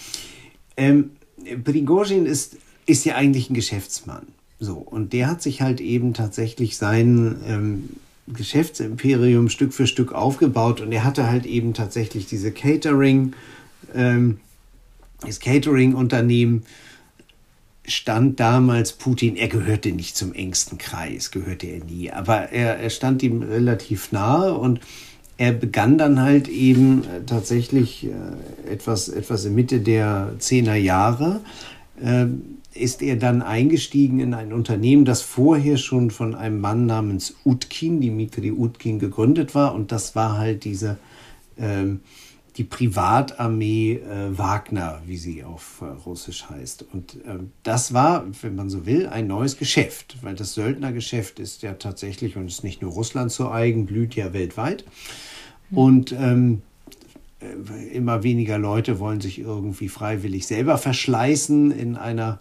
Ähm, 0.75 1.11
Prigozhin 1.63 2.25
ist, 2.25 2.57
ist 2.85 3.05
ja 3.05 3.15
eigentlich 3.15 3.49
ein 3.49 3.53
Geschäftsmann. 3.53 4.27
So, 4.59 4.75
und 4.75 5.13
der 5.13 5.27
hat 5.29 5.41
sich 5.41 5.61
halt 5.61 5.79
eben 5.79 6.13
tatsächlich 6.13 6.77
sein 6.77 7.37
ähm, 7.47 7.89
Geschäftsimperium 8.27 9.49
Stück 9.49 9.73
für 9.73 9.87
Stück 9.87 10.11
aufgebaut 10.11 10.81
und 10.81 10.91
er 10.91 11.05
hatte 11.05 11.29
halt 11.29 11.45
eben 11.45 11.73
tatsächlich 11.73 12.25
diese 12.25 12.51
Catering, 12.51 13.33
ähm, 13.93 14.39
das 15.21 15.39
Catering-Unternehmen 15.39 16.65
stand 17.87 18.39
damals 18.39 18.93
Putin, 18.93 19.35
er 19.35 19.47
gehörte 19.47 19.91
nicht 19.91 20.17
zum 20.17 20.33
engsten 20.33 20.77
Kreis, 20.77 21.31
gehörte 21.31 21.67
er 21.67 21.83
nie, 21.83 22.11
aber 22.11 22.51
er, 22.51 22.77
er 22.77 22.89
stand 22.89 23.23
ihm 23.23 23.41
relativ 23.41 24.11
nahe 24.11 24.53
und 24.53 24.81
er 25.37 25.53
begann 25.53 25.97
dann 25.97 26.21
halt 26.21 26.47
eben 26.47 27.03
äh, 27.03 27.23
tatsächlich 27.25 28.05
äh, 28.05 28.71
etwas, 28.71 29.07
etwas 29.07 29.45
in 29.45 29.55
Mitte 29.55 29.79
der 29.79 30.33
Zehner 30.39 30.75
Jahre, 30.75 31.41
äh, 32.01 32.25
ist 32.73 33.01
er 33.01 33.15
dann 33.15 33.41
eingestiegen 33.41 34.19
in 34.19 34.33
ein 34.33 34.53
Unternehmen, 34.53 35.05
das 35.05 35.21
vorher 35.21 35.77
schon 35.77 36.11
von 36.11 36.35
einem 36.35 36.59
Mann 36.59 36.85
namens 36.85 37.35
Utkin, 37.43 38.01
Dimitri 38.01 38.51
Utkin, 38.51 38.99
gegründet 38.99 39.55
war. 39.55 39.73
Und 39.73 39.91
das 39.91 40.15
war 40.15 40.37
halt 40.37 40.63
diese 40.63 40.97
ähm, 41.57 42.01
die 42.57 42.63
Privatarmee 42.63 43.93
äh, 43.97 44.35
Wagner, 44.35 44.99
wie 45.05 45.17
sie 45.17 45.43
auf 45.43 45.81
äh, 45.81 45.85
Russisch 45.85 46.49
heißt. 46.49 46.85
Und 46.91 47.15
äh, 47.25 47.37
das 47.61 47.93
war, 47.93 48.25
wenn 48.41 48.55
man 48.55 48.71
so 48.71 48.87
will, 48.87 49.07
ein 49.07 49.27
neues 49.27 49.57
Geschäft, 49.57 50.17
weil 50.23 50.33
das 50.33 50.55
Söldnergeschäft 50.55 51.39
ist 51.39 51.61
ja 51.61 51.73
tatsächlich 51.73 52.35
und 52.35 52.47
ist 52.47 52.63
nicht 52.63 52.81
nur 52.81 52.91
Russland 52.91 53.31
zu 53.31 53.51
eigen, 53.51 53.85
blüht 53.85 54.15
ja 54.15 54.33
weltweit. 54.33 54.85
Mhm. 55.69 55.77
Und 55.77 56.11
ähm, 56.13 56.61
äh, 57.39 57.95
immer 57.95 58.23
weniger 58.23 58.57
Leute 58.57 58.99
wollen 58.99 59.21
sich 59.21 59.37
irgendwie 59.37 59.87
freiwillig 59.87 60.47
selber 60.47 60.79
verschleißen 60.79 61.69
in 61.69 61.95
einer 61.95 62.39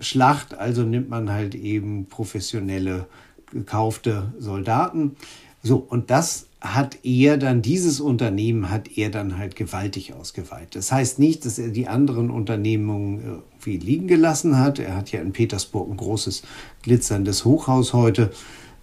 Schlacht, 0.00 0.54
also 0.54 0.82
nimmt 0.82 1.08
man 1.08 1.30
halt 1.30 1.54
eben 1.54 2.06
professionelle 2.06 3.06
gekaufte 3.52 4.32
Soldaten. 4.38 5.14
So, 5.62 5.76
und 5.76 6.10
das 6.10 6.48
hat 6.62 6.98
er 7.02 7.38
dann, 7.38 7.60
dieses 7.60 8.00
Unternehmen 8.00 8.70
hat 8.70 8.96
er 8.96 9.10
dann 9.10 9.36
halt 9.36 9.56
gewaltig 9.56 10.14
ausgeweitet. 10.14 10.76
Das 10.76 10.92
heißt 10.92 11.18
nicht, 11.18 11.44
dass 11.44 11.58
er 11.58 11.70
die 11.70 11.88
anderen 11.88 12.30
Unternehmungen 12.30 13.20
irgendwie 13.24 13.78
liegen 13.78 14.06
gelassen 14.06 14.58
hat. 14.58 14.78
Er 14.78 14.96
hat 14.96 15.10
ja 15.10 15.20
in 15.20 15.32
Petersburg 15.32 15.90
ein 15.90 15.96
großes 15.96 16.44
glitzerndes 16.82 17.44
Hochhaus 17.44 17.92
heute, 17.92 18.30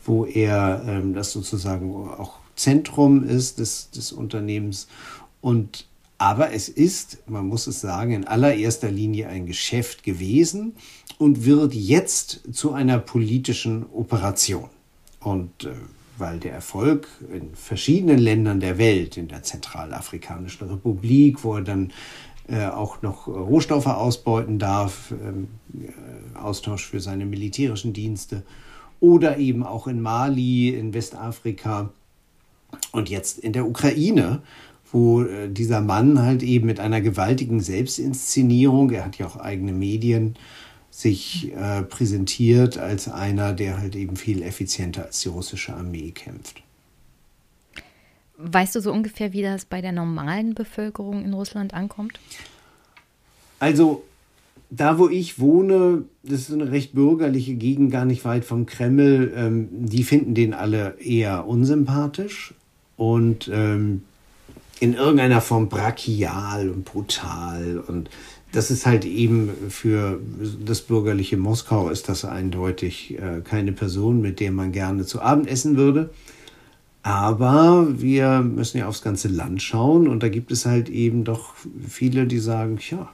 wo 0.03 0.25
er 0.25 0.83
ähm, 0.87 1.13
das 1.13 1.31
sozusagen 1.31 1.93
auch 1.93 2.39
Zentrum 2.55 3.23
ist 3.23 3.59
des, 3.59 3.89
des 3.91 4.11
Unternehmens. 4.11 4.87
Und 5.39 5.85
aber 6.17 6.51
es 6.51 6.67
ist, 6.67 7.19
man 7.27 7.47
muss 7.47 7.65
es 7.67 7.79
sagen, 7.79 8.11
in 8.11 8.27
allererster 8.27 8.91
Linie 8.91 9.29
ein 9.29 9.45
Geschäft 9.45 10.03
gewesen 10.03 10.73
und 11.17 11.45
wird 11.45 11.73
jetzt 11.73 12.41
zu 12.51 12.73
einer 12.73 12.99
politischen 12.99 13.85
Operation. 13.93 14.69
Und 15.21 15.63
äh, 15.63 15.69
weil 16.19 16.39
der 16.39 16.53
Erfolg 16.53 17.07
in 17.31 17.53
verschiedenen 17.53 18.19
Ländern 18.19 18.59
der 18.59 18.77
Welt, 18.77 19.17
in 19.17 19.27
der 19.27 19.43
Zentralafrikanischen 19.43 20.67
Republik, 20.67 21.43
wo 21.43 21.55
er 21.55 21.61
dann 21.61 21.91
äh, 22.47 22.65
auch 22.67 23.01
noch 23.01 23.27
Rohstoffe 23.27 23.87
ausbeuten 23.87 24.59
darf, 24.59 25.11
ähm, 25.11 25.47
äh, 25.73 26.37
Austausch 26.37 26.85
für 26.85 26.99
seine 26.99 27.25
militärischen 27.25 27.93
Dienste, 27.93 28.43
oder 28.99 29.37
eben 29.37 29.63
auch 29.63 29.87
in 29.87 30.01
Mali, 30.01 30.69
in 30.69 30.93
Westafrika 30.93 31.89
und 32.91 33.09
jetzt 33.09 33.39
in 33.39 33.53
der 33.53 33.67
Ukraine, 33.67 34.41
wo 34.91 35.23
äh, 35.23 35.49
dieser 35.49 35.81
Mann 35.81 36.21
halt 36.21 36.43
eben 36.43 36.65
mit 36.65 36.79
einer 36.79 37.01
gewaltigen 37.01 37.61
Selbstinszenierung, 37.61 38.91
er 38.91 39.05
hat 39.05 39.17
ja 39.17 39.27
auch 39.27 39.37
eigene 39.37 39.71
Medien, 39.71 40.35
sich 40.91 41.53
äh, 41.53 41.83
präsentiert 41.83 42.77
als 42.77 43.07
einer, 43.07 43.53
der 43.53 43.79
halt 43.79 43.95
eben 43.95 44.15
viel 44.15 44.41
effizienter 44.41 45.05
als 45.05 45.21
die 45.21 45.29
russische 45.29 45.73
Armee 45.73 46.11
kämpft. 46.11 46.61
Weißt 48.37 48.75
du 48.75 48.81
so 48.81 48.91
ungefähr, 48.91 49.33
wie 49.33 49.41
das 49.41 49.65
bei 49.65 49.81
der 49.81 49.91
normalen 49.91 50.55
Bevölkerung 50.55 51.23
in 51.23 51.33
Russland 51.33 51.73
ankommt? 51.73 52.19
Also, 53.59 54.03
da 54.69 54.97
wo 54.97 55.09
ich 55.09 55.39
wohne, 55.39 56.05
das 56.23 56.41
ist 56.41 56.53
eine 56.53 56.71
recht 56.71 56.93
bürgerliche 56.93 57.55
Gegend, 57.55 57.91
gar 57.91 58.05
nicht 58.05 58.23
weit 58.23 58.45
vom 58.45 58.65
Kreml, 58.65 59.33
ähm, 59.35 59.67
die 59.71 60.03
finden 60.03 60.35
den 60.35 60.53
alle 60.53 60.95
eher 60.99 61.47
unsympathisch 61.47 62.53
und 62.95 63.49
ähm, 63.51 64.03
in 64.79 64.93
irgendeiner 64.93 65.41
Form 65.41 65.67
brachial 65.67 66.69
und 66.69 66.85
brutal 66.85 67.83
und 67.85 68.09
das 68.51 68.71
ist 68.71 68.85
halt 68.85 69.05
eben 69.05 69.51
für 69.69 70.19
das 70.65 70.81
bürgerliche 70.81 71.37
Moskau 71.37 71.89
ist 71.89 72.09
das 72.09 72.25
eindeutig 72.25 73.17
äh, 73.19 73.41
keine 73.41 73.73
Person, 73.73 74.21
mit 74.21 74.39
der 74.39 74.51
man 74.51 74.71
gerne 74.71 75.05
zu 75.05 75.21
Abend 75.21 75.47
essen 75.47 75.77
würde. 75.77 76.09
Aber 77.03 77.87
wir 78.01 78.41
müssen 78.41 78.79
ja 78.79 78.87
aufs 78.87 79.01
ganze 79.01 79.27
Land 79.29 79.61
schauen 79.61 80.07
und 80.07 80.21
da 80.21 80.29
gibt 80.29 80.51
es 80.51 80.65
halt 80.65 80.89
eben 80.89 81.23
doch 81.23 81.53
viele, 81.87 82.25
die 82.25 82.39
sagen, 82.39 82.79
ja, 82.89 83.09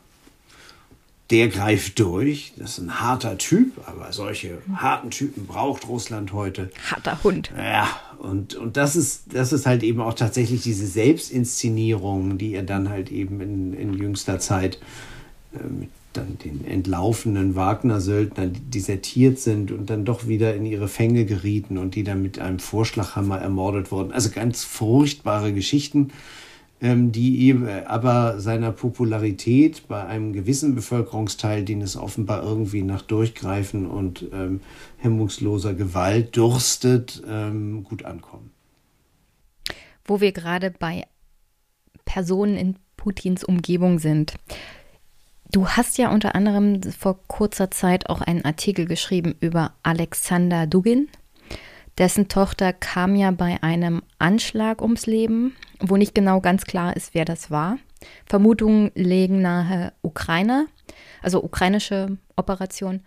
der 1.30 1.50
greift 1.50 2.00
durch. 2.00 2.54
Das 2.58 2.78
ist 2.78 2.80
ein 2.80 3.00
harter 3.00 3.38
Typ, 3.38 3.74
aber 3.88 4.12
solche 4.12 4.60
harten 4.76 5.12
Typen 5.12 5.46
braucht 5.46 5.88
Russland 5.88 6.34
heute. 6.34 6.70
Harter 6.90 7.24
Hund. 7.24 7.52
Ja, 7.58 7.88
und, 8.20 8.56
und 8.56 8.78
das, 8.78 8.96
ist, 8.96 9.34
das 9.34 9.52
ist 9.52 9.66
halt 9.66 9.84
eben 9.84 10.02
auch 10.02 10.14
tatsächlich 10.14 10.62
diese 10.62 10.88
Selbstinszenierung, 10.88 12.38
die 12.38 12.54
er 12.54 12.64
dann 12.64 12.90
halt 12.90 13.12
eben 13.12 13.42
in, 13.42 13.74
in 13.74 13.94
jüngster 13.94 14.40
Zeit 14.40 14.76
äh, 14.76 14.80
mit 15.64 15.90
dann 16.16 16.38
den 16.44 16.66
entlaufenen 16.66 17.56
Wagner-Söldnern, 17.56 18.54
die 18.54 18.62
desertiert 18.62 19.40
sind 19.40 19.72
und 19.72 19.90
dann 19.90 20.06
doch 20.06 20.28
wieder 20.28 20.56
in 20.56 20.66
ihre 20.66 20.88
Fänge 20.88 21.26
gerieten 21.26 21.78
und 21.78 21.96
die 21.96 22.04
dann 22.04 22.22
mit 22.22 22.40
einem 22.40 22.60
Vorschlaghammer 22.60 23.40
ermordet 23.40 23.92
wurden. 23.92 24.12
Also 24.12 24.30
ganz 24.30 24.64
furchtbare 24.64 25.54
Geschichten, 25.54 26.12
ähm, 26.82 27.12
die 27.12 27.42
eben 27.48 27.68
aber 27.68 28.40
seiner 28.40 28.72
Popularität 28.72 29.88
bei 29.88 30.06
einem 30.06 30.34
gewissen 30.34 30.76
Bevölkerungsteil, 30.76 31.64
den 31.64 31.82
es 31.82 31.96
offenbar 31.96 32.44
irgendwie 32.44 32.82
nach 32.82 33.02
Durchgreifen 33.02 33.86
und 33.86 34.26
ähm, 34.34 34.62
hemmungsloser 34.98 35.74
Gewalt 35.74 36.36
durstet, 36.36 37.24
ähm, 37.30 37.84
gut 37.84 38.06
ankommen. 38.06 38.52
Wo 40.06 40.22
wir 40.22 40.32
gerade 40.32 40.72
bei 40.72 41.06
Personen 42.06 42.56
in 42.56 42.76
Putins 42.98 43.44
Umgebung 43.44 44.00
sind. 44.00 44.34
Du 45.52 45.68
hast 45.68 45.98
ja 45.98 46.12
unter 46.12 46.36
anderem 46.36 46.82
vor 46.84 47.20
kurzer 47.28 47.72
Zeit 47.72 48.10
auch 48.10 48.22
einen 48.22 48.44
Artikel 48.44 48.86
geschrieben 48.86 49.36
über 49.40 49.74
Alexander 49.84 50.68
Dugin. 50.68 51.08
Dessen 51.98 52.28
Tochter 52.28 52.74
kam 52.74 53.16
ja 53.16 53.32
bei 53.32 53.62
einem 53.64 54.02
Anschlag 54.20 54.82
ums 54.82 55.06
Leben, 55.06 55.56
wo 55.80 55.96
nicht 55.96 56.14
genau 56.14 56.42
ganz 56.42 56.66
klar 56.66 56.96
ist, 56.96 57.14
wer 57.14 57.24
das 57.24 57.52
war. 57.52 57.78
Vermutungen 58.26 58.92
legen 58.96 59.42
nahe 59.42 59.94
Ukraine, 60.02 60.68
also 61.22 61.42
ukrainische 61.42 62.18
Operation. 62.36 63.02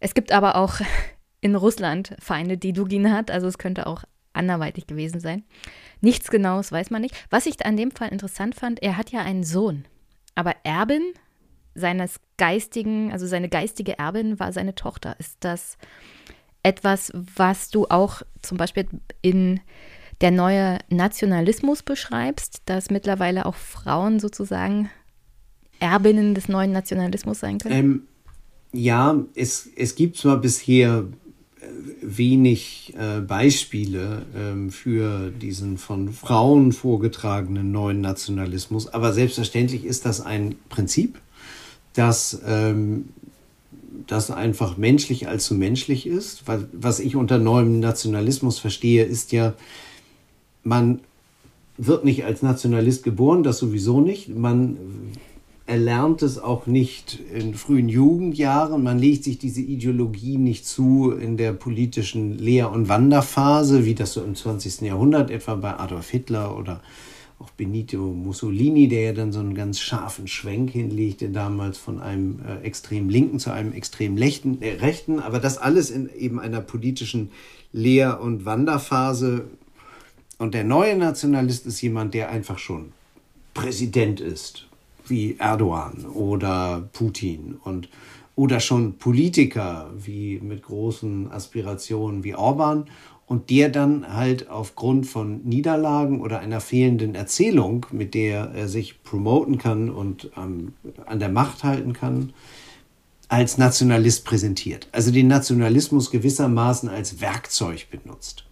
Es 0.00 0.14
gibt 0.14 0.32
aber 0.32 0.56
auch 0.56 0.80
in 1.40 1.56
Russland 1.56 2.16
Feinde, 2.18 2.56
die 2.56 2.72
Dugin 2.72 3.12
hat, 3.12 3.30
also 3.30 3.46
es 3.48 3.58
könnte 3.58 3.86
auch 3.86 4.04
anderweitig 4.32 4.86
gewesen 4.86 5.20
sein. 5.20 5.44
Nichts 6.00 6.30
Genaues 6.30 6.72
weiß 6.72 6.90
man 6.90 7.02
nicht. 7.02 7.14
Was 7.30 7.46
ich 7.46 7.64
an 7.66 7.76
dem 7.76 7.90
Fall 7.90 8.08
interessant 8.08 8.54
fand, 8.54 8.82
er 8.82 8.96
hat 8.96 9.12
ja 9.12 9.20
einen 9.20 9.44
Sohn, 9.44 9.84
aber 10.34 10.54
Erbin 10.64 11.02
seines 11.76 12.20
geistigen, 12.36 13.12
also 13.12 13.26
seine 13.26 13.48
geistige 13.48 13.98
Erbin 13.98 14.40
war 14.40 14.52
seine 14.52 14.74
Tochter. 14.74 15.16
Ist 15.18 15.36
das 15.40 15.78
etwas, 16.62 17.12
was 17.14 17.70
du 17.70 17.86
auch 17.86 18.22
zum 18.42 18.58
Beispiel 18.58 18.86
in 19.22 19.60
der 20.20 20.30
neue 20.30 20.78
Nationalismus 20.88 21.82
beschreibst, 21.82 22.62
dass 22.66 22.90
mittlerweile 22.90 23.46
auch 23.46 23.54
Frauen 23.54 24.18
sozusagen 24.18 24.90
Erbinnen 25.78 26.34
des 26.34 26.48
neuen 26.48 26.72
Nationalismus 26.72 27.40
sein 27.40 27.58
können? 27.58 27.74
Ähm, 27.74 28.02
ja, 28.72 29.24
es, 29.34 29.68
es 29.76 29.94
gibt 29.94 30.16
zwar 30.16 30.38
bisher 30.38 31.04
äh, 31.60 31.66
wenig 32.02 32.94
äh, 32.98 33.20
Beispiele 33.20 34.26
ähm, 34.34 34.70
für 34.70 35.30
diesen 35.30 35.78
von 35.78 36.12
Frauen 36.12 36.72
vorgetragenen 36.72 37.72
neuen 37.72 38.00
Nationalismus, 38.00 38.88
aber 38.88 39.12
selbstverständlich 39.12 39.84
ist 39.84 40.04
das 40.06 40.20
ein 40.20 40.56
Prinzip, 40.68 41.20
dass 41.98 42.40
ähm, 42.46 43.10
das 44.06 44.30
einfach 44.30 44.76
menschlich 44.76 45.28
allzu 45.28 45.54
menschlich 45.54 46.06
ist. 46.06 46.44
Was 46.72 47.00
ich 47.00 47.16
unter 47.16 47.38
neuem 47.38 47.80
Nationalismus 47.80 48.58
verstehe, 48.58 49.04
ist 49.04 49.32
ja, 49.32 49.54
man 50.62 51.00
wird 51.76 52.04
nicht 52.04 52.24
als 52.24 52.42
Nationalist 52.42 53.02
geboren, 53.02 53.42
das 53.42 53.58
sowieso 53.58 54.00
nicht. 54.00 54.28
Man 54.28 54.76
er 55.68 55.78
lernt 55.78 56.22
es 56.22 56.38
auch 56.38 56.66
nicht 56.66 57.18
in 57.34 57.54
frühen 57.54 57.88
Jugendjahren. 57.88 58.84
Man 58.84 59.00
legt 59.00 59.24
sich 59.24 59.38
diese 59.38 59.60
Ideologie 59.60 60.38
nicht 60.38 60.64
zu 60.64 61.10
in 61.10 61.36
der 61.36 61.52
politischen 61.52 62.38
Lehr- 62.38 62.70
und 62.70 62.88
Wanderphase, 62.88 63.84
wie 63.84 63.96
das 63.96 64.12
so 64.12 64.22
im 64.22 64.36
20. 64.36 64.82
Jahrhundert 64.82 65.28
etwa 65.28 65.56
bei 65.56 65.76
Adolf 65.76 66.08
Hitler 66.10 66.56
oder 66.56 66.80
auch 67.38 67.50
Benito 67.50 67.98
Mussolini, 67.98 68.88
der 68.88 69.02
ja 69.02 69.12
dann 69.12 69.32
so 69.32 69.40
einen 69.40 69.54
ganz 69.54 69.78
scharfen 69.78 70.26
Schwenk 70.26 70.70
hinlegte, 70.70 71.28
damals 71.28 71.76
von 71.76 72.00
einem 72.00 72.40
äh, 72.46 72.64
extrem 72.64 73.08
linken 73.08 73.38
zu 73.38 73.50
einem 73.50 73.72
extrem 73.72 74.16
lechten, 74.16 74.62
äh, 74.62 74.74
rechten. 74.74 75.20
Aber 75.20 75.38
das 75.38 75.58
alles 75.58 75.90
in 75.90 76.08
eben 76.16 76.40
einer 76.40 76.60
politischen 76.60 77.30
Lehr- 77.72 78.20
und 78.20 78.46
Wanderphase. 78.46 79.48
Und 80.38 80.54
der 80.54 80.64
neue 80.64 80.96
Nationalist 80.96 81.66
ist 81.66 81.80
jemand, 81.82 82.14
der 82.14 82.30
einfach 82.30 82.58
schon 82.58 82.92
Präsident 83.52 84.20
ist 84.20 84.66
wie 85.06 85.36
Erdogan 85.38 86.04
oder 86.06 86.88
Putin 86.92 87.56
und 87.62 87.88
oder 88.34 88.60
schon 88.60 88.98
Politiker 88.98 89.90
wie 89.96 90.38
mit 90.40 90.62
großen 90.62 91.32
Aspirationen 91.32 92.22
wie 92.22 92.34
Orban 92.34 92.86
und 93.26 93.50
der 93.50 93.68
dann 93.68 94.14
halt 94.14 94.48
aufgrund 94.48 95.06
von 95.06 95.40
Niederlagen 95.44 96.20
oder 96.20 96.38
einer 96.38 96.60
fehlenden 96.60 97.14
Erzählung, 97.14 97.86
mit 97.90 98.14
der 98.14 98.52
er 98.54 98.68
sich 98.68 99.02
promoten 99.02 99.58
kann 99.58 99.90
und 99.90 100.30
ähm, 100.36 100.74
an 101.06 101.18
der 101.18 101.28
Macht 101.28 101.64
halten 101.64 101.92
kann, 101.92 102.32
als 103.28 103.58
Nationalist 103.58 104.24
präsentiert. 104.24 104.88
Also 104.92 105.10
den 105.10 105.26
Nationalismus 105.26 106.12
gewissermaßen 106.12 106.88
als 106.88 107.20
Werkzeug 107.20 107.88
benutzt. 107.90 108.44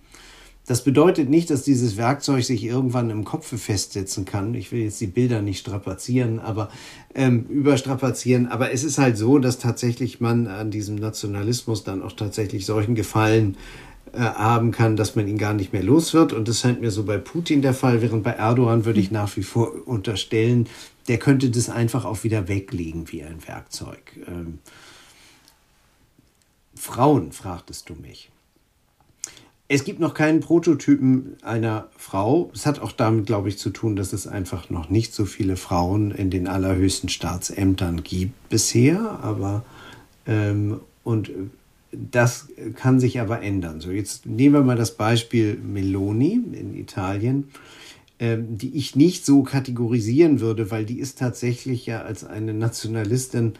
Das 0.66 0.82
bedeutet 0.82 1.28
nicht, 1.28 1.50
dass 1.50 1.62
dieses 1.62 1.98
Werkzeug 1.98 2.42
sich 2.42 2.64
irgendwann 2.64 3.10
im 3.10 3.24
Kopf 3.24 3.54
festsetzen 3.60 4.24
kann. 4.24 4.54
Ich 4.54 4.72
will 4.72 4.80
jetzt 4.80 5.00
die 5.00 5.06
Bilder 5.06 5.42
nicht 5.42 5.58
strapazieren, 5.58 6.40
aber 6.40 6.70
ähm, 7.14 7.44
überstrapazieren. 7.50 8.46
Aber 8.46 8.72
es 8.72 8.82
ist 8.82 8.96
halt 8.96 9.18
so, 9.18 9.38
dass 9.38 9.58
tatsächlich 9.58 10.20
man 10.20 10.46
an 10.46 10.70
diesem 10.70 10.96
Nationalismus 10.96 11.84
dann 11.84 12.02
auch 12.02 12.12
tatsächlich 12.12 12.64
solchen 12.64 12.94
Gefallen 12.94 13.58
äh, 14.12 14.18
haben 14.18 14.70
kann, 14.70 14.96
dass 14.96 15.16
man 15.16 15.26
ihn 15.26 15.38
gar 15.38 15.54
nicht 15.54 15.72
mehr 15.72 15.82
los 15.82 16.14
wird. 16.14 16.32
Und 16.32 16.48
das 16.48 16.60
scheint 16.60 16.80
mir 16.80 16.90
so 16.90 17.04
bei 17.04 17.18
Putin 17.18 17.62
der 17.62 17.74
Fall, 17.74 18.02
während 18.02 18.22
bei 18.22 18.32
Erdogan 18.32 18.84
würde 18.84 19.00
ich 19.00 19.10
nach 19.10 19.36
wie 19.36 19.42
vor 19.42 19.72
unterstellen, 19.86 20.68
der 21.08 21.18
könnte 21.18 21.50
das 21.50 21.68
einfach 21.68 22.04
auch 22.04 22.24
wieder 22.24 22.48
weglegen 22.48 23.10
wie 23.12 23.22
ein 23.22 23.46
Werkzeug. 23.46 24.12
Ähm, 24.26 24.58
Frauen, 26.74 27.32
fragtest 27.32 27.88
du 27.88 27.94
mich. 27.94 28.30
Es 29.66 29.84
gibt 29.84 29.98
noch 29.98 30.12
keinen 30.12 30.40
Prototypen 30.40 31.36
einer 31.42 31.88
Frau. 31.96 32.50
Es 32.54 32.66
hat 32.66 32.80
auch 32.80 32.92
damit, 32.92 33.26
glaube 33.26 33.48
ich, 33.48 33.58
zu 33.58 33.70
tun, 33.70 33.96
dass 33.96 34.12
es 34.12 34.26
einfach 34.26 34.68
noch 34.68 34.90
nicht 34.90 35.14
so 35.14 35.24
viele 35.24 35.56
Frauen 35.56 36.10
in 36.10 36.30
den 36.30 36.46
allerhöchsten 36.46 37.08
Staatsämtern 37.08 38.02
gibt 38.02 38.50
bisher. 38.50 39.18
Aber 39.22 39.64
ähm, 40.26 40.80
und 41.02 41.30
das 42.10 42.48
kann 42.74 43.00
sich 43.00 43.20
aber 43.20 43.42
ändern. 43.42 43.80
So, 43.80 43.90
jetzt 43.90 44.26
nehmen 44.26 44.54
wir 44.54 44.62
mal 44.62 44.76
das 44.76 44.96
Beispiel 44.96 45.56
Meloni 45.56 46.40
in 46.52 46.74
Italien, 46.74 47.48
ähm, 48.18 48.58
die 48.58 48.76
ich 48.76 48.96
nicht 48.96 49.24
so 49.24 49.42
kategorisieren 49.42 50.40
würde, 50.40 50.70
weil 50.70 50.84
die 50.84 50.98
ist 50.98 51.18
tatsächlich 51.18 51.86
ja 51.86 52.02
als 52.02 52.24
eine 52.24 52.54
Nationalistin 52.54 53.54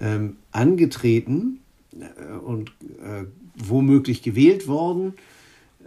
ähm, 0.00 0.36
angetreten 0.52 1.60
äh, 1.98 2.36
und 2.38 2.70
äh, 3.02 3.24
womöglich 3.56 4.22
gewählt 4.22 4.68
worden 4.68 5.14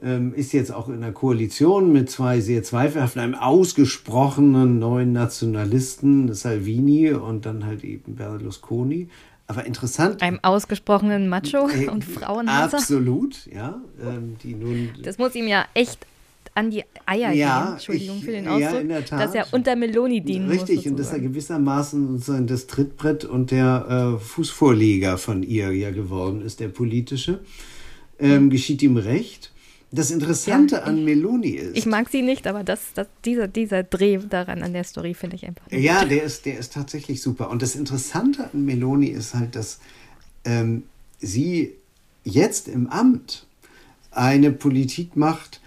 ähm, 0.02 0.34
ist 0.34 0.54
jetzt 0.54 0.72
auch 0.72 0.88
in 0.88 0.96
einer 0.96 1.12
Koalition 1.12 1.92
mit 1.92 2.10
zwei 2.10 2.40
sehr 2.40 2.64
zweifelhaften, 2.64 3.22
einem 3.22 3.36
ausgesprochenen 3.36 4.80
neuen 4.80 5.12
Nationalisten, 5.12 6.34
Salvini 6.34 7.12
und 7.12 7.46
dann 7.46 7.66
halt 7.66 7.84
eben 7.84 8.16
Berlusconi. 8.16 9.10
Aber 9.50 9.66
interessant. 9.66 10.22
Einem 10.22 10.40
ausgesprochenen 10.44 11.28
Macho 11.28 11.68
äh, 11.70 11.88
und 11.88 12.06
Frauenhasser. 12.06 12.78
Absolut, 12.78 13.48
ja. 13.52 13.82
Ähm, 14.00 14.38
die 14.44 14.54
nun, 14.54 14.92
das 15.02 15.18
muss 15.18 15.34
ihm 15.34 15.48
ja 15.48 15.66
echt 15.74 16.06
an 16.54 16.70
die 16.70 16.84
Eier 17.08 17.32
ja, 17.32 17.64
gehen, 17.64 17.74
Entschuldigung 17.74 18.18
ich, 18.20 18.26
für 18.26 18.32
den 18.32 18.48
Ausdruck, 18.48 18.84
ja, 18.88 19.02
dass 19.18 19.34
er 19.34 19.48
unter 19.52 19.76
Meloni 19.76 20.22
dienen 20.22 20.50
Richtig, 20.50 20.60
muss. 20.62 20.70
Richtig, 20.70 20.92
und 20.92 21.00
dass 21.00 21.14
er 21.14 21.20
gewissermaßen 21.20 22.46
das 22.46 22.68
Trittbrett 22.68 23.26
und 23.26 23.50
der 23.50 24.18
äh, 24.20 24.24
Fußvorleger 24.24 25.18
von 25.18 25.42
ihr 25.42 25.72
ja 25.72 25.90
geworden 25.90 26.42
ist, 26.42 26.60
der 26.60 26.68
politische. 26.68 27.40
Ähm, 28.20 28.52
geschieht 28.52 28.84
ihm 28.84 28.98
recht. 28.98 29.52
Das 29.92 30.12
Interessante 30.12 30.76
ja, 30.76 30.84
an 30.84 31.04
Meloni 31.04 31.50
ist. 31.50 31.76
Ich 31.78 31.86
mag 31.86 32.10
sie 32.10 32.22
nicht, 32.22 32.46
aber 32.46 32.64
das, 32.64 32.80
das, 32.94 33.08
dieser, 33.26 33.48
dieser 33.48 33.84
Dreh 33.84 34.18
daran 34.18 34.62
an 34.62 34.74
der 34.74 34.84
Story 34.84 35.16
finde 35.16 35.36
ich 35.36 35.48
einfach. 35.48 35.66
Ja, 35.72 36.06
der 36.06 36.24
ist, 36.24 36.46
der 36.46 36.60
ist 36.60 36.74
tatsächlich 36.74 37.22
super. 37.22 37.50
Und 37.50 37.62
das 37.62 37.76
Interessante 37.76 38.50
an 38.54 38.66
Meloni 38.66 39.08
ist 39.08 39.34
halt, 39.34 39.56
dass 39.56 39.80
ähm, 40.46 40.84
sie 41.20 41.74
jetzt 42.24 42.68
im 42.68 42.88
Amt 42.88 43.48
eine 44.12 44.52
Politik 44.52 45.16
macht, 45.16 45.62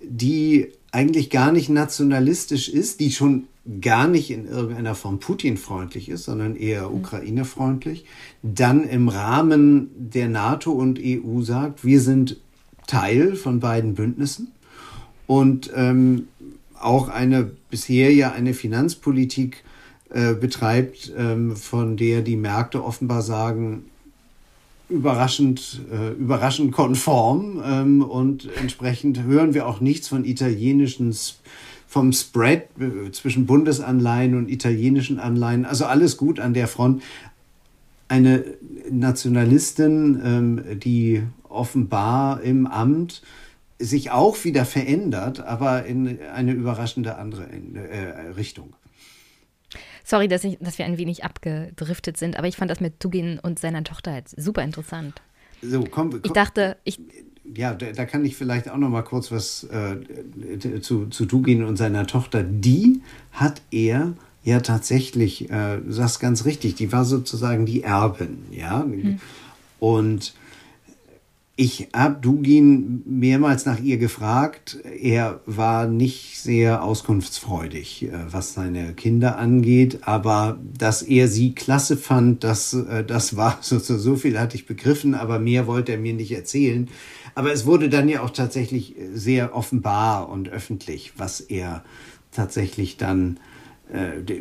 die 0.00 0.68
eigentlich 0.90 1.28
gar 1.28 1.52
nicht 1.52 1.68
nationalistisch 1.68 2.68
ist, 2.68 3.00
die 3.00 3.12
schon 3.12 3.48
gar 3.80 4.08
nicht 4.08 4.30
in 4.30 4.46
irgendeiner 4.46 4.94
Form 4.94 5.20
Putin-freundlich 5.20 6.08
ist, 6.08 6.24
sondern 6.24 6.56
eher 6.56 6.88
mhm. 6.88 6.96
Ukraine-freundlich, 6.96 8.06
dann 8.42 8.88
im 8.88 9.08
Rahmen 9.08 9.90
der 9.94 10.28
NATO 10.28 10.72
und 10.72 10.98
EU 11.02 11.42
sagt, 11.42 11.84
wir 11.84 12.00
sind 12.00 12.38
Teil 12.88 13.36
von 13.36 13.60
beiden 13.60 13.94
Bündnissen 13.94 14.48
und 15.28 15.70
ähm, 15.76 16.26
auch 16.80 17.08
eine 17.08 17.50
bisher 17.70 18.12
ja 18.12 18.32
eine 18.32 18.54
Finanzpolitik 18.54 19.62
äh, 20.10 20.34
betreibt, 20.34 21.12
ähm, 21.16 21.54
von 21.54 21.96
der 21.96 22.22
die 22.22 22.36
Märkte 22.36 22.82
offenbar 22.82 23.22
sagen, 23.22 23.84
überraschend, 24.88 25.82
äh, 25.92 26.12
überraschend 26.12 26.72
konform 26.72 27.62
ähm, 27.64 28.02
und 28.02 28.48
entsprechend 28.56 29.22
hören 29.22 29.52
wir 29.54 29.66
auch 29.66 29.80
nichts 29.80 30.08
von 30.08 30.24
italienischen 30.24 31.14
vom 31.86 32.12
Spread 32.12 32.68
äh, 32.78 33.10
zwischen 33.12 33.46
Bundesanleihen 33.46 34.34
und 34.34 34.50
italienischen 34.50 35.18
Anleihen. 35.18 35.64
Also 35.64 35.86
alles 35.86 36.18
gut 36.18 36.38
an 36.38 36.52
der 36.52 36.68
Front. 36.68 37.02
Eine 38.08 38.44
Nationalistin, 38.90 40.20
ähm, 40.24 40.80
die 40.80 41.22
offenbar 41.48 42.42
im 42.42 42.66
Amt 42.66 43.22
sich 43.78 44.10
auch 44.10 44.44
wieder 44.44 44.64
verändert, 44.64 45.40
aber 45.40 45.84
in 45.84 46.18
eine 46.34 46.52
überraschende 46.52 47.16
andere 47.16 47.44
äh, 47.44 48.30
Richtung. 48.36 48.74
Sorry, 50.04 50.26
dass, 50.26 50.42
ich, 50.44 50.58
dass 50.58 50.78
wir 50.78 50.86
ein 50.86 50.96
wenig 50.96 51.22
abgedriftet 51.24 52.16
sind, 52.16 52.36
aber 52.36 52.48
ich 52.48 52.56
fand 52.56 52.70
das 52.70 52.80
mit 52.80 52.98
Tugin 52.98 53.38
und 53.38 53.58
seiner 53.58 53.84
Tochter 53.84 54.12
halt 54.12 54.28
super 54.30 54.62
interessant. 54.62 55.20
So, 55.60 55.84
komm, 55.84 56.10
komm, 56.10 56.20
ich 56.24 56.32
dachte, 56.32 56.76
ich. 56.84 56.98
Ja, 57.54 57.74
da, 57.74 57.92
da, 57.92 58.04
kann 58.04 58.24
ich 58.24 58.36
vielleicht 58.36 58.68
auch 58.70 58.76
noch 58.76 58.90
mal 58.90 59.02
kurz 59.02 59.30
was 59.30 59.64
äh, 59.64 60.80
zu, 60.80 61.06
zu 61.06 61.24
Tugin 61.24 61.64
und 61.64 61.76
seiner 61.76 62.06
Tochter. 62.06 62.42
Die 62.42 63.02
hat 63.32 63.62
er 63.70 64.14
ja 64.48 64.60
tatsächlich, 64.60 65.50
äh, 65.50 65.78
du 65.78 65.92
sagst 65.92 66.20
ganz 66.20 66.46
richtig, 66.46 66.74
die 66.74 66.90
war 66.90 67.04
sozusagen 67.04 67.66
die 67.66 67.82
Erbin, 67.82 68.38
ja. 68.50 68.82
Hm. 68.82 69.20
Und 69.78 70.32
ich 71.54 71.88
habe 71.94 72.18
Dugin 72.20 73.02
mehrmals 73.04 73.66
nach 73.66 73.78
ihr 73.78 73.98
gefragt. 73.98 74.78
Er 75.00 75.40
war 75.44 75.86
nicht 75.86 76.38
sehr 76.40 76.82
auskunftsfreudig, 76.82 78.04
äh, 78.04 78.10
was 78.30 78.54
seine 78.54 78.94
Kinder 78.94 79.36
angeht, 79.36 79.98
aber 80.02 80.58
dass 80.78 81.02
er 81.02 81.28
sie 81.28 81.54
klasse 81.54 81.98
fand, 81.98 82.42
das, 82.42 82.72
äh, 82.72 83.04
das 83.04 83.36
war 83.36 83.58
so, 83.60 83.78
so 83.78 84.16
viel 84.16 84.40
hatte 84.40 84.56
ich 84.56 84.64
begriffen, 84.64 85.14
aber 85.14 85.38
mehr 85.38 85.66
wollte 85.66 85.92
er 85.92 85.98
mir 85.98 86.14
nicht 86.14 86.32
erzählen. 86.32 86.88
Aber 87.34 87.52
es 87.52 87.66
wurde 87.66 87.90
dann 87.90 88.08
ja 88.08 88.22
auch 88.22 88.30
tatsächlich 88.30 88.96
sehr 89.12 89.54
offenbar 89.54 90.30
und 90.30 90.48
öffentlich, 90.48 91.12
was 91.18 91.40
er 91.40 91.84
tatsächlich 92.32 92.96
dann 92.96 93.36
äh, 93.36 93.47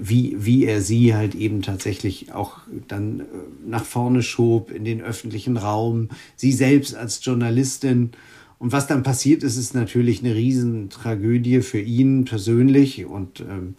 wie, 0.01 0.35
wie 0.37 0.65
er 0.65 0.81
sie 0.81 1.15
halt 1.15 1.33
eben 1.35 1.61
tatsächlich 1.61 2.33
auch 2.33 2.59
dann 2.87 3.21
äh, 3.21 3.23
nach 3.65 3.85
vorne 3.85 4.21
schob 4.21 4.71
in 4.71 4.83
den 4.83 5.01
öffentlichen 5.01 5.57
Raum, 5.57 6.09
sie 6.35 6.51
selbst 6.51 6.95
als 6.95 7.23
Journalistin. 7.23 8.11
Und 8.59 8.71
was 8.71 8.87
dann 8.87 9.03
passiert 9.03 9.43
ist, 9.43 9.55
ist 9.55 9.73
natürlich 9.73 10.21
eine 10.21 10.35
Riesentragödie 10.35 11.61
für 11.61 11.79
ihn 11.79 12.25
persönlich 12.25 13.05
und 13.05 13.39
ähm, 13.41 13.75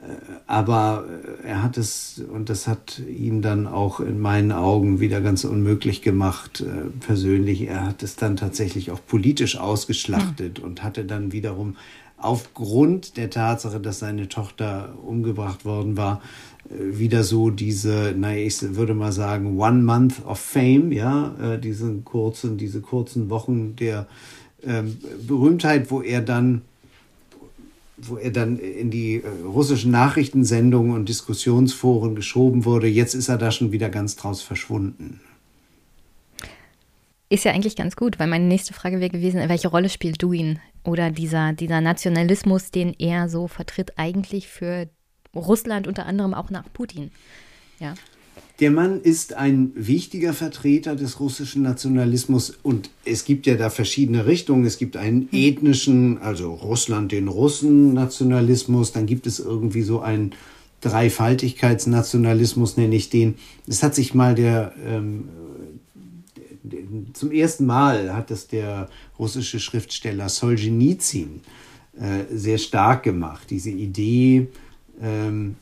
äh, 0.00 0.14
aber 0.46 1.04
er 1.44 1.62
hat 1.62 1.76
es, 1.76 2.22
und 2.32 2.48
das 2.48 2.66
hat 2.66 3.00
ihn 3.00 3.42
dann 3.42 3.66
auch 3.66 4.00
in 4.00 4.18
meinen 4.18 4.52
Augen 4.52 5.00
wieder 5.00 5.20
ganz 5.20 5.44
unmöglich 5.44 6.02
gemacht, 6.02 6.60
äh, 6.60 6.90
persönlich. 7.00 7.62
Er 7.62 7.86
hat 7.86 8.02
es 8.02 8.16
dann 8.16 8.36
tatsächlich 8.36 8.90
auch 8.90 9.00
politisch 9.06 9.58
ausgeschlachtet 9.58 10.58
mhm. 10.58 10.64
und 10.64 10.82
hatte 10.82 11.04
dann 11.04 11.32
wiederum 11.32 11.76
aufgrund 12.20 13.16
der 13.16 13.30
Tatsache, 13.30 13.80
dass 13.80 14.00
seine 14.00 14.28
Tochter 14.28 14.94
umgebracht 15.04 15.64
worden 15.64 15.96
war, 15.96 16.20
äh, 16.70 16.98
wieder 16.98 17.24
so 17.24 17.50
diese, 17.50 18.14
naja, 18.16 18.44
ich 18.44 18.60
würde 18.76 18.94
mal 18.94 19.12
sagen, 19.12 19.58
One 19.58 19.82
Month 19.82 20.24
of 20.26 20.38
Fame, 20.38 20.92
ja, 20.92 21.34
äh, 21.40 21.58
diesen 21.58 22.04
kurzen, 22.04 22.58
diese 22.58 22.80
kurzen 22.80 23.30
Wochen 23.30 23.76
der 23.76 24.06
ähm, 24.64 24.98
Berühmtheit, 25.26 25.90
wo 25.90 26.02
er 26.02 26.20
dann 26.20 26.62
wo 28.00 28.16
er 28.16 28.30
dann 28.30 28.58
in 28.58 28.90
die 28.90 29.16
äh, 29.16 29.28
russischen 29.44 29.90
Nachrichtensendungen 29.90 30.92
und 30.94 31.08
Diskussionsforen 31.08 32.14
geschoben 32.14 32.64
wurde. 32.64 32.86
Jetzt 32.86 33.14
ist 33.14 33.28
er 33.28 33.38
da 33.38 33.50
schon 33.50 33.72
wieder 33.72 33.88
ganz 33.88 34.14
draus 34.14 34.40
verschwunden. 34.40 35.20
Ist 37.30 37.44
ja 37.44 37.52
eigentlich 37.52 37.76
ganz 37.76 37.94
gut, 37.94 38.18
weil 38.18 38.26
meine 38.26 38.46
nächste 38.46 38.72
Frage 38.72 39.00
wäre 39.00 39.10
gewesen, 39.10 39.46
welche 39.48 39.68
Rolle 39.68 39.90
spielt 39.90 40.22
Duin 40.22 40.60
oder 40.82 41.10
dieser, 41.10 41.52
dieser 41.52 41.82
Nationalismus, 41.82 42.70
den 42.70 42.94
er 42.98 43.28
so 43.28 43.48
vertritt, 43.48 43.98
eigentlich 43.98 44.48
für 44.48 44.88
Russland 45.34 45.86
unter 45.86 46.06
anderem 46.06 46.32
auch 46.32 46.48
nach 46.48 46.64
Putin? 46.72 47.10
Ja. 47.80 47.94
Der 48.60 48.70
Mann 48.72 49.00
ist 49.02 49.34
ein 49.34 49.72
wichtiger 49.74 50.32
Vertreter 50.32 50.96
des 50.96 51.20
russischen 51.20 51.62
Nationalismus 51.62 52.58
und 52.62 52.90
es 53.04 53.24
gibt 53.24 53.46
ja 53.46 53.54
da 53.54 53.70
verschiedene 53.70 54.26
Richtungen. 54.26 54.64
Es 54.64 54.78
gibt 54.78 54.96
einen 54.96 55.28
hm. 55.30 55.38
ethnischen, 55.38 56.18
also 56.18 56.54
Russland 56.54 57.12
den 57.12 57.28
Russen 57.28 57.94
Nationalismus, 57.94 58.92
dann 58.92 59.06
gibt 59.06 59.26
es 59.26 59.38
irgendwie 59.38 59.82
so 59.82 60.00
einen 60.00 60.32
Dreifaltigkeitsnationalismus, 60.80 62.76
nenne 62.76 62.96
ich 62.96 63.10
den. 63.10 63.36
Es 63.66 63.82
hat 63.82 63.94
sich 63.94 64.14
mal 64.14 64.34
der, 64.34 64.72
ähm, 64.84 65.28
zum 67.12 67.32
ersten 67.32 67.66
Mal 67.66 68.14
hat 68.14 68.30
es 68.30 68.48
der 68.48 68.88
russische 69.18 69.60
Schriftsteller 69.60 70.28
Solzhenitsyn 70.28 71.40
äh, 71.98 72.24
sehr 72.34 72.58
stark 72.58 73.02
gemacht, 73.02 73.50
diese 73.50 73.70
Idee, 73.70 74.48
ähm, 75.00 75.56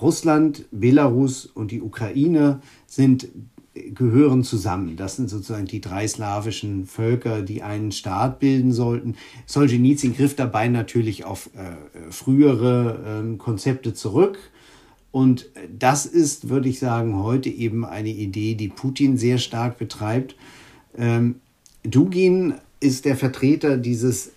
Russland, 0.00 0.64
Belarus 0.70 1.46
und 1.46 1.70
die 1.70 1.82
Ukraine 1.82 2.60
sind, 2.86 3.28
gehören 3.74 4.44
zusammen. 4.44 4.96
Das 4.96 5.16
sind 5.16 5.28
sozusagen 5.28 5.66
die 5.66 5.80
drei 5.80 6.06
slawischen 6.08 6.86
Völker, 6.86 7.42
die 7.42 7.62
einen 7.62 7.92
Staat 7.92 8.40
bilden 8.40 8.72
sollten. 8.72 9.16
Solzhenitsyn 9.46 10.14
griff 10.14 10.34
dabei 10.34 10.68
natürlich 10.68 11.24
auf 11.24 11.50
äh, 11.54 12.10
frühere 12.10 13.22
äh, 13.24 13.36
Konzepte 13.36 13.94
zurück. 13.94 14.38
Und 15.12 15.46
das 15.76 16.06
ist, 16.06 16.48
würde 16.48 16.68
ich 16.68 16.78
sagen, 16.78 17.16
heute 17.16 17.48
eben 17.48 17.84
eine 17.84 18.10
Idee, 18.10 18.54
die 18.54 18.68
Putin 18.68 19.16
sehr 19.16 19.38
stark 19.38 19.78
betreibt. 19.78 20.36
Ähm, 20.96 21.36
Dugin 21.82 22.54
ist 22.78 23.04
der 23.04 23.16
Vertreter 23.16 23.76
dieses 23.76 24.32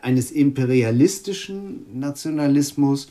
eines 0.00 0.30
imperialistischen 0.30 1.98
Nationalismus, 1.98 3.10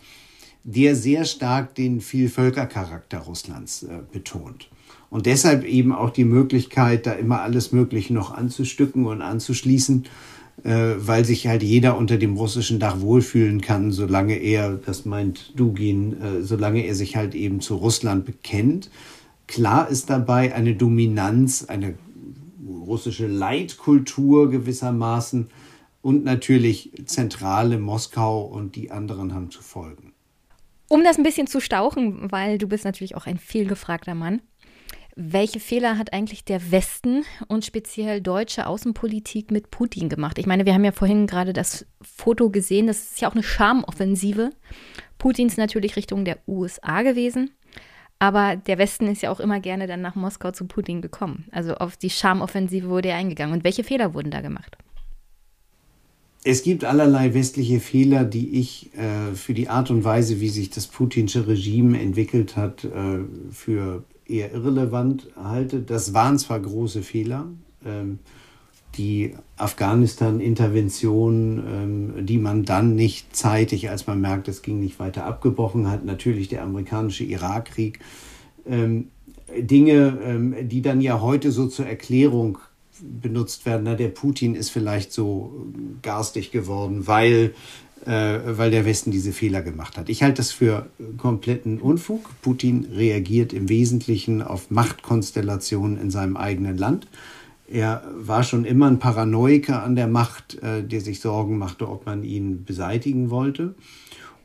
der 0.63 0.95
sehr 0.95 1.25
stark 1.25 1.75
den 1.75 2.01
Vielvölkercharakter 2.01 3.19
Russlands 3.19 3.83
äh, 3.83 3.99
betont. 4.11 4.69
Und 5.09 5.27
deshalb 5.27 5.63
eben 5.65 5.93
auch 5.93 6.09
die 6.09 6.23
Möglichkeit, 6.23 7.05
da 7.05 7.11
immer 7.11 7.41
alles 7.41 7.71
Mögliche 7.71 8.13
noch 8.13 8.33
anzustücken 8.33 9.05
und 9.05 9.21
anzuschließen, 9.21 10.05
äh, 10.05 10.32
weil 10.69 11.25
sich 11.25 11.47
halt 11.47 11.61
jeder 11.61 11.97
unter 11.97 12.17
dem 12.17 12.37
russischen 12.37 12.79
Dach 12.79 13.01
wohlfühlen 13.01 13.61
kann, 13.61 13.91
solange 13.91 14.35
er, 14.35 14.73
das 14.73 15.05
meint 15.05 15.57
Dugin, 15.59 16.21
äh, 16.21 16.41
solange 16.41 16.85
er 16.85 16.95
sich 16.95 17.15
halt 17.15 17.35
eben 17.35 17.59
zu 17.59 17.75
Russland 17.75 18.25
bekennt. 18.25 18.89
Klar 19.47 19.89
ist 19.89 20.09
dabei 20.09 20.55
eine 20.55 20.75
Dominanz, 20.75 21.65
eine 21.65 21.95
russische 22.65 23.27
Leitkultur 23.27 24.49
gewissermaßen 24.49 25.49
und 26.01 26.23
natürlich 26.23 26.91
zentrale 27.05 27.77
Moskau 27.77 28.41
und 28.43 28.75
die 28.75 28.91
anderen 28.91 29.33
haben 29.33 29.51
zu 29.51 29.61
folgen. 29.61 30.13
Um 30.89 31.03
das 31.03 31.17
ein 31.17 31.23
bisschen 31.23 31.47
zu 31.47 31.59
stauchen, 31.59 32.31
weil 32.31 32.57
du 32.57 32.67
bist 32.67 32.85
natürlich 32.85 33.15
auch 33.15 33.25
ein 33.25 33.37
vielgefragter 33.37 34.15
Mann. 34.15 34.41
Welche 35.15 35.59
Fehler 35.59 35.99
hat 35.99 36.11
eigentlich 36.11 36.43
der 36.43 36.71
Westen 36.71 37.23
und 37.47 37.63
speziell 37.63 38.19
deutsche 38.19 38.65
Außenpolitik 38.65 39.51
mit 39.51 39.69
Putin 39.69 40.09
gemacht? 40.09 40.39
Ich 40.39 40.47
meine, 40.47 40.65
wir 40.65 40.73
haben 40.73 40.83
ja 40.83 40.91
vorhin 40.91 41.27
gerade 41.27 41.53
das 41.53 41.85
Foto 42.01 42.49
gesehen, 42.49 42.87
das 42.87 43.11
ist 43.11 43.21
ja 43.21 43.29
auch 43.29 43.33
eine 43.33 43.43
Schamoffensive. 43.43 44.49
Putins 45.19 45.55
natürlich 45.55 45.95
Richtung 45.95 46.25
der 46.25 46.39
USA 46.47 47.03
gewesen, 47.03 47.51
aber 48.17 48.55
der 48.55 48.79
Westen 48.79 49.07
ist 49.07 49.21
ja 49.21 49.31
auch 49.31 49.39
immer 49.39 49.59
gerne 49.59 49.85
dann 49.85 50.01
nach 50.01 50.15
Moskau 50.15 50.49
zu 50.49 50.65
Putin 50.65 51.03
gekommen. 51.03 51.45
Also 51.51 51.75
auf 51.75 51.95
die 51.95 52.09
Schamoffensive 52.09 52.89
wurde 52.89 53.09
er 53.09 53.17
eingegangen. 53.17 53.53
Und 53.53 53.63
welche 53.63 53.83
Fehler 53.83 54.15
wurden 54.15 54.31
da 54.31 54.41
gemacht? 54.41 54.77
Es 56.43 56.63
gibt 56.63 56.83
allerlei 56.83 57.33
westliche 57.35 57.79
Fehler, 57.79 58.25
die 58.25 58.59
ich 58.59 58.89
äh, 58.97 59.33
für 59.35 59.53
die 59.53 59.69
Art 59.69 59.91
und 59.91 60.03
Weise, 60.03 60.41
wie 60.41 60.49
sich 60.49 60.71
das 60.71 60.87
putinsche 60.87 61.47
Regime 61.47 62.01
entwickelt 62.01 62.57
hat, 62.57 62.83
äh, 62.83 63.19
für 63.51 64.03
eher 64.27 64.53
irrelevant 64.53 65.29
halte. 65.35 65.81
Das 65.81 66.13
waren 66.13 66.37
zwar 66.37 66.59
große 66.59 67.03
Fehler, 67.03 67.47
ähm, 67.85 68.19
die 68.95 69.33
Afghanistan-Intervention, 69.57 71.63
ähm, 71.67 72.25
die 72.25 72.37
man 72.37 72.63
dann 72.63 72.95
nicht 72.95 73.35
zeitig, 73.35 73.89
als 73.89 74.07
man 74.07 74.21
merkt, 74.21 74.47
es 74.47 74.61
ging 74.61 74.79
nicht 74.79 74.99
weiter 74.99 75.25
abgebrochen 75.25 75.89
hat, 75.89 76.05
natürlich 76.05 76.47
der 76.47 76.61
amerikanische 76.61 77.23
Irakkrieg, 77.23 77.99
ähm, 78.67 79.07
Dinge, 79.57 80.17
ähm, 80.23 80.55
die 80.67 80.81
dann 80.81 81.01
ja 81.01 81.21
heute 81.21 81.51
so 81.51 81.67
zur 81.67 81.85
Erklärung 81.85 82.57
benutzt 83.01 83.65
werden. 83.65 83.83
Na, 83.83 83.95
der 83.95 84.09
Putin 84.09 84.55
ist 84.55 84.69
vielleicht 84.69 85.11
so 85.11 85.67
garstig 86.01 86.51
geworden, 86.51 87.07
weil, 87.07 87.53
weil 88.05 88.71
der 88.71 88.85
Westen 88.85 89.11
diese 89.11 89.31
Fehler 89.31 89.61
gemacht 89.61 89.97
hat. 89.97 90.09
Ich 90.09 90.23
halte 90.23 90.37
das 90.37 90.51
für 90.51 90.87
kompletten 91.17 91.79
Unfug. 91.79 92.29
Putin 92.41 92.87
reagiert 92.93 93.53
im 93.53 93.69
Wesentlichen 93.69 94.41
auf 94.41 94.71
Machtkonstellationen 94.71 95.97
in 95.99 96.11
seinem 96.11 96.35
eigenen 96.35 96.77
Land. 96.77 97.07
Er 97.67 98.03
war 98.15 98.43
schon 98.43 98.65
immer 98.65 98.87
ein 98.87 98.99
Paranoiker 98.99 99.83
an 99.83 99.95
der 99.95 100.07
Macht, 100.07 100.61
äh, 100.61 100.83
der 100.83 101.01
sich 101.01 101.21
Sorgen 101.21 101.57
machte, 101.57 101.89
ob 101.89 102.05
man 102.05 102.23
ihn 102.23 102.65
beseitigen 102.65 103.29
wollte. 103.29 103.75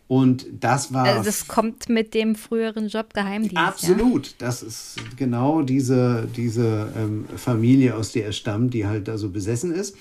Und 0.08 0.46
das 0.60 0.94
war. 0.94 1.04
Also 1.04 1.24
das 1.24 1.46
kommt 1.46 1.90
mit 1.90 2.14
dem 2.14 2.34
früheren 2.34 2.88
Job 2.88 3.12
Geheimdienst. 3.12 3.58
Absolut. 3.58 4.28
Ja? 4.28 4.32
Das 4.38 4.62
ist 4.62 4.96
genau 5.16 5.60
diese, 5.60 6.26
diese 6.34 6.90
ähm, 6.96 7.26
Familie, 7.36 7.94
aus 7.94 8.12
der 8.12 8.24
er 8.24 8.32
stammt, 8.32 8.72
die 8.72 8.86
halt 8.86 9.06
da 9.06 9.18
so 9.18 9.28
besessen 9.28 9.74
ist. 9.74 9.96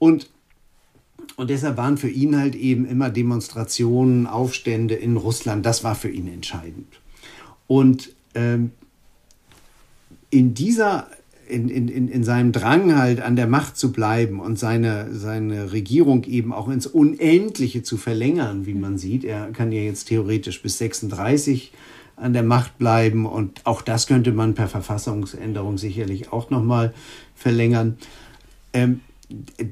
Und, 0.00 0.28
und 1.36 1.50
deshalb 1.50 1.76
waren 1.76 1.98
für 1.98 2.08
ihn 2.08 2.38
halt 2.38 2.54
eben 2.54 2.86
immer 2.86 3.10
Demonstrationen, 3.10 4.26
Aufstände 4.26 4.94
in 4.94 5.16
Russland, 5.16 5.66
das 5.66 5.84
war 5.84 5.94
für 5.94 6.08
ihn 6.08 6.28
entscheidend. 6.28 7.00
Und 7.66 8.14
ähm, 8.34 8.70
in 10.30 10.54
dieser 10.54 11.08
in, 11.48 11.68
in, 11.68 12.08
in 12.08 12.24
seinem 12.24 12.52
Drang 12.52 12.96
halt 12.96 13.20
an 13.20 13.36
der 13.36 13.46
Macht 13.46 13.76
zu 13.76 13.92
bleiben 13.92 14.40
und 14.40 14.58
seine, 14.58 15.14
seine 15.14 15.72
Regierung 15.72 16.24
eben 16.24 16.52
auch 16.52 16.68
ins 16.68 16.86
Unendliche 16.86 17.82
zu 17.82 17.96
verlängern, 17.96 18.66
wie 18.66 18.74
man 18.74 18.98
sieht. 18.98 19.24
Er 19.24 19.52
kann 19.52 19.70
ja 19.70 19.80
jetzt 19.80 20.08
theoretisch 20.08 20.60
bis 20.60 20.78
36 20.78 21.72
an 22.16 22.32
der 22.32 22.42
Macht 22.42 22.78
bleiben 22.78 23.26
und 23.26 23.60
auch 23.64 23.82
das 23.82 24.06
könnte 24.06 24.32
man 24.32 24.54
per 24.54 24.68
Verfassungsänderung 24.68 25.78
sicherlich 25.78 26.32
auch 26.32 26.50
nochmal 26.50 26.92
verlängern. 27.34 27.98
Ähm, 28.72 29.00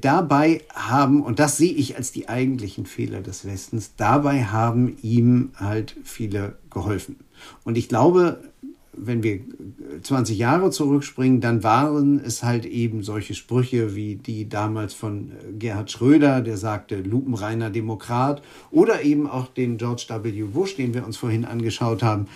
dabei 0.01 0.61
haben, 0.73 1.21
und 1.21 1.39
das 1.39 1.57
sehe 1.57 1.73
ich 1.73 1.95
als 1.97 2.11
die 2.11 2.27
eigentlichen 2.27 2.85
Fehler 2.85 3.21
des 3.21 3.45
Westens, 3.45 3.93
dabei 3.95 4.45
haben 4.45 4.97
ihm 5.01 5.51
halt 5.55 5.95
viele 6.03 6.55
geholfen. 6.69 7.17
Und 7.63 7.77
ich 7.77 7.87
glaube, 7.87 8.39
wenn 8.97 9.23
wir 9.23 9.41
20 10.01 10.37
Jahre 10.37 10.71
zurückspringen, 10.71 11.41
dann 11.41 11.63
waren 11.63 12.21
es 12.23 12.43
halt 12.43 12.65
eben 12.65 13.03
solche 13.03 13.33
Sprüche 13.33 13.95
wie 13.95 14.15
die 14.15 14.47
damals 14.47 14.93
von 14.93 15.31
äh, 15.31 15.53
Gerhard 15.57 15.91
Schröder, 15.91 16.41
der 16.41 16.57
sagte 16.57 17.01
lupenreiner 17.01 17.69
Demokrat, 17.69 18.41
oder 18.71 19.03
eben 19.03 19.29
auch 19.29 19.47
den 19.47 19.77
George 19.77 20.05
W. 20.09 20.43
Bush, 20.43 20.75
den 20.75 20.93
wir 20.93 21.05
uns 21.05 21.17
vorhin 21.17 21.45
angeschaut 21.45 22.03
haben, 22.03 22.27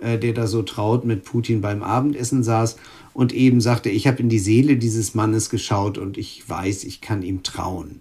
äh, 0.00 0.18
der 0.18 0.32
da 0.32 0.46
so 0.46 0.62
traut 0.62 1.04
mit 1.04 1.24
Putin 1.24 1.60
beim 1.60 1.82
Abendessen 1.82 2.42
saß 2.42 2.76
und 3.14 3.32
eben 3.32 3.60
sagte, 3.60 3.90
ich 3.90 4.06
habe 4.06 4.20
in 4.20 4.28
die 4.28 4.38
Seele 4.38 4.76
dieses 4.76 5.14
Mannes 5.14 5.50
geschaut 5.50 5.98
und 5.98 6.18
ich 6.18 6.48
weiß, 6.48 6.84
ich 6.84 7.00
kann 7.00 7.22
ihm 7.22 7.42
trauen. 7.42 8.00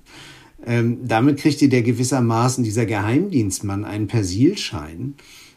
Ähm, 0.65 0.99
damit 1.07 1.37
kriegte 1.37 1.69
der 1.69 1.81
gewissermaßen 1.81 2.63
dieser 2.63 2.85
Geheimdienstmann 2.85 3.85
einen 3.85 4.07
Persilschein 4.07 5.15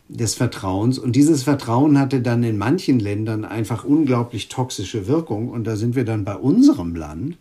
des 0.08 0.34
Vertrauens. 0.34 0.98
Und 0.98 1.16
dieses 1.16 1.42
Vertrauen 1.42 1.98
hatte 1.98 2.20
dann 2.20 2.42
in 2.42 2.58
manchen 2.58 3.00
Ländern 3.00 3.44
einfach 3.44 3.84
unglaublich 3.84 4.48
toxische 4.48 5.06
Wirkung. 5.06 5.48
Und 5.48 5.66
da 5.66 5.76
sind 5.76 5.96
wir 5.96 6.04
dann 6.04 6.24
bei 6.24 6.36
unserem 6.36 6.94
Land, 6.94 7.36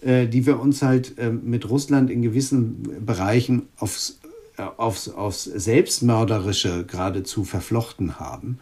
äh, 0.00 0.26
die 0.26 0.46
wir 0.46 0.60
uns 0.60 0.82
halt 0.82 1.18
äh, 1.18 1.30
mit 1.30 1.68
Russland 1.68 2.10
in 2.10 2.22
gewissen 2.22 3.04
Bereichen 3.04 3.62
aufs, 3.78 4.18
äh, 4.56 4.62
aufs, 4.62 5.08
aufs 5.08 5.44
Selbstmörderische 5.44 6.84
geradezu 6.86 7.44
verflochten 7.44 8.18
haben. 8.18 8.58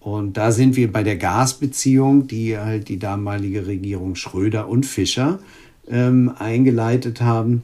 Und 0.00 0.36
da 0.36 0.52
sind 0.52 0.76
wir 0.76 0.92
bei 0.92 1.02
der 1.02 1.16
Gasbeziehung, 1.16 2.28
die 2.28 2.56
halt 2.56 2.88
die 2.88 2.98
damalige 2.98 3.66
Regierung 3.66 4.14
Schröder 4.14 4.68
und 4.68 4.86
Fischer 4.86 5.40
ähm, 5.88 6.32
eingeleitet 6.38 7.20
haben. 7.20 7.62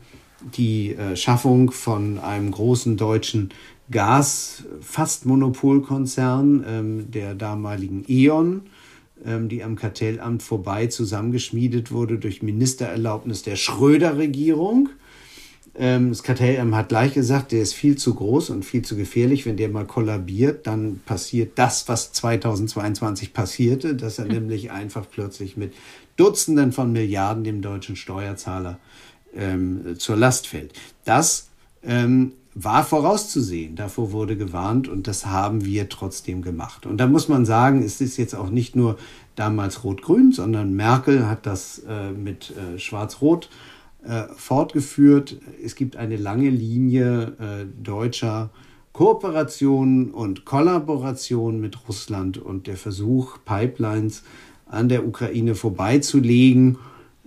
Die 0.56 0.94
äh, 0.94 1.16
Schaffung 1.16 1.70
von 1.70 2.19
einem 2.19 2.51
großen 2.51 2.97
deutschen 2.97 3.51
Gas, 3.90 4.65
fast 4.81 5.27
Monopolkonzern 5.27 6.65
ähm, 6.66 7.11
der 7.11 7.35
damaligen 7.35 8.05
E.ON, 8.09 8.62
ähm, 9.24 9.48
die 9.48 9.62
am 9.62 9.77
Kartellamt 9.77 10.43
vorbei 10.43 10.86
zusammengeschmiedet 10.86 11.93
wurde 11.93 12.19
durch 12.19 12.43
Ministererlaubnis 12.43 13.43
der 13.43 13.56
Schröder-Regierung. 13.56 14.89
Ähm, 15.77 16.11
das 16.11 16.23
Kartellamt 16.23 16.75
hat 16.75 16.89
gleich 16.89 17.15
gesagt, 17.15 17.53
der 17.53 17.61
ist 17.61 17.75
viel 17.75 17.97
zu 17.97 18.15
groß 18.15 18.51
und 18.51 18.65
viel 18.65 18.83
zu 18.83 18.97
gefährlich. 18.97 19.45
Wenn 19.45 19.57
der 19.57 19.69
mal 19.69 19.87
kollabiert, 19.87 20.67
dann 20.67 21.01
passiert 21.05 21.59
das, 21.59 21.89
was 21.89 22.13
2022 22.13 23.33
passierte, 23.33 23.95
dass 23.95 24.19
er 24.19 24.27
mhm. 24.27 24.33
nämlich 24.33 24.71
einfach 24.71 25.07
plötzlich 25.11 25.57
mit 25.57 25.75
Dutzenden 26.17 26.73
von 26.73 26.93
Milliarden 26.93 27.43
dem 27.43 27.61
deutschen 27.61 27.97
Steuerzahler 27.97 28.79
ähm, 29.35 29.97
zur 29.99 30.17
Last 30.17 30.47
fällt. 30.47 30.73
Das 31.05 31.49
ähm, 31.83 32.33
war 32.55 32.85
vorauszusehen. 32.85 33.75
Davor 33.75 34.13
wurde 34.13 34.37
gewarnt 34.37 34.87
und 34.87 35.09
das 35.09 35.27
haben 35.27 35.65
wir 35.65 35.89
trotzdem 35.89 36.41
gemacht. 36.41 36.87
Und 36.87 36.99
da 36.99 37.09
muss 37.09 37.29
man 37.29 37.45
sagen, 37.45 37.83
es 37.83 38.01
ist 38.01 38.17
jetzt 38.17 38.37
auch 38.37 38.49
nicht 38.49 38.77
nur 38.77 38.97
damals 39.35 39.83
Rot-Grün, 39.83 40.31
sondern 40.31 40.75
Merkel 40.75 41.27
hat 41.27 41.47
das 41.47 41.81
äh, 41.89 42.13
mit 42.13 42.53
äh, 42.53 42.79
Schwarz-Rot 42.79 43.47
äh, 43.47 43.74
fortgeführt. 44.37 45.41
Es 45.63 45.75
gibt 45.75 45.97
eine 45.97 46.17
lange 46.17 46.51
Linie 46.51 47.37
äh, 47.39 47.67
deutscher 47.83 48.51
Kooperation 48.93 50.11
und 50.11 50.45
Kollaboration 50.45 51.61
mit 51.61 51.89
Russland 51.89 52.39
und 52.39 52.67
der 52.67 52.77
Versuch, 52.77 53.39
Pipelines 53.45 54.23
an 54.67 54.89
der 54.89 55.07
Ukraine 55.07 55.55
vorbeizulegen. 55.55 56.79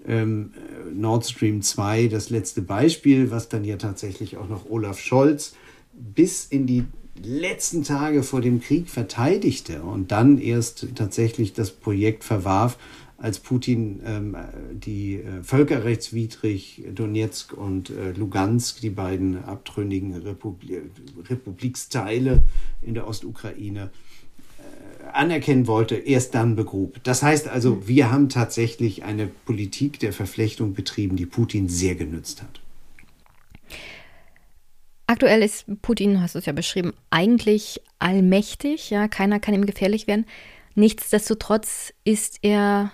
Ähm, 0.06 0.54
Nord 0.94 1.26
Stream 1.26 1.62
2 1.62 2.08
das 2.08 2.30
letzte 2.30 2.62
Beispiel, 2.62 3.32
was 3.32 3.50
dann 3.50 3.66
ja 3.66 3.76
tatsächlich 3.76 4.38
auch 4.38 4.48
noch 4.48 4.70
Olaf 4.70 5.00
Scholz 5.00 5.56
bis 5.94 6.46
in 6.46 6.68
die 6.68 6.86
letzten 7.22 7.84
Tage 7.84 8.24
vor 8.24 8.42
dem 8.42 8.62
Krieg 8.62 8.90
verteidigte 8.90 9.82
und 9.82 10.12
dann 10.12 10.38
erst 10.38 10.88
tatsächlich 10.96 11.54
das 11.54 11.72
Projekt 11.72 12.24
verwarf, 12.24 12.78
als 13.18 13.40
Putin 13.40 14.02
ähm, 14.06 14.38
die 14.72 15.16
äh, 15.16 15.44
völkerrechtswidrig 15.44 16.84
Donetsk 16.94 17.54
und 17.54 17.90
äh, 17.90 18.12
Lugansk, 18.12 18.82
die 18.82 18.92
beiden 18.92 19.44
abtrünnigen 19.44 20.14
Republi 20.14 20.82
Republiksteile 21.28 22.44
in 22.82 22.94
der 22.94 23.08
Ostukraine, 23.08 23.90
äh, 24.60 25.10
anerkennen 25.14 25.66
wollte, 25.66 25.96
erst 25.96 26.36
dann 26.36 26.56
begrub. 26.56 27.04
Das 27.04 27.24
heißt 27.24 27.48
also, 27.48 27.76
mhm. 27.76 27.88
wir 27.88 28.12
haben 28.12 28.30
tatsächlich 28.30 29.04
eine 29.04 29.28
Politik 29.28 30.00
der 30.00 30.14
Verflechtung 30.14 30.74
betrieben, 30.74 31.16
die 31.16 31.26
Putin 31.26 31.70
sehr 31.70 31.96
genützt 31.96 32.44
hat. 32.44 32.62
Aktuell 35.08 35.42
ist 35.42 35.66
Putin, 35.82 36.22
hast 36.22 36.36
du 36.36 36.40
es 36.40 36.46
ja 36.46 36.54
beschrieben, 36.54 36.94
eigentlich 37.10 37.82
allmächtig. 37.98 38.90
Ja, 38.90 39.08
keiner 39.08 39.40
kann 39.40 39.56
ihm 39.56 39.66
gefährlich 39.66 40.06
werden. 40.06 40.26
Nichtsdestotrotz 40.76 41.94
ist 42.04 42.40
er 42.44 42.92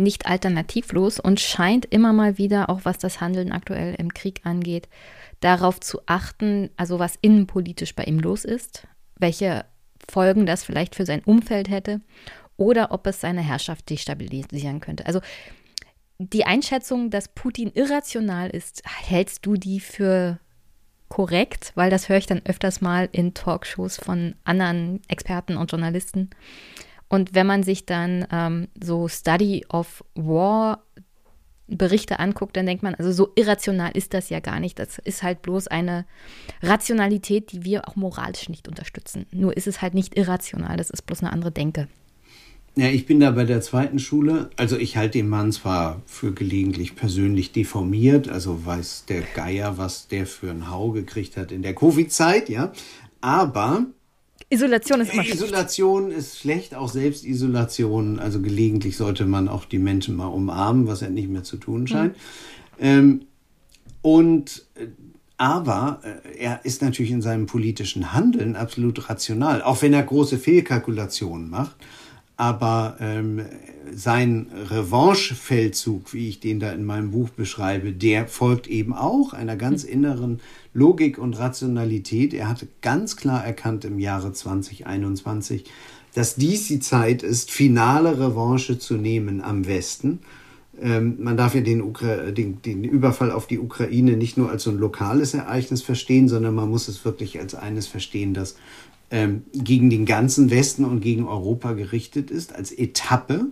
nicht 0.00 0.26
alternativlos 0.26 1.20
und 1.20 1.40
scheint 1.40 1.86
immer 1.86 2.12
mal 2.12 2.38
wieder, 2.38 2.68
auch 2.68 2.80
was 2.84 2.98
das 2.98 3.20
Handeln 3.20 3.52
aktuell 3.52 3.94
im 3.96 4.12
Krieg 4.12 4.40
angeht, 4.44 4.88
darauf 5.40 5.80
zu 5.80 6.00
achten, 6.06 6.70
also 6.76 6.98
was 6.98 7.18
innenpolitisch 7.20 7.94
bei 7.94 8.04
ihm 8.04 8.18
los 8.18 8.44
ist, 8.44 8.86
welche 9.18 9.64
Folgen 10.10 10.46
das 10.46 10.64
vielleicht 10.64 10.94
für 10.94 11.06
sein 11.06 11.22
Umfeld 11.24 11.68
hätte 11.68 12.00
oder 12.56 12.92
ob 12.92 13.06
es 13.06 13.20
seine 13.20 13.42
Herrschaft 13.42 13.88
destabilisieren 13.88 14.80
könnte. 14.80 15.06
Also 15.06 15.20
die 16.18 16.44
Einschätzung, 16.44 17.08
dass 17.08 17.28
Putin 17.28 17.72
irrational 17.74 18.50
ist, 18.50 18.82
hältst 18.84 19.46
du 19.46 19.54
die 19.54 19.80
für 19.80 20.38
korrekt? 21.08 21.72
Weil 21.74 21.90
das 21.90 22.08
höre 22.08 22.18
ich 22.18 22.26
dann 22.26 22.42
öfters 22.44 22.82
mal 22.82 23.08
in 23.12 23.32
Talkshows 23.32 23.96
von 23.96 24.34
anderen 24.44 25.00
Experten 25.08 25.56
und 25.56 25.70
Journalisten. 25.70 26.30
Und 27.10 27.34
wenn 27.34 27.46
man 27.46 27.64
sich 27.64 27.84
dann 27.84 28.26
ähm, 28.32 28.68
so 28.80 29.08
Study 29.08 29.66
of 29.68 30.02
War 30.14 30.84
Berichte 31.66 32.18
anguckt, 32.18 32.56
dann 32.56 32.66
denkt 32.66 32.82
man, 32.82 32.94
also 32.94 33.12
so 33.12 33.32
irrational 33.34 33.92
ist 33.94 34.14
das 34.14 34.30
ja 34.30 34.40
gar 34.40 34.60
nicht. 34.60 34.78
Das 34.78 34.98
ist 34.98 35.22
halt 35.22 35.42
bloß 35.42 35.68
eine 35.68 36.06
Rationalität, 36.62 37.52
die 37.52 37.64
wir 37.64 37.88
auch 37.88 37.96
moralisch 37.96 38.48
nicht 38.48 38.68
unterstützen. 38.68 39.26
Nur 39.32 39.56
ist 39.56 39.66
es 39.66 39.82
halt 39.82 39.94
nicht 39.94 40.16
irrational, 40.16 40.76
das 40.76 40.90
ist 40.90 41.02
bloß 41.02 41.20
eine 41.22 41.32
andere 41.32 41.52
Denke. 41.52 41.88
Ja, 42.76 42.86
ich 42.86 43.06
bin 43.06 43.18
da 43.18 43.32
bei 43.32 43.44
der 43.44 43.60
zweiten 43.60 43.98
Schule. 43.98 44.50
Also 44.56 44.78
ich 44.78 44.96
halte 44.96 45.18
den 45.18 45.28
Mann 45.28 45.50
zwar 45.50 46.02
für 46.06 46.32
gelegentlich 46.32 46.94
persönlich 46.94 47.50
deformiert, 47.52 48.28
also 48.28 48.64
weiß 48.64 49.06
der 49.08 49.22
Geier, 49.34 49.76
was 49.76 50.06
der 50.06 50.26
für 50.26 50.50
ein 50.50 50.70
Hau 50.70 50.90
gekriegt 50.92 51.36
hat 51.36 51.50
in 51.50 51.62
der 51.62 51.74
Covid-Zeit, 51.74 52.48
ja. 52.48 52.72
Aber 53.20 53.86
Isolation 54.50 55.00
ist 55.00 55.12
immer 55.12 55.22
schlecht. 55.22 55.40
Isolation 55.40 56.10
ist 56.10 56.38
schlecht, 56.38 56.74
auch 56.74 56.88
Selbstisolation. 56.88 58.18
Also 58.18 58.40
gelegentlich 58.40 58.96
sollte 58.96 59.24
man 59.24 59.48
auch 59.48 59.64
die 59.64 59.78
Menschen 59.78 60.16
mal 60.16 60.26
umarmen, 60.26 60.88
was 60.88 61.00
ja 61.00 61.08
nicht 61.08 61.28
mehr 61.28 61.44
zu 61.44 61.56
tun 61.56 61.86
scheint. 61.86 62.16
Mhm. 62.16 62.20
Ähm, 62.80 63.20
und 64.02 64.66
äh, 64.74 64.88
aber 65.36 66.00
äh, 66.02 66.36
er 66.38 66.64
ist 66.64 66.82
natürlich 66.82 67.12
in 67.12 67.22
seinem 67.22 67.46
politischen 67.46 68.12
Handeln 68.12 68.56
absolut 68.56 69.08
rational, 69.08 69.62
auch 69.62 69.80
wenn 69.80 69.94
er 69.94 70.02
große 70.02 70.36
Fehlkalkulationen 70.36 71.48
macht. 71.48 71.76
Aber 72.40 72.96
ähm, 73.00 73.42
sein 73.94 74.46
Revanchefeldzug, 74.70 76.14
wie 76.14 76.30
ich 76.30 76.40
den 76.40 76.58
da 76.58 76.72
in 76.72 76.86
meinem 76.86 77.10
Buch 77.10 77.28
beschreibe, 77.28 77.92
der 77.92 78.28
folgt 78.28 78.66
eben 78.66 78.94
auch 78.94 79.34
einer 79.34 79.56
ganz 79.56 79.84
mhm. 79.84 79.90
inneren 79.90 80.40
Logik 80.72 81.18
und 81.18 81.38
Rationalität. 81.38 82.32
Er 82.32 82.48
hatte 82.48 82.66
ganz 82.80 83.16
klar 83.18 83.44
erkannt 83.44 83.84
im 83.84 83.98
Jahre 83.98 84.32
2021, 84.32 85.64
dass 86.14 86.36
dies 86.36 86.66
die 86.66 86.80
Zeit 86.80 87.22
ist, 87.22 87.50
finale 87.50 88.18
Revanche 88.18 88.78
zu 88.78 88.94
nehmen 88.94 89.42
am 89.42 89.66
Westen. 89.66 90.20
Ähm, 90.80 91.16
man 91.18 91.36
darf 91.36 91.54
ja 91.54 91.60
den, 91.60 91.82
Ukra 91.82 92.30
den, 92.30 92.62
den 92.62 92.84
Überfall 92.84 93.32
auf 93.32 93.48
die 93.48 93.58
Ukraine 93.58 94.16
nicht 94.16 94.38
nur 94.38 94.48
als 94.48 94.62
so 94.62 94.70
ein 94.70 94.78
lokales 94.78 95.34
Ereignis 95.34 95.82
verstehen, 95.82 96.26
sondern 96.26 96.54
man 96.54 96.70
muss 96.70 96.88
es 96.88 97.04
wirklich 97.04 97.38
als 97.38 97.54
eines 97.54 97.86
verstehen, 97.86 98.32
das 98.32 98.56
ähm, 99.10 99.42
gegen 99.52 99.90
den 99.90 100.06
ganzen 100.06 100.50
Westen 100.50 100.84
und 100.84 101.00
gegen 101.00 101.26
Europa 101.26 101.72
gerichtet 101.72 102.30
ist, 102.30 102.54
als 102.54 102.72
Etappe. 102.72 103.46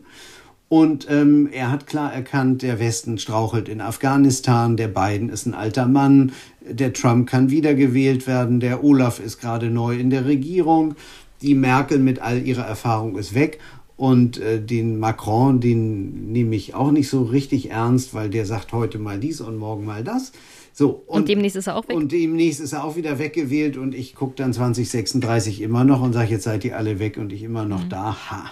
Und 0.69 1.07
ähm, 1.11 1.49
er 1.51 1.71
hat 1.71 1.87
klar 1.87 2.13
erkannt, 2.13 2.63
der 2.63 2.79
Westen 2.79 3.19
strauchelt 3.19 3.69
in 3.69 3.81
Afghanistan, 3.81 4.77
der 4.77 4.89
Biden 4.89 5.31
ist 5.31 5.47
ein 5.47 5.55
alter 5.55 5.87
Mann, 5.87 6.33
der 6.61 6.93
Trump 6.93 7.29
kann 7.29 7.51
wiedergewählt 7.51 8.27
werden, 8.27 8.61
der 8.61 8.85
Olaf 8.85 9.19
ist 9.19 9.41
gerade 9.41 9.71
neu 9.71 9.97
in 9.97 10.11
der 10.11 10.27
Regierung, 10.27 10.95
die 11.41 11.55
Merkel 11.55 11.99
mit 11.99 12.21
all 12.21 12.47
ihrer 12.47 12.67
Erfahrung 12.67 13.17
ist 13.17 13.35
weg 13.35 13.61
und 13.97 14.39
äh, 14.39 14.61
den 14.61 14.99
Macron, 14.99 15.61
den 15.61 16.33
nehme 16.33 16.55
ich 16.55 16.75
auch 16.75 16.93
nicht 16.93 17.09
so 17.09 17.23
richtig 17.23 17.71
ernst, 17.71 18.13
weil 18.13 18.29
der 18.31 18.45
sagt 18.45 18.73
heute 18.73 18.99
mal 18.99 19.19
dies 19.19 19.41
und 19.41 19.57
morgen 19.57 19.87
mal 19.87 20.05
das. 20.05 20.33
So, 20.79 21.03
und, 21.09 21.23
und 21.23 21.29
demnächst 21.29 21.57
ist 21.57 21.67
er 21.67 21.75
auch 21.75 21.89
weg. 21.89 21.97
Und 21.97 22.13
demnächst 22.13 22.61
ist 22.61 22.73
er 22.73 22.85
auch 22.85 22.95
wieder 22.95 23.19
weggewählt 23.19 23.77
und 23.77 23.97
ich 23.97 24.15
gucke 24.15 24.37
dann 24.37 24.53
2036 24.53 25.61
immer 25.61 25.83
noch 25.83 26.01
und 26.01 26.13
sage, 26.13 26.31
jetzt 26.31 26.45
seid 26.45 26.65
ihr 26.65 26.77
alle 26.77 27.01
weg 27.01 27.17
und 27.17 27.33
ich 27.33 27.43
immer 27.43 27.65
noch 27.65 27.83
mhm. 27.83 27.89
da. 27.89 28.17
Ha. 28.31 28.45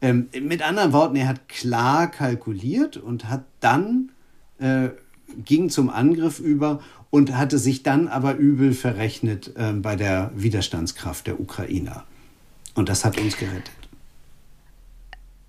Ähm, 0.00 0.28
mit 0.40 0.62
anderen 0.62 0.94
Worten, 0.94 1.16
er 1.16 1.28
hat 1.28 1.46
klar 1.50 2.10
kalkuliert 2.10 2.96
und 2.96 3.28
hat 3.28 3.44
dann 3.60 4.12
äh, 4.58 4.88
ging 5.44 5.68
zum 5.68 5.90
Angriff 5.90 6.40
über 6.40 6.80
und 7.10 7.36
hatte 7.36 7.58
sich 7.58 7.82
dann 7.82 8.08
aber 8.08 8.36
übel 8.36 8.72
verrechnet 8.72 9.52
äh, 9.56 9.74
bei 9.74 9.94
der 9.94 10.30
Widerstandskraft 10.34 11.26
der 11.26 11.38
Ukrainer. 11.38 12.04
Und 12.76 12.88
das 12.88 13.04
hat 13.04 13.20
uns 13.20 13.36
gerettet. 13.36 13.77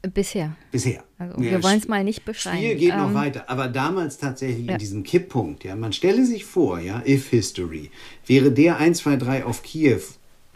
Bisher. 0.01 0.55
Bisher. 0.71 1.03
Also, 1.17 1.41
ja, 1.41 1.51
wir 1.51 1.61
wollen 1.63 1.79
es 1.79 1.89
mal 1.89 2.05
nicht 2.05 2.23
beschreiben. 2.23 2.59
Spiel 2.59 2.75
geht 2.75 2.93
ähm, 2.93 2.99
noch 2.99 3.13
weiter, 3.13 3.49
aber 3.49 3.67
damals 3.67 4.17
tatsächlich 4.17 4.65
ja. 4.65 4.71
in 4.73 4.79
diesem 4.79 5.03
Kipppunkt, 5.03 5.65
ja, 5.65 5.75
man 5.75 5.91
stelle 5.91 6.25
sich 6.25 6.45
vor, 6.45 6.79
ja, 6.79 7.03
if 7.05 7.27
history, 7.29 7.91
wäre 8.25 8.49
der 8.51 8.77
1, 8.77 8.99
2, 8.99 9.17
3 9.17 9.43
auf 9.43 9.61
Kiew 9.61 9.99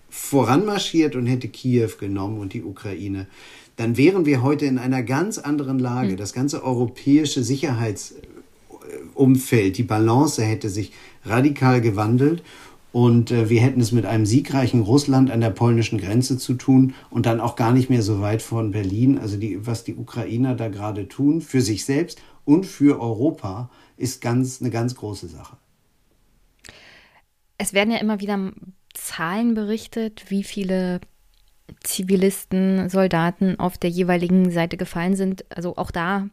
voranmarschiert 0.10 1.18
und 1.18 1.26
hätte 1.26 1.50
Kiew 1.50 1.90
genommen 2.00 2.40
und 2.40 2.54
die 2.54 2.64
Ukraine, 2.64 3.28
dann 3.76 3.98
wären 3.98 4.26
wir 4.26 4.44
heute 4.44 4.66
in 4.66 4.78
einer 4.78 5.04
ganz 5.04 5.40
anderen 5.40 5.80
Lage. 5.80 6.14
Mhm. 6.14 6.18
Das 6.18 6.32
ganze 6.32 6.64
europäische 6.64 7.44
Sicherheitsumfeld, 7.44 9.78
die 9.78 9.84
Balance 9.84 10.42
hätte 10.42 10.70
sich 10.70 10.94
radikal 11.26 11.82
gewandelt 11.82 12.44
und 12.94 13.32
äh, 13.32 13.50
wir 13.50 13.60
hätten 13.60 13.82
es 13.82 13.92
mit 13.92 14.06
einem 14.06 14.28
siegreichen 14.28 14.82
Russland 14.82 15.32
an 15.32 15.42
der 15.42 15.50
polnischen 15.50 15.98
Grenze 15.98 16.38
zu 16.38 16.54
tun 16.54 16.94
und 17.10 17.26
dann 17.26 17.42
auch 17.42 17.56
gar 17.56 17.74
nicht 17.74 17.90
mehr 17.90 18.04
so 18.04 18.22
weit 18.22 18.44
von 18.44 18.70
Berlin. 18.70 19.18
Also 19.18 19.36
die, 19.36 19.66
was 19.66 19.84
die 19.84 19.96
Ukrainer 19.96 20.54
da 20.54 20.70
gerade 20.70 21.08
tun 21.08 21.42
für 21.42 21.60
sich 21.60 21.86
selbst 21.86 22.22
und 22.46 22.68
für 22.68 23.02
Europa 23.02 23.72
ist 23.98 24.22
ganz 24.22 24.62
eine 24.62 24.70
ganz 24.70 24.94
große 24.94 25.28
Sache. 25.28 25.58
Es 27.58 27.74
werden 27.74 27.90
ja 27.90 27.98
immer 27.98 28.20
wieder 28.20 28.52
Zahlen 28.94 29.56
berichtet, 29.56 30.26
wie 30.30 30.44
viele 30.44 31.02
Zivilisten, 31.82 32.90
Soldaten 32.90 33.60
auf 33.60 33.80
der 33.80 33.90
jeweiligen 33.90 34.52
Seite 34.52 34.78
gefallen 34.78 35.16
sind. 35.16 35.46
Also 35.50 35.78
auch 35.78 35.90
da 35.90 36.30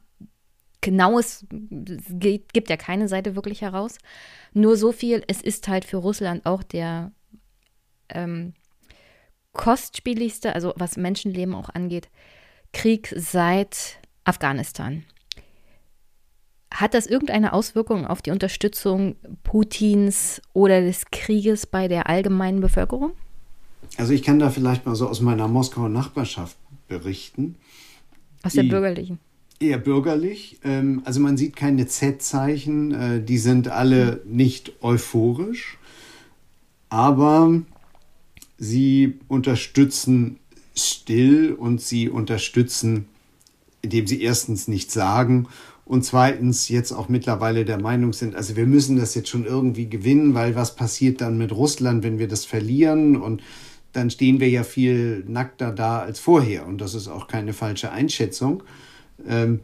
genaues 0.81 1.47
gibt 1.51 2.71
ja 2.71 2.77
keine 2.77 3.09
Seite 3.09 3.37
wirklich 3.37 3.63
heraus. 3.63 3.99
Nur 4.53 4.77
so 4.77 4.93
viel, 4.93 5.23
es 5.27 5.43
ist 5.43 5.69
halt 5.69 5.85
für 5.85 5.99
Russland 5.99 6.47
auch 6.47 6.63
der 6.63 7.13
ähm, 8.09 8.55
kostspieligste, 9.53 10.55
also 10.55 10.73
was 10.77 10.97
Menschenleben 10.97 11.55
auch 11.55 11.69
angeht, 11.71 12.09
Krieg 12.73 13.13
seit 13.17 13.99
Afghanistan. 14.25 15.05
Hat 16.73 16.95
das 16.95 17.07
irgendeine 17.07 17.53
Auswirkung 17.53 18.07
auf 18.07 18.23
die 18.23 18.31
Unterstützung 18.31 19.17
Putins 19.43 20.41
oder 20.53 20.81
des 20.81 21.07
Krieges 21.11 21.67
bei 21.67 21.89
der 21.89 22.09
allgemeinen 22.09 22.61
Bevölkerung? 22.61 23.13
Also 23.97 24.13
ich 24.13 24.23
kann 24.23 24.39
da 24.39 24.51
vielleicht 24.51 24.87
mal 24.87 24.95
so 24.95 25.09
aus 25.09 25.21
meiner 25.21 25.49
Moskauer 25.49 25.89
Nachbarschaft 25.89 26.57
berichten. 26.87 27.57
Aus 28.45 28.53
der 28.53 28.63
bürgerlichen? 28.63 29.19
Eher 29.61 29.79
bürgerlich. 29.79 30.59
Ähm, 30.65 31.03
also 31.05 31.21
man 31.21 31.37
sieht 31.37 31.55
keine 31.55 31.87
Z-Zeichen. 31.87 32.93
Äh, 32.93 33.23
die 33.23 33.39
sind 33.39 33.69
alle 33.69 34.23
nicht 34.25 34.73
euphorisch. 34.83 35.79
Aber 36.89 37.63
sie 38.59 39.19
unterstützen 39.29 40.39
still 40.75 41.53
und 41.53 41.81
sie 41.81 42.09
unterstützen, 42.09 43.07
indem 43.83 44.07
sie 44.07 44.23
erstens 44.23 44.67
nichts 44.67 44.95
sagen 44.95 45.47
und 45.85 46.05
zweitens 46.05 46.69
jetzt 46.69 46.93
auch 46.93 47.09
mittlerweile 47.09 47.65
der 47.65 47.81
Meinung 47.81 48.13
sind, 48.13 48.37
also 48.37 48.55
wir 48.55 48.67
müssen 48.67 48.97
das 48.97 49.15
jetzt 49.15 49.29
schon 49.29 49.45
irgendwie 49.45 49.89
gewinnen, 49.89 50.35
weil 50.35 50.55
was 50.55 50.77
passiert 50.77 51.21
dann 51.21 51.37
mit 51.37 51.51
Russland, 51.51 52.05
wenn 52.05 52.19
wir 52.19 52.29
das 52.29 52.45
verlieren 52.45 53.17
und 53.17 53.43
dann 53.93 54.09
stehen 54.09 54.39
wir 54.39 54.49
ja 54.49 54.63
viel 54.63 55.25
nackter 55.27 55.73
da 55.73 55.99
als 55.99 56.21
vorher 56.21 56.67
und 56.67 56.81
das 56.81 56.95
ist 56.95 57.09
auch 57.09 57.27
keine 57.27 57.53
falsche 57.53 57.91
Einschätzung. 57.91 58.63
Ähm, 59.27 59.61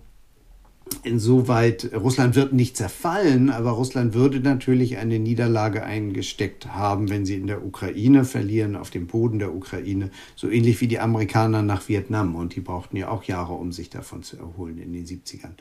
insoweit, 1.03 1.91
Russland 1.95 2.37
wird 2.37 2.53
nicht 2.53 2.77
zerfallen, 2.77 3.51
aber 3.51 3.73
Russland 3.73 4.15
würde 4.15 4.41
natürlich 4.41 4.99
eine 4.99 5.19
Niederlage 5.19 5.83
eingesteckt 5.83 6.69
haben, 6.69 7.11
wenn 7.11 7.27
sie 7.27 7.35
in 7.35 7.47
der 7.47 7.65
Ukraine 7.65 8.25
verlieren, 8.25 8.77
auf 8.77 8.91
dem 8.91 9.07
Boden 9.07 9.39
der 9.39 9.55
Ukraine, 9.55 10.11
so 10.37 10.49
ähnlich 10.49 10.81
wie 10.81 10.89
die 10.89 11.01
Amerikaner 11.01 11.63
nach 11.63 11.89
Vietnam. 11.89 12.37
Und 12.37 12.55
die 12.55 12.61
brauchten 12.61 12.97
ja 12.97 13.09
auch 13.09 13.25
Jahre, 13.25 13.55
um 13.55 13.73
sich 13.73 13.91
davon 13.91 14.23
zu 14.23 14.37
erholen 14.37 14.79
in 14.79 14.93
den 14.93 15.05
70ern. 15.05 15.55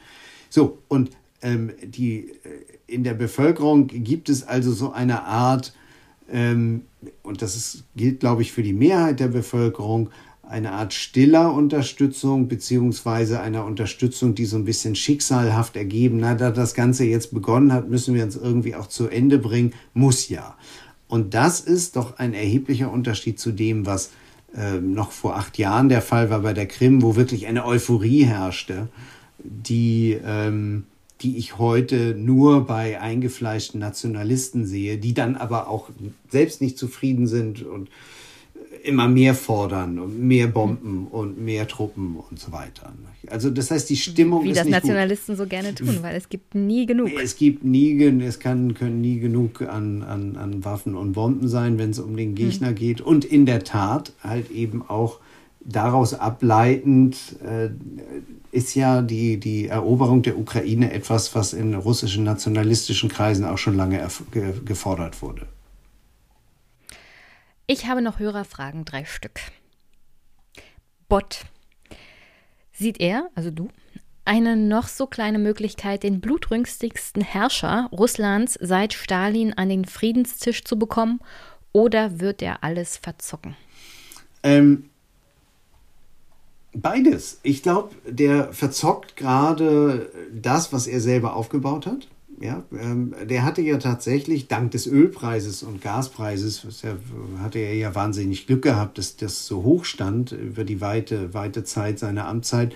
So, 0.50 0.78
und 0.88 1.12
ähm, 1.42 1.72
die, 1.84 2.30
äh, 2.30 2.34
in 2.88 3.04
der 3.04 3.16
Bevölkerung 3.16 3.88
gibt 3.88 4.30
es 4.30 4.44
also 4.44 4.72
so 4.72 4.92
eine 4.92 5.24
Art, 5.24 5.74
ähm, 6.32 6.84
und 7.24 7.42
das 7.42 7.56
ist, 7.56 7.84
gilt, 7.96 8.20
glaube 8.20 8.42
ich, 8.42 8.52
für 8.52 8.64
die 8.64 8.74
Mehrheit 8.74 9.20
der 9.20 9.28
Bevölkerung, 9.28 10.10
eine 10.50 10.72
Art 10.72 10.94
stiller 10.94 11.54
Unterstützung, 11.54 12.48
beziehungsweise 12.48 13.40
einer 13.40 13.66
Unterstützung, 13.66 14.36
die 14.36 14.46
so 14.46 14.58
ein 14.58 14.66
bisschen 14.66 14.96
schicksalhaft 14.96 15.76
ergeben. 15.76 16.18
Na, 16.20 16.36
da 16.36 16.52
das 16.52 16.74
Ganze 16.74 17.06
jetzt 17.06 17.34
begonnen 17.34 17.74
hat, 17.74 17.90
müssen 17.90 18.14
wir 18.14 18.24
uns 18.24 18.36
irgendwie 18.36 18.76
auch 18.76 18.88
zu 18.88 19.08
Ende 19.08 19.38
bringen. 19.38 19.74
Muss 19.94 20.30
ja. 20.30 20.56
Und 21.08 21.34
das 21.34 21.60
ist 21.60 21.96
doch 21.96 22.18
ein 22.18 22.34
erheblicher 22.34 22.92
Unterschied 22.92 23.40
zu 23.40 23.52
dem, 23.52 23.86
was 23.86 24.12
äh, 24.56 24.80
noch 24.80 25.12
vor 25.12 25.36
acht 25.36 25.58
Jahren 25.58 25.90
der 25.90 26.02
Fall 26.02 26.30
war 26.30 26.40
bei 26.40 26.54
der 26.54 26.68
Krim, 26.68 27.02
wo 27.02 27.16
wirklich 27.16 27.48
eine 27.48 27.66
Euphorie 27.66 28.24
herrschte, 28.24 28.88
die, 29.40 30.18
ähm, 30.26 30.86
die 31.22 31.38
ich 31.38 31.58
heute 31.58 32.16
nur 32.16 32.66
bei 32.66 33.00
eingefleischten 33.00 33.80
Nationalisten 33.80 34.66
sehe, 34.66 34.98
die 34.98 35.14
dann 35.14 35.36
aber 35.36 35.68
auch 35.68 35.90
selbst 36.30 36.62
nicht 36.62 36.78
zufrieden 36.78 37.28
sind 37.28 37.64
und 37.64 37.90
immer 38.86 39.08
mehr 39.08 39.34
fordern 39.34 40.00
und 40.00 40.20
mehr 40.20 40.48
Bomben 40.48 41.08
und 41.08 41.40
mehr 41.40 41.68
Truppen 41.68 42.18
und 42.18 42.40
so 42.40 42.52
weiter. 42.52 42.94
Also 43.28 43.50
das 43.50 43.72
heißt, 43.72 43.90
die 43.90 43.98
Stimmung 43.98 44.44
Wie 44.44 44.52
ist 44.52 44.58
das 44.58 44.66
nicht 44.66 44.74
Nationalisten 44.74 45.36
gut. 45.36 45.44
so 45.44 45.50
gerne 45.50 45.74
tun, 45.74 45.98
weil 46.02 46.16
es 46.16 46.30
gibt 46.30 46.56
nie 46.56 46.86
genug. 46.86 47.12
Es 47.22 47.36
gibt 47.36 47.64
nie, 47.64 48.02
es 48.22 48.40
kann, 48.40 48.74
können 48.74 49.02
nie 49.02 49.20
genug 49.20 49.62
an, 49.62 50.04
an, 50.04 50.36
an 50.36 50.64
Waffen 50.64 50.96
und 50.96 51.14
Bomben 51.14 51.48
sein, 51.48 51.78
wenn 51.78 51.90
es 51.90 52.00
um 52.00 52.16
den 52.16 52.36
Gegner 52.36 52.70
hm. 52.70 52.76
geht. 52.76 53.02
Und 53.02 53.26
in 53.26 53.46
der 53.46 53.64
Tat 53.64 54.14
halt 54.22 54.52
eben 54.52 54.84
auch 54.88 55.20
daraus 55.62 56.14
ableitend 56.14 57.18
äh, 57.44 57.70
ist 58.52 58.76
ja 58.76 59.02
die, 59.02 59.38
die 59.38 59.68
Eroberung 59.68 60.22
der 60.22 60.38
Ukraine 60.38 60.94
etwas, 60.94 61.36
was 61.36 61.54
in 61.54 61.74
russischen 61.74 62.24
nationalistischen 62.24 63.10
Kreisen 63.10 63.44
auch 63.44 63.58
schon 63.58 63.76
lange 63.76 64.08
gefordert 64.64 65.22
wurde. 65.22 65.48
Ich 67.68 67.88
habe 67.88 68.02
noch 68.02 68.20
Hörerfragen, 68.20 68.86
drei 68.86 69.06
Stück. 69.06 69.40
Bot. 71.10 71.46
Sieht 72.72 73.00
er, 73.00 73.30
also 73.34 73.50
du, 73.50 73.70
eine 74.24 74.56
noch 74.56 74.88
so 74.88 75.08
kleine 75.08 75.40
Möglichkeit, 75.40 76.04
den 76.04 76.22
blutrünstigsten 76.22 77.24
Herrscher 77.24 77.90
Russlands 77.92 78.58
seit 78.62 78.94
Stalin 78.94 79.54
an 79.54 79.70
den 79.70 79.86
Friedenstisch 79.86 80.64
zu 80.64 80.78
bekommen, 80.78 81.20
oder 81.72 82.20
wird 82.20 82.42
er 82.42 82.64
alles 82.64 82.98
verzocken? 82.98 83.56
Ähm, 84.44 84.90
beides. 86.74 87.40
Ich 87.44 87.64
glaube, 87.64 87.96
der 88.08 88.54
verzockt 88.54 89.16
gerade 89.16 90.10
das, 90.32 90.72
was 90.72 90.88
er 90.88 91.02
selber 91.02 91.36
aufgebaut 91.36 91.86
hat. 91.86 92.08
Ja, 92.42 92.64
ähm, 92.78 93.16
der 93.24 93.46
hatte 93.46 93.62
ja 93.62 93.78
tatsächlich 93.78 94.48
dank 94.48 94.72
des 94.72 94.88
Ölpreises 94.88 95.64
und 95.64 95.82
Gaspreises, 95.82 96.68
ja, 96.84 96.96
hatte 97.42 97.60
er 97.60 97.76
ja 97.76 97.96
wahnsinnig 97.96 98.46
Glück 98.46 98.62
gehabt, 98.62 98.98
dass 98.98 99.16
das 99.16 99.46
so 99.46 99.64
hoch 99.64 99.86
stand 99.86 100.34
über 100.34 100.66
die 100.66 100.82
weite, 100.82 101.34
weite 101.34 101.64
Zeit 101.64 101.98
seiner 101.98 102.28
Amtszeit, 102.28 102.76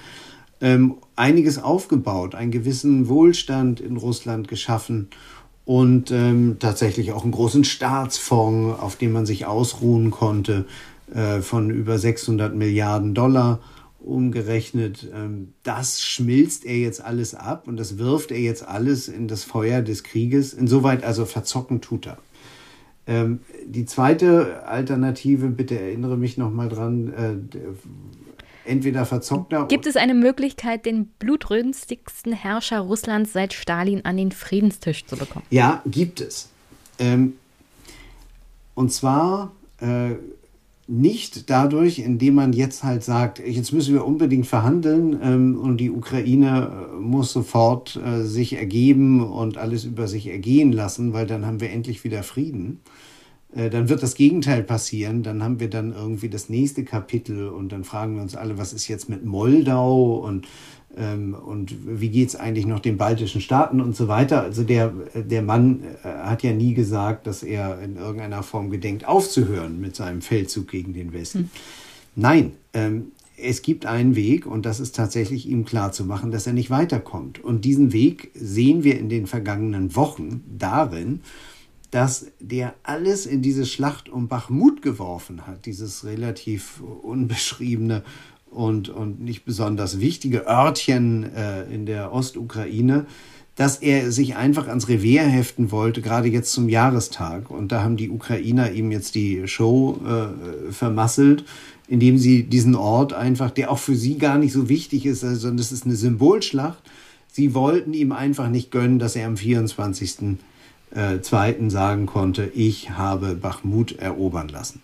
ähm, 0.62 0.96
einiges 1.18 1.62
aufgebaut, 1.62 2.36
einen 2.36 2.52
gewissen 2.52 3.10
Wohlstand 3.10 3.82
in 3.82 3.98
Russland 3.98 4.48
geschaffen 4.48 5.10
und 5.66 6.10
ähm, 6.12 6.58
tatsächlich 6.60 7.12
auch 7.12 7.24
einen 7.24 7.34
großen 7.34 7.66
Staatsfonds, 7.66 8.80
auf 8.80 8.96
dem 8.96 9.12
man 9.12 9.26
sich 9.26 9.46
ausruhen 9.46 10.10
konnte, 10.10 10.66
äh, 11.14 11.42
von 11.42 11.70
über 11.70 11.98
600 11.98 12.56
Milliarden 12.56 13.14
Dollar 13.14 13.60
umgerechnet, 14.02 15.08
ähm, 15.14 15.54
das 15.64 16.02
schmilzt 16.02 16.66
er 16.66 16.78
jetzt 16.78 17.04
alles 17.04 17.36
ab 17.36 17.68
und 17.68 17.78
das 17.78 17.98
wirft 17.98 18.32
er 18.32 18.40
jetzt 18.40 18.68
alles 18.68 19.08
in 19.08 19.28
das 19.28 19.44
Feuer 19.44 19.82
des 19.82 20.04
Krieges. 20.04 20.54
Insoweit 20.54 21.04
also 21.04 21.26
verzocken 21.26 21.82
tut 21.82 22.08
er. 22.08 22.18
Ähm, 23.08 23.42
die 23.66 23.86
zweite 23.86 24.68
Alternative, 24.68 25.48
bitte 25.48 25.80
erinnere 25.80 26.18
mich 26.18 26.38
nochmal 26.38 26.70
dran, 26.70 27.14
äh, 27.14 28.70
entweder 28.70 29.06
verzockt 29.06 29.52
er. 29.52 29.66
Gibt 29.66 29.88
es 29.88 29.96
eine 29.96 30.14
Möglichkeit, 30.14 30.86
den 30.86 31.08
blutrünstigsten 31.20 32.34
Herrscher 32.34 32.80
Russlands 32.80 33.34
seit 33.34 33.54
Stalin 33.54 34.06
an 34.06 34.16
den 34.16 34.32
Friedenstisch 34.32 35.06
zu 35.06 35.18
bekommen? 35.18 35.46
Ja, 35.50 35.82
gibt 35.86 36.22
es. 36.22 36.50
Ähm, 37.00 37.34
und 38.76 38.94
zwar 38.94 39.52
äh, 39.82 40.12
nicht 40.90 41.52
dadurch, 41.52 42.00
indem 42.00 42.34
man 42.34 42.52
jetzt 42.52 42.84
halt 42.84 43.04
sagt, 43.04 43.40
jetzt 43.40 43.72
müssen 43.72 43.94
wir 43.94 44.06
unbedingt 44.06 44.48
verhandeln 44.48 45.20
ähm, 45.22 45.60
und 45.60 45.78
die 45.78 45.92
Ukraine 45.92 46.90
äh, 46.92 47.00
muss 47.00 47.32
sofort 47.32 47.96
äh, 47.96 48.24
sich 48.24 48.54
ergeben 48.54 49.24
und 49.24 49.58
alles 49.58 49.86
über 49.86 50.08
sich 50.08 50.28
ergehen 50.28 50.72
lassen, 50.72 51.14
weil 51.14 51.28
dann 51.28 51.46
haben 51.46 51.62
wir 51.62 51.70
endlich 51.70 52.04
wieder 52.04 52.24
Frieden. 52.24 52.80
Äh, 53.56 53.70
dann 53.70 53.90
wird 53.90 54.04
das 54.04 54.16
Gegenteil 54.16 54.64
passieren. 54.64 55.24
Dann 55.24 55.44
haben 55.44 55.60
wir 55.60 55.70
dann 55.70 55.94
irgendwie 55.94 56.30
das 56.30 56.50
nächste 56.50 56.84
Kapitel 56.84 57.50
und 57.50 57.72
dann 57.72 57.84
fragen 57.84 58.16
wir 58.16 58.22
uns 58.22 58.36
alle, 58.36 58.58
was 58.58 58.74
ist 58.74 58.88
jetzt 58.88 59.10
mit 59.10 59.26
Moldau 59.26 60.16
und 60.18 60.48
ähm, 60.98 61.36
und 61.36 62.00
wie 62.00 62.10
geht 62.10 62.30
es 62.30 62.36
eigentlich 62.36 62.66
noch 62.66 62.80
den 62.80 62.98
baltischen 62.98 63.42
Staaten 63.42 63.80
und 63.80 63.96
so 63.96 64.08
weiter. 64.08 64.42
Also 64.42 64.64
der, 64.64 64.92
der 65.14 65.42
Mann 65.42 65.84
äh, 66.04 66.08
hat 66.08 66.42
ja 66.44 66.52
nie 66.52 66.74
gesagt, 66.74 67.28
dass 67.28 67.44
er 67.44 67.80
in 67.82 67.96
irgendeiner 67.96 68.44
Form 68.44 68.70
gedenkt 68.70 69.08
aufzuhören 69.08 69.80
mit 69.80 69.96
seinem 69.96 70.22
Feldzug 70.22 70.68
gegen 70.68 70.94
den 70.94 71.14
Westen. 71.14 71.40
Hm. 71.40 71.50
Nein, 72.16 72.52
ähm, 72.74 73.12
es 73.38 73.62
gibt 73.62 73.86
einen 73.86 74.16
Weg 74.16 74.46
und 74.46 74.66
das 74.66 74.80
ist 74.80 74.96
tatsächlich 74.96 75.48
ihm 75.48 75.64
klar 75.64 75.92
zu 75.92 76.06
machen, 76.06 76.32
dass 76.32 76.48
er 76.48 76.54
nicht 76.54 76.70
weiterkommt. 76.70 77.42
Und 77.42 77.66
diesen 77.66 77.94
Weg 77.94 78.32
sehen 78.34 78.84
wir 78.84 79.00
in 79.00 79.10
den 79.10 79.28
vergangenen 79.28 79.96
Wochen 79.96 80.44
darin, 80.58 81.22
dass 81.92 82.28
der 82.40 82.74
alles 82.84 83.26
in 83.26 83.42
diese 83.42 83.66
Schlacht 83.66 84.10
um 84.10 84.28
Bachmut 84.28 84.82
geworfen 84.82 85.48
hat, 85.48 85.66
dieses 85.66 86.06
relativ 86.06 86.82
unbeschriebene 87.02 88.04
und, 88.52 88.90
und 88.90 89.22
nicht 89.22 89.46
besonders 89.46 90.00
wichtige 90.00 90.48
Örtchen 90.48 91.34
äh, 91.36 91.64
in 91.64 91.86
der 91.86 92.14
Ostukraine, 92.14 93.06
dass 93.56 93.78
er 93.78 94.12
sich 94.12 94.36
einfach 94.38 94.68
ans 94.68 94.88
Revier 94.88 95.24
heften 95.24 95.72
wollte, 95.72 96.02
gerade 96.02 96.30
jetzt 96.30 96.54
zum 96.54 96.70
Jahrestag. 96.70 97.52
Und 97.52 97.72
da 97.72 97.84
haben 97.84 97.98
die 97.98 98.10
Ukrainer 98.10 98.72
ihm 98.72 98.92
jetzt 98.92 99.16
die 99.16 99.48
Show 99.48 100.00
äh, 100.06 100.72
vermasselt, 100.72 101.44
indem 101.90 102.18
sie 102.18 102.44
diesen 102.44 102.76
Ort 102.76 103.12
einfach, 103.14 103.52
der 103.52 103.70
auch 103.70 103.80
für 103.80 103.96
sie 103.96 104.18
gar 104.18 104.38
nicht 104.38 104.54
so 104.54 104.70
wichtig 104.70 105.06
ist, 105.06 105.24
also, 105.24 105.42
sondern 105.42 105.60
es 105.60 105.72
ist 105.72 105.86
eine 105.86 105.96
Symbolschlacht. 105.96 106.82
Sie 107.32 107.54
wollten 107.54 107.94
ihm 107.94 108.12
einfach 108.12 108.48
nicht 108.48 108.72
gönnen, 108.72 108.98
dass 108.98 109.16
er 109.16 109.28
am 109.28 109.36
24. 109.36 110.38
Äh, 110.92 111.22
zweiten 111.22 111.70
sagen 111.70 112.06
konnte, 112.06 112.52
ich 112.56 112.92
habe 112.92 113.36
Bachmut 113.36 113.94
erobern 113.94 114.50
lassen. 114.50 114.82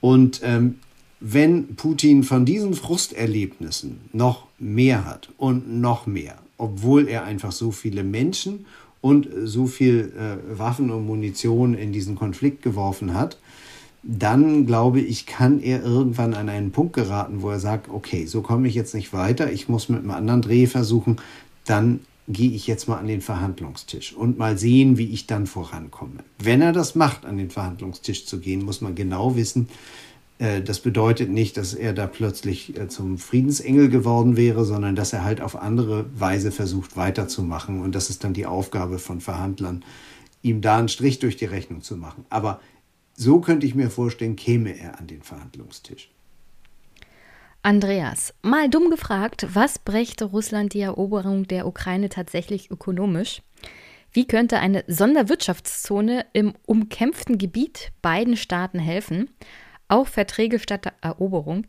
Und 0.00 0.40
ähm, 0.42 0.76
wenn 1.20 1.76
Putin 1.76 2.22
von 2.22 2.44
diesen 2.44 2.74
Frusterlebnissen 2.74 4.00
noch 4.12 4.46
mehr 4.58 5.04
hat 5.04 5.30
und 5.38 5.80
noch 5.80 6.06
mehr, 6.06 6.36
obwohl 6.58 7.08
er 7.08 7.24
einfach 7.24 7.52
so 7.52 7.70
viele 7.72 8.04
Menschen 8.04 8.66
und 9.00 9.28
so 9.44 9.66
viel 9.66 10.12
äh, 10.16 10.58
Waffen 10.58 10.90
und 10.90 11.06
Munition 11.06 11.74
in 11.74 11.92
diesen 11.92 12.14
Konflikt 12.14 12.62
geworfen 12.62 13.14
hat, 13.14 13.38
dann 14.02 14.66
glaube 14.66 15.00
ich, 15.00 15.26
kann 15.26 15.60
er 15.60 15.82
irgendwann 15.82 16.34
an 16.34 16.48
einen 16.48 16.72
Punkt 16.72 16.92
geraten, 16.92 17.40
wo 17.40 17.50
er 17.50 17.60
sagt, 17.60 17.88
okay, 17.88 18.26
so 18.26 18.42
komme 18.42 18.68
ich 18.68 18.74
jetzt 18.74 18.94
nicht 18.94 19.12
weiter, 19.12 19.50
ich 19.50 19.68
muss 19.68 19.88
mit 19.88 20.00
einem 20.00 20.10
anderen 20.10 20.42
Dreh 20.42 20.66
versuchen, 20.66 21.16
dann 21.64 22.00
gehe 22.28 22.50
ich 22.50 22.66
jetzt 22.66 22.88
mal 22.88 22.98
an 22.98 23.06
den 23.06 23.20
Verhandlungstisch 23.20 24.14
und 24.14 24.38
mal 24.38 24.56
sehen, 24.56 24.96
wie 24.96 25.10
ich 25.10 25.26
dann 25.26 25.46
vorankomme. 25.46 26.24
Wenn 26.38 26.62
er 26.62 26.72
das 26.72 26.94
macht, 26.94 27.26
an 27.26 27.36
den 27.36 27.50
Verhandlungstisch 27.50 28.26
zu 28.26 28.40
gehen, 28.40 28.64
muss 28.64 28.80
man 28.80 28.94
genau 28.94 29.36
wissen, 29.36 29.68
äh, 30.38 30.62
das 30.62 30.80
bedeutet 30.80 31.30
nicht, 31.30 31.56
dass 31.56 31.74
er 31.74 31.92
da 31.92 32.06
plötzlich 32.06 32.78
äh, 32.78 32.88
zum 32.88 33.18
Friedensengel 33.18 33.88
geworden 33.88 34.36
wäre, 34.36 34.64
sondern 34.64 34.96
dass 34.96 35.12
er 35.12 35.24
halt 35.24 35.40
auf 35.40 35.56
andere 35.56 36.06
Weise 36.18 36.50
versucht 36.50 36.96
weiterzumachen. 36.96 37.80
Und 37.80 37.94
das 37.94 38.10
ist 38.10 38.24
dann 38.24 38.32
die 38.32 38.46
Aufgabe 38.46 38.98
von 38.98 39.20
Verhandlern, 39.20 39.84
ihm 40.42 40.60
da 40.60 40.78
einen 40.78 40.88
Strich 40.88 41.18
durch 41.18 41.36
die 41.36 41.46
Rechnung 41.46 41.82
zu 41.82 41.96
machen. 41.96 42.24
Aber 42.30 42.60
so 43.16 43.40
könnte 43.40 43.66
ich 43.66 43.74
mir 43.74 43.90
vorstellen, 43.90 44.36
käme 44.36 44.76
er 44.76 44.98
an 44.98 45.06
den 45.06 45.22
Verhandlungstisch. 45.22 46.10
Andreas, 47.64 48.32
mal 48.42 48.68
dumm 48.68 48.90
gefragt, 48.90 49.46
was 49.54 49.78
brächte 49.78 50.26
Russland 50.26 50.74
die 50.74 50.82
Eroberung 50.82 51.48
der 51.48 51.66
Ukraine 51.66 52.10
tatsächlich 52.10 52.70
ökonomisch? 52.70 53.40
Wie 54.12 54.26
könnte 54.26 54.58
eine 54.58 54.84
Sonderwirtschaftszone 54.86 56.26
im 56.34 56.52
umkämpften 56.66 57.38
Gebiet 57.38 57.90
beiden 58.02 58.36
Staaten 58.36 58.78
helfen? 58.78 59.30
Auch 59.88 60.08
Verträge 60.08 60.58
statt 60.58 60.92
Eroberung. 61.00 61.66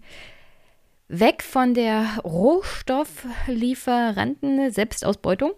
Weg 1.07 1.43
von 1.43 1.73
der 1.73 2.17
Rohstofflieferanten 2.26 4.72
Selbstausbeutung? 4.72 5.53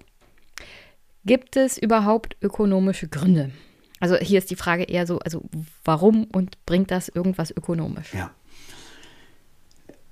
Gibt 1.26 1.56
es 1.56 1.80
überhaupt 1.80 2.38
ökonomische 2.44 3.08
Gründe? 3.08 3.50
Also 4.00 4.18
hier 4.18 4.38
ist 4.38 4.52
die 4.52 4.56
Frage 4.56 4.84
eher 4.84 5.08
so, 5.08 5.18
also 5.18 5.42
warum 5.84 6.26
und 6.26 6.64
bringt 6.68 6.92
das 6.92 7.10
irgendwas 7.10 7.50
ökonomisch? 7.50 8.14
Ja. 8.14 8.30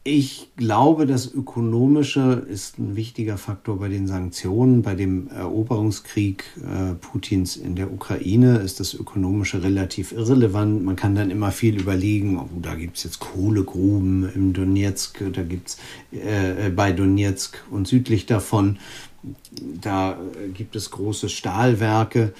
Ich 0.07 0.52
glaube, 0.56 1.07
das 1.07 1.34
Ökonomische 1.34 2.45
ist 2.48 2.77
ein 2.77 2.95
wichtiger 2.95 3.40
Faktor 3.40 3.80
bei 3.80 3.90
den 3.90 4.06
Sanktionen. 4.06 4.84
Bei 4.84 4.94
dem 4.94 5.30
Eroberungskrieg 5.30 6.44
äh, 6.57 6.94
Putins 6.94 7.57
in 7.57 7.76
der 7.76 7.91
Ukraine 7.91 8.57
ist 8.57 8.80
das 8.80 8.94
Ökonomische 8.94 9.64
relativ 9.64 10.11
irrelevant. 10.11 10.86
Man 10.86 10.95
kann 10.95 11.15
dann 11.15 11.32
immer 11.32 11.52
viel 11.52 11.82
überlegen, 11.82 12.38
oh, 12.38 12.48
da 12.61 12.76
gibt 12.76 12.98
es 12.98 13.03
jetzt 13.03 13.19
Kohlegruben 13.19 14.32
im 14.36 14.53
Donetsk, 14.53 15.23
da 15.34 15.41
gibt 15.41 15.69
es 15.69 15.77
äh, 16.11 16.69
bei 16.69 16.91
Donetsk 16.91 17.64
und 17.72 17.88
südlich 17.88 18.27
davon, 18.27 18.77
da 19.82 20.19
gibt 20.53 20.76
es 20.76 20.91
große 20.91 21.30
Stahlwerke. 21.30 22.32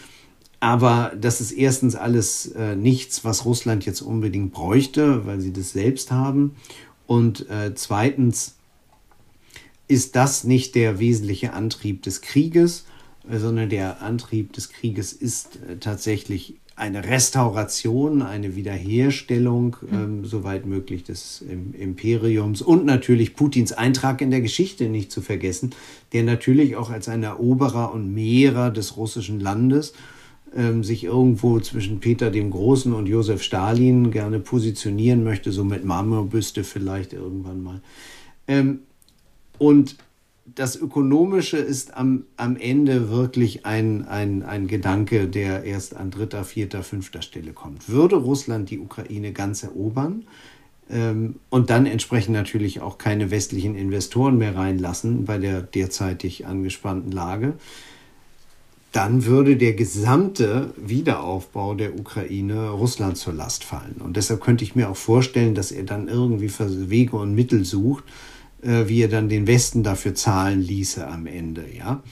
Aber 0.60 1.12
das 1.20 1.42
ist 1.42 1.52
erstens 1.52 1.96
alles 1.96 2.48
äh, 2.48 2.76
nichts, 2.76 3.24
was 3.24 3.46
Russland 3.46 3.86
jetzt 3.86 4.02
unbedingt 4.02 4.52
bräuchte, 4.52 5.26
weil 5.26 5.40
sie 5.40 5.54
das 5.54 5.72
selbst 5.72 6.12
haben. 6.12 6.56
Und 7.07 7.49
äh, 7.49 7.73
zweitens 7.76 8.56
ist 9.88 10.15
das 10.15 10.44
nicht 10.44 10.76
der 10.76 10.99
wesentliche 10.99 11.53
Antrieb 11.53 12.02
des 12.02 12.22
Krieges, 12.22 12.86
äh, 13.30 13.38
sondern 13.38 13.69
der 13.69 14.02
Antrieb 14.02 14.53
des 14.53 14.69
Krieges 14.69 15.14
ist 15.14 15.60
äh, 15.68 15.77
tatsächlich 15.77 16.56
eine 16.77 17.06
Restauration, 17.06 18.22
eine 18.22 18.56
Wiederherstellung, 18.56 19.77
mhm. 19.82 19.94
ähm, 19.94 20.26
soweit 20.26 20.65
möglich, 20.65 21.03
des 21.03 21.41
Imperiums 21.41 22.61
und 22.61 22.86
natürlich 22.86 23.34
Putins 23.34 23.72
Eintrag 23.72 24.19
in 24.19 24.30
der 24.30 24.41
Geschichte 24.41 24.90
nicht 24.90 25.10
zu 25.10 25.22
vergessen, 25.22 25.73
der 26.11 26.23
natürlich 26.23 26.76
auch 26.76 26.90
als 26.90 27.07
ein 27.07 27.23
Eroberer 27.23 27.94
und 27.94 28.14
Mehrer 28.14 28.72
des 28.72 28.98
russischen 28.98 29.40
Landes 29.40 29.94
ähm, 30.56 30.84
sich 30.84 31.03
irgendwo 31.03 31.60
zwischen 31.60 31.99
Peter 31.99 32.32
dem 32.32 32.52
Großen 32.52 32.94
und 32.94 33.07
Josef 33.07 33.44
Stalin 33.44 34.11
gerne 34.11 34.40
positionieren 34.40 35.23
möchte, 35.23 35.52
so 35.52 35.64
mit 35.64 35.86
Marmorbüste 35.86 36.64
vielleicht 36.64 37.14
irgendwann 37.14 37.64
mal. 37.64 37.82
Ähm, 38.48 38.80
und 39.57 39.98
das 40.45 40.76
Ökonomische 40.76 41.57
ist 41.57 41.98
am, 41.98 42.23
am 42.38 42.56
Ende 42.56 43.10
wirklich 43.10 43.65
ein, 43.65 44.07
ein, 44.07 44.44
ein 44.44 44.68
Gedanke, 44.68 45.27
der 45.27 45.64
erst 45.64 45.95
an 45.95 46.11
dritter, 46.11 46.44
vierter, 46.44 46.84
fünfter 46.84 47.22
Stelle 47.22 47.53
kommt. 47.53 47.90
Würde 47.90 48.15
Russland 48.15 48.69
die 48.69 48.80
Ukraine 48.80 49.34
ganz 49.34 49.64
erobern 49.64 50.26
ähm, 50.90 51.36
und 51.49 51.69
dann 51.69 51.86
entsprechend 51.88 52.34
natürlich 52.34 52.80
auch 52.80 52.98
keine 52.98 53.32
westlichen 53.32 53.76
Investoren 53.76 54.38
mehr 54.38 54.56
reinlassen 54.56 55.26
bei 55.26 55.40
der 55.40 55.61
derzeitig 55.61 56.45
angespannten 56.45 57.11
Lage, 57.11 57.53
dann 58.96 59.26
würde 59.26 59.58
der 59.58 59.74
gesamte 59.74 60.74
Wiederaufbau 60.78 61.76
der 61.76 62.00
Ukraine 62.00 62.70
Russland 62.70 63.18
zur 63.18 63.34
Last 63.34 63.66
fallen. 63.66 63.98
Und 64.02 64.16
deshalb 64.16 64.40
könnte 64.40 64.64
ich 64.64 64.74
mir 64.74 64.90
auch 64.90 64.96
vorstellen, 64.96 65.54
dass 65.54 65.74
er 65.74 65.84
dann 65.84 66.08
irgendwie 66.08 66.50
Wege 66.90 67.18
und 67.18 67.36
Mittel 67.36 67.66
sucht, 67.66 68.06
äh, 68.62 68.88
wie 68.88 69.02
er 69.02 69.10
dann 69.10 69.28
den 69.28 69.48
Westen 69.48 69.84
dafür 69.84 70.16
zahlen 70.16 70.62
ließe 70.62 71.06
am 71.06 71.28
Ende. 71.28 71.66
Ja, 71.78 72.04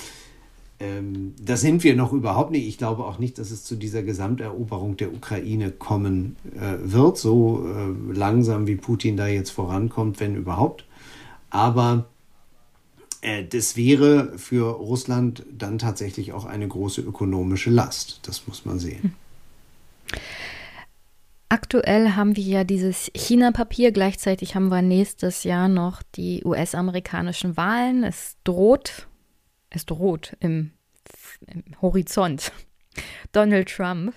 ähm, 0.82 1.34
da 1.42 1.56
sind 1.56 1.86
wir 1.86 1.96
noch 1.96 2.12
überhaupt 2.12 2.52
nicht. 2.52 2.68
Ich 2.68 2.78
glaube 2.78 3.06
auch 3.06 3.18
nicht, 3.18 3.38
dass 3.38 3.52
es 3.52 3.64
zu 3.64 3.78
dieser 3.78 4.04
Gesamteroberung 4.04 4.98
der 4.98 5.14
Ukraine 5.14 5.72
kommen 5.72 6.36
äh, 6.54 6.92
wird, 6.92 7.18
so 7.18 7.66
äh, 7.66 8.14
langsam 8.14 8.68
wie 8.68 8.76
Putin 8.76 9.16
da 9.16 9.28
jetzt 9.28 9.52
vorankommt, 9.52 10.20
wenn 10.20 10.36
überhaupt. 10.36 10.84
Aber 11.50 12.08
das 13.50 13.78
wäre 13.78 14.38
für 14.38 14.72
Russland 14.72 15.46
dann 15.52 15.80
tatsächlich 15.80 16.34
auch 16.34 16.46
eine 16.46 16.68
große 16.68 17.02
ökonomische 17.02 17.70
Last. 17.70 18.20
Das 18.24 18.48
muss 18.48 18.66
man 18.66 18.80
sehen. 18.80 19.16
Aktuell 21.50 22.12
haben 22.12 22.36
wir 22.36 22.44
ja 22.44 22.64
dieses 22.64 23.12
China-Papier, 23.16 23.92
gleichzeitig 23.92 24.56
haben 24.56 24.70
wir 24.70 24.82
nächstes 24.82 25.44
Jahr 25.44 25.68
noch 25.68 26.02
die 26.16 26.44
US-amerikanischen 26.44 27.56
Wahlen. 27.58 28.04
Es 28.04 28.38
droht, 28.44 29.08
es 29.70 29.86
droht 29.86 30.36
im, 30.40 30.72
im 31.46 31.64
Horizont 31.82 32.52
Donald 33.32 33.70
Trump 33.70 34.14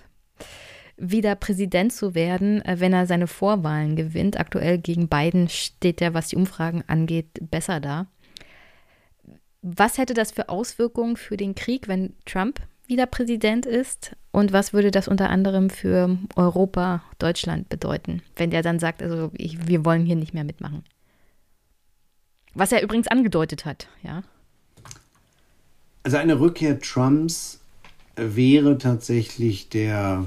wieder 0.97 1.35
Präsident 1.35 1.93
zu 1.93 2.15
werden, 2.15 2.63
äh, 2.63 2.81
wenn 2.81 2.93
er 2.93 3.07
seine 3.07 3.27
Vorwahlen 3.27 3.97
gewinnt. 3.97 4.41
Aktuell 4.41 4.79
gegen 4.79 5.09
Biden 5.09 5.49
steht 5.49 6.01
er, 6.01 6.15
was 6.15 6.29
die 6.29 6.37
Umfragen 6.37 6.85
angeht, 6.87 7.29
besser 7.51 7.81
da. 7.81 8.07
Was 9.69 9.99
hätte 9.99 10.15
das 10.15 10.31
für 10.31 10.49
Auswirkungen 10.49 11.17
für 11.17 11.37
den 11.37 11.57
Krieg, 11.57 11.89
wenn 11.89 12.15
Trump 12.25 12.61
wieder 12.87 13.05
Präsident 13.05 13.67
ist? 13.67 14.15
Und 14.31 14.53
was 14.53 14.73
würde 14.73 14.93
das 14.93 15.09
unter 15.09 15.29
anderem 15.29 15.71
für 15.71 16.17
Europa, 16.37 17.03
Deutschland 17.19 17.69
bedeuten, 17.69 18.23
wenn 18.37 18.51
der 18.51 18.63
dann 18.63 18.79
sagt, 18.79 19.03
also 19.03 19.33
ich, 19.35 19.67
wir 19.67 19.85
wollen 19.85 20.07
hier 20.07 20.15
nicht 20.15 20.35
mehr 20.35 20.45
mitmachen? 20.45 20.85
Was 22.55 22.71
er 22.71 22.81
übrigens 22.81 23.09
angedeutet 23.09 23.65
hat, 23.65 23.89
ja. 24.05 24.23
Also 26.05 26.19
eine 26.19 26.39
Rückkehr 26.39 26.79
Trumps 26.79 27.59
wäre 28.15 28.79
tatsächlich 28.79 29.69
der, 29.69 30.27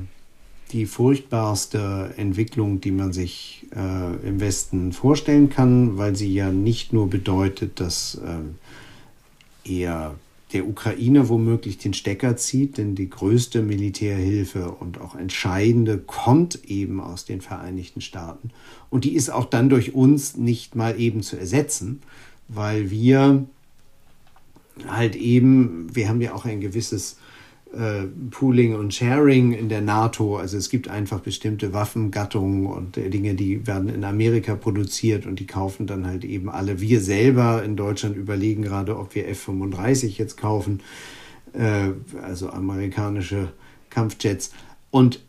die 0.73 0.85
furchtbarste 0.85 2.13
Entwicklung, 2.17 2.81
die 2.81 2.91
man 2.91 3.13
sich 3.13 3.67
äh, 3.73 4.27
im 4.27 4.41
Westen 4.41 4.91
vorstellen 4.91 5.49
kann, 5.49 5.97
weil 5.97 6.17
sie 6.17 6.33
ja 6.33 6.51
nicht 6.51 6.91
nur 6.91 7.09
bedeutet, 7.09 7.79
dass 7.79 8.15
äh, 8.15 8.39
er 9.69 10.15
der 10.53 10.67
Ukraine 10.67 11.29
womöglich 11.29 11.77
den 11.77 11.93
Stecker 11.93 12.35
zieht, 12.35 12.77
denn 12.77 12.95
die 12.95 13.09
größte 13.09 13.61
Militärhilfe 13.61 14.71
und 14.71 14.99
auch 14.99 15.15
entscheidende 15.15 15.99
kommt 15.99 16.65
eben 16.65 16.99
aus 16.99 17.25
den 17.25 17.41
Vereinigten 17.41 18.01
Staaten. 18.01 18.49
Und 18.89 19.03
die 19.03 19.13
ist 19.13 19.29
auch 19.29 19.45
dann 19.45 19.69
durch 19.69 19.93
uns 19.93 20.37
nicht 20.37 20.75
mal 20.75 20.99
eben 20.99 21.21
zu 21.21 21.37
ersetzen, 21.37 22.01
weil 22.47 22.89
wir 22.89 23.45
halt 24.87 25.15
eben, 25.15 25.93
wir 25.93 26.09
haben 26.09 26.21
ja 26.21 26.33
auch 26.33 26.45
ein 26.45 26.61
gewisses 26.61 27.17
äh, 27.73 28.07
Pooling 28.31 28.75
und 28.75 28.93
Sharing 28.93 29.51
in 29.51 29.69
der 29.69 29.81
NATO. 29.81 30.37
Also 30.37 30.57
es 30.57 30.69
gibt 30.69 30.87
einfach 30.87 31.19
bestimmte 31.19 31.71
Waffengattungen 31.71 32.65
und 32.65 32.97
äh, 32.97 33.09
Dinge, 33.09 33.35
die 33.35 33.67
werden 33.67 33.89
in 33.89 34.03
Amerika 34.03 34.55
produziert 34.55 35.25
und 35.25 35.39
die 35.39 35.45
kaufen 35.45 35.85
dann 35.85 36.07
halt 36.07 36.25
eben 36.25 36.49
alle. 36.49 36.81
Wir 36.81 36.99
selber 36.99 37.63
in 37.63 37.75
Deutschland 37.75 38.15
überlegen 38.17 38.63
gerade, 38.63 38.97
ob 38.97 39.13
wir 39.13 39.27
F-35 39.27 40.17
jetzt 40.17 40.37
kaufen, 40.37 40.81
äh, 41.53 41.91
also 42.23 42.49
amerikanische 42.49 43.53
Kampfjets. 43.89 44.51
Und 44.89 45.23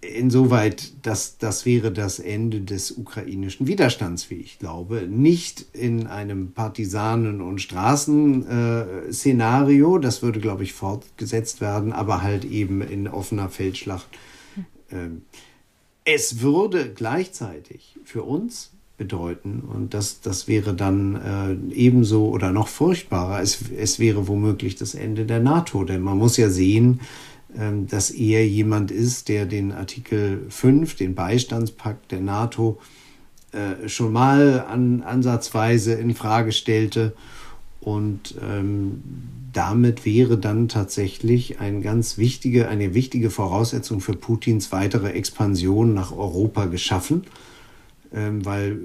insoweit, 0.00 0.92
das, 1.02 1.38
das 1.38 1.66
wäre 1.66 1.92
das 1.92 2.18
Ende 2.18 2.60
des 2.60 2.90
ukrainischen 2.92 3.66
Widerstands, 3.66 4.30
wie 4.30 4.36
ich 4.36 4.58
glaube. 4.58 5.06
Nicht 5.08 5.66
in 5.72 6.06
einem 6.06 6.52
Partisanen- 6.52 7.40
und 7.40 7.60
Straßenszenario, 7.60 9.98
das 9.98 10.22
würde, 10.22 10.40
glaube 10.40 10.64
ich, 10.64 10.72
fortgesetzt 10.72 11.60
werden, 11.60 11.92
aber 11.92 12.22
halt 12.22 12.44
eben 12.44 12.82
in 12.82 13.08
offener 13.08 13.48
Feldschlacht. 13.48 14.08
Ähm, 14.90 15.22
es 16.04 16.40
würde 16.40 16.92
gleichzeitig 16.92 17.96
für 18.04 18.22
uns 18.22 18.70
bedeuten. 18.96 19.60
Und 19.60 19.94
das, 19.94 20.20
das 20.20 20.48
wäre 20.48 20.74
dann 20.74 21.16
äh, 21.16 21.74
ebenso 21.74 22.28
oder 22.28 22.52
noch 22.52 22.68
furchtbarer. 22.68 23.42
Es, 23.42 23.58
es 23.76 23.98
wäre 23.98 24.28
womöglich 24.28 24.76
das 24.76 24.94
Ende 24.94 25.26
der 25.26 25.40
NATO. 25.40 25.84
Denn 25.84 26.02
man 26.02 26.16
muss 26.16 26.36
ja 26.36 26.48
sehen, 26.48 27.00
dass 27.86 28.10
er 28.10 28.46
jemand 28.46 28.90
ist, 28.90 29.28
der 29.28 29.46
den 29.46 29.72
Artikel 29.72 30.44
5, 30.48 30.96
den 30.96 31.14
Beistandspakt 31.14 32.12
der 32.12 32.20
NATO, 32.20 32.78
äh, 33.52 33.88
schon 33.88 34.12
mal 34.12 34.66
an, 34.68 35.02
ansatzweise 35.02 35.94
in 35.94 36.14
Frage 36.14 36.52
stellte. 36.52 37.14
Und 37.80 38.34
ähm, 38.42 39.02
damit 39.52 40.04
wäre 40.04 40.36
dann 40.36 40.68
tatsächlich 40.68 41.60
ein 41.60 41.80
ganz 41.80 42.18
wichtige, 42.18 42.68
eine 42.68 42.92
wichtige 42.92 43.30
Voraussetzung 43.30 44.00
für 44.00 44.14
Putins 44.14 44.72
weitere 44.72 45.12
Expansion 45.12 45.94
nach 45.94 46.12
Europa 46.12 46.66
geschaffen, 46.66 47.22
ähm, 48.12 48.44
weil 48.44 48.80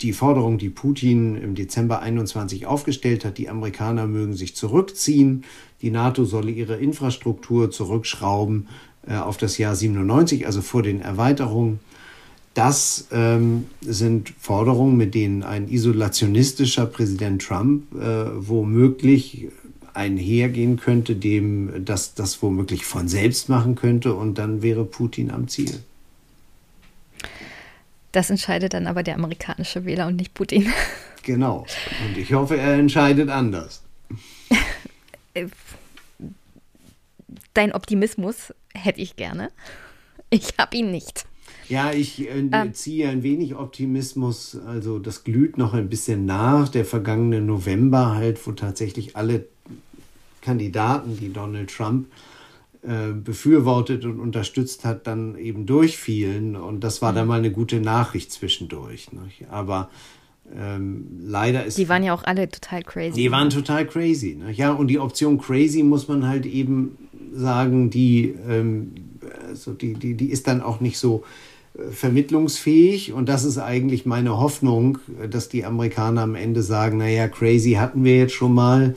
die 0.00 0.12
Forderung, 0.12 0.58
die 0.58 0.70
Putin 0.70 1.36
im 1.36 1.54
Dezember 1.54 2.00
21 2.00 2.66
aufgestellt 2.66 3.24
hat, 3.24 3.38
die 3.38 3.48
Amerikaner 3.48 4.06
mögen 4.06 4.34
sich 4.34 4.56
zurückziehen, 4.56 5.44
die 5.82 5.90
NATO 5.90 6.24
solle 6.24 6.50
ihre 6.50 6.76
Infrastruktur 6.76 7.70
zurückschrauben 7.70 8.68
äh, 9.06 9.14
auf 9.16 9.36
das 9.36 9.58
Jahr 9.58 9.74
97, 9.74 10.46
also 10.46 10.62
vor 10.62 10.82
den 10.82 11.00
Erweiterungen. 11.00 11.80
Das 12.54 13.06
ähm, 13.12 13.66
sind 13.80 14.34
Forderungen, 14.38 14.96
mit 14.96 15.14
denen 15.14 15.44
ein 15.44 15.68
isolationistischer 15.68 16.86
Präsident 16.86 17.42
Trump 17.42 17.94
äh, 17.94 18.26
womöglich 18.36 19.48
einhergehen 19.94 20.78
könnte, 20.78 21.16
dem 21.16 21.84
das, 21.84 22.14
das 22.14 22.42
womöglich 22.42 22.84
von 22.84 23.08
selbst 23.08 23.48
machen 23.48 23.74
könnte 23.74 24.14
und 24.14 24.38
dann 24.38 24.62
wäre 24.62 24.84
Putin 24.84 25.30
am 25.30 25.48
Ziel. 25.48 25.80
Das 28.12 28.30
entscheidet 28.30 28.74
dann 28.74 28.86
aber 28.86 29.02
der 29.02 29.16
amerikanische 29.16 29.84
Wähler 29.84 30.06
und 30.06 30.16
nicht 30.16 30.34
Putin. 30.34 30.72
Genau. 31.24 31.66
Und 32.06 32.16
ich 32.16 32.32
hoffe, 32.32 32.56
er 32.56 32.74
entscheidet 32.74 33.28
anders. 33.28 33.82
Dein 37.54 37.72
Optimismus 37.72 38.54
hätte 38.74 39.00
ich 39.00 39.16
gerne. 39.16 39.50
Ich 40.30 40.54
habe 40.58 40.76
ihn 40.76 40.90
nicht. 40.90 41.26
Ja, 41.68 41.92
ich 41.92 42.20
äh, 42.20 42.48
ähm. 42.50 42.74
ziehe 42.74 43.08
ein 43.08 43.22
wenig 43.22 43.54
Optimismus. 43.54 44.56
Also 44.66 44.98
das 44.98 45.24
glüht 45.24 45.58
noch 45.58 45.74
ein 45.74 45.88
bisschen 45.88 46.24
nach. 46.24 46.68
Der 46.68 46.84
vergangene 46.84 47.40
November 47.40 48.14
halt, 48.14 48.44
wo 48.46 48.52
tatsächlich 48.52 49.16
alle 49.16 49.46
Kandidaten, 50.40 51.16
die 51.18 51.32
Donald 51.32 51.70
Trump 51.70 52.06
äh, 52.82 53.12
befürwortet 53.12 54.04
und 54.04 54.18
unterstützt 54.20 54.84
hat, 54.84 55.06
dann 55.06 55.36
eben 55.36 55.66
durchfielen. 55.66 56.56
Und 56.56 56.80
das 56.84 57.02
war 57.02 57.12
dann 57.12 57.24
mhm. 57.24 57.28
mal 57.28 57.38
eine 57.38 57.52
gute 57.52 57.80
Nachricht 57.80 58.32
zwischendurch. 58.32 59.08
Aber 59.50 59.90
ähm, 60.56 61.06
leider 61.20 61.64
ist. 61.64 61.78
Die 61.78 61.88
waren 61.88 62.02
ja 62.02 62.14
auch 62.14 62.24
alle 62.24 62.48
total 62.48 62.82
crazy. 62.82 63.12
Die 63.12 63.30
waren 63.30 63.50
total 63.50 63.86
crazy. 63.86 64.34
Ne? 64.34 64.52
Ja, 64.52 64.72
und 64.72 64.88
die 64.88 64.98
Option 64.98 65.38
crazy 65.38 65.82
muss 65.82 66.08
man 66.08 66.26
halt 66.26 66.46
eben 66.46 66.96
sagen, 67.32 67.90
die, 67.90 68.34
ähm, 68.48 68.92
also 69.46 69.72
die, 69.72 69.94
die, 69.94 70.14
die 70.14 70.30
ist 70.30 70.46
dann 70.46 70.62
auch 70.62 70.80
nicht 70.80 70.98
so 70.98 71.24
äh, 71.76 71.90
vermittlungsfähig 71.90 73.12
und 73.12 73.28
das 73.28 73.44
ist 73.44 73.58
eigentlich 73.58 74.06
meine 74.06 74.38
Hoffnung, 74.38 74.98
dass 75.30 75.48
die 75.48 75.64
Amerikaner 75.64 76.22
am 76.22 76.34
Ende 76.34 76.62
sagen, 76.62 76.98
naja, 76.98 77.28
crazy 77.28 77.72
hatten 77.72 78.04
wir 78.04 78.16
jetzt 78.16 78.34
schon 78.34 78.54
mal, 78.54 78.94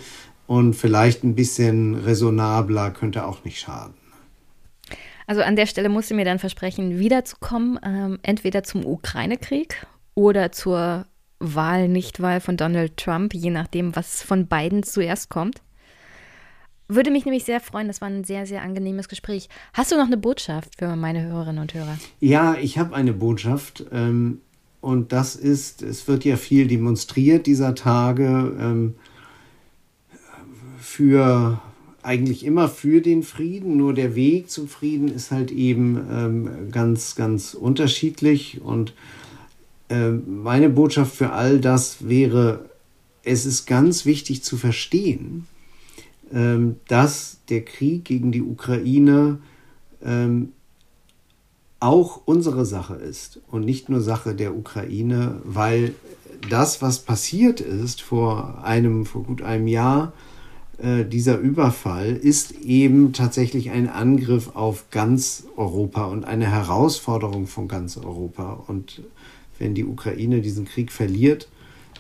und 0.51 0.73
vielleicht 0.73 1.23
ein 1.23 1.33
bisschen 1.33 1.95
raisonabler 1.95 2.91
könnte 2.91 3.25
auch 3.25 3.45
nicht 3.45 3.57
schaden. 3.57 3.93
Also 5.25 5.43
an 5.43 5.55
der 5.55 5.65
Stelle 5.65 5.87
musst 5.87 6.11
du 6.11 6.13
mir 6.13 6.25
dann 6.25 6.39
versprechen, 6.39 6.99
wiederzukommen, 6.99 7.79
ähm, 7.85 8.19
entweder 8.21 8.61
zum 8.61 8.85
Ukraine-Krieg 8.85 9.87
oder 10.13 10.51
zur 10.51 11.05
Wahl, 11.41 11.87
Nichtwahl 11.87 12.39
von 12.39 12.55
Donald 12.55 12.97
Trump, 12.97 13.33
je 13.33 13.49
nachdem, 13.49 13.95
was 13.95 14.23
von 14.23 14.47
beiden 14.47 14.83
zuerst 14.83 15.29
kommt. 15.29 15.61
Würde 16.87 17.09
mich 17.09 17.25
nämlich 17.25 17.45
sehr 17.45 17.61
freuen, 17.61 17.87
das 17.87 18.01
war 18.01 18.09
ein 18.09 18.25
sehr, 18.25 18.45
sehr 18.45 18.61
angenehmes 18.61 19.07
Gespräch. 19.07 19.47
Hast 19.73 19.91
du 19.91 19.95
noch 19.95 20.07
eine 20.07 20.17
Botschaft 20.17 20.77
für 20.77 20.95
meine 20.95 21.23
Hörerinnen 21.23 21.61
und 21.61 21.73
Hörer? 21.73 21.97
Ja, 22.19 22.55
ich 22.55 22.77
habe 22.77 22.95
eine 22.95 23.13
Botschaft. 23.13 23.85
Ähm, 23.91 24.41
und 24.81 25.13
das 25.13 25.35
ist, 25.35 25.83
es 25.83 26.07
wird 26.07 26.25
ja 26.25 26.35
viel 26.35 26.67
demonstriert 26.67 27.45
dieser 27.45 27.75
Tage. 27.75 28.55
Ähm, 28.59 28.95
für 30.79 31.61
eigentlich 32.03 32.45
immer 32.45 32.67
für 32.67 32.99
den 32.99 33.23
Frieden, 33.23 33.77
nur 33.77 33.93
der 33.93 34.15
Weg 34.15 34.49
zum 34.49 34.67
Frieden 34.67 35.07
ist 35.07 35.31
halt 35.31 35.51
eben 35.51 35.97
ähm, 36.11 36.71
ganz, 36.71 37.15
ganz 37.15 37.53
unterschiedlich. 37.53 38.59
Und 38.61 38.93
meine 39.91 40.69
Botschaft 40.69 41.15
für 41.15 41.31
all 41.31 41.59
das 41.59 42.07
wäre, 42.07 42.69
es 43.23 43.45
ist 43.45 43.65
ganz 43.65 44.05
wichtig 44.05 44.43
zu 44.43 44.57
verstehen, 44.57 45.47
ähm, 46.33 46.77
dass 46.87 47.39
der 47.49 47.63
Krieg 47.65 48.05
gegen 48.05 48.31
die 48.31 48.41
Ukraine 48.41 49.39
ähm, 50.03 50.53
auch 51.79 52.21
unsere 52.25 52.65
Sache 52.65 52.95
ist 52.95 53.41
und 53.49 53.65
nicht 53.65 53.89
nur 53.89 54.01
Sache 54.01 54.35
der 54.35 54.55
Ukraine, 54.55 55.41
weil 55.43 55.95
das, 56.49 56.81
was 56.81 56.99
passiert 56.99 57.59
ist 57.59 58.01
vor 58.01 58.63
einem, 58.63 59.05
vor 59.05 59.23
gut 59.23 59.41
einem 59.41 59.67
Jahr, 59.67 60.13
äh, 60.77 61.05
dieser 61.05 61.37
Überfall 61.37 62.15
ist 62.15 62.51
eben 62.61 63.13
tatsächlich 63.13 63.71
ein 63.71 63.89
Angriff 63.89 64.55
auf 64.55 64.85
ganz 64.89 65.43
Europa 65.57 66.05
und 66.05 66.23
eine 66.25 66.49
Herausforderung 66.49 67.47
von 67.47 67.67
ganz 67.67 67.97
Europa. 67.97 68.63
Und 68.67 69.01
wenn 69.61 69.75
die 69.75 69.85
Ukraine 69.85 70.41
diesen 70.41 70.65
Krieg 70.65 70.91
verliert, 70.91 71.47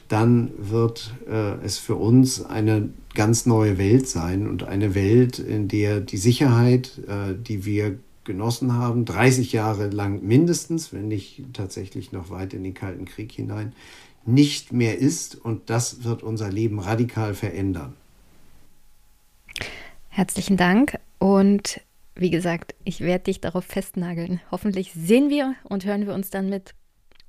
dann 0.07 0.51
wird 0.57 1.13
äh, 1.29 1.63
es 1.63 1.77
für 1.77 1.95
uns 1.95 2.43
eine 2.43 2.89
ganz 3.13 3.45
neue 3.45 3.77
Welt 3.77 4.07
sein 4.07 4.47
und 4.47 4.63
eine 4.63 4.95
Welt, 4.95 5.39
in 5.39 5.67
der 5.67 6.01
die 6.01 6.17
Sicherheit, 6.17 6.99
äh, 7.07 7.35
die 7.39 7.65
wir 7.65 7.99
genossen 8.23 8.73
haben, 8.73 9.05
30 9.05 9.51
Jahre 9.51 9.89
lang 9.89 10.23
mindestens, 10.23 10.91
wenn 10.91 11.07
nicht 11.07 11.43
tatsächlich 11.53 12.11
noch 12.11 12.29
weit 12.29 12.53
in 12.53 12.63
den 12.63 12.73
Kalten 12.73 13.05
Krieg 13.05 13.31
hinein, 13.31 13.73
nicht 14.25 14.73
mehr 14.73 14.97
ist. 14.97 15.35
Und 15.35 15.69
das 15.69 16.03
wird 16.03 16.23
unser 16.23 16.49
Leben 16.49 16.79
radikal 16.79 17.33
verändern. 17.35 17.93
Herzlichen 20.09 20.57
Dank 20.57 20.99
und 21.19 21.79
wie 22.15 22.29
gesagt, 22.29 22.75
ich 22.83 23.01
werde 23.01 23.25
dich 23.25 23.39
darauf 23.39 23.63
festnageln. 23.63 24.41
Hoffentlich 24.51 24.91
sehen 24.93 25.29
wir 25.29 25.55
und 25.63 25.85
hören 25.85 26.05
wir 26.05 26.13
uns 26.13 26.29
dann 26.29 26.49
mit 26.49 26.73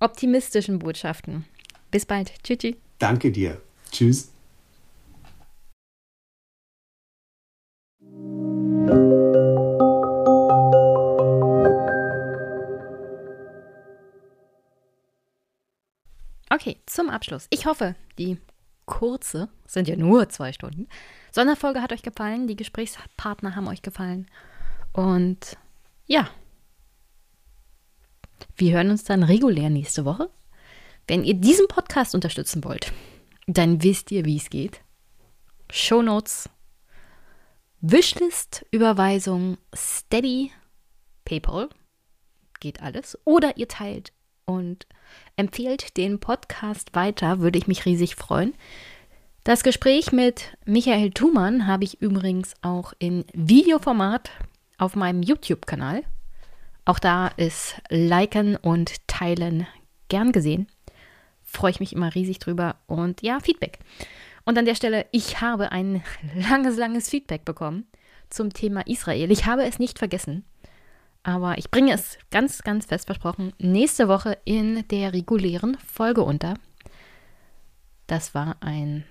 optimistischen 0.03 0.79
Botschaften. 0.79 1.45
Bis 1.91 2.07
bald. 2.07 2.33
Tschüssi. 2.43 2.77
Danke 2.99 3.31
dir. 3.31 3.61
Tschüss. 3.91 4.33
Okay, 16.51 16.77
zum 16.87 17.09
Abschluss. 17.09 17.47
Ich 17.51 17.67
hoffe, 17.67 17.95
die 18.19 18.39
kurze, 18.85 19.49
sind 19.67 19.89
ja 19.89 19.97
nur 19.97 20.29
zwei 20.29 20.53
Stunden, 20.53 20.87
Sonderfolge 21.31 21.81
hat 21.81 21.93
euch 21.93 22.03
gefallen, 22.03 22.47
die 22.47 22.57
Gesprächspartner 22.57 23.57
haben 23.57 23.69
euch 23.69 23.81
gefallen. 23.81 24.27
Und 24.93 25.57
ja, 26.07 26.29
wir 28.57 28.75
hören 28.75 28.91
uns 28.91 29.05
dann 29.05 29.23
regulär 29.23 29.71
nächste 29.71 30.05
Woche. 30.05 30.31
Wenn 31.07 31.25
ihr 31.25 31.35
diesen 31.35 31.69
Podcast 31.69 32.15
unterstützen 32.15 32.65
wollt, 32.65 32.93
dann 33.47 33.83
wisst 33.83 34.11
ihr, 34.11 34.25
wie 34.25 34.37
es 34.37 34.51
geht. 34.51 34.81
Show 35.71 36.03
Notes, 36.03 36.49
Wishlist, 37.81 38.65
Überweisung, 38.71 39.59
Steady, 39.75 40.53
PayPal, 41.25 41.69
geht 42.61 42.83
alles. 42.83 43.19
Oder 43.25 43.57
ihr 43.57 43.69
teilt 43.69 44.13
und 44.45 44.87
empfehlt 45.37 45.97
den 45.97 46.21
Podcast 46.21 46.95
weiter, 46.95 47.41
würde 47.41 47.59
ich 47.59 47.67
mich 47.67 47.85
riesig 47.85 48.15
freuen. 48.15 48.55
Das 49.45 49.65
Gespräch 49.65 50.13
mit 50.13 50.57
Michael 50.65 51.11
Thumann 51.11 51.67
habe 51.67 51.83
ich 51.83 52.01
übrigens 52.01 52.55
auch 52.63 52.93
in 53.01 53.25
Videoformat 53.33 54.31
auf 54.79 54.95
meinem 54.95 55.23
YouTube-Kanal. 55.23 56.05
Auch 56.85 56.99
da 56.99 57.29
ist 57.29 57.81
Liken 57.89 58.57
und 58.57 59.07
Teilen 59.07 59.67
gern 60.09 60.33
gesehen. 60.33 60.67
Freue 61.43 61.71
ich 61.71 61.81
mich 61.81 61.93
immer 61.93 62.15
riesig 62.15 62.39
drüber 62.39 62.77
und 62.87 63.23
ja, 63.23 63.39
Feedback. 63.41 63.79
Und 64.45 64.59
an 64.59 64.65
der 64.65 64.75
Stelle, 64.75 65.07
ich 65.13 65.41
habe 65.41 65.71
ein 65.71 66.03
langes, 66.35 66.77
langes 66.77 67.09
Feedback 67.09 67.45
bekommen 67.45 67.87
zum 68.31 68.53
Thema 68.53 68.87
Israel. 68.87 69.31
Ich 69.31 69.47
habe 69.47 69.65
es 69.65 69.79
nicht 69.79 69.99
vergessen, 69.99 70.45
aber 71.23 71.59
ich 71.59 71.71
bringe 71.71 71.93
es 71.93 72.19
ganz, 72.31 72.63
ganz 72.63 72.87
fest 72.87 73.07
versprochen 73.07 73.53
nächste 73.59 74.09
Woche 74.09 74.39
in 74.45 74.87
der 74.89 75.13
regulären 75.13 75.77
Folge 75.79 76.23
unter. 76.23 76.55
Das 78.09 78.35
war 78.35 78.57
ein 78.61 79.05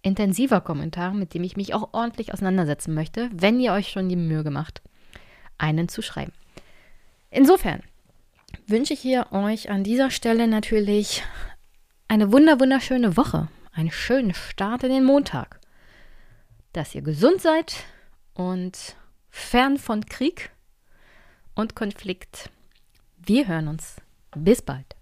intensiver 0.00 0.60
Kommentar, 0.60 1.12
mit 1.12 1.34
dem 1.34 1.44
ich 1.44 1.56
mich 1.56 1.74
auch 1.74 1.90
ordentlich 1.92 2.32
auseinandersetzen 2.32 2.94
möchte, 2.94 3.28
wenn 3.32 3.60
ihr 3.60 3.72
euch 3.72 3.90
schon 3.90 4.08
die 4.08 4.16
Mühe 4.16 4.42
gemacht, 4.42 4.82
einen 5.58 5.88
zu 5.88 6.02
schreiben. 6.02 6.32
Insofern 7.34 7.82
wünsche 8.66 8.92
ich 8.92 9.00
hier 9.00 9.32
euch 9.32 9.70
an 9.70 9.84
dieser 9.84 10.10
Stelle 10.10 10.46
natürlich 10.46 11.24
eine 12.06 12.30
wunder 12.30 12.60
wunderschöne 12.60 13.16
Woche, 13.16 13.48
einen 13.72 13.90
schönen 13.90 14.34
Start 14.34 14.84
in 14.84 14.90
den 14.90 15.04
Montag, 15.04 15.58
dass 16.74 16.94
ihr 16.94 17.00
gesund 17.00 17.40
seid 17.40 17.84
und 18.34 18.96
fern 19.30 19.78
von 19.78 20.04
Krieg 20.04 20.50
und 21.54 21.74
Konflikt. 21.74 22.50
Wir 23.16 23.48
hören 23.48 23.68
uns. 23.68 23.96
Bis 24.36 24.60
bald. 24.60 24.94